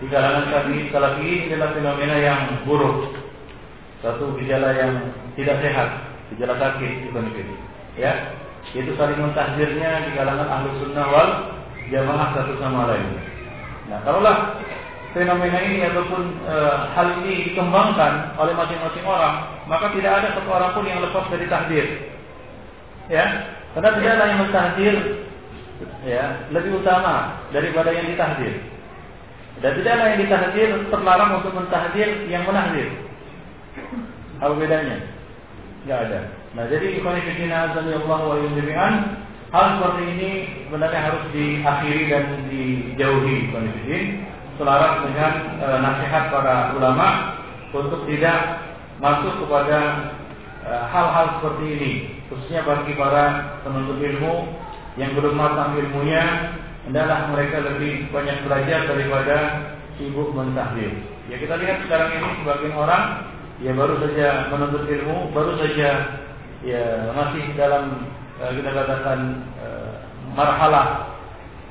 Di 0.00 0.06
kalangan 0.08 0.48
salafi, 0.48 0.88
salafi 0.88 1.30
adalah 1.50 1.70
fenomena 1.76 2.16
yang 2.16 2.40
buruk. 2.64 3.12
Satu 4.00 4.32
gejala 4.40 4.72
yang 4.72 5.12
tidak 5.36 5.60
sehat, 5.60 5.88
gejala 6.32 6.56
sakit 6.56 7.04
di 7.04 7.08
kondisi 7.12 7.44
Ya, 8.00 8.32
itu 8.72 8.96
saling 8.96 9.20
mentahdirnya 9.20 10.08
di 10.08 10.10
kalangan 10.16 10.48
ahlu 10.48 10.72
sunnah 10.80 11.06
wal 11.10 11.30
jamaah 11.90 12.32
satu 12.32 12.54
sama 12.62 12.88
lain. 12.88 13.18
Nah, 13.92 13.98
kalaulah 14.06 14.62
fenomena 15.10 15.58
ini 15.66 15.84
ataupun 15.90 16.22
e, 16.46 16.56
hal 16.94 17.08
ini 17.20 17.50
dikembangkan 17.50 18.38
oleh 18.38 18.54
masing-masing 18.54 19.04
orang, 19.04 19.42
maka 19.66 19.90
tidak 19.92 20.22
ada 20.22 20.28
satu 20.38 20.48
orang 20.48 20.70
pun 20.72 20.86
yang 20.86 21.02
lepas 21.02 21.26
dari 21.28 21.46
tahdir. 21.50 21.86
Ya, 23.10 23.26
karena 23.74 23.90
tidak 23.98 24.12
ada 24.16 24.24
yang 24.30 24.40
mentahdir 24.46 24.96
ya 26.06 26.24
lebih 26.54 26.78
utama 26.78 27.42
daripada 27.50 27.90
yang 27.90 28.06
ditahdir. 28.14 28.79
Dan 29.60 29.70
tidak 29.76 29.92
ada 29.92 30.04
yang 30.12 30.20
ditahdir 30.24 30.68
terlarang 30.88 31.30
untuk 31.40 31.52
mentahdir 31.52 32.08
yang 32.32 32.48
menahdir. 32.48 32.88
Apa 34.40 34.56
bedanya? 34.56 34.96
Tidak 35.84 35.98
ada. 36.08 36.20
Nah, 36.56 36.64
jadi 36.66 36.96
ikhwan 36.96 37.20
fillah 37.20 37.72
azza 37.72 37.80
wa 37.84 38.36
jalla 38.40 38.88
hal 39.50 39.66
seperti 39.76 40.02
ini 40.14 40.30
sebenarnya 40.66 41.00
harus 41.10 41.22
diakhiri 41.34 42.02
dan 42.06 42.24
dijauhi 42.48 43.34
ikhwan 43.50 43.66
selaras 44.60 45.08
dengan 45.08 45.32
e, 45.56 45.66
nasihat 45.80 46.24
para 46.28 46.76
ulama 46.76 47.08
untuk 47.72 48.04
tidak 48.06 48.62
masuk 49.00 49.40
kepada 49.42 49.78
e, 50.62 50.70
hal-hal 50.92 51.26
e, 51.26 51.32
seperti 51.40 51.64
ini 51.66 51.92
khususnya 52.28 52.60
bagi 52.62 52.92
para 52.94 53.58
penuntut 53.66 53.98
ilmu 53.98 54.52
yang 55.00 55.16
belum 55.16 55.34
matang 55.34 55.80
ilmunya 55.80 56.22
hendaklah 56.88 57.32
mereka 57.32 57.56
lebih 57.64 58.08
banyak 58.12 58.38
belajar 58.46 58.80
daripada 58.88 59.36
sibuk 60.00 60.32
mentahdir. 60.32 60.92
Ya 61.28 61.36
kita 61.36 61.60
lihat 61.60 61.84
sekarang 61.86 62.16
ini 62.16 62.28
sebagian 62.42 62.74
orang 62.76 63.04
ya 63.60 63.72
baru 63.76 64.00
saja 64.00 64.48
menuntut 64.48 64.88
ilmu, 64.88 65.30
baru 65.36 65.52
saja 65.60 65.90
ya 66.64 66.84
masih 67.12 67.44
dalam 67.56 68.08
kita 68.40 68.70
katakan 68.72 69.44
marhalah 70.32 71.10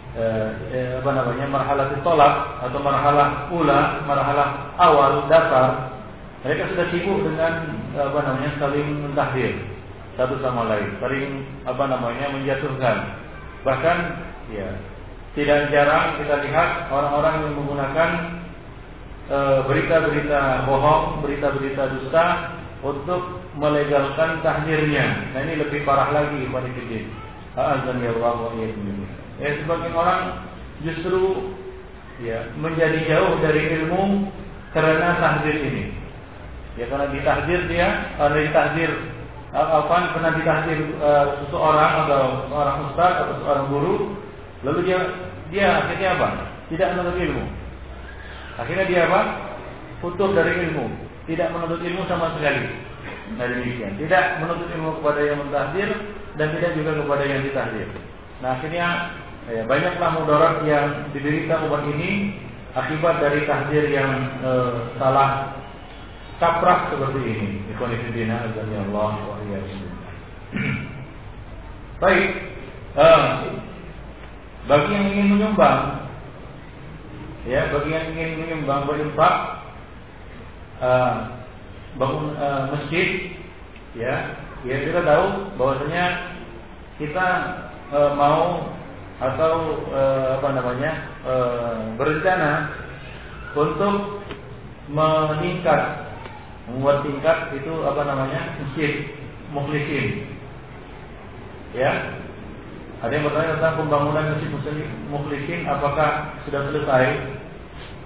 Eh, 0.10 0.50
eh, 0.74 0.90
apa 0.98 1.14
namanya 1.14 1.46
marhalah 1.46 1.94
tolak 2.02 2.66
atau 2.66 2.82
marhalah 2.82 3.46
ula, 3.54 4.02
marhalah 4.10 4.74
awal 4.82 5.30
dasar, 5.30 5.96
mereka 6.42 6.66
sudah 6.74 6.90
sibuk 6.90 7.22
dengan 7.30 7.78
apa 7.94 8.20
namanya 8.26 8.58
saling 8.58 9.06
mentahdir 9.06 9.54
satu 10.18 10.42
sama 10.42 10.66
lain, 10.66 10.98
saling 10.98 11.46
apa 11.62 11.84
namanya 11.86 12.26
menjatuhkan. 12.34 13.22
Bahkan 13.62 13.98
ya 14.50 14.82
tidak 15.38 15.70
jarang 15.70 16.18
kita 16.18 16.36
lihat 16.42 16.90
orang-orang 16.90 17.36
yang 17.46 17.54
menggunakan 17.62 18.10
eh, 19.30 19.60
berita-berita 19.70 20.40
e, 20.42 20.66
bohong, 20.66 21.22
berita-berita 21.22 21.84
dusta 21.94 22.26
untuk 22.82 23.46
melegalkan 23.60 24.42
tahdirnya. 24.42 25.30
Nah 25.36 25.40
ini 25.46 25.62
lebih 25.62 25.86
parah 25.86 26.10
lagi 26.16 26.48
pada 26.50 26.70
kita. 26.72 27.00
Ya 29.40 29.50
sebagian 29.64 29.96
orang 29.96 30.22
justru 30.84 31.54
ya 32.24 32.52
menjadi 32.56 33.00
jauh 33.08 33.40
dari 33.44 33.62
ilmu 33.80 34.32
karena 34.72 35.20
tahdir 35.20 35.56
ini. 35.60 35.86
Ya 36.80 36.88
karena 36.88 37.12
ditahdir 37.12 37.60
dia, 37.68 38.16
karena 38.16 38.38
ditahdir 38.48 38.92
apa 39.50 40.14
pernah 40.14 40.32
ditahdir 40.38 40.80
uh, 41.02 41.26
seseorang 41.44 42.06
atau 42.06 42.24
seorang 42.48 42.78
ustaz 42.92 43.14
atau 43.26 43.36
seorang 43.44 43.66
guru, 43.74 43.96
lalu 44.66 44.80
dia 44.88 45.00
dia 45.50 45.68
akhirnya 45.86 46.10
apa? 46.20 46.28
Tidak 46.70 46.88
menuntut 46.94 47.18
ilmu. 47.18 47.44
Akhirnya 48.60 48.86
dia 48.86 49.02
apa? 49.10 49.22
Putus 50.00 50.32
dari 50.32 50.54
ilmu, 50.70 50.86
tidak 51.28 51.52
menuntut 51.52 51.82
ilmu 51.84 52.02
sama 52.08 52.32
sekali. 52.38 52.64
Nah 53.36 53.46
demikian, 53.46 53.94
tidak 54.00 54.42
menuntut 54.42 54.70
ilmu 54.74 55.00
kepada 55.02 55.22
yang 55.22 55.38
mentahdir 55.44 55.90
dan 56.38 56.48
tidak 56.56 56.72
juga 56.78 56.92
kepada 56.98 57.24
yang 57.28 57.42
ditahdir. 57.44 57.88
Nah 58.40 58.56
akhirnya 58.56 58.88
Ya, 59.50 59.66
banyaklah 59.66 60.14
mudarat 60.14 60.62
yang 60.70 61.10
diderita 61.10 61.58
umat 61.66 61.82
ini 61.90 62.38
akibat 62.78 63.18
dari 63.18 63.50
tahdir 63.50 63.90
yang 63.90 64.30
e, 64.46 64.52
salah 65.02 65.58
kaprah 66.38 66.94
seperti 66.94 67.18
ini. 67.26 67.48
Ikhwanifidina 67.74 68.46
azan 68.46 68.70
ya 68.70 68.86
Allah 68.86 69.12
wa 69.26 69.36
Baik. 72.04 72.30
Uh, 72.98 73.26
bagi 74.70 74.94
yang 74.94 75.06
ingin 75.10 75.28
menyumbang 75.34 76.06
ya, 77.50 77.74
bagi 77.74 77.90
yang 77.90 78.06
ingin 78.14 78.30
menyumbang 78.46 78.86
berinfak 78.86 79.36
uh, 80.78 81.42
bangun 81.98 82.38
uh, 82.38 82.70
masjid 82.70 83.34
ya, 83.98 84.38
ya 84.62 84.76
kita 84.86 85.02
tahu 85.02 85.26
bahwasanya 85.58 86.06
kita 87.02 87.28
uh, 87.90 88.14
mau 88.14 88.70
atau 89.20 89.84
apa 90.40 90.48
namanya 90.56 91.12
berencana 92.00 92.72
untuk 93.52 94.24
meningkat 94.88 96.08
membuat 96.72 97.04
tingkat 97.04 97.38
itu 97.60 97.74
apa 97.84 98.02
namanya 98.08 98.56
masjid 98.64 99.12
mukhlisin 99.52 100.24
ya 101.76 102.24
ada 103.00 103.12
yang 103.16 103.26
bertanya 103.32 103.56
tentang 103.56 103.76
pembangunan 103.80 104.26
masjid 104.36 104.50
mukhlisin 105.08 105.64
apakah 105.72 106.36
sudah 106.44 106.68
selesai? 106.68 107.06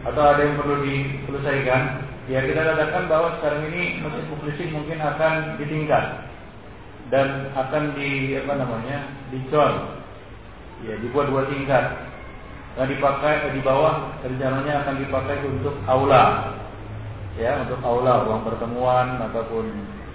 Atau 0.06 0.22
ada 0.22 0.38
yang 0.38 0.54
perlu 0.62 0.86
diselesaikan? 0.86 1.82
Ya 2.30 2.46
kita 2.46 2.62
katakan 2.62 3.10
bahwa 3.10 3.34
sekarang 3.42 3.74
ini 3.74 4.06
masjid 4.06 4.26
mukhlisin 4.30 4.70
mungkin 4.70 5.02
akan 5.02 5.58
ditingkat 5.58 6.30
dan 7.10 7.50
akan 7.58 7.98
di 7.98 8.38
apa 8.38 8.54
namanya 8.54 9.12
dicor 9.34 9.98
ya 10.86 10.94
dibuat 11.02 11.26
dua 11.34 11.50
tingkat. 11.50 12.14
Yang 12.74 12.98
dipakai 12.98 13.54
di 13.54 13.62
bawah 13.66 14.18
rencananya 14.22 14.86
akan 14.86 14.96
dipakai 15.02 15.38
untuk 15.46 15.74
aula. 15.90 16.54
Ya 17.34 17.66
untuk 17.66 17.82
aula 17.82 18.30
ruang 18.30 18.46
pertemuan 18.46 19.18
ataupun 19.26 19.66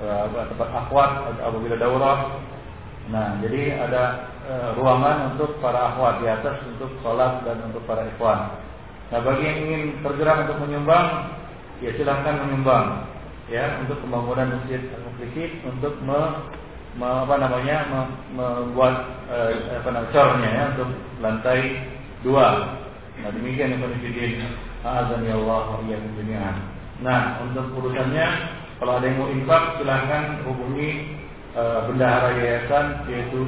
uh, 0.06 0.26
tempat 0.54 0.70
akhwat 0.70 1.34
apabila 1.42 1.74
daurah. 1.74 2.38
Nah 3.10 3.42
jadi 3.42 3.74
ada 3.74 4.30
ruangan 4.76 5.36
untuk 5.36 5.60
para 5.60 5.92
akhwat 5.92 6.24
di 6.24 6.26
atas 6.26 6.56
untuk 6.64 6.88
sholat 7.04 7.44
dan 7.44 7.60
untuk 7.68 7.84
para 7.84 8.08
ikhwan 8.08 8.56
nah 9.12 9.20
bagi 9.20 9.44
yang 9.44 9.58
ingin 9.64 9.82
tergerak 10.00 10.48
untuk 10.48 10.58
menyumbang 10.64 11.36
ya 11.84 11.90
silahkan 11.96 12.44
menyumbang 12.44 13.08
ya 13.48 13.80
untuk 13.80 13.96
pembangunan 14.04 14.60
masjid 14.60 14.84
al-muflisin 14.92 15.50
untuk 15.64 15.96
me 16.04 16.20
apa 16.98 17.34
namanya 17.38 17.76
membuat 18.34 18.94
eh, 19.30 19.78
apa 19.80 19.88
namanya 19.92 20.12
cornya 20.12 20.50
ya 20.50 20.64
untuk 20.74 20.90
lantai 21.22 21.60
dua. 22.26 22.74
Nah 23.18 23.30
demikian 23.34 23.74
yang 23.74 23.82
penting 23.82 24.42
Azan 24.82 25.26
ya 25.26 25.34
Allah 25.34 25.82
ya 25.90 25.98
jami'an. 25.98 26.56
Nah 27.02 27.42
untuk 27.42 27.70
urusannya 27.74 28.26
kalau 28.78 28.98
ada 28.98 29.04
yang 29.10 29.18
mau 29.18 29.30
infak 29.30 29.62
silahkan 29.82 30.38
hubungi 30.46 31.18
uh, 31.58 31.82
bendahara 31.90 32.30
yayasan 32.38 33.10
yaitu 33.10 33.42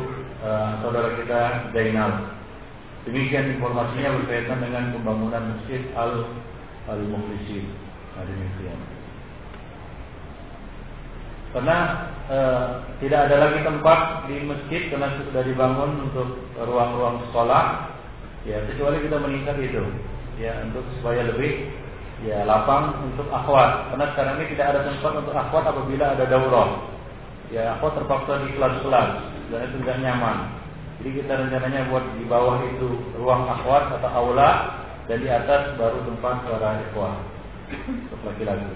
uh, 0.45 0.81
saudara 0.85 1.17
kita 1.21 1.41
Zainal. 1.73 2.41
Demikian 3.09 3.57
informasinya 3.57 4.21
berkaitan 4.21 4.61
dengan 4.61 4.93
pembangunan 4.93 5.57
masjid 5.57 5.81
Al 5.97 6.29
Al. 6.85 7.01
Nah, 7.01 8.25
demikian. 8.27 8.81
Karena 11.51 11.79
e, 12.31 12.39
tidak 13.03 13.21
ada 13.27 13.37
lagi 13.49 13.61
tempat 13.67 13.99
di 14.31 14.37
masjid 14.47 14.87
karena 14.87 15.09
sudah 15.19 15.43
dibangun 15.43 15.91
untuk 16.11 16.39
ruang-ruang 16.63 17.27
sekolah, 17.31 17.91
ya 18.47 18.63
kecuali 18.71 19.03
kita 19.03 19.17
meningkat 19.19 19.57
itu, 19.59 19.83
ya 20.39 20.63
untuk 20.63 20.87
supaya 21.01 21.27
lebih 21.27 21.75
ya 22.23 22.47
lapang 22.47 23.03
untuk 23.03 23.27
akhwat. 23.35 23.91
Karena 23.91 24.07
sekarang 24.15 24.35
ini 24.39 24.47
tidak 24.55 24.67
ada 24.77 24.81
tempat 24.87 25.13
untuk 25.27 25.35
akhwat 25.35 25.65
apabila 25.67 26.05
ada 26.15 26.25
daurah. 26.29 26.69
Ya 27.51 27.75
akhwat 27.75 27.99
terpaksa 27.99 28.47
di 28.47 28.55
kelas-kelas 28.55 29.11
dan 29.51 29.61
itu 29.67 29.77
tidak 29.83 29.99
nyaman. 30.07 30.37
Jadi 31.03 31.11
kita 31.19 31.33
rencananya 31.35 31.91
buat 31.91 32.05
di 32.15 32.25
bawah 32.31 32.63
itu 32.63 32.89
ruang 33.19 33.51
akhwat 33.51 33.91
atau 33.99 34.11
aula 34.15 34.51
dan 35.11 35.19
di 35.19 35.27
atas 35.27 35.75
baru 35.75 35.99
tempat 36.07 36.47
para 36.47 36.79
ikhwah 36.87 37.19
untuk 38.07 38.21
laki-laki. 38.23 38.71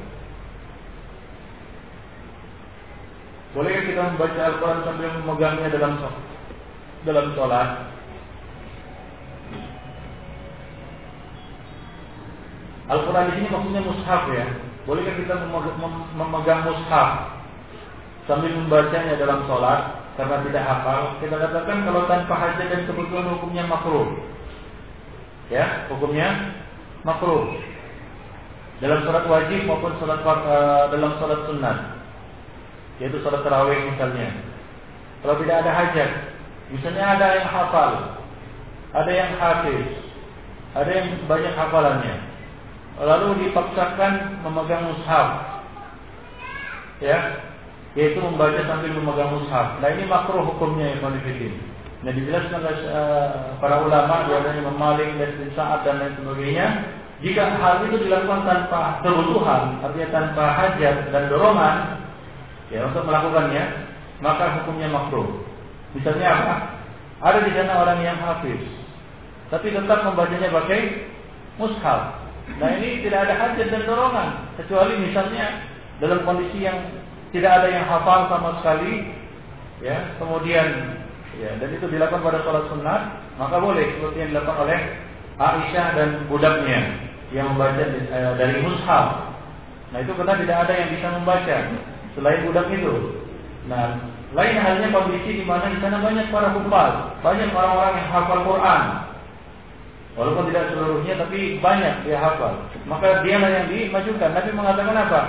Boleh 3.54 3.86
kita 3.86 4.02
membaca 4.02 4.40
Al-Quran 4.42 4.80
sambil 4.82 5.10
memegangnya 5.22 5.68
dalam 5.70 5.92
dalam 7.06 7.26
sholat? 7.38 7.68
Al-Quran 12.90 13.28
di 13.30 13.32
sini 13.38 13.48
maksudnya 13.54 13.86
mushaf 13.86 14.22
ya. 14.34 14.46
Bolehkah 14.84 15.14
kita 15.16 15.34
memegang 16.18 16.66
mushaf? 16.66 17.08
Sambil 18.24 18.52
membacanya 18.56 19.20
dalam 19.20 19.44
sholat 19.44 20.04
karena 20.14 20.36
tidak 20.46 20.64
hafal, 20.64 21.18
kita 21.18 21.36
katakan 21.36 21.78
kalau 21.84 22.02
tanpa 22.06 22.34
hajat 22.38 22.66
dan 22.70 22.82
kebutuhan 22.86 23.34
hukumnya 23.34 23.66
makruh. 23.66 24.14
Ya, 25.50 25.90
hukumnya 25.90 26.54
makruh. 27.02 27.50
Dalam 28.78 29.02
sholat 29.02 29.24
wajib 29.26 29.66
maupun 29.66 29.92
sholat 29.98 30.22
uh, 30.22 30.88
dalam 30.94 31.18
sholat 31.18 31.40
sunnah, 31.50 31.76
yaitu 33.02 33.18
sholat 33.26 33.42
tarawih 33.42 33.90
misalnya. 33.90 34.30
Kalau 35.20 35.40
tidak 35.40 35.56
ada 35.64 35.70
hajat, 35.72 36.10
misalnya 36.70 37.04
ada 37.16 37.26
yang 37.40 37.48
hafal, 37.48 37.92
ada 38.92 39.10
yang 39.10 39.30
hafiz, 39.40 39.88
ada 40.78 40.90
yang 40.90 41.06
banyak 41.26 41.54
hafalannya, 41.58 42.16
lalu 43.02 43.28
dipaksakan 43.48 44.44
memegang 44.46 44.84
mushaf, 44.84 45.28
ya 47.02 47.50
yaitu 47.94 48.18
membaca 48.18 48.58
sambil 48.66 48.90
memegang 48.90 49.30
mushaf. 49.38 49.78
Nah 49.78 49.88
ini 49.94 50.04
makruh 50.10 50.42
hukumnya 50.42 50.94
ya 50.94 50.96
konfidin. 50.98 51.54
Nah 52.02 52.10
dijelaskan 52.12 52.60
oleh 52.60 52.78
uh, 52.90 53.56
para 53.62 53.80
ulama 53.80 54.28
biasanya 54.28 54.62
memaling 54.66 55.10
dan 55.16 55.30
saat 55.54 55.86
dan 55.86 56.02
lain 56.02 56.14
sebagainya. 56.20 56.66
Jika 57.22 57.56
hal 57.56 57.88
itu 57.88 58.04
dilakukan 58.04 58.44
tanpa 58.44 59.00
kebutuhan, 59.00 59.80
artinya 59.80 60.08
tanpa 60.12 60.44
hajat 60.60 61.08
dan 61.08 61.24
dorongan, 61.32 61.76
ya 62.68 62.84
untuk 62.84 63.06
melakukannya, 63.06 63.64
maka 64.20 64.60
hukumnya 64.60 64.92
makruh. 64.92 65.40
Misalnya 65.96 66.26
apa? 66.28 66.54
Ada 67.24 67.46
di 67.46 67.56
sana 67.56 67.80
orang 67.80 68.02
yang 68.04 68.18
hafiz, 68.20 68.60
tapi 69.48 69.72
tetap 69.72 70.04
membacanya 70.04 70.52
pakai 70.52 71.08
mushaf. 71.56 72.20
Nah 72.60 72.68
ini 72.76 73.00
tidak 73.06 73.30
ada 73.30 73.34
hajat 73.40 73.72
dan 73.72 73.82
dorongan, 73.88 74.28
kecuali 74.60 74.92
misalnya 75.00 75.64
dalam 76.02 76.26
kondisi 76.28 76.66
yang 76.66 76.76
tidak 77.34 77.50
ada 77.50 77.68
yang 77.68 77.84
hafal 77.90 78.30
sama 78.30 78.62
sekali, 78.62 79.10
ya, 79.82 80.14
kemudian 80.22 80.66
ya, 81.42 81.50
dan 81.58 81.68
itu 81.74 81.90
dilakukan 81.90 82.22
pada 82.22 82.38
sholat 82.46 82.70
sunat, 82.70 83.02
maka 83.42 83.58
boleh 83.58 83.82
seperti 83.98 84.22
yang 84.22 84.30
dilakukan 84.30 84.62
oleh 84.62 84.78
Aisyah 85.34 85.86
dan 85.98 86.08
budaknya 86.30 87.10
yang 87.34 87.58
membaca 87.58 87.82
eh, 87.82 88.32
dari 88.38 88.62
mushaf. 88.62 89.34
Nah 89.90 89.98
itu 89.98 90.14
karena 90.14 90.38
tidak 90.38 90.56
ada 90.66 90.74
yang 90.78 90.90
bisa 90.94 91.06
membaca 91.10 91.56
selain 92.14 92.46
budak 92.46 92.70
itu. 92.70 92.94
Nah 93.66 93.98
lain 94.34 94.56
halnya 94.62 94.94
kondisi 94.94 95.42
di 95.42 95.44
mana 95.46 95.74
di 95.74 95.78
sana 95.82 95.98
banyak 95.98 96.30
para 96.30 96.54
hufal, 96.54 96.90
banyak 97.18 97.50
orang-orang 97.50 97.94
yang 97.98 98.08
hafal 98.14 98.40
Quran. 98.46 98.82
Walaupun 100.14 100.46
tidak 100.54 100.70
seluruhnya 100.70 101.14
tapi 101.18 101.58
banyak 101.58 102.06
dia 102.06 102.18
hafal. 102.22 102.62
Maka 102.86 103.26
dialah 103.26 103.50
yang 103.50 103.66
dimajukan. 103.66 104.30
Nabi 104.30 104.50
mengatakan 104.54 104.94
apa? 104.94 105.20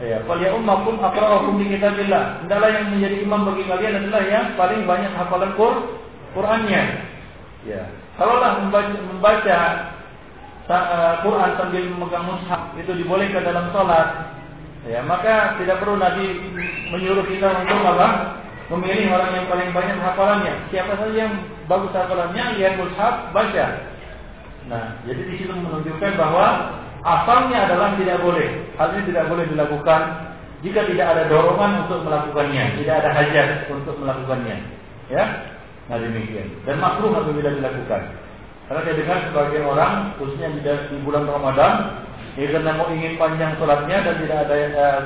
Ya, 0.00 0.24
fal 0.24 0.40
ya 0.40 0.56
ummakum 0.56 0.96
aqra'ukum 0.96 1.60
bi 1.60 1.76
kitabillah. 1.76 2.40
Hendaklah 2.40 2.70
yang 2.72 2.88
menjadi 2.96 3.16
imam 3.20 3.44
bagi 3.52 3.68
kalian 3.68 3.94
adalah 4.00 4.22
yang 4.24 4.46
paling 4.56 4.80
banyak 4.88 5.12
hafalan 5.12 5.52
Qur 5.60 5.74
Qur'annya. 6.32 6.82
Ya. 7.68 7.84
Kalaulah 8.16 8.64
membaca, 8.64 8.96
membaca 8.96 9.58
uh, 10.72 11.14
Quran 11.20 11.50
sambil 11.56 11.84
memegang 11.84 12.24
mushaf 12.28 12.72
itu 12.80 12.92
dibolehkan 12.96 13.44
dalam 13.44 13.68
sholat, 13.72 14.32
ya 14.88 15.00
maka 15.04 15.56
tidak 15.60 15.80
perlu 15.80 16.00
Nabi 16.00 16.36
menyuruh 16.92 17.24
kita 17.28 17.64
untuk 17.64 17.80
apa? 17.84 18.08
Memilih 18.72 19.10
orang 19.12 19.30
yang 19.34 19.46
paling 19.50 19.70
banyak 19.74 19.98
hafalannya. 19.98 20.54
Siapa 20.72 20.94
saja 20.96 21.16
yang 21.28 21.34
bagus 21.68 21.92
hafalannya, 21.92 22.44
lihat 22.56 22.80
mushaf, 22.80 23.34
baca. 23.36 23.66
Nah, 24.68 24.96
jadi 25.04 25.22
di 25.26 25.34
situ 25.42 25.52
menunjukkan 25.52 26.12
bahwa 26.14 26.46
Asalnya 27.00 27.68
adalah 27.68 27.96
tidak 27.96 28.20
boleh. 28.20 28.48
Hal 28.76 28.92
ini 28.96 29.08
tidak 29.08 29.24
boleh 29.32 29.44
dilakukan 29.48 30.00
jika 30.60 30.84
tidak 30.84 31.06
ada 31.16 31.22
dorongan 31.32 31.88
untuk 31.88 32.04
melakukannya, 32.04 32.76
tidak 32.76 32.94
ada 33.00 33.10
hajat 33.16 33.48
untuk 33.72 33.96
melakukannya. 33.96 34.60
Ya, 35.08 35.24
nah 35.88 35.96
demikian. 35.96 36.52
Dan 36.68 36.84
makruh 36.84 37.16
apabila 37.16 37.48
dilakukan. 37.48 38.02
Karena 38.68 38.80
saya 38.86 38.96
dengar 39.02 39.18
sebagian 39.26 39.64
orang, 39.66 39.92
khususnya 40.20 40.52
di 40.54 40.96
bulan 41.02 41.26
Ramadan, 41.26 42.04
ya 42.38 42.46
karena 42.54 42.76
mau 42.76 42.86
ingin 42.92 43.18
panjang 43.18 43.56
sholatnya 43.58 43.98
dan 44.04 44.14
tidak 44.20 44.38
ada 44.46 44.54
yang, 44.54 44.72
uh, 44.78 45.00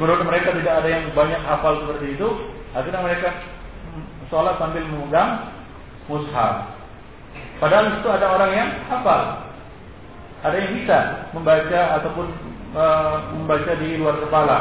menurut 0.00 0.22
mereka 0.24 0.54
tidak 0.56 0.74
ada 0.80 0.88
yang 0.88 1.04
banyak 1.12 1.42
hafal 1.44 1.82
seperti 1.84 2.06
itu, 2.16 2.28
akhirnya 2.72 3.02
mereka 3.04 3.28
sholat 4.32 4.56
sambil 4.56 4.86
memegang 4.86 5.50
mushaf. 6.08 6.72
Padahal 7.60 8.00
itu 8.00 8.08
ada 8.08 8.26
orang 8.32 8.50
yang 8.56 8.68
hafal, 8.88 9.51
ada 10.42 10.56
yang 10.58 10.74
bisa 10.74 10.98
membaca 11.30 11.80
ataupun 12.02 12.26
e, 12.74 12.84
membaca 13.38 13.72
di 13.78 13.94
luar 13.94 14.18
kepala 14.18 14.58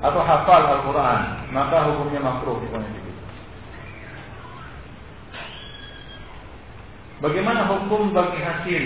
atau 0.00 0.20
hafal 0.24 0.62
Al-Quran, 0.78 1.20
maka 1.52 1.76
hukumnya 1.84 2.20
makruh 2.24 2.56
di 2.64 2.68
Bagaimana 7.18 7.66
hukum 7.66 8.14
bagi 8.14 8.40
hasil? 8.40 8.84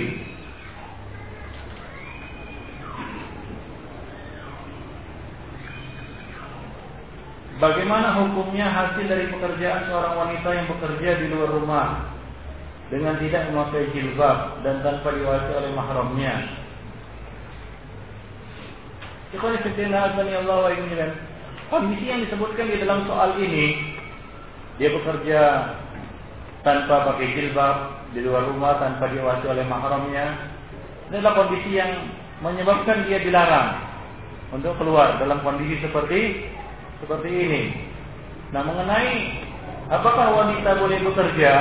Bagaimana 7.60 8.18
hukumnya 8.18 8.66
hasil 8.66 9.04
dari 9.06 9.30
pekerjaan 9.30 9.86
seorang 9.86 10.18
wanita 10.18 10.48
yang 10.50 10.66
bekerja 10.66 11.10
di 11.22 11.26
luar 11.30 11.50
rumah 11.54 12.11
dengan 12.92 13.16
tidak 13.16 13.48
memakai 13.48 13.88
jilbab 13.96 14.60
dan 14.60 14.84
tanpa 14.84 15.16
diwasi 15.16 15.50
oleh 15.56 15.70
mahramnya. 15.72 16.34
Ikhwan 19.32 19.56
fillah 19.64 20.12
Allah 20.12 20.58
wa 20.68 21.08
Kondisi 21.72 22.04
yang 22.04 22.20
disebutkan 22.20 22.68
di 22.68 22.84
dalam 22.84 23.08
soal 23.08 23.40
ini 23.40 23.96
dia 24.76 24.92
bekerja 24.92 25.40
tanpa 26.60 27.08
pakai 27.08 27.32
jilbab 27.32 27.76
di 28.12 28.20
luar 28.20 28.44
rumah 28.44 28.76
tanpa 28.76 29.08
diwasi 29.08 29.48
oleh 29.48 29.64
mahramnya. 29.64 30.52
Ini 31.08 31.16
adalah 31.16 31.44
kondisi 31.44 31.72
yang 31.72 32.12
menyebabkan 32.44 33.08
dia 33.08 33.24
dilarang 33.24 33.88
untuk 34.52 34.76
keluar 34.76 35.16
dalam 35.16 35.40
kondisi 35.40 35.80
seperti 35.80 36.44
seperti 37.00 37.30
ini. 37.32 37.62
Nah, 38.52 38.68
mengenai 38.68 39.40
apakah 39.88 40.44
wanita 40.44 40.76
boleh 40.76 40.98
bekerja 41.08 41.52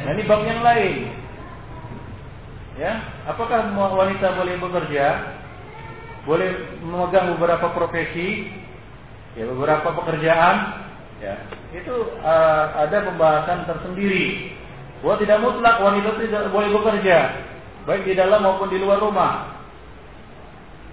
Nah 0.00 0.10
ini 0.16 0.22
bab 0.24 0.40
yang 0.48 0.64
lain. 0.64 1.12
Ya, 2.80 2.92
apakah 3.28 3.76
wanita 3.76 4.40
boleh 4.40 4.56
bekerja? 4.56 5.06
Boleh 6.24 6.80
memegang 6.80 7.36
beberapa 7.36 7.72
profesi, 7.76 8.48
ya 9.36 9.44
beberapa 9.44 9.92
pekerjaan, 10.00 10.56
ya. 11.20 11.34
Itu 11.76 12.16
uh, 12.24 12.64
ada 12.80 13.04
pembahasan 13.04 13.68
tersendiri. 13.68 14.56
Bahwa 15.04 15.16
tidak 15.20 15.38
mutlak 15.44 15.76
wanita 15.80 16.16
tidak 16.20 16.52
boleh 16.52 16.68
bekerja, 16.72 17.18
baik 17.84 18.04
di 18.08 18.14
dalam 18.16 18.44
maupun 18.44 18.68
di 18.72 18.80
luar 18.80 19.00
rumah. 19.00 19.60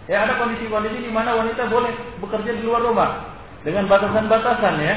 Ya 0.08 0.24
ada 0.24 0.40
kondisi-kondisi 0.40 1.04
di 1.04 1.12
mana 1.12 1.36
wanita 1.36 1.68
boleh 1.68 1.92
bekerja 2.24 2.56
di 2.56 2.64
luar 2.64 2.80
rumah 2.84 3.36
dengan 3.68 3.88
batasan-batasan 3.92 4.76
ya, 4.80 4.96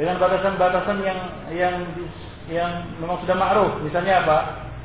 dengan 0.00 0.16
batasan-batasan 0.16 0.96
yang 1.04 1.18
yang 1.52 1.74
yang 2.48 2.96
memang 3.00 3.20
sudah 3.24 3.36
ma'ruf. 3.36 3.72
Misalnya 3.84 4.24
apa? 4.24 4.38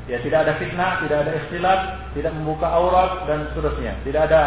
Ya 0.04 0.20
tidak 0.20 0.44
ada 0.44 0.52
fitnah, 0.60 1.00
tidak 1.00 1.18
ada 1.24 1.32
istilah, 1.44 1.76
tidak 2.12 2.32
membuka 2.36 2.68
aurat 2.68 3.24
dan 3.24 3.48
seterusnya. 3.52 3.96
Tidak 4.04 4.20
ada 4.20 4.42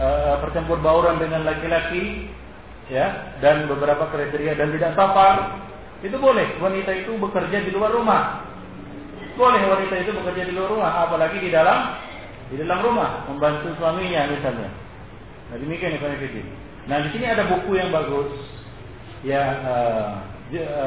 uh, 0.00 0.34
percampur 0.40 0.80
bauran 0.80 1.20
dengan 1.20 1.44
laki-laki, 1.44 2.32
ya, 2.88 3.36
dan 3.44 3.68
beberapa 3.68 4.08
kriteria 4.08 4.56
dan 4.56 4.72
tidak 4.72 4.96
safar. 4.96 5.60
Itu 6.00 6.16
boleh. 6.16 6.56
Wanita 6.56 6.92
itu 6.96 7.16
bekerja 7.20 7.68
di 7.68 7.70
luar 7.72 7.92
rumah. 7.92 8.44
Boleh 9.36 9.60
wanita 9.66 9.94
itu 10.00 10.10
bekerja 10.14 10.42
di 10.48 10.52
luar 10.56 10.68
rumah, 10.72 10.90
apalagi 11.04 11.36
di 11.42 11.50
dalam 11.52 12.00
di 12.48 12.60
dalam 12.60 12.80
rumah 12.84 13.28
membantu 13.28 13.72
suaminya 13.76 14.30
misalnya. 14.30 14.70
Nah 15.52 15.56
demikian 15.60 15.96
ya 15.96 16.44
Nah 16.84 16.96
di 17.00 17.08
sini 17.16 17.24
ada 17.28 17.48
buku 17.48 17.76
yang 17.76 17.88
bagus, 17.88 18.30
ya 19.24 19.42
uh, 19.64 20.10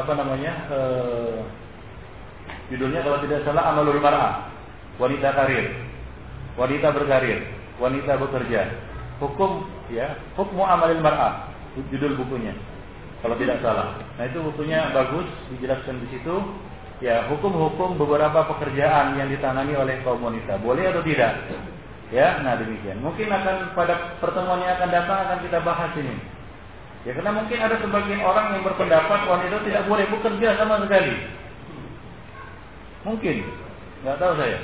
apa 0.06 0.14
namanya 0.14 0.54
uh, 0.70 1.42
Judulnya 2.68 3.00
kalau 3.04 3.20
tidak 3.24 3.48
salah 3.48 3.72
Amalul 3.72 4.04
Mar'ah. 4.04 4.52
Wanita 5.00 5.30
karir. 5.32 5.72
Wanita 6.60 6.92
berkarir. 6.92 7.40
Wanita 7.80 8.20
bekerja. 8.20 8.62
Hukum 9.24 9.66
ya, 9.90 10.20
Hukmu 10.36 10.64
Amalul 10.68 11.00
Mar'ah. 11.00 11.54
Judul 11.94 12.18
bukunya. 12.20 12.52
Kalau 13.22 13.34
tidak 13.40 13.62
salah. 13.66 13.98
Nah, 14.18 14.26
itu 14.30 14.38
bukunya 14.42 14.94
bagus 14.94 15.26
dijelaskan 15.54 16.02
di 16.06 16.08
situ. 16.18 16.36
Ya, 16.98 17.30
hukum-hukum 17.30 17.98
beberapa 17.98 18.46
pekerjaan 18.50 19.18
yang 19.22 19.30
ditangani 19.30 19.78
oleh 19.78 20.02
kaum 20.02 20.22
wanita. 20.22 20.58
Boleh 20.62 20.90
atau 20.90 21.06
tidak? 21.06 21.46
Ya, 22.10 22.42
nah 22.42 22.58
demikian. 22.58 23.04
Mungkin 23.06 23.30
akan 23.30 23.78
pada 23.78 24.18
pertemuan 24.18 24.66
yang 24.66 24.80
akan 24.82 24.90
datang 24.90 25.18
akan 25.30 25.38
kita 25.46 25.60
bahas 25.62 25.92
ini. 25.94 26.18
Ya, 27.06 27.14
karena 27.14 27.32
mungkin 27.38 27.58
ada 27.62 27.76
sebagian 27.78 28.22
orang 28.26 28.58
yang 28.58 28.64
berpendapat 28.66 29.20
wanita 29.30 29.56
tidak 29.64 29.84
boleh 29.86 30.06
bekerja 30.10 30.58
sama 30.58 30.82
sekali. 30.82 31.14
Mungkin, 33.08 33.36
nggak 34.04 34.20
tahu 34.20 34.34
saya. 34.36 34.60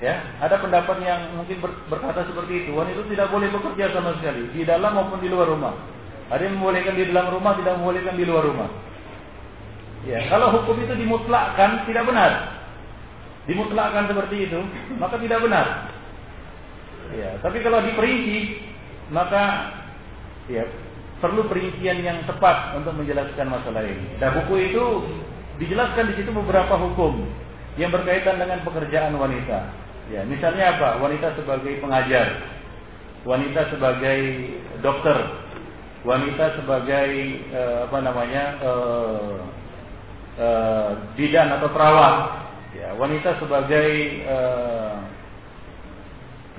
Ya, 0.00 0.16
ada 0.40 0.56
pendapat 0.60 0.96
yang 1.04 1.36
mungkin 1.36 1.60
ber, 1.60 1.72
berkata 1.88 2.24
seperti 2.24 2.64
itu. 2.64 2.72
Wanita 2.72 3.04
tidak 3.08 3.28
boleh 3.28 3.48
bekerja 3.52 3.92
sama 3.92 4.16
sekali 4.20 4.48
di 4.52 4.64
dalam 4.64 4.96
maupun 4.96 5.20
di 5.20 5.28
luar 5.28 5.48
rumah. 5.48 5.76
Ada 6.32 6.48
yang 6.48 6.56
membolehkan 6.56 6.96
di 6.96 7.04
dalam 7.12 7.32
rumah, 7.32 7.52
tidak 7.60 7.76
membolehkan 7.80 8.16
di 8.16 8.24
luar 8.24 8.44
rumah. 8.48 8.68
Ya, 10.08 10.24
kalau 10.32 10.56
hukum 10.56 10.80
itu 10.80 10.96
dimutlakkan 10.96 11.84
tidak 11.84 12.08
benar. 12.08 12.32
Dimutlakkan 13.44 14.08
seperti 14.08 14.48
itu, 14.48 14.60
maka 14.96 15.20
tidak 15.20 15.40
benar. 15.44 15.66
Ya, 17.12 17.36
tapi 17.44 17.60
kalau 17.60 17.84
diperinci, 17.84 18.62
maka 19.12 19.74
ya 20.48 20.64
perlu 21.20 21.44
perincian 21.44 22.00
yang 22.00 22.24
tepat 22.24 22.72
untuk 22.80 22.96
menjelaskan 22.96 23.52
masalah 23.52 23.84
ini. 23.84 24.16
Nah, 24.16 24.32
buku 24.40 24.72
itu 24.72 24.84
dijelaskan 25.60 26.10
di 26.10 26.14
situ 26.16 26.32
beberapa 26.32 26.74
hukum 26.80 27.28
yang 27.76 27.92
berkaitan 27.92 28.40
dengan 28.40 28.64
pekerjaan 28.64 29.14
wanita. 29.14 29.70
Ya, 30.10 30.26
misalnya 30.26 30.74
apa? 30.74 30.98
Wanita 30.98 31.38
sebagai 31.38 31.78
pengajar, 31.78 32.42
wanita 33.22 33.70
sebagai 33.70 34.20
dokter, 34.82 35.18
wanita 36.02 36.58
sebagai 36.58 37.08
uh, 37.54 37.86
apa 37.86 37.98
namanya 38.02 38.44
uh, 38.64 39.38
uh, 40.40 40.90
bidan 41.14 41.54
atau 41.54 41.70
perawat, 41.70 42.16
ya, 42.74 42.90
wanita 42.98 43.38
sebagai 43.38 43.90
uh, 44.26 44.98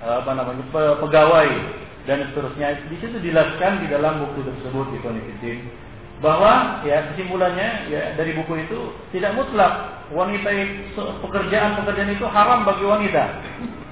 apa 0.02 0.32
namanya 0.32 0.64
pegawai 1.03 1.49
dan 2.07 2.23
seterusnya. 2.32 2.88
Di 2.88 2.98
situ 3.03 3.19
dijelaskan 3.19 3.84
di 3.84 3.88
dalam 3.91 4.26
buku 4.26 4.48
tersebut 4.48 4.95
di 4.95 4.99
Konfidin 5.03 5.60
bahwa 6.22 6.85
ya 6.85 7.11
kesimpulannya 7.11 7.89
ya 7.89 8.14
dari 8.14 8.38
buku 8.38 8.53
itu 8.61 8.93
tidak 9.10 9.34
mutlak 9.34 10.06
wanita 10.14 10.49
pekerjaan-pekerjaan 11.26 12.14
itu 12.14 12.26
haram 12.30 12.61
bagi 12.64 12.85
wanita. 12.85 13.23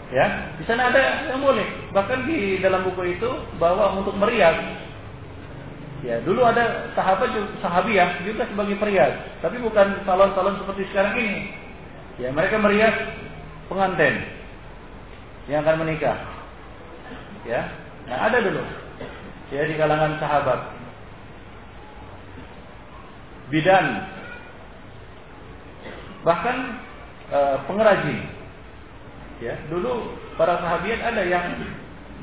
Ya, 0.09 0.25
di 0.57 0.65
sana 0.65 0.89
ada 0.89 1.29
yang 1.29 1.41
boleh. 1.41 1.65
Bahkan 1.93 2.25
di 2.25 2.57
dalam 2.61 2.81
buku 2.81 3.17
itu 3.17 3.29
bahwa 3.61 3.93
untuk 3.97 4.17
merias 4.17 4.57
Ya, 5.99 6.15
dulu 6.23 6.47
ada 6.47 6.95
sahabat 6.95 7.27
sahabiah 7.59 8.23
juga 8.23 8.47
sebagai 8.47 8.79
perias, 8.79 9.19
tapi 9.43 9.59
bukan 9.59 9.99
salon-salon 10.07 10.55
seperti 10.63 10.87
sekarang 10.95 11.11
ini. 11.19 11.51
Ya, 12.23 12.31
mereka 12.31 12.55
merias 12.55 12.95
pengantin 13.67 14.23
yang 15.51 15.59
akan 15.67 15.83
menikah. 15.83 16.15
Ya. 17.43 17.67
Nah, 18.07 18.31
ada 18.31 18.39
dulu. 18.39 18.63
Ya 19.51 19.67
di 19.67 19.75
kalangan 19.75 20.15
sahabat. 20.23 20.78
Bidan. 23.49 23.85
Bahkan 26.25 26.57
e, 27.33 27.39
pengrajin. 27.65 28.19
Ya, 29.39 29.55
dulu 29.71 30.19
para 30.35 30.59
sahabat 30.59 30.99
ada 30.99 31.23
yang 31.23 31.45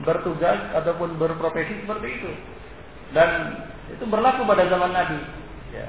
bertugas 0.04 0.60
ataupun 0.76 1.16
berprofesi 1.16 1.80
seperti 1.80 2.20
itu 2.20 2.32
dan 3.16 3.62
itu 3.92 4.04
berlaku 4.08 4.42
pada 4.48 4.66
zaman 4.66 4.90
Nabi. 4.90 5.20
Ya. 5.70 5.86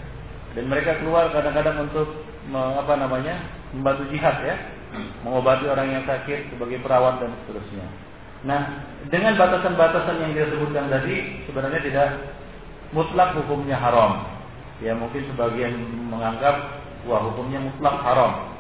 Dan 0.54 0.70
mereka 0.70 1.02
keluar 1.02 1.30
kadang-kadang 1.34 1.90
untuk 1.90 2.08
me, 2.50 2.62
apa 2.78 2.94
namanya 2.98 3.36
membantu 3.74 4.10
jihad 4.10 4.38
ya, 4.42 4.56
mengobati 5.22 5.66
orang 5.70 5.92
yang 5.92 6.04
sakit 6.06 6.54
sebagai 6.54 6.82
perawat 6.82 7.22
dan 7.22 7.34
seterusnya. 7.44 7.86
Nah, 8.46 8.62
dengan 9.10 9.34
batasan-batasan 9.34 10.24
yang 10.24 10.32
disebutkan 10.38 10.94
tadi 10.94 11.42
sebenarnya 11.50 11.82
tidak 11.82 12.08
mutlak 12.94 13.34
hukumnya 13.34 13.76
haram. 13.76 14.37
Ya 14.84 14.94
mungkin 14.94 15.26
sebagian 15.34 15.74
menganggap 16.14 16.82
wah 17.10 17.22
hukumnya 17.26 17.62
mutlak 17.64 17.98
haram. 18.06 18.54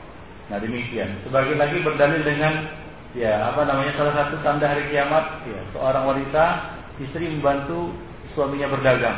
Nah 0.49 0.57
demikian. 0.57 1.21
Sebagian 1.27 1.61
lagi 1.61 1.83
berdalil 1.83 2.21
dengan 2.25 2.73
ya 3.13 3.53
apa 3.53 3.65
namanya 3.65 3.93
salah 3.97 4.13
satu 4.13 4.41
tanda 4.41 4.65
hari 4.65 4.89
kiamat 4.89 5.45
ya 5.45 5.59
seorang 5.73 6.03
wanita 6.05 6.45
istri 6.97 7.29
membantu 7.29 7.93
suaminya 8.33 8.69
berdagang. 8.69 9.17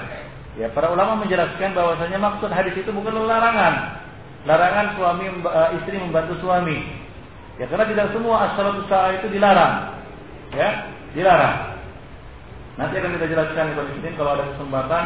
Ya, 0.60 0.68
para 0.76 0.92
ulama 0.92 1.24
menjelaskan 1.24 1.72
bahwasanya 1.72 2.20
maksud 2.20 2.52
hadis 2.52 2.76
itu 2.76 2.92
bukan 2.92 3.16
larangan. 3.16 4.04
Larangan 4.44 4.96
suami 5.00 5.26
uh, 5.48 5.72
istri 5.80 5.96
membantu 5.96 6.36
suami. 6.44 6.84
Ya, 7.56 7.68
karena 7.68 7.88
tidak 7.88 8.12
semua 8.12 8.52
asal 8.52 8.76
usaha 8.76 9.08
itu 9.16 9.28
dilarang. 9.32 10.00
Ya, 10.52 10.92
dilarang. 11.16 11.79
Nanti 12.80 12.96
akan 12.96 13.12
kita 13.20 13.28
jelaskan 13.28 13.76
Ibn 13.76 14.16
kalau 14.16 14.32
ada 14.40 14.56
kesempatan 14.56 15.04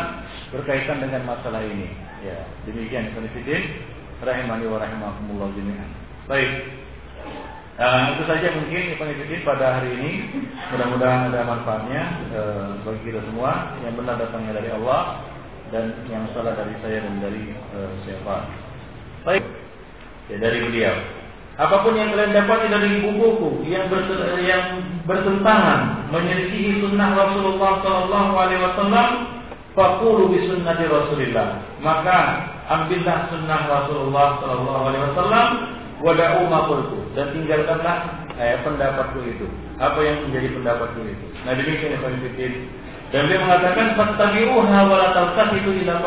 berkaitan 0.53 1.01
dengan 1.01 1.25
masalah 1.25 1.65
ini. 1.65 1.89
Ya, 2.21 2.45
demikian 2.69 3.09
Ibn 3.09 3.25
rahimani 4.21 4.65
wa 4.69 4.77
rahimakumullah 4.77 5.49
jami'an. 5.57 5.89
Baik. 6.29 6.51
Nah, 7.73 8.13
itu 8.13 8.23
saja 8.29 8.53
mungkin 8.53 8.93
pengikutin 9.01 9.41
pada 9.41 9.81
hari 9.81 9.89
ini. 9.97 10.11
Mudah-mudahan 10.69 11.33
ada 11.33 11.41
manfaatnya 11.41 12.03
eh, 12.29 12.69
bagi 12.85 13.01
kita 13.09 13.25
semua. 13.25 13.73
Yang 13.81 14.05
benar 14.05 14.15
datangnya 14.21 14.53
dari 14.61 14.69
Allah 14.69 15.25
dan 15.73 15.97
yang 16.13 16.29
salah 16.37 16.53
dari 16.53 16.77
saya 16.85 17.01
dan 17.01 17.17
dari 17.17 17.57
eh, 17.57 17.91
siapa. 18.05 18.45
Baik, 19.25 19.43
ya 20.29 20.37
dari 20.37 20.61
beliau. 20.61 21.22
Apa 21.53 21.85
pun 21.85 21.93
yang 21.93 22.09
kalian 22.09 22.33
dapat 22.33 22.65
dari 22.65 23.05
buku-buku 23.05 23.69
yang, 23.69 23.85
yang 24.41 24.81
bertentangan 25.05 26.09
menyelisihi 26.09 26.81
sunnah 26.81 27.13
Rasulullah 27.13 27.71
Sallallahu 27.85 28.33
Alaihi 28.33 28.61
Wasallam, 28.65 29.07
fakulu 29.77 30.33
bi 30.33 30.49
sunnati 30.49 30.89
Rasulillah. 30.89 31.61
Maka 31.77 32.17
ambillah 32.73 33.29
sunnah 33.29 33.61
Rasulullah 33.69 34.27
Sallallahu 34.41 34.83
Alaihi 34.89 35.03
Wasallam 35.13 35.47
wada'u 36.01 36.41
ma 36.49 36.65
dan 37.13 37.25
tinggalkanlah 37.37 37.97
eh, 38.41 38.57
pendapatku 38.65 39.21
itu. 39.21 39.45
Apa 39.77 40.01
yang 40.01 40.25
menjadi 40.25 40.57
pendapatku 40.57 41.05
itu. 41.05 41.25
Nah 41.45 41.53
demikian 41.53 42.01
yang 42.01 42.03
Dan 43.13 43.29
dia 43.29 43.37
mengatakan 43.45 43.93
fattabi'uha 43.93 44.79
wa 44.89 45.13
taltafitu 45.13 45.69
ila 45.85 46.01